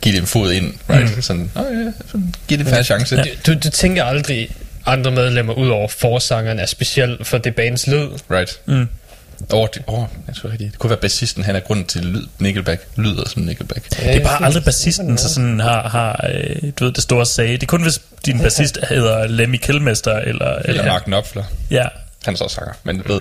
give 0.00 0.14
det 0.14 0.20
en 0.20 0.26
fod 0.26 0.52
ind, 0.52 0.74
right? 0.90 1.16
Mm. 1.16 1.22
Sådan, 1.22 1.50
åh 1.56 1.62
ja, 1.62 1.92
sådan, 2.06 2.34
give 2.48 2.58
det 2.58 2.66
en 2.66 2.72
færre 2.72 2.84
chance. 2.84 3.16
Ja. 3.16 3.24
Du, 3.46 3.54
du 3.54 3.70
tænker 3.70 4.04
aldrig 4.04 4.50
andre 4.92 5.10
medlemmer 5.10 5.54
ud 5.54 5.68
over 5.68 5.88
forsangeren 5.88 6.58
er 6.58 6.66
specielt 6.66 7.26
for 7.26 7.38
det 7.38 7.54
bands 7.54 7.86
lyd. 7.86 8.08
Right. 8.30 8.60
Mm. 8.66 8.88
Åh, 9.52 9.68
det, 9.74 9.82
åh, 9.86 10.04
jeg 10.26 10.36
tror 10.36 10.50
rigtigt. 10.50 10.72
Det 10.72 10.78
kunne 10.78 10.90
være 10.90 10.98
bassisten, 10.98 11.44
han 11.44 11.56
er 11.56 11.60
grunden 11.60 11.86
til 11.86 12.04
lyd, 12.04 12.22
Nickelback 12.38 12.88
lyder 12.96 13.28
som 13.28 13.42
Nickelback. 13.42 13.90
Det 13.90 14.16
er 14.16 14.24
bare 14.24 14.44
aldrig 14.44 14.64
bassisten, 14.64 15.18
så 15.18 15.34
sådan 15.34 15.60
har, 15.60 15.88
har 15.88 16.30
øh, 16.34 16.72
du 16.78 16.84
ved, 16.84 16.92
det 16.92 17.02
store 17.02 17.26
sag. 17.26 17.48
Det 17.48 17.62
er 17.62 17.66
kun, 17.66 17.82
hvis 17.82 18.00
din 18.26 18.40
bassist 18.44 18.78
hedder 18.88 19.26
Lemmy 19.26 19.56
Kilmister, 19.56 20.16
eller... 20.16 20.56
Eller 20.64 20.84
Mark 20.84 21.02
Knopfler. 21.04 21.44
Ja, 21.70 21.86
Han 22.28 22.34
er 22.34 22.38
så 22.38 22.44
også 22.44 22.54
sanger, 22.54 22.72
men 22.82 23.02
ved, 23.06 23.20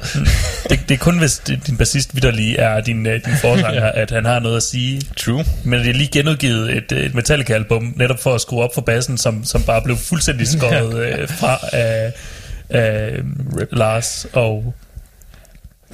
det, 0.70 0.80
det 0.90 0.94
er 0.94 0.98
kun, 0.98 1.18
hvis 1.20 1.42
din 1.68 1.78
bassist 1.78 2.16
vidderlig 2.16 2.56
er 2.56 2.82
din, 2.82 3.06
øh, 3.06 3.26
din 3.26 3.34
forsanger, 3.42 3.86
at 4.04 4.12
han 4.12 4.26
har 4.26 4.40
noget 4.40 4.58
at 4.58 4.64
sige. 4.64 5.02
true. 5.18 5.46
Men 5.64 5.80
det 5.80 5.90
er 5.90 5.94
lige 5.94 6.08
genudgivet 6.08 6.78
et, 6.78 6.92
et 6.92 7.16
Metallica-album, 7.16 7.94
netop 7.96 8.20
for 8.20 8.36
at 8.36 8.42
skrue 8.42 8.64
op 8.64 8.74
for 8.74 8.82
bassen, 8.82 9.18
som, 9.18 9.44
som 9.44 9.64
bare 9.64 9.82
blev 9.82 9.98
fuldstændig 9.98 10.48
skåret 10.48 11.00
øh, 11.08 11.30
fra 11.30 11.60
af, 11.74 12.14
af 12.70 13.20
Lars 13.72 14.28
og, 14.34 14.74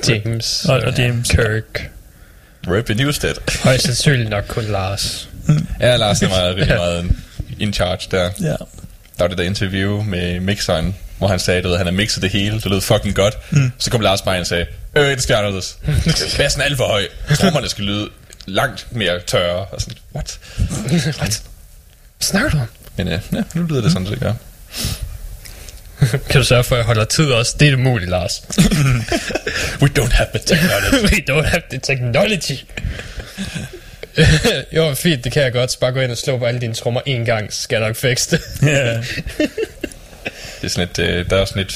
James. 0.10 0.66
og, 0.66 0.80
og 0.80 0.98
James. 0.98 1.30
Kirk. 1.32 1.92
Rip 2.68 2.90
in 2.90 2.98
Newstead. 2.98 3.34
Højst 3.64 3.84
sandsynligt 3.84 4.30
nok 4.30 4.44
kun 4.48 4.64
Lars. 4.64 5.30
Ja, 5.80 5.96
Lars 5.96 6.22
er 6.22 6.30
meget, 6.30 6.56
rigtig 6.56 6.76
meget 6.76 7.12
in 7.60 7.74
charge 7.74 8.08
der. 8.12 8.30
Ja. 8.42 8.48
Der 8.48 8.58
var 9.20 9.28
det 9.28 9.38
der 9.38 9.44
interview 9.44 10.02
med 10.02 10.40
mixeren, 10.40 10.96
hvor 11.24 11.30
han 11.30 11.40
sagde, 11.40 11.70
at 11.72 11.78
han 11.78 11.86
har 11.86 11.94
mixet 11.94 12.24
det 12.24 12.32
hele, 12.32 12.56
det 12.56 12.66
lød 12.66 12.82
fucking 12.82 13.16
godt. 13.16 13.38
Mm. 13.52 13.72
Så 13.78 13.92
kom 13.92 14.02
Lars 14.02 14.22
bare 14.22 14.36
ind 14.36 14.42
og 14.42 14.48
sagde, 14.48 14.66
øh, 14.96 15.04
det 15.06 15.24
skal 15.24 15.36
anderledes. 15.36 15.78
Bassen 16.38 16.62
er 16.62 16.66
alt 16.66 16.78
for 16.78 16.88
høj. 16.88 17.08
Trommerne 17.36 17.70
skal 17.70 17.84
lyde 17.84 18.10
langt 18.46 18.88
mere 18.92 19.20
tørre. 19.20 19.66
Og 19.66 19.82
sådan, 19.82 19.98
what? 20.16 20.40
what? 21.20 21.42
Snakker 22.20 22.50
du 22.50 22.58
om? 22.58 22.68
Men 22.98 23.08
ja, 23.08 23.20
ja, 23.34 23.44
nu 23.54 23.64
lyder 23.64 23.82
det 23.82 23.92
sådan, 23.92 24.08
det 24.08 24.20
gør. 24.20 24.34
Kan 26.30 26.42
du 26.42 26.44
sørge 26.44 26.64
for, 26.64 26.76
at 26.76 26.80
jeg 26.80 26.86
holder 26.86 27.06
tid 27.06 27.32
også? 27.32 27.56
Det 27.60 27.66
er 27.66 27.70
det 27.72 27.80
muligt, 27.80 28.10
Lars. 28.10 28.44
We 29.82 29.90
don't 30.00 30.14
have 30.14 30.28
the 30.34 30.40
technology. 30.46 31.14
We 31.14 31.24
don't 31.32 31.48
have 31.48 31.62
the 31.70 31.80
technology. 31.80 32.58
jo, 34.76 34.94
fint, 34.94 35.24
det 35.24 35.32
kan 35.32 35.44
jeg 35.44 35.54
godt. 35.54 35.72
Så 35.72 35.80
bare 35.80 35.92
gå 35.92 36.00
ind 36.00 36.12
og 36.12 36.18
slå 36.18 36.38
på 36.38 36.46
alle 36.46 36.62
dine 36.62 36.74
trommer 36.74 37.02
en 37.06 37.26
gang, 37.26 37.54
så 37.54 37.62
skal 37.62 37.76
jeg 37.76 37.88
nok 37.88 37.96
fikse 37.96 38.32
det. 38.32 38.42
ja. 38.62 39.04
Det 40.62 40.64
er 40.64 40.68
sådan 40.68 40.90
et, 40.90 41.00
øh, 41.00 41.30
der 41.30 41.38
er 41.38 41.46
sådan 41.46 41.62
et, 41.62 41.74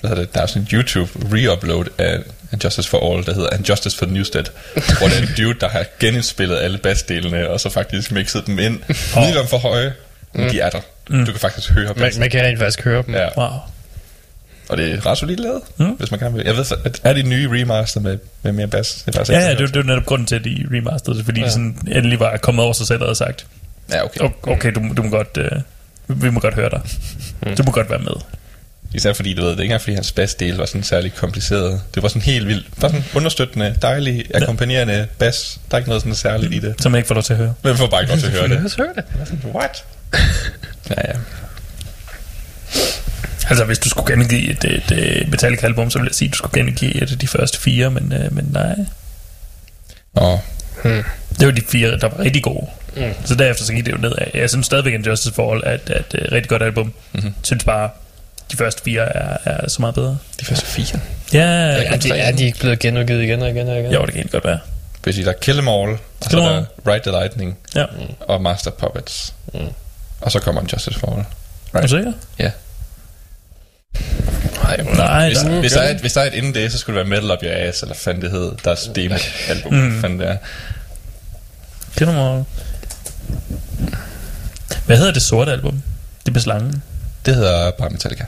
hvad 0.00 0.10
hedder 0.10 0.24
det, 0.24 0.34
der 0.34 0.40
er 0.42 0.46
sådan 0.46 0.62
et 0.62 0.68
YouTube 0.70 1.10
re-upload 1.14 1.84
af 1.98 2.18
Justice 2.64 2.88
for 2.88 3.14
All, 3.14 3.26
der 3.26 3.34
hedder 3.34 3.48
And 3.52 3.68
Justice 3.68 3.96
for 3.98 4.06
Newstead, 4.06 4.44
hvor 4.98 5.08
det 5.08 5.16
er 5.18 5.22
en 5.22 5.28
dude, 5.36 5.60
der 5.60 5.68
har 5.68 5.84
genindspillet 6.00 6.58
alle 6.58 6.78
bassdelene, 6.78 7.48
og 7.50 7.60
så 7.60 7.70
faktisk 7.70 8.12
mixet 8.12 8.46
dem 8.46 8.58
ind. 8.58 8.80
Midlerne 8.88 9.48
for 9.48 9.58
høje, 9.58 9.94
men 10.34 10.50
de 10.50 10.60
er 10.60 10.70
der. 10.70 10.80
Du 11.10 11.24
kan 11.24 11.34
faktisk 11.40 11.70
høre 11.70 11.86
Man, 11.86 11.94
bassen. 11.94 12.20
man 12.20 12.30
kan 12.30 12.44
rent 12.44 12.58
faktisk 12.58 12.84
høre 12.84 13.02
dem. 13.06 13.14
Ja, 13.14 13.28
Wow. 13.36 13.48
og 14.68 14.76
det 14.76 14.92
er 14.92 15.06
ret 15.06 15.18
solidt 15.18 15.40
lavet, 15.40 15.60
Mm. 15.76 15.86
hvis 15.90 16.10
man 16.10 16.20
kan 16.20 16.34
vil. 16.34 16.42
Jeg 16.46 16.56
ved, 16.56 16.64
at 16.84 17.00
er 17.04 17.12
det 17.12 17.26
nye 17.26 17.48
remaster 17.60 18.00
med, 18.00 18.18
med 18.42 18.52
mere 18.52 18.66
bass? 18.66 18.94
Det 18.94 19.14
er 19.14 19.18
faktisk 19.18 19.32
Ja, 19.32 19.40
ja, 19.40 19.50
det, 19.50 19.58
det 19.58 19.76
var 19.76 19.82
netop 19.82 20.06
grunden 20.06 20.26
til, 20.26 20.34
at 20.36 20.44
de 20.44 20.66
remasterede 20.72 21.18
det, 21.18 21.24
fordi 21.24 21.40
ja. 21.40 21.46
De 21.46 21.50
sådan 21.52 21.78
endelig 21.88 22.20
var 22.20 22.36
kommet 22.36 22.64
over 22.64 22.72
sig 22.72 22.86
selv 22.86 23.00
og 23.00 23.06
havde 23.06 23.16
sagt, 23.16 23.46
Ja, 23.92 24.04
okay. 24.04 24.20
"O- 24.20 24.50
okay, 24.50 24.72
du, 24.74 24.80
du 24.96 25.02
må 25.02 25.08
godt, 25.10 25.38
øh, 25.38 25.50
vi 26.08 26.30
må 26.30 26.40
godt 26.40 26.54
høre 26.54 26.70
dig. 26.70 26.80
Du 27.58 27.62
må 27.62 27.72
godt 27.72 27.90
være 27.90 27.98
med. 27.98 28.12
Især 28.94 29.12
fordi, 29.12 29.34
du 29.34 29.42
ved, 29.42 29.50
det 29.50 29.56
er 29.58 29.62
ikke 29.62 29.70
engang 29.70 29.80
fordi 29.82 29.94
hans 29.94 30.12
bassdel 30.12 30.56
var 30.56 30.66
sådan 30.66 30.82
særlig 30.82 31.14
kompliceret. 31.14 31.82
Det 31.94 32.02
var 32.02 32.08
sådan 32.08 32.22
helt 32.22 32.46
vildt. 32.48 32.66
Bare 32.80 32.90
sådan 32.90 33.04
understøttende, 33.14 33.76
dejlig, 33.82 34.24
akkompagnerende 34.34 35.06
bass. 35.18 35.60
Der 35.70 35.74
er 35.74 35.78
ikke 35.78 35.88
noget 35.88 36.02
sådan 36.02 36.14
særligt 36.14 36.54
i 36.54 36.58
det. 36.58 36.74
Som 36.82 36.92
jeg 36.92 36.98
ikke 36.98 37.06
får 37.08 37.14
lov 37.14 37.22
til 37.22 37.32
at 37.32 37.36
høre. 37.38 37.54
Men 37.62 37.68
man 37.70 37.76
får 37.76 37.86
bare 37.86 38.02
ikke 38.02 38.12
lov 38.12 38.18
til 38.18 38.26
at 38.26 38.32
høre 38.32 38.48
det. 38.58 38.64
Os 38.64 38.74
høre 38.74 38.92
det. 38.96 39.04
What? 39.54 39.84
Ja, 40.90 40.94
ja. 41.12 41.18
Altså, 43.48 43.64
hvis 43.64 43.78
du 43.78 43.88
skulle 43.88 44.14
gengive 44.16 44.50
et, 44.50 44.64
et, 44.64 44.92
et 45.20 45.28
Metallica-album, 45.28 45.90
så 45.90 45.98
ville 45.98 46.08
jeg 46.08 46.14
sige, 46.14 46.28
at 46.28 46.32
du 46.32 46.36
skulle 46.36 46.64
gengive 46.64 47.02
et 47.02 47.12
af 47.12 47.18
de 47.18 47.26
første 47.28 47.60
fire, 47.60 47.90
men, 47.90 48.12
øh, 48.12 48.34
men 48.34 48.48
nej. 48.52 48.76
Og 50.14 50.40
Det 51.38 51.46
var 51.46 51.52
de 51.52 51.62
fire, 51.68 51.90
der 51.98 52.08
var 52.08 52.18
rigtig 52.18 52.42
gode. 52.42 52.66
Mm. 52.96 53.02
Så 53.24 53.34
derefter 53.34 53.64
så 53.64 53.72
gik 53.72 53.86
det 53.86 53.92
jo 53.92 53.96
nedad. 53.96 54.16
Jeg 54.34 54.50
synes 54.50 54.66
stadigvæk, 54.66 54.94
at 54.94 55.06
Justice 55.06 55.34
for 55.34 55.52
All 55.52 55.62
er 55.66 55.72
et, 55.74 55.80
er 55.86 55.98
et, 55.98 56.14
øh, 56.14 56.32
rigtig 56.32 56.48
godt 56.48 56.62
album. 56.62 56.92
Mm-hmm. 57.12 57.34
synes 57.42 57.64
bare, 57.64 57.90
de 58.52 58.56
første 58.56 58.82
fire 58.84 59.16
er, 59.16 59.36
er 59.44 59.68
så 59.68 59.76
meget 59.82 59.94
bedre. 59.94 60.18
de 60.40 60.44
første 60.44 60.66
fire. 60.66 61.00
Ja, 61.32 61.38
Ja, 61.66 61.82
ja 61.92 61.96
de, 61.96 62.10
er 62.10 62.32
de 62.32 62.44
ikke 62.44 62.58
blevet 62.58 62.78
genudgivet 62.78 63.22
igen 63.22 63.42
og 63.42 63.50
igen 63.50 63.68
og 63.68 63.78
igen? 63.78 63.92
jo, 63.92 64.00
det 64.00 64.08
kan 64.14 64.16
helt 64.16 64.32
godt 64.32 64.44
være. 64.44 64.58
Hvis 65.02 65.18
I 65.18 65.22
der 65.22 65.28
er 65.28 65.34
Kill 65.40 65.58
Em 65.58 65.68
All, 65.68 65.90
og 65.90 65.98
så 66.22 66.28
Kill 66.30 66.42
er 66.42 66.48
der. 66.48 66.64
Ride 66.92 67.10
the 67.10 67.20
Lightning 67.20 67.58
Ja, 67.74 67.84
og 68.20 68.42
Master 68.42 68.70
Puppets. 68.70 69.34
Mm. 69.54 69.60
Og 70.20 70.32
så 70.32 70.38
kommer 70.40 70.60
en 70.60 70.68
Justice 70.72 70.98
for 71.00 71.12
All. 71.16 71.24
er 71.74 71.80
du 71.80 71.88
sikker? 71.88 72.12
Ja. 72.38 72.50
Nej, 74.62 74.76
Nej, 74.96 75.26
Hvis, 75.28 75.38
der, 75.38 75.60
hvis, 75.60 75.72
der 75.72 75.80
er 75.80 75.90
et, 75.90 75.96
hvis 76.00 76.12
der 76.12 76.20
er 76.20 76.24
et 76.24 76.34
inden 76.34 76.54
det, 76.54 76.72
så 76.72 76.78
skulle 76.78 77.00
det 77.00 77.10
være 77.10 77.20
Metal 77.20 77.30
Up 77.36 77.42
Your 77.42 77.52
Ass, 77.68 77.82
eller 77.82 77.94
fanden 77.94 78.22
det 78.22 78.30
hed, 78.30 78.52
deres 78.64 78.90
demo-album. 78.94 79.74
Mm. 79.74 80.00
Fanden 80.00 80.20
det 80.20 80.28
er. 80.28 80.36
'Em 82.04 82.18
all. 82.18 82.44
Hvad 84.86 84.96
hedder 84.96 85.12
det 85.12 85.22
sorte 85.22 85.52
album? 85.52 85.82
Det 86.26 86.32
med 86.34 86.40
slangen. 86.40 86.82
Det 87.26 87.34
hedder 87.34 87.70
bare 87.70 87.90
Metallica. 87.90 88.24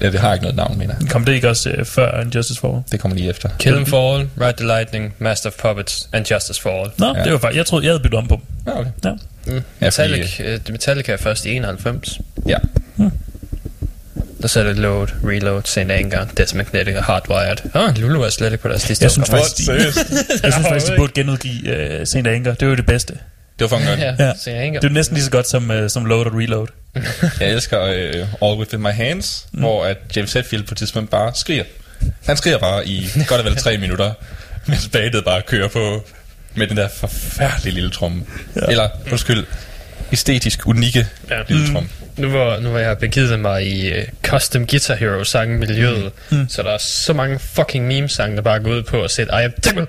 Ja, 0.00 0.10
det 0.10 0.20
har 0.20 0.32
ikke 0.32 0.42
noget 0.42 0.56
navn, 0.56 0.78
mener 0.78 0.94
jeg. 1.00 1.08
Kom 1.10 1.24
det 1.24 1.32
ikke 1.32 1.48
også 1.48 1.70
øh, 1.70 1.84
før 1.86 2.20
en 2.20 2.28
Justice 2.28 2.60
for 2.60 2.74
All? 2.74 2.82
Det 2.92 3.00
kommer 3.00 3.16
lige 3.16 3.30
efter. 3.30 3.48
Kill 3.58 3.74
Them 3.74 3.86
For 3.86 4.14
All, 4.16 4.28
Ride 4.40 4.52
the 4.56 4.66
Lightning, 4.66 5.14
Master 5.18 5.50
of 5.50 5.56
Puppets 5.56 6.08
and 6.12 6.26
Justice 6.32 6.60
for 6.62 6.70
All. 6.82 6.90
Nå, 6.98 7.14
Ja. 7.16 7.24
det 7.24 7.32
var 7.32 7.38
faktisk, 7.38 7.56
jeg 7.56 7.66
troede, 7.66 7.84
jeg 7.84 7.90
havde 7.92 8.02
byttet 8.02 8.18
om 8.18 8.28
på 8.28 8.34
dem. 8.36 8.72
Ja, 8.74 8.78
okay. 8.80 8.90
Ja. 9.04 9.10
Mm. 9.46 9.52
Ja, 9.54 9.60
Metallica, 9.80 10.42
øh, 10.42 10.60
Metallica 10.70 11.12
er 11.12 11.16
først 11.16 11.44
i 11.44 11.50
91. 11.56 12.20
Ja. 12.46 12.56
Der 14.42 14.48
så 14.48 14.60
er 14.60 14.64
det 14.64 14.78
Load, 14.78 15.06
Reload, 15.24 15.62
St. 15.64 15.78
Anger, 15.78 16.24
Death 16.36 16.56
Magnetic 16.56 16.94
og 16.96 17.04
Hardwired. 17.04 17.56
Åh, 17.74 17.82
oh, 17.88 17.96
Lulu 17.96 18.20
er 18.22 18.30
slet 18.30 18.52
ikke 18.52 18.62
på 18.62 18.68
deres 18.68 18.88
liste. 18.88 19.02
Jeg 19.02 19.10
synes 19.10 19.30
faktisk, 19.36 19.68
de, 19.68 19.72
jeg 20.42 20.52
synes 20.52 20.66
faktisk, 20.68 20.86
de 20.92 20.96
burde 20.96 21.12
genudgive 21.14 22.00
uh, 22.00 22.06
Saint 22.06 22.26
Anger. 22.26 22.54
Det 22.54 22.60
var 22.68 22.70
jo 22.72 22.76
det 22.76 22.86
bedste. 22.86 23.12
Det 23.58 23.70
var 23.70 23.78
fucking 23.78 23.88
godt. 23.88 24.00
Ja, 24.00 24.14
Ja. 24.26 24.32
St. 24.34 24.48
Anger. 24.48 24.80
Det 24.80 24.88
er 24.88 24.92
næsten 24.94 25.14
lige 25.14 25.24
så 25.24 25.30
godt 25.30 25.48
som, 25.48 25.70
uh, 25.70 25.88
som 25.88 26.04
Load 26.04 26.26
og 26.26 26.32
Reload. 26.34 26.66
Jeg 27.40 27.50
elsker 27.50 27.78
uh, 27.82 28.50
All 28.50 28.58
Within 28.60 28.82
My 28.82 28.90
Hands, 28.92 29.46
mm. 29.52 29.60
hvor 29.60 29.84
at 29.84 29.96
James 30.16 30.32
Hetfield 30.32 30.62
på 30.66 30.74
et 30.74 30.78
tidspunkt 30.78 31.10
bare 31.10 31.32
skriger. 31.34 31.64
Han 32.26 32.36
skriger 32.36 32.58
bare 32.58 32.86
i 32.88 33.08
godt 33.28 33.40
og 33.40 33.44
vel 33.46 33.56
tre 33.56 33.78
minutter, 33.84 34.12
mens 34.66 34.88
bandet 34.92 35.24
bare 35.24 35.42
kører 35.42 35.68
på 35.68 36.04
med 36.54 36.66
den 36.66 36.76
der 36.76 36.88
forfærdelige 36.88 37.74
lille 37.74 37.90
tromme. 37.90 38.22
Ja. 38.56 38.60
Eller, 38.68 38.88
undskyld, 39.12 39.46
æstetisk 40.12 40.66
unikke 40.66 41.06
Ja. 41.30 41.36
lille 41.48 41.72
trum. 41.74 41.88
Nu 42.20 42.28
hvor, 42.28 42.60
nu 42.60 42.68
hvor 42.70 42.78
jeg 42.78 42.88
har 42.88 42.94
begivet 42.94 43.40
mig 43.40 43.66
i 43.66 43.90
uh, 43.98 44.04
Custom 44.22 44.66
Guitar 44.66 44.94
Hero 44.94 45.24
sangen 45.24 45.58
miljøet, 45.58 46.12
mm. 46.30 46.48
så 46.48 46.62
der 46.62 46.70
er 46.70 46.78
så 46.78 47.12
mange 47.12 47.38
fucking 47.38 47.86
meme-sange, 47.86 48.36
der 48.36 48.42
bare 48.42 48.60
går 48.60 48.70
ud 48.70 48.82
på 48.82 49.02
at 49.02 49.10
sætte 49.10 49.32
I 49.32 49.44
am 49.44 49.52
table 49.62 49.86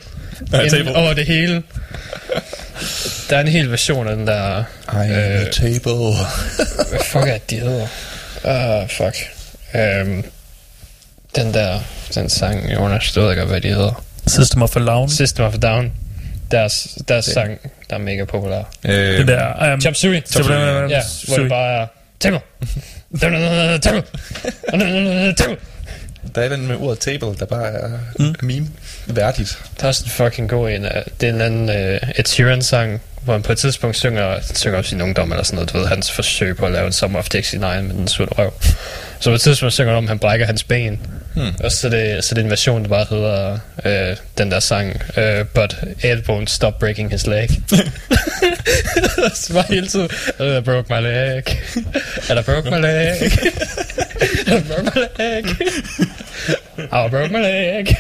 Ja, 0.54 0.62
ind 0.62 0.72
table. 0.72 0.96
over 0.96 1.14
det 1.14 1.26
hele. 1.26 1.64
Der 3.30 3.38
er 3.38 3.42
en 3.42 3.48
hel 3.48 3.72
version 3.72 4.08
af 4.08 4.16
den 4.16 4.28
der... 4.28 4.64
I 4.94 4.96
am 4.96 5.10
Øh. 5.12 5.42
a 5.42 5.52
table. 5.52 6.14
Hvad 6.90 7.00
fuck 7.06 7.28
er 7.28 7.34
det, 7.34 7.50
de 7.50 7.60
hedder? 7.60 7.88
Ah, 8.44 8.90
fuck. 8.90 9.16
Um, 9.74 10.24
den 11.36 11.54
der... 11.54 11.80
Den 12.16 12.30
sang, 12.30 12.70
jeg 12.70 12.78
understod 12.78 13.32
ikke, 13.32 13.44
hvad 13.44 13.62
de 13.62 13.68
hedder. 13.68 14.04
System 14.28 14.62
of 14.62 14.76
a 14.76 14.80
Down. 14.80 15.10
System 15.10 15.46
of 15.46 15.54
a 15.54 15.58
Down. 15.58 15.92
Deres, 16.52 16.88
deres 17.08 17.26
sang, 17.26 17.60
der 17.90 17.96
er 17.96 18.00
mega 18.00 18.26
populær. 18.26 18.64
Øh, 18.86 19.18
Den 19.18 19.28
der... 19.28 19.74
Um, 19.74 19.82
Chop 19.82 19.96
Suey. 19.96 20.22
Chop 20.32 20.44
Suey. 20.46 20.56
Ja, 20.90 21.02
hvor 21.28 21.38
det 21.38 21.50
bare 21.50 21.82
er... 21.82 21.88
Table! 22.22 22.40
Table! 23.20 23.80
Table! 23.80 24.04
der 26.36 26.42
er 26.42 26.50
den 26.50 26.68
med 26.68 26.76
ordet 26.76 27.00
table, 27.00 27.36
der 27.40 27.46
bare 27.46 27.68
er 27.68 27.90
mm. 28.20 28.36
meme 28.42 28.68
værdigt. 29.08 29.64
Der 29.78 29.84
er 29.84 29.88
også 29.88 30.04
en 30.06 30.10
fucking 30.10 30.50
god 30.50 30.70
en 30.70 30.86
af, 30.86 31.04
det 31.22 31.30
er 31.30 31.34
en 31.34 31.42
anden 31.42 31.70
uh, 31.70 32.10
Ed 32.16 32.26
Sheeran-sang, 32.26 33.02
hvor 33.24 33.34
han 33.34 33.42
på 33.42 33.52
et 33.52 33.58
tidspunkt 33.58 33.98
synger, 33.98 34.40
synger 34.54 34.78
om 34.78 34.84
sin 34.84 35.02
ungdom 35.02 35.32
eller 35.32 35.44
sådan 35.44 35.56
noget, 35.56 35.74
du 35.74 35.78
ved, 35.78 35.88
hans 35.88 36.12
forsøg 36.12 36.58
på 36.58 36.66
at 36.66 36.72
lave 36.72 36.86
en 36.88 36.94
Summer 36.94 37.20
of 37.20 37.28
69 37.34 37.62
med 37.62 37.94
den 37.94 38.08
surt 38.08 38.38
røv. 38.38 38.54
Så 39.20 39.30
på 39.30 39.34
et 39.34 39.42
tidspunkt 39.42 39.74
synger 39.74 39.92
han 39.92 39.98
om, 39.98 40.04
at 40.04 40.10
han 40.10 40.20
brækker 40.20 40.46
hans 40.46 40.64
ben. 40.64 41.00
Hmm. 41.36 41.56
Og 41.64 41.72
så 41.72 41.88
er, 41.88 41.92
det, 41.92 42.24
så 42.24 42.34
er 42.34 42.36
det 42.36 42.44
en 42.44 42.50
version, 42.50 42.84
der 42.84 42.90
bare 42.90 43.06
hedder 43.10 43.60
uh, 43.86 44.18
den 44.38 44.52
der 44.52 44.60
sang, 44.60 45.02
uh, 45.18 45.46
But 45.54 45.76
Ed 46.04 46.30
won't 46.30 46.46
stop 46.46 46.80
breaking 46.80 47.12
his 47.12 47.28
leg. 47.28 47.50
så 49.36 49.54
bare 49.54 49.66
hele 49.70 49.88
tiden, 49.88 50.10
I 50.58 50.62
broke 50.62 50.94
my 50.94 51.02
leg. 51.02 51.44
And 52.30 52.40
I 52.40 52.44
broke 52.44 52.70
my 52.70 52.78
leg. 52.78 53.22
And 54.48 54.64
I 54.66 54.68
broke 54.68 54.84
my 54.96 55.02
leg. 55.20 55.46
I 56.78 57.10
broke 57.10 57.32
my 57.32 57.42
leg. 57.42 57.96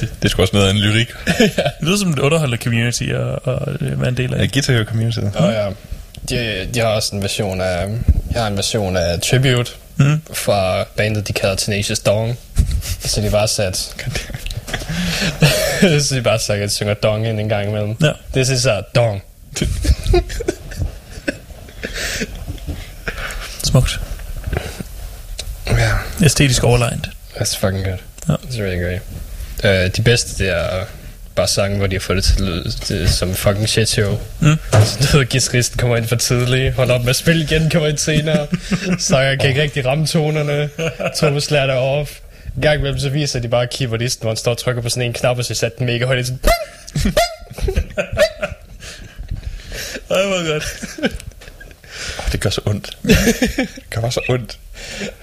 Det 0.00 0.24
er 0.24 0.28
sgu 0.28 0.42
også 0.42 0.56
noget 0.56 0.68
af 0.68 0.70
en 0.70 0.78
lyrik. 0.78 1.08
Det 1.38 1.50
lyder 1.80 1.98
som 1.98 2.10
et 2.10 2.18
underholdet 2.18 2.62
community 2.62 3.02
og, 3.02 3.46
og 3.46 3.72
øh, 3.80 4.00
være 4.00 4.08
en 4.08 4.16
del 4.16 4.34
af. 4.34 4.38
Ja, 4.38 4.46
Guitar 4.46 4.84
Community. 4.84 5.18
Åh 5.18 5.44
oh, 5.44 5.52
ja. 5.52 5.68
De, 6.28 6.68
de 6.74 6.80
har 6.80 6.86
også 6.86 7.16
en 7.16 7.22
version 7.22 7.60
af... 7.60 7.88
Jeg 8.32 8.42
har 8.42 8.48
en 8.48 8.56
version 8.56 8.96
af 8.96 9.20
Tribute 9.20 9.72
Mm. 9.96 10.22
fra 10.32 10.84
bandet, 10.96 11.28
de 11.28 11.32
kalder 11.32 11.56
Tenacious 11.56 11.98
Dong. 11.98 12.38
Så 13.00 13.20
de 13.20 13.30
bare 13.30 13.48
sat... 13.48 13.76
så 16.06 16.14
de 16.14 16.22
bare 16.22 16.38
sagt, 16.38 16.60
at 16.60 16.68
de 16.68 16.74
synger 16.74 16.94
Dong 16.94 17.26
ind 17.26 17.40
en 17.40 17.48
gang 17.48 17.68
imellem. 17.68 17.96
Ja. 18.02 18.12
This 18.32 18.48
is 18.48 18.66
a 18.66 18.80
Dong. 18.94 19.22
Smukt. 23.64 24.00
Ja. 25.66 25.90
Æstetisk 26.24 26.64
overlegnet. 26.64 27.08
That's 27.36 27.58
fucking 27.58 27.84
good. 27.84 27.98
Ja. 28.28 28.34
It's 28.34 28.60
really 28.60 28.78
great. 28.82 29.00
Uh, 29.64 29.90
de 29.96 30.02
bedste, 30.02 30.44
det 30.44 30.50
er 30.50 30.84
bare 31.34 31.48
sange, 31.48 31.76
hvor 31.78 31.86
de 31.86 31.94
har 31.94 32.00
fået 32.00 32.16
det 32.16 32.24
til 32.24 32.32
at 32.34 32.40
lyde 32.40 32.64
det, 32.88 33.10
som 33.10 33.34
fucking 33.34 33.68
shit 33.68 33.88
show. 33.88 34.18
Mm. 34.40 34.56
Så 34.72 35.08
du 35.12 35.18
ved, 35.18 35.26
guitaristen 35.26 35.78
kommer 35.78 35.96
ind 35.96 36.06
for 36.06 36.16
tidligt, 36.16 36.74
holder 36.74 36.94
op 36.94 37.00
med 37.00 37.10
at 37.10 37.16
spille 37.16 37.42
igen, 37.42 37.70
kommer 37.70 37.88
ind 37.88 37.98
senere. 37.98 38.46
Sanger 38.98 39.36
kan 39.36 39.48
ikke 39.48 39.62
rigtig 39.62 39.86
ramme 39.86 40.06
tonerne, 40.06 40.70
trommeslager 41.16 41.72
er 41.72 41.76
off. 41.76 42.10
En 42.56 42.62
gang 42.62 42.78
imellem 42.78 42.98
så 42.98 43.08
viser 43.08 43.40
de 43.40 43.48
bare 43.48 43.66
keyboardisten, 43.66 44.22
hvor 44.22 44.30
han 44.30 44.36
står 44.36 44.50
og 44.50 44.58
trykker 44.58 44.82
på 44.82 44.88
sådan 44.88 45.02
en 45.02 45.12
knap, 45.12 45.38
og 45.38 45.44
så 45.44 45.54
sætter 45.54 45.78
den 45.78 45.86
mega 45.86 46.06
højt. 46.06 46.26
Sådan, 46.26 46.40
Ej, 50.10 50.26
hvor 50.26 50.52
godt. 50.52 50.64
Det 52.32 52.40
gør 52.40 52.50
så 52.50 52.60
ondt. 52.66 52.98
det 53.02 53.68
gør 53.90 54.00
bare 54.00 54.12
så 54.12 54.20
ondt. 54.28 54.58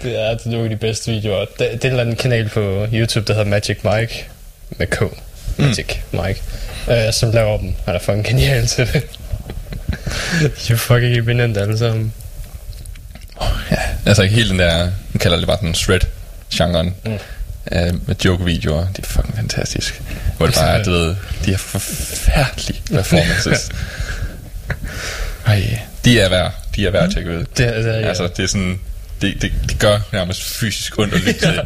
det 0.04 0.20
er 0.20 0.38
nogle 0.46 0.64
af 0.64 0.70
de 0.70 0.76
bedste 0.76 1.12
videoer. 1.12 1.40
Det, 1.46 1.58
det 1.60 1.66
er 1.68 1.74
en 1.74 1.80
eller 1.88 2.02
anden 2.02 2.16
kanal 2.16 2.50
på 2.50 2.88
YouTube, 2.94 3.26
der 3.28 3.34
hedder 3.34 3.50
Magic 3.50 3.78
Mike. 3.84 4.28
Med 4.70 4.88
K. 4.88 5.04
Magic 5.60 6.00
mm. 6.12 6.20
Mike. 6.26 6.42
Uh, 6.88 7.14
som 7.14 7.32
laver 7.32 7.58
dem. 7.58 7.74
Han 7.86 7.96
er 7.96 8.00
fucking 8.00 8.26
genial 8.26 8.68
til 8.68 8.88
det. 8.94 9.04
De 10.68 10.74
er 10.74 10.78
fucking 10.78 11.18
eminent 11.18 11.58
alle 11.58 11.78
sammen. 11.78 12.14
Ja, 13.72 13.78
altså 14.06 14.24
hele 14.24 14.50
den 14.50 14.60
der, 14.60 14.78
man 14.86 15.20
kalder 15.20 15.38
det 15.38 15.48
bare 15.48 15.58
den 15.62 15.76
shred-genren. 15.76 16.96
Mm. 17.06 17.12
Øh, 17.72 18.08
med 18.08 18.16
joke-videoer, 18.26 18.88
det 18.96 19.06
er 19.06 19.08
fucking 19.10 19.36
fantastisk. 19.36 20.02
Hvor 20.38 20.46
det 20.46 20.56
bare 20.56 20.80
er, 20.80 20.84
du 20.84 20.92
ved, 20.92 21.16
de 21.46 21.54
er 21.54 21.58
forfærdelige 21.58 22.82
performances. 22.96 23.70
Ej, 25.46 25.80
de 26.06 26.20
er 26.20 26.30
værd, 26.30 26.54
de 26.76 26.88
er 26.88 26.92
værd 26.92 27.04
at 27.04 27.12
tjekke 27.14 27.32
ud. 27.32 27.46
Det, 27.58 27.66
er- 27.68 27.74
det, 27.82 27.86
ja. 28.02 28.08
Altså, 28.08 28.28
det 28.38 28.44
er 28.44 28.48
sådan, 28.48 28.80
det, 29.22 29.42
det, 29.42 29.52
det 29.70 29.80
gør 29.80 30.00
nærmest 30.14 30.44
fysisk 30.44 31.00
ondt 31.00 31.14
at 31.14 31.20
lytte 31.22 31.40
til. 31.40 31.62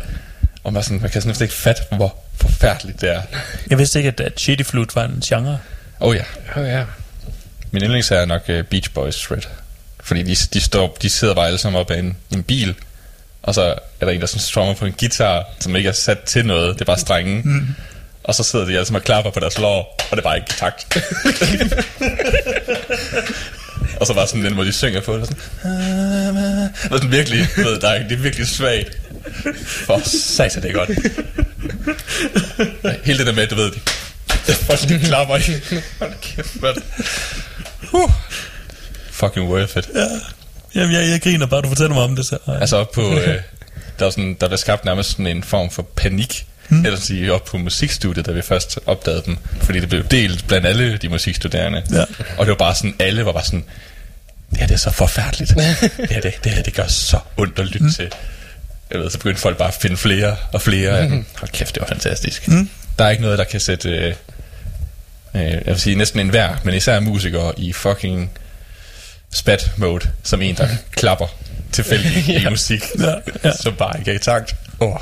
Og 0.63 0.73
man, 0.73 0.83
sådan, 0.83 1.01
man 1.01 1.09
kan 1.09 1.21
sådan 1.21 1.41
ikke 1.41 1.53
fatte, 1.53 1.81
hvor 1.91 2.15
forfærdeligt 2.41 3.01
det 3.01 3.11
er. 3.15 3.21
Jeg 3.69 3.77
vidste 3.77 3.99
ikke, 3.99 4.07
at, 4.07 4.19
at 4.19 4.39
shitty 4.39 4.63
flute 4.63 4.95
var 4.95 5.03
en 5.03 5.21
genre. 5.25 5.59
Oh 5.99 6.15
ja, 6.15 6.23
Oh, 6.55 6.67
ja. 6.67 6.83
min 7.71 7.83
yndlings 7.83 8.11
er 8.11 8.25
nok 8.25 8.41
uh, 8.49 8.61
Beach 8.61 8.91
Boys 8.91 9.15
Shred. 9.15 9.41
Fordi 10.03 10.23
de, 10.23 10.35
de, 10.53 10.61
står, 10.61 10.97
de 11.01 11.09
sidder 11.09 11.33
bare 11.33 11.45
alle 11.47 11.57
sammen 11.59 11.79
op 11.81 11.91
af 11.91 11.99
en, 11.99 12.17
en 12.31 12.43
bil, 12.43 12.75
og 13.43 13.53
så 13.53 13.61
er 14.01 14.05
der 14.05 14.11
en, 14.11 14.21
der 14.21 14.27
sådan 14.27 14.41
strummer 14.41 14.73
på 14.73 14.85
en 14.85 14.93
guitar, 14.99 15.43
som 15.59 15.75
ikke 15.75 15.89
er 15.89 15.93
sat 15.93 16.19
til 16.19 16.45
noget, 16.45 16.73
det 16.75 16.81
er 16.81 16.85
bare 16.85 16.99
strenge. 16.99 17.41
Mm. 17.45 17.67
Og 18.23 18.35
så 18.35 18.43
sidder 18.43 18.65
de 18.65 18.71
alle 18.73 18.85
sammen 18.85 18.99
og 18.99 19.03
klapper 19.05 19.31
på 19.31 19.39
deres 19.39 19.57
lår, 19.57 19.97
og 20.11 20.17
det 20.17 20.17
er 20.17 20.21
bare 20.23 20.35
ikke 20.37 20.47
i 20.49 20.53
takt. 20.59 20.97
og 23.99 24.07
så 24.07 24.13
bare 24.13 24.27
sådan 24.27 24.45
den, 24.45 24.53
hvor 24.53 24.63
de 24.63 24.73
synger 24.73 25.01
på 25.01 25.13
det, 25.13 25.21
og 25.21 25.27
sådan, 25.27 25.41
og 26.91 26.97
sådan 26.97 27.11
virkelig, 27.11 27.47
ved, 27.57 27.79
der 27.79 27.89
er, 27.89 28.03
det 28.07 28.11
er 28.11 28.21
virkelig 28.21 28.47
svagt. 28.47 28.97
For 29.85 29.97
det 29.97 30.65
er 30.65 30.73
godt. 30.73 30.89
Hele 33.05 33.17
det 33.17 33.27
der 33.27 33.33
med, 33.33 33.47
du 33.47 33.55
ved, 33.55 33.71
de, 33.71 34.53
folk 34.53 34.89
de 34.89 34.99
klapper 34.99 35.35
i. 35.35 35.41
Hold 35.99 36.13
kæft, 36.21 36.61
mand. 36.61 36.77
Uh. 37.93 38.11
Fucking 39.11 39.49
worth 39.49 39.77
it. 39.77 39.89
Jamen, 40.75 40.95
jeg, 40.95 41.09
jeg 41.09 41.21
griner 41.21 41.45
bare, 41.45 41.61
du 41.61 41.67
fortæller 41.67 41.93
mig 41.93 42.03
om 42.03 42.15
det. 42.15 42.25
Så. 42.25 42.37
Ej. 42.47 42.57
Altså 42.61 42.77
op 42.77 42.91
på, 42.91 43.19
øh, 43.19 43.27
der, 43.99 44.05
var 44.05 44.09
sådan, 44.09 44.37
der 44.41 44.47
blev 44.47 44.57
skabt 44.57 44.85
nærmest 44.85 45.11
sådan 45.11 45.27
en 45.27 45.43
form 45.43 45.69
for 45.69 45.81
panik, 45.95 46.45
hmm. 46.67 46.85
eller 46.85 46.99
sige 46.99 47.33
op 47.33 47.45
på 47.45 47.57
musikstudiet, 47.57 48.25
da 48.25 48.31
vi 48.31 48.41
først 48.41 48.79
opdagede 48.85 49.23
dem, 49.25 49.37
fordi 49.61 49.79
det 49.79 49.89
blev 49.89 50.03
delt 50.03 50.47
blandt 50.47 50.67
alle 50.67 50.97
de 50.97 51.09
musikstuderende. 51.09 51.83
Ja. 51.91 52.01
Og 52.37 52.45
det 52.45 52.47
var 52.47 52.55
bare 52.55 52.75
sådan, 52.75 52.95
alle 52.99 53.25
var 53.25 53.31
bare 53.31 53.45
sådan, 53.45 53.65
det 54.49 54.59
her 54.59 54.67
det 54.67 54.73
er 54.73 54.77
så 54.77 54.91
forfærdeligt. 54.91 55.53
det, 55.55 56.09
her, 56.09 56.21
det, 56.21 56.33
det 56.43 56.51
her 56.51 56.63
det 56.63 56.73
gør 56.73 56.87
så 56.87 57.19
ondt 57.37 57.59
at 57.59 57.65
lytte 57.65 57.83
mm. 57.83 57.91
til. 57.91 58.11
Jeg 58.91 58.99
ved, 58.99 59.09
så 59.09 59.17
begyndte 59.17 59.41
folk 59.41 59.57
bare 59.57 59.67
at 59.67 59.73
finde 59.73 59.97
flere 59.97 60.35
og 60.53 60.61
flere 60.61 60.99
af 60.99 61.09
dem. 61.09 61.25
Hold 61.37 61.51
kæft, 61.51 61.75
det 61.75 61.81
var 61.81 61.87
fantastisk. 61.87 62.47
Mm. 62.47 62.69
Der 62.99 63.05
er 63.05 63.09
ikke 63.09 63.21
noget, 63.23 63.37
der 63.37 63.43
kan 63.43 63.59
sætte, 63.59 63.89
øh, 63.89 64.13
øh, 65.35 65.41
jeg 65.51 65.61
vil 65.65 65.79
sige 65.79 65.95
næsten 65.95 66.19
enhver, 66.19 66.55
men 66.63 66.73
især 66.73 66.99
musikere 66.99 67.53
i 67.57 67.73
fucking 67.73 68.31
spat 69.31 69.71
mode, 69.77 70.09
som 70.23 70.41
en, 70.41 70.55
der 70.55 70.67
klapper 70.91 71.27
tilfældigt 71.71 72.27
i 72.43 72.49
musik, 72.49 72.83
Ja, 72.99 73.13
ja. 73.43 73.51
som 73.63 73.75
bare 73.75 73.99
ikke 73.99 74.11
er 74.11 74.15
i 74.15 74.19
takt. 74.19 74.55
Oh. 74.79 74.97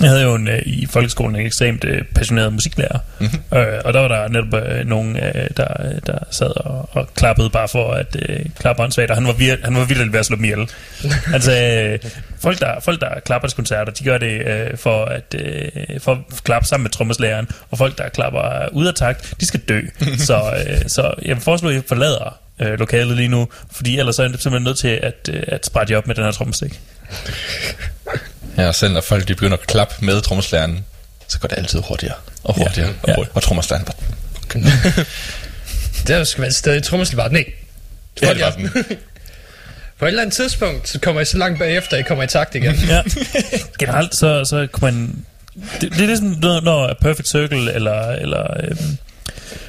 Jeg 0.00 0.10
havde 0.10 0.22
jo 0.22 0.34
en, 0.34 0.48
øh, 0.48 0.62
i 0.66 0.86
folkeskolen 0.86 1.36
en 1.36 1.46
ekstremt 1.46 1.84
øh, 1.84 2.02
passioneret 2.14 2.52
musiklærer, 2.52 2.98
mm-hmm. 3.20 3.58
øh, 3.58 3.80
og 3.84 3.94
der 3.94 4.00
var 4.00 4.08
der 4.08 4.28
netop 4.28 4.62
øh, 4.62 4.86
nogen, 4.86 5.16
øh, 5.16 5.48
der, 5.56 6.00
der 6.06 6.18
sad 6.30 6.56
og, 6.66 6.88
og 6.92 7.14
klappede 7.14 7.50
bare 7.50 7.68
for 7.68 7.92
at 7.92 8.16
øh, 8.28 8.46
klappe 8.58 8.82
åndssvagt, 8.82 9.10
og 9.10 9.16
han 9.16 9.26
var, 9.26 9.32
vir- 9.32 9.64
han 9.64 9.76
var 9.76 9.84
virkelig 9.84 10.12
ved 10.12 10.20
at 10.20 10.26
slå 10.26 10.36
dem 10.36 10.44
ihjel. 10.44 10.70
Han 11.26 11.42
sagde, 11.42 11.92
øh, 11.92 11.98
folk 12.38 12.60
der, 12.60 12.80
folk 12.80 13.00
der 13.00 13.20
klapper 13.24 13.48
til 13.48 13.56
koncerter, 13.56 13.92
de 13.92 14.04
gør 14.04 14.18
det 14.18 14.46
øh, 14.46 14.76
for 14.76 15.04
at 15.04 15.34
øh, 15.38 16.00
for 16.00 16.12
at 16.12 16.44
klappe 16.44 16.68
sammen 16.68 16.82
med 16.82 16.90
trommeslageren, 16.90 17.48
og 17.70 17.78
folk 17.78 17.98
der 17.98 18.08
klapper 18.08 18.68
ud 18.72 18.86
af 18.86 18.94
takt, 18.94 19.34
de 19.40 19.46
skal 19.46 19.60
dø. 19.60 19.80
så, 20.28 20.54
øh, 20.68 20.88
så 20.88 21.14
jeg 21.22 21.38
foreslår, 21.38 21.70
at 21.70 21.76
I 21.76 21.80
forlader 21.88 22.38
øh, 22.60 22.78
lokalet 22.78 23.16
lige 23.16 23.28
nu, 23.28 23.48
fordi 23.70 23.98
ellers 23.98 24.16
så 24.16 24.22
er 24.22 24.28
jeg 24.28 24.38
simpelthen 24.38 24.64
nødt 24.64 24.78
til 24.78 24.88
at, 24.88 25.30
øh, 25.32 25.42
at 25.46 25.66
sprætte 25.66 25.92
jer 25.92 25.98
op 25.98 26.06
med 26.06 26.14
den 26.14 26.24
her 26.24 26.30
trommestik. 26.30 26.80
Ja, 28.56 28.66
og 28.68 28.74
selv 28.74 28.92
når 28.92 29.00
folk 29.00 29.28
de 29.28 29.34
begynder 29.34 29.56
at 29.56 29.66
klappe 29.66 29.94
med 30.00 30.20
trommeslageren, 30.22 30.84
så 31.28 31.38
går 31.38 31.48
det 31.48 31.58
altid 31.58 31.82
hurtigere 31.88 32.14
og 32.44 32.54
hurtigere 32.54 32.88
Ja. 32.88 32.94
og 33.02 33.08
Ja. 33.08 33.14
hurtigere. 33.14 33.34
Og 33.36 33.42
trommeslageren 33.42 33.86
bare... 33.86 35.04
Der 36.06 36.24
skal 36.24 36.40
være 36.40 36.48
et 36.48 36.54
sted 36.54 36.76
i 36.76 36.80
trommeslaget 36.80 37.16
bare, 37.18 37.32
nej. 37.32 37.44
Ja, 38.22 38.34
det 38.34 38.40
var 38.40 38.50
sådan, 38.50 38.70
På 39.98 40.04
et 40.04 40.08
eller 40.08 40.22
andet 40.22 40.34
tidspunkt, 40.34 40.88
så 40.88 40.98
kommer 41.00 41.20
I 41.20 41.24
så 41.24 41.38
langt 41.38 41.58
bagefter, 41.58 41.96
I 41.96 42.02
kommer 42.02 42.24
i 42.24 42.26
takt 42.26 42.54
igen. 42.54 42.74
Ja. 42.88 43.02
Generelt 43.78 44.14
så, 44.14 44.44
så 44.44 44.66
kunne 44.72 44.92
man... 44.92 45.24
Det, 45.80 45.92
det 45.92 46.00
er 46.00 46.06
ligesom, 46.06 46.26
når, 46.26 46.60
når 46.60 46.96
Perfect 47.00 47.28
Circle 47.28 47.72
eller, 47.74 48.02
eller 48.10 48.60
øhm, 48.64 48.98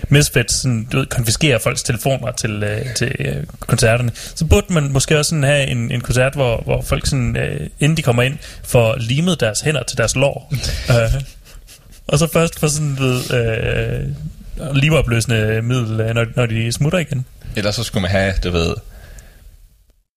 Misfits 0.09 0.53
sådan, 0.53 0.87
du 0.91 0.97
ved, 0.97 1.05
konfiskerer 1.05 1.59
folks 1.59 1.83
telefoner 1.83 2.31
til, 2.31 2.63
øh, 2.63 2.93
til 2.95 3.15
øh, 3.19 3.35
koncerterne, 3.59 4.11
så 4.35 4.45
burde 4.45 4.73
man 4.73 4.91
måske 4.91 5.19
også 5.19 5.29
sådan 5.29 5.43
have 5.43 5.67
en, 5.67 5.91
en 5.91 6.01
koncert, 6.01 6.33
hvor, 6.33 6.61
hvor 6.65 6.81
folk, 6.81 7.05
sådan, 7.07 7.37
øh, 7.37 7.67
inden 7.79 7.97
de 7.97 8.01
kommer 8.01 8.23
ind, 8.23 8.37
får 8.63 8.95
limet 8.99 9.39
deres 9.39 9.61
hænder 9.61 9.83
til 9.83 9.97
deres 9.97 10.15
lår. 10.15 10.53
øh, 10.89 11.21
og 12.07 12.19
så 12.19 12.27
først 12.33 12.59
får 12.59 12.67
sådan, 12.67 12.97
ved, 12.99 13.33
øh, 13.33 14.75
liveopløsende 14.75 15.61
middel, 15.61 15.99
øh, 15.99 16.13
når, 16.15 16.25
når 16.35 16.45
de 16.45 16.71
smutter 16.71 16.99
igen. 16.99 17.25
Ellers 17.55 17.75
så 17.75 17.83
skulle 17.83 18.01
man 18.01 18.11
have, 18.11 18.33
du 18.43 18.51
ved, 18.51 18.73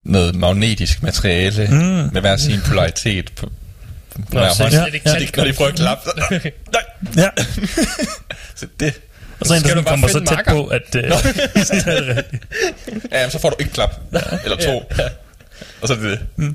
noget 0.05 0.35
magnetisk 0.35 1.03
materiale 1.03 1.69
Mm. 1.71 1.77
med 2.12 2.21
hver 2.21 2.37
sin 2.37 2.61
polaritet 2.69 3.33
på, 3.37 3.47
på 3.47 4.23
Nå, 4.33 4.41
hver 4.41 4.53
så 4.53 4.62
hånd. 4.62 4.75
Ja, 4.75 4.81
når 5.37 5.45
de 5.45 5.53
prøver 5.53 5.71
at 5.71 5.77
klappe. 5.77 6.11
Nej, 6.73 6.83
Ja. 7.17 7.29
så 8.57 8.67
det. 8.81 9.01
Og 9.41 9.47
så 9.47 9.55
en, 9.55 9.62
der 9.62 9.69
Skal 9.69 9.77
du 9.77 9.83
sådan 9.83 9.85
bare 9.85 9.93
kommer 9.93 10.09
så 10.09 10.19
tæt 10.19 10.31
marker? 10.37 10.53
på, 10.53 10.65
at... 10.67 10.97
Øh, 10.97 11.12
så 11.67 11.83
er. 11.87 12.23
Ja, 13.12 13.19
jamen, 13.19 13.31
så 13.31 13.39
får 13.41 13.51
du 13.51 13.57
ikke 13.59 13.73
klap. 13.73 13.95
Eller 14.45 14.57
to. 14.57 14.93
Og 15.81 15.89
så 15.89 15.95
er 15.95 15.99
det 15.99 16.19
det. 16.37 16.55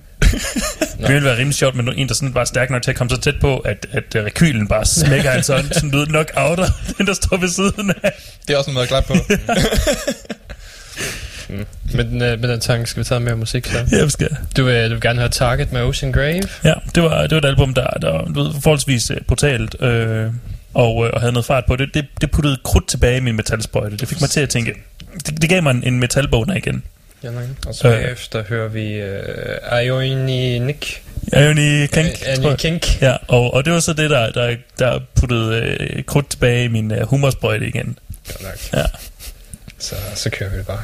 Det 0.97 1.13
ville 1.13 1.25
være 1.25 1.37
rimelig 1.37 1.55
sjovt 1.55 1.75
med 1.75 1.93
en, 1.97 2.07
der 2.07 2.13
sådan 2.13 2.33
var 2.35 2.45
stærk 2.45 2.69
nok 2.69 2.81
til 2.81 2.91
at 2.91 2.97
komme 2.97 3.09
så 3.09 3.21
tæt 3.21 3.35
på, 3.41 3.57
at, 3.57 3.85
at 3.91 4.15
øh, 4.15 4.25
rekylen 4.25 4.67
bare 4.67 4.85
smækker 4.85 5.31
hans 5.31 5.47
hånd, 5.47 5.73
sådan 5.73 5.91
du 5.91 5.97
ved, 5.97 6.07
knock-outer, 6.07 6.71
den 6.97 7.07
der 7.07 7.13
står 7.13 7.37
ved 7.37 7.49
siden 7.49 7.93
af. 8.03 8.11
Det 8.47 8.53
er 8.53 8.57
også 8.57 8.69
en 8.69 8.73
måde 8.73 8.83
at 8.83 8.89
klappe 8.89 9.13
på. 9.13 9.15
Med 11.93 12.03
den, 12.03 12.21
øh, 12.21 12.39
med 12.39 12.49
den 12.49 12.59
tanke 12.59 12.89
skal 12.89 12.99
vi 12.99 13.05
tage 13.05 13.19
mere 13.19 13.35
musik, 13.35 13.65
så. 13.65 13.85
Ja, 13.91 14.07
skal 14.09 14.27
jeg. 14.31 14.37
Du, 14.57 14.69
øh, 14.69 14.83
du 14.85 14.89
vil 14.89 15.01
gerne 15.01 15.19
høre 15.19 15.29
Target 15.29 15.71
med 15.71 15.81
Ocean 15.81 16.11
Grave? 16.11 16.41
Ja, 16.63 16.73
det 16.95 17.03
var, 17.03 17.21
det 17.21 17.31
var 17.31 17.37
et 17.37 17.45
album, 17.45 17.73
der, 17.73 17.87
der 17.87 18.11
var 18.11 18.21
du 18.25 18.43
ved, 18.43 18.53
forholdsvis 18.61 19.11
øh, 19.11 19.17
brutalt 19.27 19.81
øh, 19.81 20.31
og, 20.75 21.05
øh, 21.05 21.11
og 21.13 21.19
havde 21.19 21.33
noget 21.33 21.45
fart 21.45 21.65
på. 21.65 21.75
Det, 21.75 21.93
det, 21.93 22.05
det 22.21 22.31
puttede 22.31 22.57
krudt 22.63 22.87
tilbage 22.87 23.17
i 23.17 23.19
min 23.19 23.35
metalsprøjte. 23.35 23.97
Det 23.97 24.07
fik 24.07 24.21
mig 24.21 24.29
til 24.29 24.39
at 24.39 24.49
tænke, 24.49 24.73
det, 25.25 25.41
det 25.41 25.49
gav 25.49 25.63
mig 25.63 25.71
en, 25.71 25.83
en 25.83 25.99
metalbogner 25.99 26.55
igen. 26.55 26.83
Ja, 27.23 27.31
nej. 27.31 27.43
Og 27.67 27.75
så 27.75 27.87
Øh. 27.87 27.93
bagefter 27.93 28.43
hører 28.43 28.67
vi 28.67 28.93
øh, 28.93 29.83
Ioni 29.85 30.59
Nick. 30.59 31.01
Ioni 31.33 31.85
Kink, 31.87 32.21
Ioni. 32.43 32.55
Kink. 32.57 33.01
Ja, 33.01 33.15
og, 33.27 33.53
og 33.53 33.65
det 33.65 33.73
var 33.73 33.79
så 33.79 33.93
det, 33.93 34.09
der, 34.09 34.31
der, 34.31 34.55
der 34.79 34.99
puttede 35.15 35.55
øh, 35.79 36.03
krudt 36.03 36.29
tilbage 36.29 36.65
i 36.65 36.67
min 36.67 36.91
øh, 36.91 37.01
humorsprøjte 37.07 37.67
igen. 37.67 37.97
Godt 38.27 38.41
nok. 38.43 38.79
Ja. 38.81 38.85
Så, 39.79 39.95
så 40.15 40.29
kører 40.29 40.49
vi 40.49 40.57
det 40.57 40.67
bare. 40.67 40.83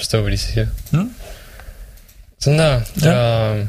Forstå, 0.00 0.22
hvad 0.22 0.32
de 0.32 0.38
siger. 0.38 0.66
Mm. 0.90 1.14
Sådan 2.40 2.58
der. 2.58 2.80
Ja. 3.02 3.60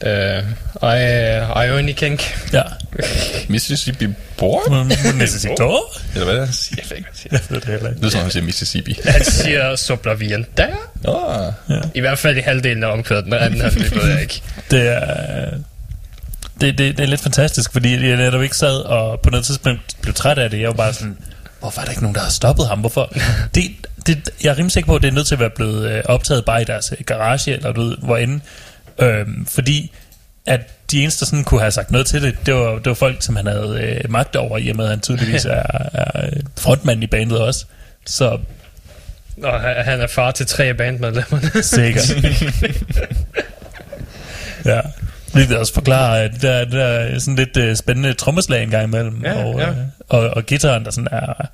Uh, 0.00 0.44
I, 0.82 1.66
I 1.66 1.70
only 1.70 1.92
can... 1.92 2.18
Ja. 2.52 2.62
Mississippi 3.48 4.06
Board? 4.36 4.86
Necessitor? 5.14 5.98
Eller 6.14 6.24
hvad 6.24 6.34
er 6.34 6.38
det, 6.38 6.48
han 6.48 6.54
siger? 6.54 6.82
Jeg 6.82 6.90
ved 6.90 6.96
ikke, 6.96 7.08
hvad 7.08 7.12
han 7.12 7.16
siger. 7.16 7.28
Jeg 7.32 7.40
ved 7.48 7.60
det 7.60 7.68
heller 7.68 7.88
ikke. 7.88 8.00
Det 8.00 8.06
er 8.06 8.10
sådan, 8.10 8.22
han 8.22 8.30
siger 8.30 8.44
Mississippi. 8.44 9.00
Han 9.04 9.24
siger 9.24 9.76
soplavienta. 9.76 10.68
Nå, 11.02 11.52
I 11.94 12.00
hvert 12.00 12.18
fald 12.18 12.36
i 12.36 12.40
halvdelen 12.40 12.84
af 12.84 12.92
omkvædet. 12.92 13.24
Den 13.24 13.32
anden 13.32 13.60
halvdel 13.60 13.94
ved 13.94 14.10
jeg 14.10 14.22
ikke. 14.22 14.42
Det 14.70 14.88
er... 14.88 15.50
Det, 16.60 16.78
det, 16.78 16.96
det 16.96 17.02
er 17.02 17.06
lidt 17.06 17.20
fantastisk, 17.20 17.72
fordi 17.72 18.08
jeg 18.08 18.16
netop 18.16 18.42
ikke 18.42 18.56
sad 18.56 18.76
og 18.76 19.20
på 19.20 19.30
noget 19.30 19.46
tidspunkt 19.46 19.80
blev 20.00 20.14
træt 20.14 20.38
af 20.38 20.50
det. 20.50 20.60
Jeg 20.60 20.68
var 20.68 20.74
bare 20.74 20.92
sådan, 20.92 21.16
hvorfor 21.60 21.80
er 21.80 21.84
der 21.84 21.92
ikke 21.92 22.02
nogen, 22.02 22.14
der 22.14 22.20
har 22.20 22.30
stoppet 22.30 22.68
ham? 22.68 22.80
Hvorfor? 22.80 23.12
Det, 23.54 23.70
det, 24.14 24.30
jeg 24.42 24.50
er 24.50 24.54
rimelig 24.58 24.72
sikker 24.72 24.86
på, 24.86 24.96
at 24.96 25.02
det 25.02 25.08
er 25.08 25.12
nødt 25.12 25.26
til 25.26 25.34
at 25.34 25.40
være 25.40 25.50
blevet 25.50 25.90
øh, 25.90 26.02
optaget 26.04 26.44
bare 26.44 26.62
i 26.62 26.64
deres 26.64 26.92
øh, 26.92 27.04
garage, 27.06 27.52
eller 27.52 27.72
du 27.72 27.80
ved, 27.82 27.96
hvorinde. 27.96 28.40
Øhm, 28.98 29.46
fordi 29.46 29.92
at 30.46 30.60
de 30.90 31.02
eneste, 31.02 31.20
der 31.20 31.26
sådan 31.26 31.44
kunne 31.44 31.60
have 31.60 31.70
sagt 31.70 31.90
noget 31.90 32.06
til 32.06 32.22
det, 32.22 32.36
det 32.46 32.54
var, 32.54 32.74
det 32.74 32.86
var 32.86 32.94
folk, 32.94 33.22
som 33.22 33.36
han 33.36 33.46
havde 33.46 34.00
øh, 34.04 34.10
magt 34.10 34.36
over, 34.36 34.58
i 34.58 34.68
og 34.68 34.76
med, 34.76 34.84
at 34.84 34.90
han 34.90 35.00
tydeligvis 35.00 35.44
er, 35.58 35.62
er 35.92 36.26
øh, 36.26 36.42
frontmand 36.58 37.02
i 37.02 37.06
bandet 37.06 37.38
også. 37.40 37.64
Så 38.06 38.38
Og 39.42 39.60
han 39.60 40.00
er 40.00 40.06
far 40.06 40.30
til 40.30 40.46
tre 40.46 40.64
af 40.64 40.76
bandmedlemmerne. 40.76 41.62
sikkert. 41.62 42.24
ja. 44.64 44.80
Hvilket 45.32 45.58
også 45.58 45.74
forklarer, 45.74 46.24
at 46.24 46.42
der, 46.42 46.64
der 46.64 46.84
er 46.84 47.18
sådan 47.18 47.36
lidt 47.36 47.56
uh, 47.56 47.76
spændende 47.76 48.14
trommeslag 48.14 48.62
en 48.62 48.70
gang 48.70 48.84
imellem. 48.84 49.24
Ja, 49.24 49.44
og, 49.44 49.60
ja. 49.60 49.68
øh, 49.68 49.76
og, 50.08 50.30
og 50.30 50.46
gitaren, 50.46 50.84
der 50.84 50.90
sådan 50.90 51.08
er... 51.12 51.46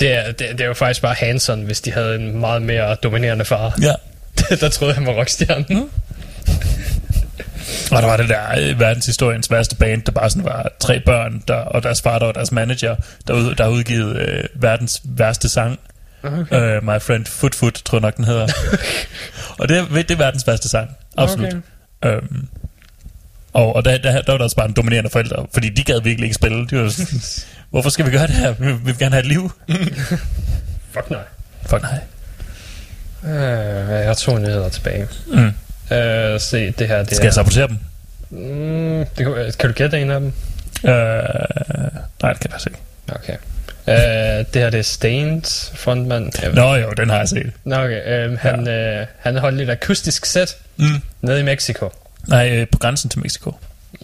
Det 0.00 0.12
er, 0.12 0.24
det, 0.32 0.38
det 0.38 0.60
er 0.60 0.66
jo 0.66 0.74
faktisk 0.74 1.02
bare 1.02 1.14
Hanson, 1.18 1.62
hvis 1.62 1.80
de 1.80 1.92
havde 1.92 2.14
en 2.14 2.38
meget 2.40 2.62
mere 2.62 2.94
dominerende 2.94 3.44
far. 3.44 3.78
Ja. 3.82 3.92
der 4.60 4.68
troede 4.68 4.94
han 4.94 5.06
var 5.06 5.12
rockstjernen. 5.12 5.90
Og 7.90 8.02
der 8.02 8.08
var 8.08 8.16
det 8.16 8.28
der 8.28 8.40
øh, 8.58 8.80
verdenshistoriens 8.80 9.50
værste 9.50 9.76
band, 9.76 10.02
der 10.02 10.12
bare 10.12 10.30
sådan 10.30 10.44
var 10.44 10.70
tre 10.80 11.00
børn, 11.00 11.42
der, 11.48 11.54
og 11.54 11.82
deres 11.82 12.02
far, 12.02 12.18
der 12.18 12.26
var 12.26 12.32
deres 12.32 12.52
manager, 12.52 12.96
der, 13.26 13.34
ud, 13.34 13.54
der 13.54 13.64
har 13.64 13.70
udgivet 13.70 14.16
øh, 14.16 14.44
verdens 14.54 15.02
værste 15.04 15.48
sang. 15.48 15.78
Okay. 16.22 16.76
Uh, 16.78 16.84
My 16.84 17.00
Friend 17.00 17.26
Foot 17.26 17.54
Foot, 17.54 17.74
tror 17.84 17.96
jeg 17.98 18.02
nok, 18.02 18.16
den 18.16 18.24
hedder. 18.24 18.46
og 19.58 19.68
det, 19.68 19.76
er- 19.78 19.86
det 19.94 20.10
er 20.10 20.16
verdens 20.16 20.46
værste 20.46 20.68
sang. 20.68 20.90
Absolut. 21.16 21.54
Okay. 22.02 22.16
Um, 22.16 22.48
og, 23.52 23.76
og 23.76 23.84
der, 23.84 23.98
der, 23.98 24.12
der 24.22 24.32
var 24.32 24.36
der 24.38 24.44
også 24.44 24.56
bare 24.56 24.66
en 24.68 24.72
dominerende 24.72 25.10
forældre, 25.10 25.46
fordi 25.52 25.68
de 25.68 25.82
gad 25.84 26.00
virkelig 26.00 26.24
ikke 26.24 26.34
spille. 26.34 26.66
De 26.66 26.76
var 26.78 26.88
sådan, 26.88 27.20
Hvorfor 27.70 27.90
skal 27.90 28.06
vi 28.06 28.10
gøre 28.10 28.26
det 28.26 28.34
her? 28.34 28.52
Vi, 28.52 28.66
vi 28.72 28.78
vil 28.84 28.98
gerne 28.98 29.14
have 29.14 29.20
et 29.20 29.26
liv. 29.26 29.52
Fuck 30.94 31.10
nej. 31.10 31.20
Fuck 31.66 31.82
nej. 31.82 31.98
Uh, 33.22 33.90
jeg 33.90 34.06
har 34.06 34.14
to 34.14 34.38
nyheder 34.38 34.68
tilbage. 34.68 35.08
Mm. 35.26 35.46
Uh, 35.46 36.40
se, 36.40 36.70
det 36.70 36.88
her, 36.88 36.98
det 36.98 37.10
Skal 37.16 37.24
jeg 37.24 37.28
er... 37.28 37.32
sabotere 37.32 37.68
dem? 37.68 37.78
Mm, 38.30 39.04
det 39.18 39.26
kan, 39.26 39.52
kan 39.58 39.68
du 39.70 39.74
gætte 39.74 40.00
en 40.00 40.10
af 40.10 40.20
dem? 40.20 40.32
Uh, 40.84 40.90
nej, 42.22 42.32
det 42.32 42.40
kan 42.40 42.50
jeg 42.50 42.50
faktisk 42.50 42.66
ikke. 42.66 42.78
Okay. 43.08 43.36
Uh, 43.88 44.46
det 44.54 44.62
her, 44.62 44.70
det 44.70 44.78
er 44.78 44.82
Stains 44.82 45.72
frontmand. 45.74 46.32
Jeg 46.42 46.52
Nå 46.52 46.74
jo, 46.74 46.90
den 46.90 47.10
har 47.10 47.18
jeg 47.18 47.28
set. 47.28 47.52
Nå, 47.64 47.76
okay. 47.76 48.28
Uh, 48.30 48.38
han, 48.38 48.66
ja. 48.66 49.00
uh, 49.00 49.06
han 49.18 49.36
holdt 49.38 49.60
et 49.60 49.70
akustisk 49.70 50.26
sæt 50.26 50.56
Mm. 50.78 50.86
nede 51.22 51.40
i 51.40 51.42
Mexico. 51.42 51.88
Nej, 52.28 52.50
øh, 52.58 52.66
på 52.72 52.78
grænsen 52.78 53.10
til 53.10 53.20
Mexico. 53.20 53.54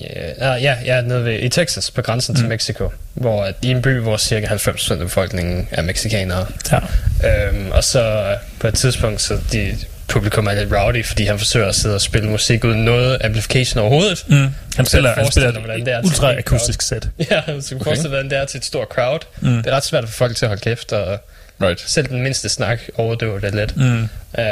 Ja, 0.00 0.54
ja, 0.54 0.76
ja 0.84 1.00
nede 1.00 1.24
ved, 1.24 1.38
i 1.38 1.48
Texas, 1.48 1.90
på 1.90 2.02
grænsen 2.02 2.32
mm. 2.32 2.36
til 2.38 2.48
Mexico. 2.48 2.92
Hvor 3.14 3.48
i 3.62 3.70
en 3.70 3.82
by, 3.82 3.98
hvor 3.98 4.16
cirka 4.16 4.46
90% 4.46 4.92
af 4.92 4.98
befolkningen 4.98 5.68
er 5.70 5.82
mexikanere. 5.82 6.46
Ja. 6.72 7.48
Øhm, 7.48 7.70
og 7.70 7.84
så 7.84 8.34
på 8.60 8.66
et 8.66 8.74
tidspunkt, 8.74 9.20
så 9.20 9.38
de, 9.52 9.76
publikum 10.08 10.46
er 10.46 10.52
lidt 10.54 10.72
rowdy, 10.72 11.04
fordi 11.04 11.24
han 11.24 11.38
forsøger 11.38 11.68
at 11.68 11.74
sidde 11.74 11.94
og 11.94 12.00
spille 12.00 12.28
musik 12.30 12.64
uden 12.64 12.84
noget 12.84 13.18
amplification 13.24 13.80
overhovedet. 13.80 14.24
Mm. 14.28 14.48
Han 14.76 14.86
spiller, 14.86 15.14
han 15.14 15.32
spiller 15.32 15.58
hvordan 15.60 15.80
det 15.80 15.92
er 15.94 16.02
ultra 16.04 16.32
en 16.32 16.38
akustisk 16.38 16.82
sæt. 16.82 17.08
Ja, 17.18 17.42
så 17.46 17.52
du 17.52 17.52
kan 17.68 17.76
okay. 17.76 17.84
forestille 17.84 18.08
hvordan 18.08 18.30
det 18.30 18.38
er 18.38 18.44
til 18.44 18.58
et 18.58 18.64
stort 18.64 18.88
crowd. 18.88 19.20
Mm. 19.40 19.48
Det 19.56 19.66
er 19.66 19.76
ret 19.76 19.84
svært 19.84 20.04
for 20.04 20.12
folk 20.12 20.36
til 20.36 20.44
at 20.44 20.48
holde 20.48 20.62
kæft, 20.62 20.92
og 20.92 21.18
Right. 21.62 21.80
selv 21.86 22.08
den 22.08 22.22
mindste 22.22 22.48
snak 22.48 22.80
overdøver 22.94 23.38
det 23.38 23.54
lidt. 23.54 23.76
Mm. 23.76 24.02
Uh, 24.02 24.44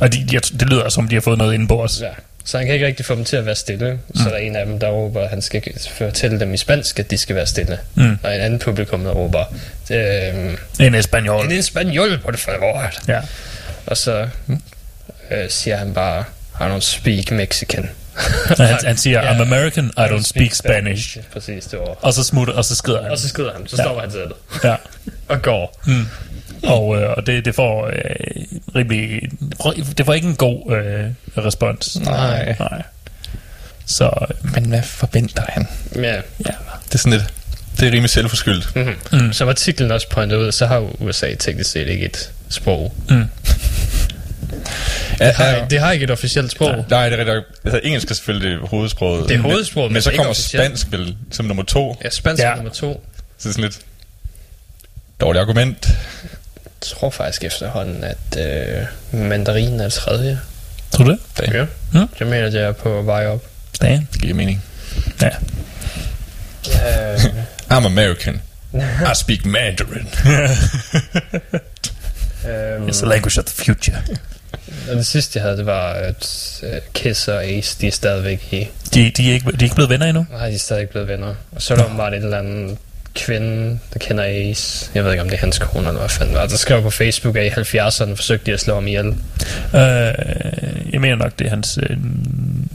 Og 0.00 0.12
de, 0.12 0.26
de, 0.30 0.38
det 0.40 0.62
lyder 0.70 0.88
som, 0.88 1.08
de 1.08 1.14
har 1.14 1.20
fået 1.20 1.38
noget 1.38 1.54
indenbords. 1.54 2.00
ja. 2.00 2.08
Så 2.46 2.56
han 2.58 2.66
kan 2.66 2.74
ikke 2.74 2.86
rigtig 2.86 3.06
få 3.06 3.14
dem 3.14 3.24
til 3.24 3.36
at 3.36 3.46
være 3.46 3.54
stille. 3.54 3.92
Mm. 4.08 4.16
Så 4.16 4.24
er 4.26 4.28
der 4.32 4.36
en 4.38 4.56
af 4.56 4.66
dem, 4.66 4.78
der 4.78 4.88
råber, 4.88 5.22
at 5.22 5.28
han 5.30 5.42
skal 5.42 5.62
fortælle 5.90 6.40
dem 6.40 6.54
i 6.54 6.56
spansk, 6.56 6.98
at 6.98 7.10
de 7.10 7.18
skal 7.18 7.36
være 7.36 7.46
stille. 7.46 7.78
Mm. 7.94 8.18
Og 8.22 8.34
en 8.34 8.40
anden 8.40 8.58
publikum, 8.58 9.04
der 9.04 9.10
råber, 9.10 9.44
øhm, 9.90 10.56
En 10.80 10.94
espanol. 10.94 11.44
en 11.44 11.52
espanol 11.52 12.18
på 12.24 12.30
det 12.30 12.40
favor. 12.40 12.82
Ja. 13.08 13.20
Og 13.86 13.96
så 13.96 14.28
øh, 15.30 15.48
siger 15.50 15.76
han 15.76 15.94
bare, 15.94 16.24
I 16.60 16.62
don't 16.62 16.80
speak 16.80 17.30
Mexican. 17.30 17.90
Han, 18.56 18.78
han 18.84 18.96
siger. 18.96 19.22
I'm 19.22 19.42
American, 19.42 19.84
I 19.96 20.00
don't 20.00 20.22
speak 20.22 20.52
Spanish. 20.54 21.18
Præcis, 21.32 21.64
det 21.64 21.78
var. 21.78 21.84
Og 22.00 22.12
så 22.14 22.24
smutter, 22.24 22.54
og 22.54 22.64
så 22.64 22.74
skrider 22.74 23.02
han. 23.02 23.10
Og 23.10 23.18
så 23.18 23.28
skrider 23.28 23.52
han, 23.52 23.66
så 23.68 23.76
Ja. 23.78 23.82
står 23.82 24.00
han 24.00 24.10
sættet 24.10 24.32
Ja. 24.64 24.74
og 25.34 25.42
går. 25.42 25.80
Mm. 25.86 26.06
Og, 26.62 26.96
øh, 26.96 27.10
og 27.16 27.26
det, 27.26 27.44
det 27.44 27.54
får 27.54 27.86
øh, 27.86 27.92
rimelig... 28.74 29.30
Det 29.98 30.06
får 30.06 30.14
ikke 30.14 30.28
en 30.28 30.36
god 30.36 30.76
øh, 30.76 31.44
respons. 31.44 32.00
Nej. 32.00 32.56
Nej. 32.58 32.82
Så, 33.86 34.10
Men 34.54 34.64
hvad 34.64 34.82
forventer 34.82 35.42
han? 35.48 35.68
Ja. 35.96 36.14
ja. 36.14 36.52
Det 36.84 36.94
er 36.94 36.98
sådan 36.98 37.12
lidt... 37.12 37.34
Det 37.80 37.88
er 37.88 37.92
rimelig 37.92 38.10
selvforskyldt. 38.10 38.76
Mm-hmm. 38.76 38.96
Mm. 39.12 39.32
Som 39.32 39.48
artiklen 39.48 39.90
også 39.90 40.08
pointer 40.08 40.36
ud, 40.36 40.52
så 40.52 40.66
har 40.66 41.02
USA 41.02 41.34
teknisk 41.34 41.70
set 41.70 41.88
ikke 41.88 42.04
et 42.04 42.32
sprog. 42.48 42.94
Mm. 43.08 43.24
Det 45.18 45.34
har, 45.34 45.66
det 45.70 45.80
har 45.80 45.92
ikke 45.92 46.04
et 46.04 46.10
officielt 46.10 46.50
sprog. 46.52 46.84
Nej, 46.90 47.08
det 47.08 47.20
er 47.20 47.26
rigtigt. 47.26 47.46
Altså, 47.64 47.80
engelsk 47.82 48.10
er 48.10 48.14
selvfølgelig 48.14 48.58
hovedsproget. 48.68 49.28
Det 49.28 49.36
er 49.36 49.40
hovedsproget, 49.40 49.90
Men, 49.90 49.92
men 49.92 50.02
så 50.02 50.10
er 50.10 50.16
kommer 50.16 50.32
spansk 50.32 50.86
vel 50.90 51.16
som 51.30 51.46
nummer 51.46 51.62
to. 51.62 51.96
Ja, 52.04 52.10
spansk 52.10 52.42
ja. 52.42 52.54
nummer 52.54 52.70
to. 52.70 53.04
Så 53.38 53.48
det 53.48 53.48
er 53.48 53.52
sådan 53.52 53.64
lidt... 53.64 53.78
Dårligt 55.20 55.40
argument. 55.40 55.88
Jeg 56.82 56.88
tror 56.98 57.10
faktisk 57.10 57.44
efterhånden, 57.44 58.04
at 58.04 58.16
øh, 58.38 58.84
mandarin 59.12 59.80
er 59.80 59.88
tredje. 59.88 60.40
Tror 60.90 61.04
du 61.04 61.10
det? 61.10 61.54
Ja. 61.54 61.66
Mm. 61.92 62.08
Jeg 62.20 62.28
mener, 62.28 62.50
det 62.50 62.60
er 62.60 62.72
på 62.72 63.02
vej 63.02 63.26
op. 63.26 63.42
Damn. 63.82 64.08
Det 64.12 64.20
giver 64.22 64.34
mening. 64.34 64.62
Ja. 65.22 65.28
Øh, 66.66 67.24
I'm 67.70 67.86
American. 67.86 68.42
I 69.12 69.14
speak 69.14 69.44
Mandarin. 69.44 70.08
øhm, 72.48 72.88
It's 72.88 72.98
the 72.98 73.06
language 73.08 73.38
of 73.38 73.44
the 73.44 73.64
future. 73.64 73.96
og 74.90 74.96
det 74.96 75.06
sidste, 75.06 75.38
jeg 75.38 75.42
havde, 75.44 75.56
det 75.56 75.66
var, 75.66 75.92
at 75.92 76.60
øh, 76.62 76.80
Kiss 76.94 77.28
og 77.28 77.44
Ace, 77.44 77.76
de 77.80 77.86
er 77.86 77.90
stadigvæk 77.92 78.52
i. 78.52 78.68
De, 78.94 79.10
de, 79.10 79.30
er 79.30 79.34
ikke, 79.34 79.50
de 79.52 79.56
er 79.58 79.62
ikke 79.62 79.74
blevet 79.74 79.90
venner 79.90 80.06
endnu? 80.06 80.26
Nej, 80.32 80.48
de 80.48 80.54
er 80.54 80.58
stadig 80.58 80.80
ikke 80.80 80.90
blevet 80.92 81.08
venner. 81.08 81.34
Og 81.52 81.62
så 81.62 81.74
er 81.74 81.78
der 81.78 81.96
bare 81.96 82.16
et 82.16 82.22
eller 82.24 82.38
andet 82.38 82.78
kvinde, 83.16 83.78
der 83.92 83.98
kender 83.98 84.24
Ace. 84.26 84.90
Jeg 84.94 85.04
ved 85.04 85.10
ikke, 85.10 85.22
om 85.22 85.28
det 85.28 85.36
er 85.36 85.40
hans 85.40 85.58
kone, 85.58 85.86
eller 85.86 86.00
hvad 86.00 86.08
fanden 86.08 86.34
var. 86.34 86.46
Der 86.46 86.56
skrev 86.56 86.82
på 86.82 86.90
Facebook, 86.90 87.36
at 87.36 87.46
i 87.46 87.48
70'erne 87.48 88.14
forsøgte 88.14 88.46
de 88.46 88.52
at 88.52 88.60
slå 88.60 88.74
ham 88.74 88.86
ihjel. 88.86 89.06
Øh, 89.06 89.82
jeg 90.92 91.00
mener 91.00 91.16
nok, 91.16 91.38
det 91.38 91.46
er 91.46 91.50
hans... 91.50 91.78
Øh, 91.82 91.96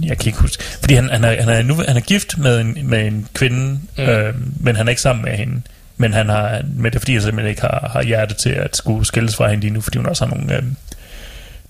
jeg 0.04 0.18
kan 0.18 0.28
ikke 0.28 0.40
huske. 0.40 0.64
Fordi 0.64 0.94
han, 0.94 1.10
han, 1.10 1.24
er, 1.24 1.42
han, 1.42 1.50
er, 1.50 1.62
nu, 1.62 1.76
han 1.88 1.98
er 1.98 2.02
gift 2.02 2.38
med 2.38 2.60
en, 2.60 2.78
med 2.84 3.08
en 3.08 3.28
kvinde, 3.34 3.80
mm. 3.98 4.04
øh, 4.04 4.34
men 4.60 4.76
han 4.76 4.88
er 4.88 4.90
ikke 4.90 5.02
sammen 5.02 5.26
med 5.26 5.34
hende. 5.34 5.62
Men 5.98 6.14
han 6.14 6.30
har, 6.30 6.62
med 6.76 6.92
det 6.92 6.96
er 6.96 7.00
fordi, 7.00 7.14
han 7.14 7.22
simpelthen 7.22 7.50
ikke 7.50 7.62
har, 7.62 7.90
har 7.94 8.04
hjerte 8.04 8.34
til 8.34 8.50
at 8.50 8.76
skulle 8.76 9.06
skilles 9.06 9.36
fra 9.36 9.50
hende 9.50 9.62
lige 9.62 9.74
nu, 9.74 9.82
fordi 9.82 9.98
hun 9.98 10.06
også 10.08 10.26
har 10.26 10.36
nogle 10.36 10.56
øh, 10.56 10.64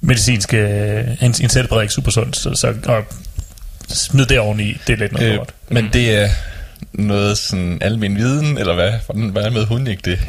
medicinske... 0.02 0.58
Øh, 0.58 1.08
hendes 1.20 1.38
hendes 1.38 1.54
helbred 1.54 1.78
er 1.78 1.82
ikke 1.82 1.94
super 1.94 2.12
sundt, 2.12 2.38
så, 2.38 2.54
så 2.56 2.74
og 2.86 3.04
smid 3.88 4.26
det 4.26 4.40
oveni, 4.40 4.78
det 4.88 4.94
er 4.94 4.98
lidt 4.98 5.12
noget 5.12 5.26
Øh, 5.26 5.32
øh, 5.32 5.38
lort. 5.38 5.50
men 5.70 5.90
det 5.94 6.18
er 6.18 6.30
noget 6.94 7.38
sådan 7.38 7.78
almen 7.82 8.16
viden, 8.18 8.58
eller 8.58 8.74
hvad? 8.74 8.92
Hvordan, 9.06 9.30
hvordan 9.30 9.54
med 9.54 9.66
hun 9.66 9.88
ikke 9.88 10.02
det? 10.12 10.20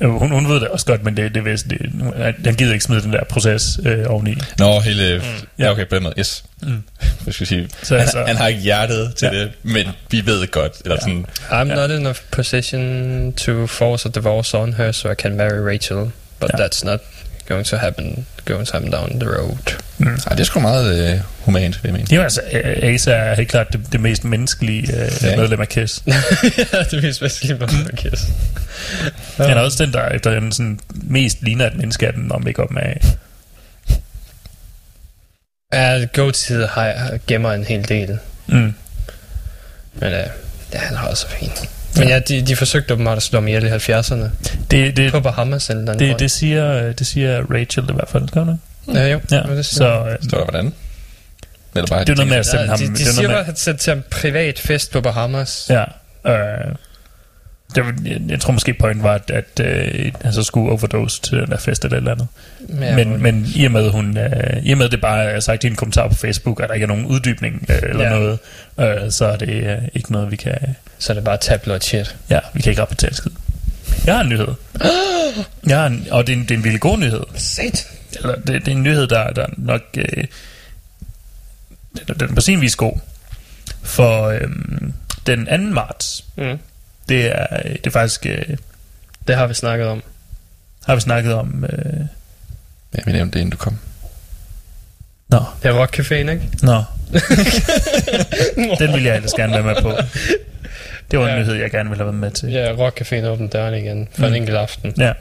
Øh, 0.00 0.10
hun, 0.10 0.30
hun 0.30 0.48
ved 0.48 0.54
det 0.60 0.68
også 0.68 0.86
godt, 0.86 1.04
men 1.04 1.16
det, 1.16 1.34
det, 1.34 1.44
det, 1.44 1.66
det 1.70 2.46
han 2.46 2.54
gider 2.54 2.72
ikke 2.72 2.84
smide 2.84 3.02
den 3.02 3.12
der 3.12 3.24
proces 3.24 3.80
øh, 3.84 4.04
oveni. 4.08 4.34
Nå, 4.58 4.80
hele... 4.80 5.18
Mm. 5.18 5.46
Ja, 5.58 5.70
okay, 5.70 5.86
på 5.86 5.94
den 5.94 6.02
måde. 6.02 6.14
Yes. 6.18 6.44
Mm. 6.62 6.82
Jeg 7.26 7.34
skal 7.34 7.46
sige, 7.46 7.68
Så 7.70 7.86
så, 7.86 7.94
han, 7.94 8.00
altså- 8.02 8.24
han 8.26 8.36
har 8.36 8.48
ikke 8.48 8.60
hjertet 8.60 9.14
til 9.14 9.26
Ja. 9.32 9.38
ja. 9.38 9.40
det, 9.42 9.52
men 9.62 9.86
vi 10.10 10.26
ved 10.26 10.46
godt. 10.46 10.72
Eller 10.84 10.96
ja. 10.96 11.00
sådan, 11.00 11.26
I'm 11.50 11.54
Ja. 11.78 11.86
not 11.86 11.90
in 12.00 12.06
a 12.06 12.12
position 12.30 13.32
to 13.32 13.66
force 13.66 14.08
a 14.08 14.12
divorce 14.14 14.58
on 14.58 14.72
her, 14.72 14.92
so 14.92 15.10
I 15.10 15.14
can 15.14 15.36
marry 15.36 15.58
Rachel. 15.74 16.10
But 16.40 16.50
Ja. 16.58 16.64
that's 16.66 16.84
not 16.84 17.00
going 17.48 17.66
to 17.66 17.76
happen, 17.76 18.26
going 18.44 18.66
to 18.66 18.72
happen 18.72 18.90
down 18.92 19.20
the 19.20 19.28
road. 19.28 19.76
Mm. 19.98 20.06
ej, 20.06 20.14
det 20.30 20.40
er 20.40 20.44
sgu 20.44 20.60
meget 20.60 21.12
øh, 21.14 21.20
humant, 21.40 21.82
vil 21.82 21.88
jeg 21.88 21.92
mene. 21.92 22.04
Det 22.06 22.12
er 22.12 22.16
jo 22.16 22.22
altså, 22.22 22.40
øh, 22.52 22.76
Ace 22.82 23.10
er 23.12 23.34
helt 23.34 23.48
klart 23.50 23.72
det, 23.72 23.80
det 23.92 24.00
mest 24.00 24.24
menneskelige 24.24 24.96
øh, 25.04 25.10
Ja. 25.22 25.36
medlem 25.36 25.60
af 25.60 25.68
Kiss. 25.68 26.02
ja, 26.06 26.82
det 26.90 27.02
mest 27.02 27.22
vanskeligt 27.22 27.58
med 27.60 27.68
at 27.92 27.98
Kiss. 27.98 28.22
Han 29.36 29.50
er 29.50 29.60
også 29.60 29.84
den, 29.84 29.92
der 29.92 30.08
efter 30.08 30.30
den 30.30 30.52
sådan, 30.52 30.80
mest 30.92 31.42
ligner 31.42 31.66
et 31.66 31.76
menneske 31.76 32.06
af 32.06 32.12
dem, 32.12 32.30
om 32.30 32.48
ikke 32.48 32.62
op 32.62 32.70
med 32.70 32.82
af. 32.82 33.00
Ja, 35.72 36.04
GoTid 36.14 36.66
gemmer 37.28 37.52
en 37.52 37.64
hel 37.64 37.88
del. 37.88 38.18
Mm. 38.46 38.74
Men 39.94 40.12
uh, 40.12 40.26
ja, 40.72 40.78
han 40.78 40.96
har 40.96 41.08
også 41.08 41.28
fint. 41.28 41.68
Men 41.96 42.08
ja, 42.08 42.18
de, 42.18 42.42
de 42.42 42.56
forsøgte 42.56 42.94
åbenbart 42.94 43.16
at 43.16 43.22
slå 43.22 43.36
ham 43.36 43.48
ihjel 43.48 43.64
i 43.64 43.68
70'erne. 43.68 44.24
Det, 44.70 44.96
det, 44.96 45.12
På 45.12 45.20
Bahamas 45.20 45.70
eller 45.70 45.84
den 45.84 45.98
det, 45.98 46.18
det, 46.18 46.30
siger, 46.30 46.92
det 46.92 47.06
siger 47.06 47.42
Rachel 47.50 47.84
i 47.90 47.92
hvert 47.92 48.08
fald, 48.08 48.28
gør 48.28 48.44
det? 48.44 48.58
Ja, 48.94 49.06
jo. 49.06 49.20
Ja, 49.30 49.42
det 49.42 49.66
siger 49.66 49.78
så 49.78 50.08
øh, 50.10 50.28
Står 50.28 50.38
der 50.38 50.44
hvordan? 50.44 50.74
Eller 51.74 51.86
bare, 51.86 52.00
det 52.00 52.08
er 52.08 52.14
noget 52.14 52.28
med 52.28 52.36
at 52.36 52.46
sende 52.46 52.66
ham... 52.66 52.78
de, 52.78 52.86
det 52.86 52.98
de 52.98 53.02
er 53.02 53.06
siger 53.06 53.22
noget 53.22 53.36
bare, 53.36 53.44
med, 53.44 53.52
at 53.52 53.58
sendte 53.58 53.82
til 53.84 53.92
en 53.92 54.04
privat 54.10 54.58
fest 54.58 54.92
på 54.92 55.00
Bahamas. 55.00 55.70
Ja. 55.70 55.84
Øh, 56.30 56.74
det, 57.74 57.84
jeg, 58.04 58.20
jeg 58.28 58.40
tror 58.40 58.52
måske 58.52 58.74
pointen 58.74 59.02
var, 59.04 59.14
at, 59.14 59.30
at 59.30 59.60
øh, 59.60 60.12
han 60.22 60.32
så 60.32 60.42
skulle 60.42 60.70
overdose 60.70 61.20
til 61.22 61.38
den 61.38 61.46
der 61.50 61.56
fest 61.58 61.84
eller 61.84 61.96
et 61.96 62.00
eller 62.00 62.12
andet. 62.12 62.28
Ja, 62.80 62.96
men, 62.96 63.22
men 63.22 63.46
i 63.54 63.64
og 63.64 63.72
med, 63.72 63.90
hun, 63.90 64.18
øh, 64.18 64.62
i 64.62 64.72
og 64.72 64.78
med 64.78 64.88
det 64.88 65.00
bare 65.00 65.24
er 65.24 65.40
sagt 65.40 65.64
i 65.64 65.66
en 65.66 65.76
kommentar 65.76 66.08
på 66.08 66.14
Facebook, 66.14 66.60
at 66.62 66.68
der 66.68 66.74
ikke 66.74 66.84
er 66.84 66.88
nogen 66.88 67.06
uddybning 67.06 67.66
øh, 67.68 67.78
eller 67.90 68.04
Ja. 68.04 68.10
noget, 68.10 68.38
øh, 68.80 69.10
så 69.10 69.24
er 69.26 69.36
det 69.36 69.48
øh, 69.48 69.78
ikke 69.94 70.12
noget, 70.12 70.30
vi 70.30 70.36
kan... 70.36 70.58
Så 70.98 71.12
er 71.12 71.14
det 71.14 71.24
bare 71.24 71.36
tabloid 71.36 71.80
shit. 71.80 72.16
Ja, 72.30 72.38
vi 72.54 72.62
kan 72.62 72.70
ikke 72.70 72.82
rapportere 72.82 73.10
en 73.10 73.14
skid. 73.16 73.30
Jeg 74.06 74.14
har 74.14 74.22
en 74.22 74.28
nyhed. 74.28 74.48
Jeg 75.66 75.78
har 75.78 75.86
en, 75.86 76.06
og 76.10 76.26
det 76.26 76.32
er, 76.32 76.36
en, 76.36 76.42
det 76.42 76.50
er 76.50 76.54
en 76.58 76.64
virkelig 76.64 76.80
god 76.80 76.98
nyhed. 76.98 77.22
Sat. 77.34 77.86
Eller 78.16 78.34
det, 78.34 78.46
det 78.46 78.68
er 78.68 78.72
en 78.72 78.82
nyhed, 78.82 79.06
der, 79.06 79.30
der 79.32 79.46
nok... 79.56 79.80
Øh, 79.96 80.24
den, 82.08 82.16
den 82.20 82.30
er 82.30 82.34
på 82.34 82.40
sin 82.40 82.60
vis 82.60 82.76
god. 82.76 82.98
For 83.82 84.26
øhm, 84.28 84.92
den 85.26 85.46
2. 85.46 85.56
marts, 85.74 86.24
Mm. 86.36 86.58
Det 87.08 87.26
er, 87.26 87.46
det 87.62 87.86
er 87.86 87.90
faktisk... 87.90 88.26
Øh, 88.26 88.56
Det 89.28 89.36
har 89.36 89.46
vi 89.46 89.54
snakket 89.54 89.86
om. 89.86 90.02
har 90.86 90.94
vi 90.94 91.00
snakket 91.00 91.34
om... 91.34 91.64
Øh, 91.72 92.00
Ja, 92.96 93.02
vi 93.06 93.12
nævnte 93.12 93.34
det, 93.34 93.40
inden 93.40 93.50
du 93.50 93.56
kom. 93.56 93.78
Nå, 95.28 95.38
Det 95.62 95.68
er 95.70 95.86
rockcaféen, 95.86 96.30
ikke? 96.30 96.48
nå. 96.62 96.82
Den 98.78 98.92
vil 98.94 99.02
jeg 99.02 99.16
ellers 99.16 99.32
gerne 99.32 99.52
være 99.52 99.62
med 99.62 99.74
på. 99.82 99.92
Det 101.10 101.18
var 101.18 101.24
en 101.28 101.34
Ja. 101.34 101.38
nyhed, 101.40 101.54
jeg 101.54 101.70
gerne 101.70 101.88
ville 101.90 102.04
have 102.04 102.12
været 102.12 102.20
med 102.20 102.30
til. 102.30 102.48
Ja, 102.48 102.72
rockcaféen 102.72 103.24
åbner 103.26 103.48
dørene 103.48 103.78
igen 103.80 104.08
for 104.14 104.22
mm. 104.22 104.28
en 104.28 104.34
enkelt 104.34 104.56
aften. 104.56 104.94
Ja, 104.98 105.12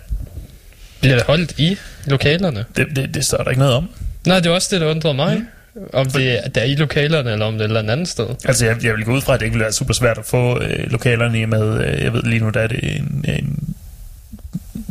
Bliver 0.99 1.15
det 1.15 1.23
holdt 1.23 1.59
i 1.59 1.77
lokalerne? 2.05 2.65
det, 2.75 2.87
det, 2.95 3.13
det 3.13 3.25
står 3.25 3.37
der 3.43 3.49
ikke 3.49 3.59
noget 3.59 3.75
om. 3.75 3.89
Nej, 4.25 4.39
det 4.39 4.45
er 4.49 4.53
også 4.53 4.67
det, 4.71 4.81
der 4.81 4.87
undrede 4.87 5.13
mig. 5.13 5.37
Mm. 5.37 5.47
Om 5.93 6.05
det 6.05 6.45
er, 6.45 6.49
det 6.49 6.63
er 6.63 6.65
i 6.65 6.75
lokalerne, 6.75 7.31
eller 7.31 7.45
om 7.45 7.53
det 7.53 7.61
er 7.61 7.65
et 7.65 7.77
eller 7.77 7.91
andet 7.91 8.07
sted. 8.07 8.27
Altså, 8.45 8.65
jeg, 8.65 8.83
jeg 8.83 8.93
vil 8.93 9.05
gå 9.05 9.11
ud 9.11 9.21
fra, 9.21 9.33
at 9.33 9.39
det 9.39 9.45
ikke 9.45 9.57
vil 9.57 9.63
være 9.63 9.71
super 9.71 9.93
svært 9.93 10.17
at 10.17 10.25
få 10.25 10.61
øh, 10.61 10.91
lokalerne 10.91 11.41
i 11.41 11.45
med, 11.45 11.85
øh, 11.85 12.03
jeg 12.03 12.13
ved 12.13 12.23
lige 12.23 12.39
nu, 12.39 12.49
der 12.49 12.59
er 12.59 12.67
det 12.67 12.95
en, 12.97 13.25
en 13.27 13.75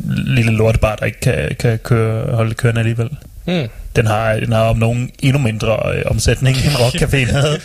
lille 0.06 0.52
lortebar, 0.52 0.96
der 0.96 1.06
ikke 1.06 1.20
kan, 1.20 1.56
kan 1.58 1.78
køre, 1.78 2.36
holde 2.36 2.54
kørende 2.54 2.78
alligevel. 2.78 3.10
Mm. 3.46 3.68
Den 3.96 4.06
har, 4.06 4.34
den 4.34 4.52
har 4.52 4.62
om 4.62 4.76
nogen 4.76 5.10
endnu 5.18 5.38
mindre 5.38 5.96
øh, 5.96 6.02
omsætning, 6.06 6.56
end 6.56 6.74
rockcaféen 6.82 7.32
havde. 7.32 7.60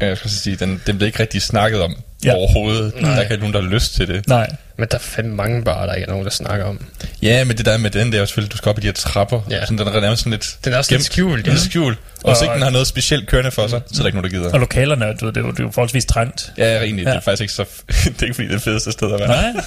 Ja, 0.00 0.06
jeg 0.06 0.16
skal 0.16 0.30
sige, 0.30 0.56
den, 0.56 0.80
den 0.86 0.96
bliver 0.96 1.06
ikke 1.06 1.20
rigtig 1.20 1.42
snakket 1.42 1.82
om 1.82 1.96
Ja. 2.24 2.34
overhovedet. 2.34 3.00
Nej. 3.00 3.10
Der 3.10 3.16
er 3.16 3.22
ikke 3.22 3.36
nogen, 3.36 3.54
der 3.54 3.62
har 3.62 3.68
lyst 3.68 3.94
til 3.94 4.08
det. 4.08 4.28
Nej, 4.28 4.48
Men 4.76 4.88
der 4.90 4.94
er 4.96 5.00
fandme 5.02 5.34
mange 5.34 5.64
barer, 5.64 5.86
der 5.86 5.94
ikke 5.94 6.04
er 6.06 6.10
nogen, 6.10 6.24
der 6.24 6.30
snakker 6.30 6.64
om. 6.66 6.86
Ja, 7.22 7.44
men 7.44 7.56
det 7.56 7.64
der 7.66 7.76
med 7.78 7.90
den 7.90 8.10
der 8.12 8.16
er 8.18 8.20
jo 8.20 8.26
selvfølgelig, 8.26 8.52
du 8.52 8.56
skal 8.56 8.68
op 8.70 8.78
i 8.78 8.80
de 8.80 8.86
her 8.86 8.92
trapper. 8.92 9.40
Ja. 9.50 9.60
Sådan, 9.60 9.78
den 9.78 9.86
er 9.88 10.00
nærmest 10.00 10.20
sådan 10.22 10.30
lidt 10.30 10.56
Den 10.64 10.72
er 10.72 10.78
også 10.78 10.92
lidt 10.94 11.04
skjult, 11.04 11.44
Den 11.44 11.52
ja. 11.52 11.58
er 11.58 11.62
skjult. 11.62 11.98
Og 11.98 12.24
Og- 12.26 12.32
hvis 12.32 12.42
ikke 12.42 12.54
den 12.54 12.62
har 12.62 12.70
noget 12.70 12.86
specielt 12.86 13.28
kørende 13.28 13.50
for 13.50 13.66
sig, 13.66 13.80
så 13.86 13.94
er 13.94 13.98
der 14.02 14.06
ikke 14.06 14.18
nogen, 14.20 14.32
der 14.32 14.38
gider. 14.38 14.52
og 14.52 14.60
lokalerne, 14.60 15.04
du, 15.20 15.24
ved, 15.24 15.32
det, 15.32 15.40
er 15.40 15.44
jo, 15.46 15.50
det 15.50 15.60
er 15.60 15.64
jo 15.64 15.70
forholdsvis 15.70 16.04
trangt. 16.04 16.52
Ja, 16.58 16.82
egentlig, 16.82 17.04
ja. 17.04 17.10
Det 17.10 17.16
er 17.16 17.20
faktisk 17.20 17.40
ikke 17.40 17.52
så... 17.52 17.64
det 18.04 18.22
er 18.22 18.22
ikke 18.22 18.34
fordi, 18.34 18.46
det 18.48 18.52
er 18.54 18.56
det 18.56 18.62
fedeste 18.64 18.92
sted 18.92 19.12
at 19.12 19.20
være. 19.20 19.28
Nej, 19.28 19.52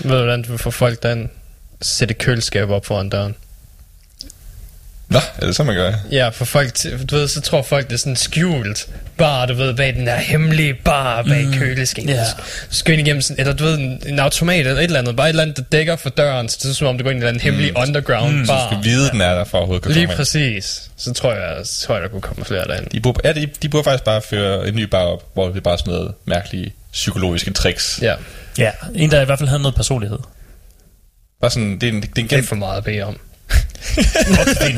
Ved 0.00 0.10
du, 0.10 0.16
hvordan 0.16 0.42
du 0.42 0.48
vil 0.50 0.58
få 0.58 0.70
folk 0.70 1.02
derind? 1.02 1.28
Sætte 1.82 2.14
køleskab 2.14 2.70
op 2.70 2.86
foran 2.86 3.08
døren. 3.08 3.34
Nå, 5.10 5.18
er 5.38 5.46
det 5.46 5.56
så, 5.56 5.62
man 5.64 5.74
gør? 5.76 5.92
Ja, 6.10 6.28
for 6.28 6.44
folk, 6.44 6.70
du 7.10 7.16
ved, 7.16 7.28
så 7.28 7.40
tror 7.40 7.62
folk, 7.62 7.86
det 7.86 7.92
er 7.94 7.98
sådan 7.98 8.16
skjult 8.16 8.88
bar, 9.16 9.46
du 9.46 9.54
ved, 9.54 9.74
bag 9.74 9.94
den 9.94 10.06
der 10.06 10.16
hemmelige 10.16 10.74
bar 10.74 11.22
bag 11.22 11.46
mm, 11.46 11.52
køleskabet. 11.52 12.10
ja. 12.10 12.24
Så 12.24 12.34
skal 12.70 12.92
ind 12.98 13.06
igennem 13.06 13.20
sådan, 13.22 13.40
eller 13.40 13.52
du 13.52 13.64
ved, 13.64 13.78
en, 13.78 14.02
en 14.06 14.18
automat 14.18 14.66
eller 14.66 14.78
et 14.80 14.84
eller 14.84 14.98
andet, 14.98 15.16
bare 15.16 15.26
et 15.26 15.30
eller 15.30 15.42
andet, 15.42 15.56
der 15.56 15.62
dækker 15.62 15.96
for 15.96 16.10
døren, 16.10 16.48
så 16.48 16.58
det 16.62 16.70
er 16.70 16.74
som 16.74 16.86
om, 16.86 16.98
du 16.98 17.04
går 17.04 17.10
ind 17.10 17.16
i 17.16 17.18
en 17.18 17.22
eller 17.22 17.28
anden 17.28 17.42
hemmelig 17.42 17.76
underground 17.76 18.36
Mm, 18.36 18.46
bar. 18.46 18.68
Du 18.70 18.74
skal 18.76 18.90
vide, 18.90 19.10
den 19.10 19.20
er 19.20 19.34
der 19.34 19.44
for 19.44 19.58
overhovedet. 19.58 19.90
Lige 19.94 20.06
præcis. 20.06 20.90
Så 20.96 21.12
tror 21.12 21.32
jeg, 21.32 21.56
så 21.66 21.86
tror 21.86 21.94
jeg, 21.94 22.02
der 22.02 22.08
kunne 22.08 22.20
komme 22.22 22.44
flere 22.44 22.64
derind. 22.64 22.86
De 22.86 23.00
burde, 23.00 23.20
ja, 23.24 23.32
de, 23.32 23.48
de 23.62 23.68
burde 23.68 23.84
faktisk 23.84 24.04
bare 24.04 24.22
føre 24.22 24.68
en 24.68 24.74
ny 24.74 24.82
bar 24.82 25.02
op, 25.02 25.24
hvor 25.34 25.48
det 25.48 25.62
bare 25.62 25.78
smider 25.78 26.10
mærkelige 26.24 26.72
psykologiske 26.92 27.50
tricks. 27.52 27.98
Ja, 28.02 28.14
ja, 28.58 28.70
en 28.94 29.10
der 29.10 29.20
i 29.20 29.24
hvert 29.24 29.38
fald 29.38 29.48
havde 29.48 29.62
noget 29.62 29.74
personlighed. 29.74 30.18
Bare 31.40 31.50
sådan, 31.50 31.78
det 31.78 31.82
er 31.88 31.92
en, 31.92 32.00
det 32.02 32.08
er 32.18 32.22
en 32.22 32.28
det 32.28 32.38
er 32.38 32.42
for 32.42 32.56
meget 32.56 32.76
at 32.78 32.84
bede 32.84 33.02
om. 33.02 33.16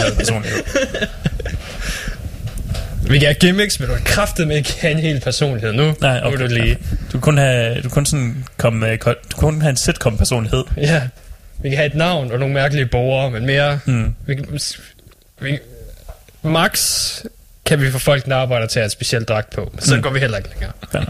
Havde 0.00 0.14
personlighed. 0.16 0.62
Vi 3.02 3.18
kan 3.18 3.26
have 3.26 3.34
gimmicks, 3.34 3.80
men 3.80 3.88
du 3.88 3.94
har 3.94 4.02
kraftet 4.04 4.48
med 4.48 4.56
ikke 4.56 4.74
have 4.80 4.90
en 4.92 4.98
hel 4.98 5.20
personlighed 5.20 5.72
nu. 5.72 5.94
Nej, 6.00 6.20
Nu 6.20 6.26
okay. 6.26 6.38
er 6.44 6.48
du 6.48 6.54
lige. 6.54 6.74
Du 7.06 7.10
kan 7.10 7.20
kun 7.20 7.38
have, 7.38 7.74
du 7.76 7.80
kan 7.80 7.90
kun 7.90 8.06
sådan 8.06 8.44
med- 8.72 8.98
du 8.98 9.04
kan 9.04 9.14
kun 9.36 9.60
have 9.62 9.70
en 9.70 9.76
sitcom-personlighed. 9.76 10.64
Ja, 10.76 11.02
vi 11.62 11.68
kan 11.68 11.76
have 11.78 11.86
et 11.86 11.94
navn 11.94 12.32
og 12.32 12.38
nogle 12.38 12.54
mærkelige 12.54 12.86
borgere, 12.86 13.30
men 13.30 13.46
mere... 13.46 13.78
Mm. 13.84 14.14
Vi, 14.26 14.34
kan- 14.34 14.58
vi, 15.40 15.58
max 16.42 17.04
kan 17.66 17.80
vi 17.80 17.90
få 17.90 17.98
folk, 17.98 18.26
der 18.26 18.36
arbejder 18.36 18.66
til 18.66 18.78
at 18.78 18.82
have 18.82 18.86
et 18.86 18.92
specielt 18.92 19.28
dragt 19.28 19.50
på. 19.54 19.70
Men 19.74 19.82
så 19.82 19.96
Mm. 19.96 20.02
går 20.02 20.10
vi 20.10 20.18
heller 20.20 20.38
ikke 20.38 20.50
længere. 20.50 20.72
Ja. 20.94 21.00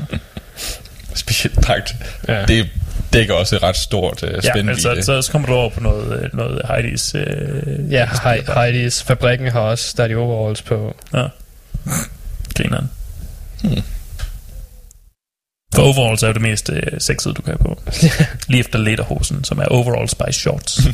Specielt 1.14 1.56
dragt. 1.62 1.94
Ja. 2.28 2.44
Det 2.46 2.68
dækker 3.12 3.34
også 3.34 3.56
et 3.56 3.62
ret 3.62 3.76
stort 3.76 4.22
uh, 4.22 4.28
Ja, 4.28 4.40
spænd 4.40 4.66
men 4.66 4.76
i 4.76 4.80
så, 4.80 5.22
så, 5.22 5.32
kommer 5.32 5.48
du 5.48 5.54
over 5.54 5.70
på 5.70 5.80
noget, 5.80 6.22
øh, 6.22 6.34
noget 6.36 6.62
Heidi's... 6.64 7.18
Øh, 7.18 7.92
Ja, 7.92 8.06
Hei- 8.06 8.44
Heidi's 8.48 9.04
fabrikken 9.04 9.48
har 9.48 9.60
også, 9.60 9.94
der 9.96 10.04
er 10.04 10.08
de 10.08 10.16
overalls 10.16 10.62
på. 10.62 10.96
Ja. 11.14 11.26
Grineren. 12.56 12.90
For 15.74 15.82
overalls 15.82 16.22
er 16.22 16.26
jo 16.26 16.32
det 16.32 16.42
mest 16.42 16.70
øh, 16.72 16.82
sexede, 16.98 17.34
du 17.34 17.42
kan 17.42 17.54
have 17.60 17.74
på. 17.76 17.82
Lige 18.48 18.60
efter 18.60 18.78
lederhosen, 18.78 19.44
som 19.44 19.58
er 19.58 19.64
overalls 19.64 20.14
by 20.14 20.30
shorts. 20.32 20.80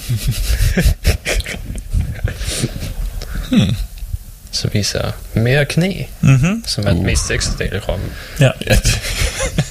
Så 4.53 4.69
viser 4.69 5.11
mere 5.35 5.65
knæ, 5.65 6.03
mm-hmm. 6.21 6.65
som 6.67 6.87
er 6.87 6.93
den 6.93 7.03
mest 7.07 7.27
sexede 7.27 7.59
del 7.59 7.77
i 7.77 7.79
kroppen. 7.79 8.09
Ja. 8.41 8.51
Ja, 8.67 8.77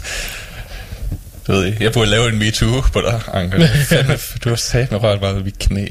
det, 1.48 1.56
ved 1.56 1.66
ikke, 1.66 1.84
jeg 1.84 1.92
burde 1.94 2.10
lave 2.10 2.30
en 2.30 2.40
MeToo 2.40 2.82
på 2.94 3.02
dig, 3.02 3.22
Anker. 3.34 3.68
Du 4.44 4.50
har 4.50 4.56
sat 4.56 4.92
mig 4.92 5.04
rørt 5.04 5.22
meget 5.22 5.36
ved 5.36 5.44
mit 5.44 5.60
knæ. 5.60 5.86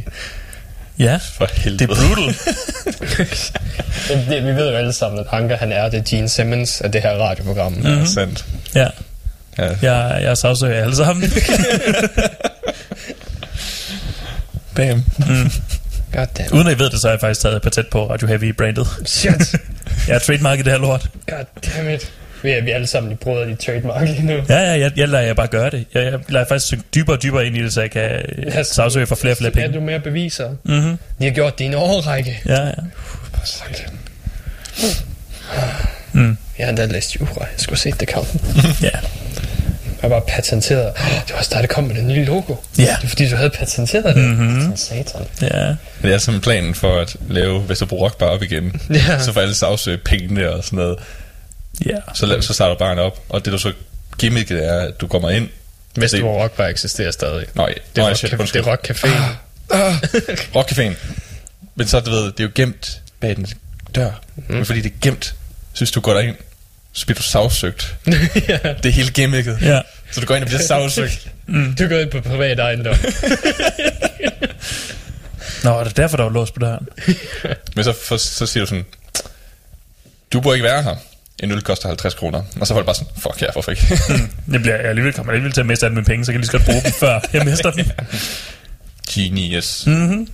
Ja, 0.98 1.18
For 1.36 1.48
helvede. 1.54 1.78
det 1.86 1.90
er 1.90 1.94
brutal. 1.94 2.34
Det, 4.30 4.44
vi 4.44 4.48
ved 4.48 4.70
jo 4.70 4.76
alle 4.76 4.92
sammen, 4.92 5.20
at 5.20 5.26
Anker 5.32 5.56
han 5.56 5.72
er 5.72 5.88
det 5.88 6.04
Gene 6.04 6.28
Simmons 6.28 6.80
af 6.80 6.92
det 6.92 7.02
her 7.02 7.10
radioprogram. 7.10 7.72
Mm. 7.72 7.86
Ja, 7.86 8.04
sandt. 8.04 8.44
Ja, 8.74 8.86
Ja. 9.58 9.70
jeg, 9.82 10.22
jeg 10.22 10.38
sagsøger 10.38 10.82
alle 10.82 10.96
sammen. 10.96 11.32
Bam. 14.76 15.04
Goddamn. 16.12 16.52
Uden 16.52 16.66
at 16.66 16.74
I 16.74 16.78
ved 16.78 16.90
det, 16.90 17.00
så 17.00 17.06
har 17.08 17.12
jeg 17.12 17.20
faktisk 17.20 17.40
taget 17.40 17.62
patent 17.62 17.90
på 17.90 18.10
Radio 18.10 18.26
Heavy 18.28 18.44
brandet. 18.54 18.86
Shit. 19.06 19.54
Jeg 20.06 20.14
har 20.14 20.18
trademarket 20.18 20.64
det 20.64 20.72
her 20.72 20.80
lort. 20.80 21.08
Goddammit. 21.30 22.12
Vi 22.44 22.50
er, 22.50 22.62
vi 22.62 22.70
er 22.70 22.74
alle 22.74 22.86
sammen 22.86 23.12
i 23.12 23.14
brødre 23.14 23.50
i 23.50 23.54
trademark 23.54 24.08
lige 24.08 24.22
nu. 24.26 24.32
Ja, 24.48 24.54
ja, 24.58 24.78
jeg, 24.78 24.92
jeg 24.96 25.08
lader 25.08 25.24
jer 25.24 25.34
bare 25.34 25.46
gøre 25.46 25.70
det. 25.70 25.84
Jeg, 25.94 26.02
jeg 26.04 26.18
lader 26.28 26.46
faktisk 26.46 26.66
synge 26.66 26.82
dybere 26.94 27.16
og 27.16 27.22
dybere 27.22 27.46
ind 27.46 27.56
i 27.56 27.62
det, 27.62 27.72
så 27.72 27.80
jeg 27.80 27.90
kan 27.90 28.02
Ja, 28.02 28.18
ja, 28.54 28.62
sagsøge 28.62 29.06
for 29.06 29.14
flere 29.14 29.32
og 29.32 29.36
flere 29.38 29.52
Så 29.52 29.58
er 29.60 29.62
penge. 29.62 29.78
du 29.78 29.84
mere 29.84 30.00
beviser. 30.00 30.48
Mm-hmm. 30.64 30.98
De 31.18 31.24
har 31.24 31.30
gjort 31.30 31.58
det 31.58 31.64
i 31.64 31.66
en 31.68 31.74
årrække. 31.74 32.40
Ja, 32.46 32.64
ja. 32.64 32.70
Mm. 36.12 36.36
Jeg 36.58 36.66
har 36.66 36.68
endda 36.68 36.86
læst 36.86 37.20
jura. 37.20 37.30
Jeg 37.40 37.48
skulle 37.56 37.78
se 37.78 37.90
det 38.00 38.08
kom. 38.08 38.26
Ja. 38.82 38.90
Jeg 40.02 40.10
var 40.10 40.20
patenteret. 40.28 40.86
Oh, 40.86 41.22
det 41.26 41.32
var 41.32 41.38
også 41.38 41.50
dig, 41.54 41.60
der 41.60 41.66
kom 41.66 41.84
med 41.84 41.94
det 41.94 42.04
nye 42.04 42.24
logo. 42.24 42.54
Ja. 42.78 42.82
Det 42.82 42.88
er 43.04 43.08
fordi, 43.08 43.28
du 43.28 43.36
havde 43.36 43.50
patenteret 43.50 44.16
det. 44.16 44.24
Mm-hmm. 44.24 44.76
Satan. 44.76 45.22
Ja. 45.42 45.74
Det 46.02 46.14
er 46.14 46.18
sådan 46.18 46.40
planen 46.40 46.74
for 46.74 47.00
at 47.00 47.16
lave 47.28 47.68
Vesterbro 47.68 48.04
Rock 48.04 48.18
bare 48.18 48.30
op 48.30 48.42
igen. 48.42 48.80
Ja. 48.90 49.18
Så 49.18 49.32
får 49.32 49.40
alle 49.40 49.54
sagsøge 49.54 49.98
pengene 49.98 50.50
og 50.50 50.64
sådan 50.64 50.76
noget. 50.76 50.98
Ja. 51.86 51.96
Så, 52.14 52.38
så 52.40 52.54
starter 52.54 52.74
baren 52.76 52.98
op. 52.98 53.20
Og 53.28 53.44
det 53.44 53.52
du 53.52 53.58
så 53.58 53.72
gimmicket 54.18 54.64
er, 54.66 54.80
at 54.80 55.00
du 55.00 55.06
kommer 55.06 55.30
ind. 55.30 55.48
Vesterbro 55.96 56.42
Rock 56.42 56.52
Bar 56.56 56.66
eksisterer 56.66 57.10
stadig. 57.10 57.46
Nå, 57.54 57.66
ja. 57.68 57.72
Det 57.72 57.82
Nå, 57.96 58.02
er, 58.02 58.06
ja, 58.06 58.08
rock, 58.10 58.16
shit, 58.18 58.30
det 58.30 58.56
er 58.56 58.70
Rock 58.70 58.90
Café. 58.90 59.08
Rockcaféen. 60.54 60.94
Men 61.76 61.86
så, 61.86 62.00
du 62.00 62.10
ved, 62.10 62.24
det 62.24 62.40
er 62.40 62.44
jo 62.44 62.50
gemt 62.54 63.00
bag 63.20 63.36
den 63.36 63.46
dør. 63.94 64.10
Mm. 64.36 64.54
Men 64.54 64.66
fordi 64.66 64.80
det 64.80 64.92
er 64.92 64.96
gemt, 65.02 65.34
synes 65.72 65.90
du 65.90 66.00
går 66.00 66.14
derind, 66.14 66.36
så 66.92 67.06
bliver 67.06 67.16
du 67.16 67.22
sagsøgt. 67.22 67.94
ja. 68.48 68.58
Det 68.82 68.86
er 68.86 68.90
hele 68.90 69.10
gimmicket. 69.10 69.58
Ja. 69.62 69.80
Så 70.10 70.20
du 70.20 70.26
går 70.26 70.34
ind 70.34 70.44
og 70.44 70.48
bliver 70.48 70.62
sagsøgt. 70.62 71.28
Du 71.78 71.88
går 71.88 71.98
ind 71.98 72.10
på 72.10 72.20
privat 72.20 72.58
ejendom. 72.58 72.94
Nå, 75.64 75.78
er 75.80 75.84
det 75.84 75.96
derfor, 75.96 76.16
der 76.16 76.24
var 76.24 76.30
lås 76.30 76.50
på 76.50 76.58
døren? 76.60 76.88
Men 77.76 77.84
så, 77.84 77.94
for, 78.04 78.16
så 78.16 78.46
siger 78.46 78.64
du 78.64 78.66
sådan, 78.66 78.84
du 80.32 80.40
burde 80.40 80.56
ikke 80.56 80.64
være 80.64 80.82
her. 80.82 80.96
En 81.42 81.50
øl 81.50 81.62
koster 81.62 81.88
50 81.88 82.14
kroner. 82.14 82.42
Og 82.60 82.66
så 82.66 82.74
var 82.74 82.80
det 82.80 82.86
bare 82.86 82.94
sådan, 82.94 83.12
fuck 83.16 83.42
ja, 83.42 83.52
hvorfor 83.52 83.70
ikke? 83.70 83.82
Det 84.52 84.60
bliver 84.62 84.76
jeg 84.76 84.84
alligevel, 84.84 85.12
kommer 85.12 85.32
alligevel 85.32 85.52
til 85.52 85.60
at 85.60 85.66
miste 85.66 85.86
alle 85.86 85.94
mine 85.94 86.04
penge, 86.04 86.24
så 86.24 86.32
jeg 86.32 86.34
kan 86.34 86.40
lige 86.40 86.46
så 86.46 86.52
godt 86.52 86.64
bruge 86.64 86.82
dem, 86.82 86.92
før 86.92 87.20
jeg 87.32 87.44
mister 87.44 87.70
dem. 87.70 87.86
Genius. 89.14 89.86
Mm-hmm. 89.86 90.28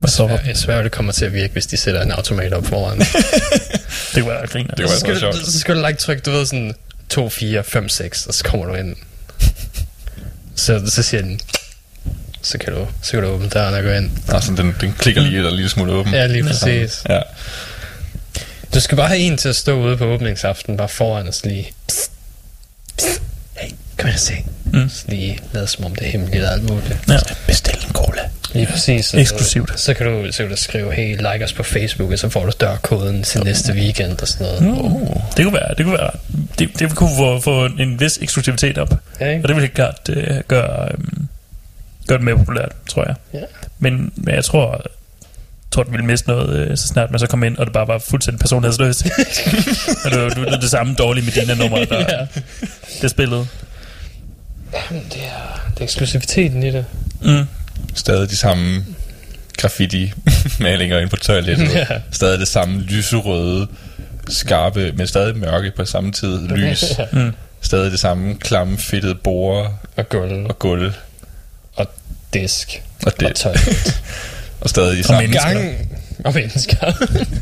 Hvad 0.00 0.10
så? 0.10 0.28
Jeg 0.28 0.50
er 0.50 0.54
svært, 0.54 0.84
det 0.84 0.92
kommer 0.92 1.12
til 1.12 1.24
at 1.24 1.32
virke, 1.32 1.52
hvis 1.52 1.66
de 1.66 1.76
sætter 1.76 2.02
en 2.02 2.10
automat 2.10 2.52
op 2.52 2.66
foran. 2.66 2.98
Det 4.14 4.22
kunne 4.22 4.34
være 4.34 4.46
griner. 4.46 4.74
Det 4.74 4.84
kunne 4.84 4.98
så, 4.98 5.06
være 5.06 5.16
skal 5.16 5.20
sjovt. 5.20 5.34
du, 5.34 5.50
så 5.50 5.60
skal 5.60 5.76
du 5.76 5.86
like 5.86 5.98
trykke, 5.98 6.22
du 6.22 6.30
ved 6.30 6.46
sådan 6.46 6.74
2, 7.08 7.28
4, 7.28 7.64
5, 7.64 7.88
6, 7.88 8.26
og 8.26 8.34
så 8.34 8.44
kommer 8.44 8.66
du 8.66 8.74
ind. 8.74 8.96
Så, 10.54 10.82
så 10.86 11.02
siger 11.02 11.22
den, 11.22 11.40
så 12.44 12.58
kan 12.58 12.72
du, 12.72 12.86
så 13.02 13.10
kan 13.10 13.22
du 13.22 13.28
åbne 13.28 13.48
døren 13.48 13.74
og 13.74 13.82
gå 13.82 13.90
ind. 13.90 14.10
Altså, 14.28 14.52
den, 14.56 14.76
den 14.80 14.94
klikker 14.98 15.22
lige 15.22 15.46
et 15.46 15.52
lille 15.52 15.70
smule 15.70 15.92
åben. 15.92 16.14
Ja, 16.14 16.26
lige 16.26 16.44
præcis. 16.44 17.02
Ja. 17.08 17.20
Du 18.74 18.80
skal 18.80 18.96
bare 18.96 19.08
have 19.08 19.20
en 19.20 19.36
til 19.36 19.48
at 19.48 19.56
stå 19.56 19.80
ude 19.80 19.96
på 19.96 20.04
åbningsaften, 20.04 20.76
bare 20.76 20.88
foran 20.88 21.28
os 21.28 21.44
lige. 21.44 21.72
Psst. 21.88 22.10
Psst. 22.96 23.22
Hey, 23.56 23.70
kom 23.98 24.08
ind 24.08 24.14
og 24.14 24.20
se. 24.20 24.34
Mm. 24.72 24.88
Så 24.88 25.04
lige 25.08 25.38
lade 25.52 25.66
som 25.66 25.84
om 25.84 25.94
det 25.94 26.06
er 26.06 26.10
hemmeligt 26.10 26.44
og 26.44 26.52
alt 26.52 26.62
muligt. 26.62 26.98
Ja. 27.08 27.18
Bestil 27.46 27.78
en 27.86 27.92
cola. 27.92 28.20
Lige 28.54 28.66
præcis. 28.66 29.06
Så, 29.06 29.18
Eksklusivt. 29.18 29.80
Så 29.80 29.94
kan, 29.94 30.06
du, 30.06 30.32
så 30.32 30.42
kan 30.42 30.50
du 30.50 30.56
skrive, 30.56 30.92
hey, 30.92 31.16
like 31.16 31.44
os 31.44 31.52
på 31.52 31.62
Facebook, 31.62 32.12
og 32.12 32.18
så 32.18 32.28
får 32.28 32.44
du 32.44 32.52
dørkoden 32.60 33.22
til 33.22 33.44
næste 33.44 33.72
weekend 33.72 34.20
og 34.20 34.28
sådan 34.28 34.46
noget. 34.46 34.80
Oh. 34.84 35.16
Det 35.36 35.44
kunne 35.44 35.54
være, 35.54 35.74
det 35.78 35.84
kunne 35.84 35.98
være, 35.98 36.10
det, 36.58 36.68
det 36.78 36.94
kunne 36.94 37.16
få, 37.16 37.40
få 37.40 37.64
en 37.64 38.00
vis 38.00 38.18
eksklusivitet 38.22 38.78
op. 38.78 38.94
Ja, 39.20 39.28
ikke? 39.30 39.44
Og 39.44 39.48
det 39.48 39.56
ville 39.56 39.66
helt 39.66 39.74
klart 39.74 40.08
uh, 40.08 40.40
gøre, 40.48 40.88
um, 40.98 41.28
gøre 42.08 42.18
det 42.18 42.24
mere 42.24 42.36
populært, 42.36 42.72
tror 42.88 43.04
jeg. 43.06 43.14
Ja. 43.34 43.40
Men, 43.78 44.12
men 44.16 44.34
jeg 44.34 44.44
tror, 44.44 44.84
tror, 45.70 45.82
du 45.82 45.90
ville 45.90 46.06
miste 46.06 46.28
noget, 46.28 46.70
uh, 46.70 46.76
så 46.76 46.86
snart 46.88 47.10
man 47.10 47.18
så 47.20 47.26
kom 47.26 47.42
ind, 47.44 47.56
og 47.58 47.66
det 47.66 47.72
bare 47.72 47.88
var 47.88 47.98
fuldstændig 47.98 48.40
personlighedsløst. 48.40 49.06
og 50.04 50.10
det 50.10 50.20
var, 50.22 50.28
det 50.28 50.40
var 50.50 50.56
det 50.60 50.70
samme 50.70 50.94
dårlige 50.94 51.24
Medina-nummer, 51.24 51.84
der 51.84 51.98
Ja. 52.18 52.26
det 53.02 53.10
spillede. 53.10 53.46
Jamen, 54.90 55.04
det 55.12 55.20
er, 55.24 55.70
det 55.70 55.78
er 55.80 55.84
eksklusiviteten 55.84 56.62
i 56.62 56.70
det. 56.70 56.84
Mm. 57.22 57.44
Stadig 57.94 58.30
de 58.30 58.36
samme 58.36 58.84
graffiti-malinger 59.58 60.98
ind 61.02 61.10
på 61.10 61.16
toilettet. 61.16 61.74
Ja. 61.74 61.86
Stadig 62.10 62.38
det 62.38 62.48
samme 62.48 62.80
lyserøde, 62.80 63.66
skarpe, 64.28 64.92
men 64.96 65.06
stadig 65.06 65.36
mørke 65.36 65.72
på 65.76 65.84
samme 65.84 66.12
tid. 66.12 66.48
Lys. 66.56 66.84
Mm. 67.12 67.32
Stadig 67.60 67.92
det 67.92 68.00
samme 68.00 68.34
klamme, 68.34 68.78
fedtede 68.78 69.14
borer 69.14 69.68
Og 69.96 70.08
gulv. 70.08 70.46
og 70.46 70.58
gulv. 70.58 70.92
Og 72.34 72.40
disk. 72.42 72.82
Og, 73.06 73.12
Og 73.12 73.20
det, 73.20 73.34
toilet. 73.36 74.00
og 74.60 74.70
stadig 74.70 74.92
de 74.96 74.98
Og 74.98 75.04
samme, 75.04 75.20
mennesker. 75.22 75.52
Gang. 75.52 76.00
Og 76.24 76.34
mennesker. 76.34 76.86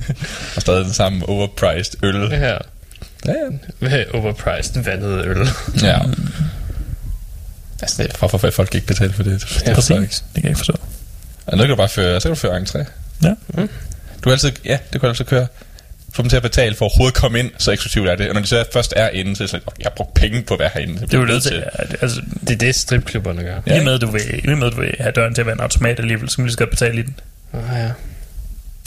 og 0.57 0.63
stadig 0.63 0.85
den 0.85 0.93
samme 0.93 1.29
overpriced 1.29 2.05
øl. 2.05 2.31
ja. 2.33 2.57
Ja, 3.27 3.33
ja. 3.33 3.51
Med 3.81 4.05
overpriced 4.15 4.83
vandet 4.83 5.27
øl. 5.27 5.49
ja. 5.83 5.99
Altså, 7.83 8.03
det 8.03 8.13
er 8.13 8.17
for, 8.17 8.39
for, 8.39 8.51
folk 8.51 8.75
ikke 8.75 8.87
betale 8.87 9.13
for 9.13 9.23
det. 9.23 9.41
Det, 9.41 9.49
det 9.61 9.67
Ja, 9.67 9.73
forstår 9.73 9.95
jeg 9.95 10.03
ikke. 10.03 10.15
Det 10.15 10.35
kan 10.35 10.43
jeg 10.43 10.51
ikke 10.51 10.59
forstå. 10.59 10.77
Og 11.47 11.57
nu 11.57 11.63
kan 11.63 11.71
du 11.71 11.77
bare 11.77 11.89
føre, 11.89 12.21
så 12.21 12.29
kan 12.29 12.35
du 12.35 12.41
føre 12.41 12.57
entré. 12.57 12.79
Ja. 13.23 13.29
Du 14.17 14.23
kan 14.23 14.33
altid, 14.33 14.53
ja, 14.65 14.79
det 14.93 15.01
kan 15.01 15.01
du 15.01 15.09
altid 15.09 15.25
køre. 15.25 15.47
Få 16.15 16.23
dem 16.23 16.29
til 16.29 16.37
at 16.37 16.43
betale 16.43 16.75
for 16.77 16.85
at 16.87 16.91
overhovedet 16.91 17.15
komme 17.15 17.39
ind, 17.39 17.51
så 17.59 17.73
eksklusivt 17.73 18.09
er 18.09 18.17
det. 18.17 18.29
Og 18.29 18.35
når 18.35 18.41
de 18.41 18.47
så 18.47 18.65
først 18.73 18.93
er 18.97 19.09
inde, 19.09 19.37
så 19.37 19.43
er 19.43 19.47
det 19.47 19.51
sådan, 19.51 19.65
"Åh, 19.69 19.73
jeg 19.79 19.85
har 19.85 19.91
brugt 19.97 20.15
penge 20.15 20.43
på 20.43 20.55
at 20.55 20.61
være 20.61 20.71
herinde. 20.75 21.01
Det 21.01 21.15
er 21.15 21.19
jo 21.19 21.25
nødt 21.25 21.43
til. 21.43 21.53
Ja, 21.79 21.85
det- 21.85 21.97
altså, 22.03 22.21
Det 22.41 22.51
er 22.51 22.57
det, 22.59 22.75
stripklubberne 22.75 23.43
gør. 23.43 23.61
ja. 23.67 23.81
i 23.81 23.85
med, 23.85 23.95
at 23.95 24.01
du 24.01 24.11
vil, 24.11 24.21
i 24.45 24.55
med, 24.55 24.71
du 24.71 24.81
vil 24.81 24.95
have 25.01 25.13
døren 25.13 25.35
til 25.35 25.43
at 25.43 25.47
være 25.47 25.55
en 25.55 25.61
automat 25.61 25.99
alligevel, 26.01 26.29
så 26.29 26.37
kan 26.37 26.43
du 26.43 26.47
lige 26.47 26.53
så 26.53 26.59
godt 26.59 26.71
betale 26.71 26.99
i 26.99 27.03
den. 27.03 27.15
Ah, 27.53 27.61
ja. 27.79 27.91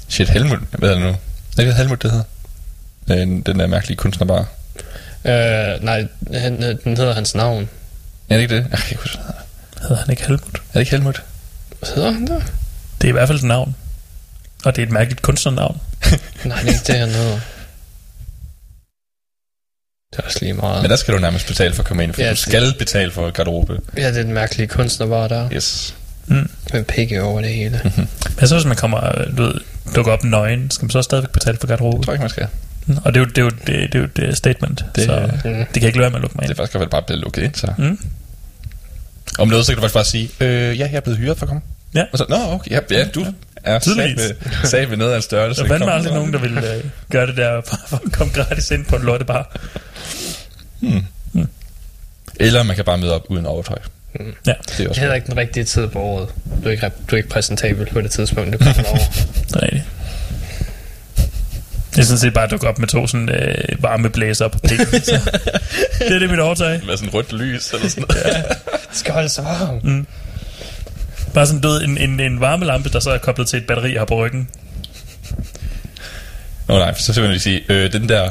Shit, 0.10 0.30
Helmut, 0.30 0.60
hvad 0.72 0.90
hedder 0.90 1.04
det 1.04 1.04
nu? 1.14 1.18
Er 1.62 1.66
det 1.66 1.76
Helmut, 1.76 2.02
det 2.04 2.12
hedder? 2.12 2.26
Den, 3.08 3.42
den 3.42 3.60
der 3.60 3.68
mærkelige 3.68 3.98
kunstner 3.98 4.28
bare. 4.28 4.46
Øh, 5.26 5.84
nej, 5.84 6.08
han, 6.34 6.64
øh, 6.64 6.76
den 6.84 6.98
hedder 6.98 7.14
hans 7.14 7.36
navn. 7.36 7.70
Er 8.30 8.36
det 8.36 8.42
ikke 8.42 8.56
det? 8.56 8.68
Jeg 8.72 8.80
kan 8.80 8.88
ikke 8.92 9.02
huske, 9.02 9.18
hvad 9.18 9.26
det 9.28 9.36
hedder. 9.82 9.88
Hedder 9.88 10.02
han 10.04 10.12
ikke 10.12 10.24
Helmut? 10.28 10.56
Er 10.56 10.60
det 10.74 10.80
ikke 10.80 10.92
Helmut? 10.92 11.24
Hvad 11.80 11.90
hedder 11.96 12.12
han 12.12 12.28
der? 12.28 12.40
Det 13.02 13.04
er 13.04 13.10
i 13.10 13.12
hvert 13.12 13.28
fald 13.28 13.38
et 13.38 13.44
navn. 13.44 13.76
Og 14.66 14.76
det 14.76 14.82
er 14.82 14.86
et 14.86 14.92
mærkeligt 14.92 15.22
kunstnernavn. 15.22 15.82
Nej, 16.46 16.60
det 16.62 16.70
er 16.70 16.74
ikke 16.74 17.06
det, 17.06 17.16
hedder. 17.16 17.40
Det 20.12 20.20
er 20.20 20.24
også 20.24 20.38
lige 20.42 20.54
meget. 20.54 20.82
Men 20.82 20.92
der 20.92 20.96
skal 20.98 21.14
du 21.14 21.20
nærmest 21.20 21.48
betale 21.48 21.74
for 21.74 21.84
at 21.84 21.88
komme 21.88 22.04
ind, 22.04 22.14
for 22.14 22.22
Ja, 22.22 22.26
ja, 22.26 22.32
du 22.32 22.36
det- 22.36 22.40
skal 22.40 22.74
betale 22.80 23.12
for 23.12 23.32
garderobe. 23.32 23.80
Ja, 23.98 24.08
det 24.10 24.18
er 24.20 24.24
den 24.24 24.34
mærkelige 24.34 24.68
kunstner 24.68 25.08
bare 25.08 25.30
der. 25.30 25.50
Yes. 25.54 25.96
Mm. 26.28 26.50
Med 26.74 26.84
pikke 26.84 27.22
over 27.24 27.42
det 27.42 27.50
hele. 27.50 27.82
Men 28.40 28.48
så 28.48 28.56
hvis 28.56 28.66
man 28.66 28.76
kommer, 28.78 29.20
øh, 29.20 29.38
du 29.38 29.44
ved, 29.44 29.54
dukker 29.96 30.12
op 30.12 30.24
nøgen, 30.24 30.72
skal 30.72 30.86
man 30.86 30.90
så 30.90 31.02
stadigvæk 31.02 31.32
betale 31.32 31.58
for 31.58 31.68
garderobe? 31.68 31.98
Det 31.98 32.06
tror 32.06 32.14
jeg 32.14 32.16
ikke, 32.16 32.22
man 32.24 32.30
skal. 32.30 32.48
Mm. 32.86 32.98
Og 33.06 33.14
det 33.14 33.20
er 33.20 33.24
jo, 33.24 33.30
det 33.30 33.38
er 33.38 33.42
jo, 33.42 33.50
det, 33.50 33.68
det 33.68 33.96
er 33.96 34.00
jo 34.00 34.06
et 34.06 34.20
øh, 34.20 34.34
statement, 34.34 34.80
Det- 34.80 34.96
det, 34.96 35.04
så 35.06 35.30
Mm. 35.46 35.52
det 35.54 35.68
kan 35.74 35.84
ikke 35.84 35.98
lade 35.98 36.00
være 36.00 36.10
med 36.10 36.16
at 36.18 36.22
lukke 36.22 36.36
mig 36.38 36.42
Det 36.44 36.50
ind. 36.50 36.52
er 36.60 36.62
faktisk 36.64 36.80
vel 36.80 36.90
bare 36.90 37.02
blevet 37.02 37.22
lukket 37.24 37.44
ind, 37.44 37.56
så. 37.56 37.74
Mm. 37.78 38.00
Om 39.40 39.48
noget, 39.48 39.66
så 39.66 39.72
kan 39.72 39.76
du 39.76 39.82
faktisk 39.82 39.94
bare 39.94 40.06
sige, 40.06 40.30
øh, 40.40 40.80
ja, 40.80 40.86
jeg 40.86 40.96
er 40.96 41.00
blevet 41.00 41.20
hyret 41.20 41.38
for 41.38 41.46
at 41.46 41.48
komme. 41.48 41.62
Ja. 41.96 42.04
Og 42.12 42.18
så, 42.18 42.26
nå, 42.30 42.36
okay, 42.36 42.72
ja, 42.72 42.80
ja 42.92 43.06
du 43.16 43.26
er 43.66 43.80
Tydeligvis. 43.80 44.22
sag 44.22 44.36
med, 44.62 44.70
sag 44.70 44.90
med 44.90 44.98
noget 44.98 45.12
af 45.12 45.16
en 45.16 45.22
størrelse. 45.22 45.64
Der 45.64 45.78
Kom, 45.78 45.90
aldrig 45.90 46.14
nogen, 46.14 46.34
der 46.34 46.40
vil 46.40 46.58
øh, 46.58 46.84
gøre 47.12 47.28
det 47.28 47.38
der, 47.38 47.62
for 47.90 48.02
at 48.06 48.12
komme 48.12 48.34
gratis 48.34 48.72
ind 48.72 48.86
på 48.86 48.96
en 48.96 49.02
lortebar. 49.04 49.58
Eller 52.40 52.64
man 52.64 52.76
kan 52.76 52.86
bare 52.86 52.98
møde 52.98 53.14
op 53.16 53.26
uden 53.30 53.46
overtøj. 53.46 53.78
Ja. 54.20 54.54
Det 54.78 54.86
er 54.86 54.90
også 54.90 54.92
er 54.92 54.94
heller 55.00 55.16
ikke 55.16 55.28
den 55.28 55.38
rigtige 55.38 55.64
tid 55.64 55.88
på 55.88 56.00
året. 56.00 56.30
Du 56.64 56.68
er 56.68 56.72
ikke, 56.72 56.92
du 57.12 57.16
er 57.16 57.18
ikke 57.18 57.30
præsentabel 57.30 57.86
på 57.94 58.02
det 58.02 58.12
tidspunkt, 58.12 58.54
du 58.54 58.58
kommer 58.58 58.84
over. 58.90 58.98
Det 59.48 59.56
er 59.56 59.62
rigtigt. 59.64 59.84
Det 61.92 62.02
er 62.02 62.06
sådan 62.06 62.18
set 62.20 62.34
bare 62.34 62.44
at 62.44 62.52
dukke 62.52 62.68
op 62.68 62.80
med 62.80 62.88
to 62.88 63.08
sådan 63.08 63.30
øh, 63.30 63.84
varme 63.84 64.10
blæser 64.10 64.48
på 64.48 64.60
pikken. 64.60 64.88
Det 66.00 66.12
er 66.16 66.20
det 66.20 66.30
mit 66.30 66.40
overtøj. 66.40 66.80
med 66.88 66.98
sådan 66.98 67.14
rødt 67.14 67.34
lys 67.34 67.74
eller 67.74 67.90
sådan 67.90 68.06
noget. 68.10 68.24
ja. 68.26 68.42
Det 68.90 68.98
skal 68.98 69.14
holde 69.14 69.30
sig 69.30 69.44
varm. 69.44 69.80
Mm. 69.84 70.08
Bare 71.36 71.46
sådan 71.48 71.62
død 71.62 71.82
en, 71.84 71.98
en, 71.98 72.20
en 72.20 72.40
varmelampe, 72.40 72.90
der 72.90 73.00
så 73.00 73.10
er 73.12 73.18
koblet 73.18 73.48
til 73.48 73.58
et 73.58 73.68
batteri, 73.68 73.96
har 73.96 74.06
på 74.06 74.26
ryggen. 74.26 74.50
Nå 76.68 76.78
nej, 76.80 76.94
for 76.94 77.02
så 77.02 77.14
vil 77.14 77.22
jeg 77.22 77.30
lige 77.30 77.40
sige, 77.40 77.64
øh, 77.70 77.94
den 77.94 78.10
der 78.10 78.30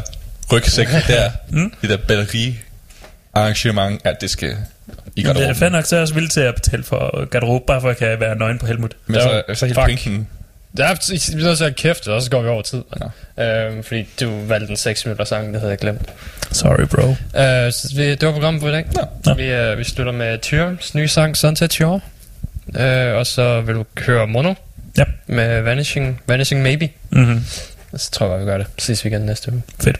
rygsæk 0.52 0.86
der, 1.08 1.30
Mm. 1.50 1.72
det 1.82 1.90
der 1.90 1.96
batteri 1.96 2.58
arrangement, 3.34 4.00
at 4.04 4.20
det 4.20 4.30
skal 4.30 4.48
i 4.48 4.52
Men 4.52 4.56
det 5.16 5.22
er 5.22 5.24
garderoben. 5.32 5.54
fandme 5.54 5.76
nok, 5.78 5.84
så 5.86 5.96
er 5.96 5.98
jeg 5.98 6.02
også 6.02 6.14
villig 6.14 6.30
til 6.30 6.40
at 6.40 6.54
betale 6.54 6.84
for 6.84 7.24
garderobe, 7.30 7.64
bare 7.66 7.80
for 7.80 7.88
at 7.90 8.00
jeg 8.00 8.08
kan 8.10 8.20
være 8.20 8.36
nøgen 8.36 8.58
på 8.58 8.66
Helmut. 8.66 8.96
Men 9.06 9.20
så, 9.20 9.42
så 9.54 9.66
helt 9.66 9.76
Fuck. 9.78 9.84
pointen, 9.86 10.28
Der 10.76 10.84
er, 10.86 10.94
til 10.94 11.64
at 11.64 11.76
kæfte, 11.76 12.12
og 12.12 12.22
så 12.22 12.30
går 12.30 12.42
vi 12.42 12.48
over 12.48 12.62
tid. 12.62 12.82
Øhm, 13.40 13.82
fordi 13.82 14.06
du 14.20 14.40
valgte 14.46 14.70
en 14.70 14.76
6 14.76 15.04
minutter 15.06 15.24
sang, 15.24 15.52
det 15.52 15.60
havde 15.60 15.70
jeg 15.70 15.78
glemt. 15.78 16.00
Sorry, 16.52 16.86
bro. 16.86 17.10
Øh, 17.10 17.72
så 17.72 17.92
vi, 17.96 18.10
det 18.10 18.22
var 18.26 18.32
programmet 18.32 18.60
for 18.62 18.68
i 18.68 18.72
dag. 18.72 18.84
Nå. 19.26 19.34
Vi, 19.34 19.44
øh, 19.44 19.78
vi 19.78 19.84
slutter 19.84 20.12
med 20.12 20.38
Tyrms 20.38 20.94
nye 20.94 21.08
sang, 21.08 21.36
Sunset 21.36 21.72
Shore. 21.72 22.00
Øh, 22.80 23.14
og 23.14 23.26
så 23.26 23.60
vil 23.60 23.74
du 23.74 23.84
høre 24.06 24.26
Mono 24.26 24.54
Ja. 24.98 25.04
med 25.26 25.60
Vanishing, 25.62 26.20
Vanishing 26.26 26.62
Maybe. 26.62 26.88
Mm-hmm. 27.10 27.44
Så 27.96 28.10
tror 28.10 28.30
jeg 28.30 28.40
vi 28.40 28.44
gør 28.44 28.58
det. 28.58 28.66
Ses 28.78 29.04
vi 29.04 29.08
igen 29.10 29.20
næste 29.20 29.52
uge. 29.52 29.62
Fedt. 29.80 29.98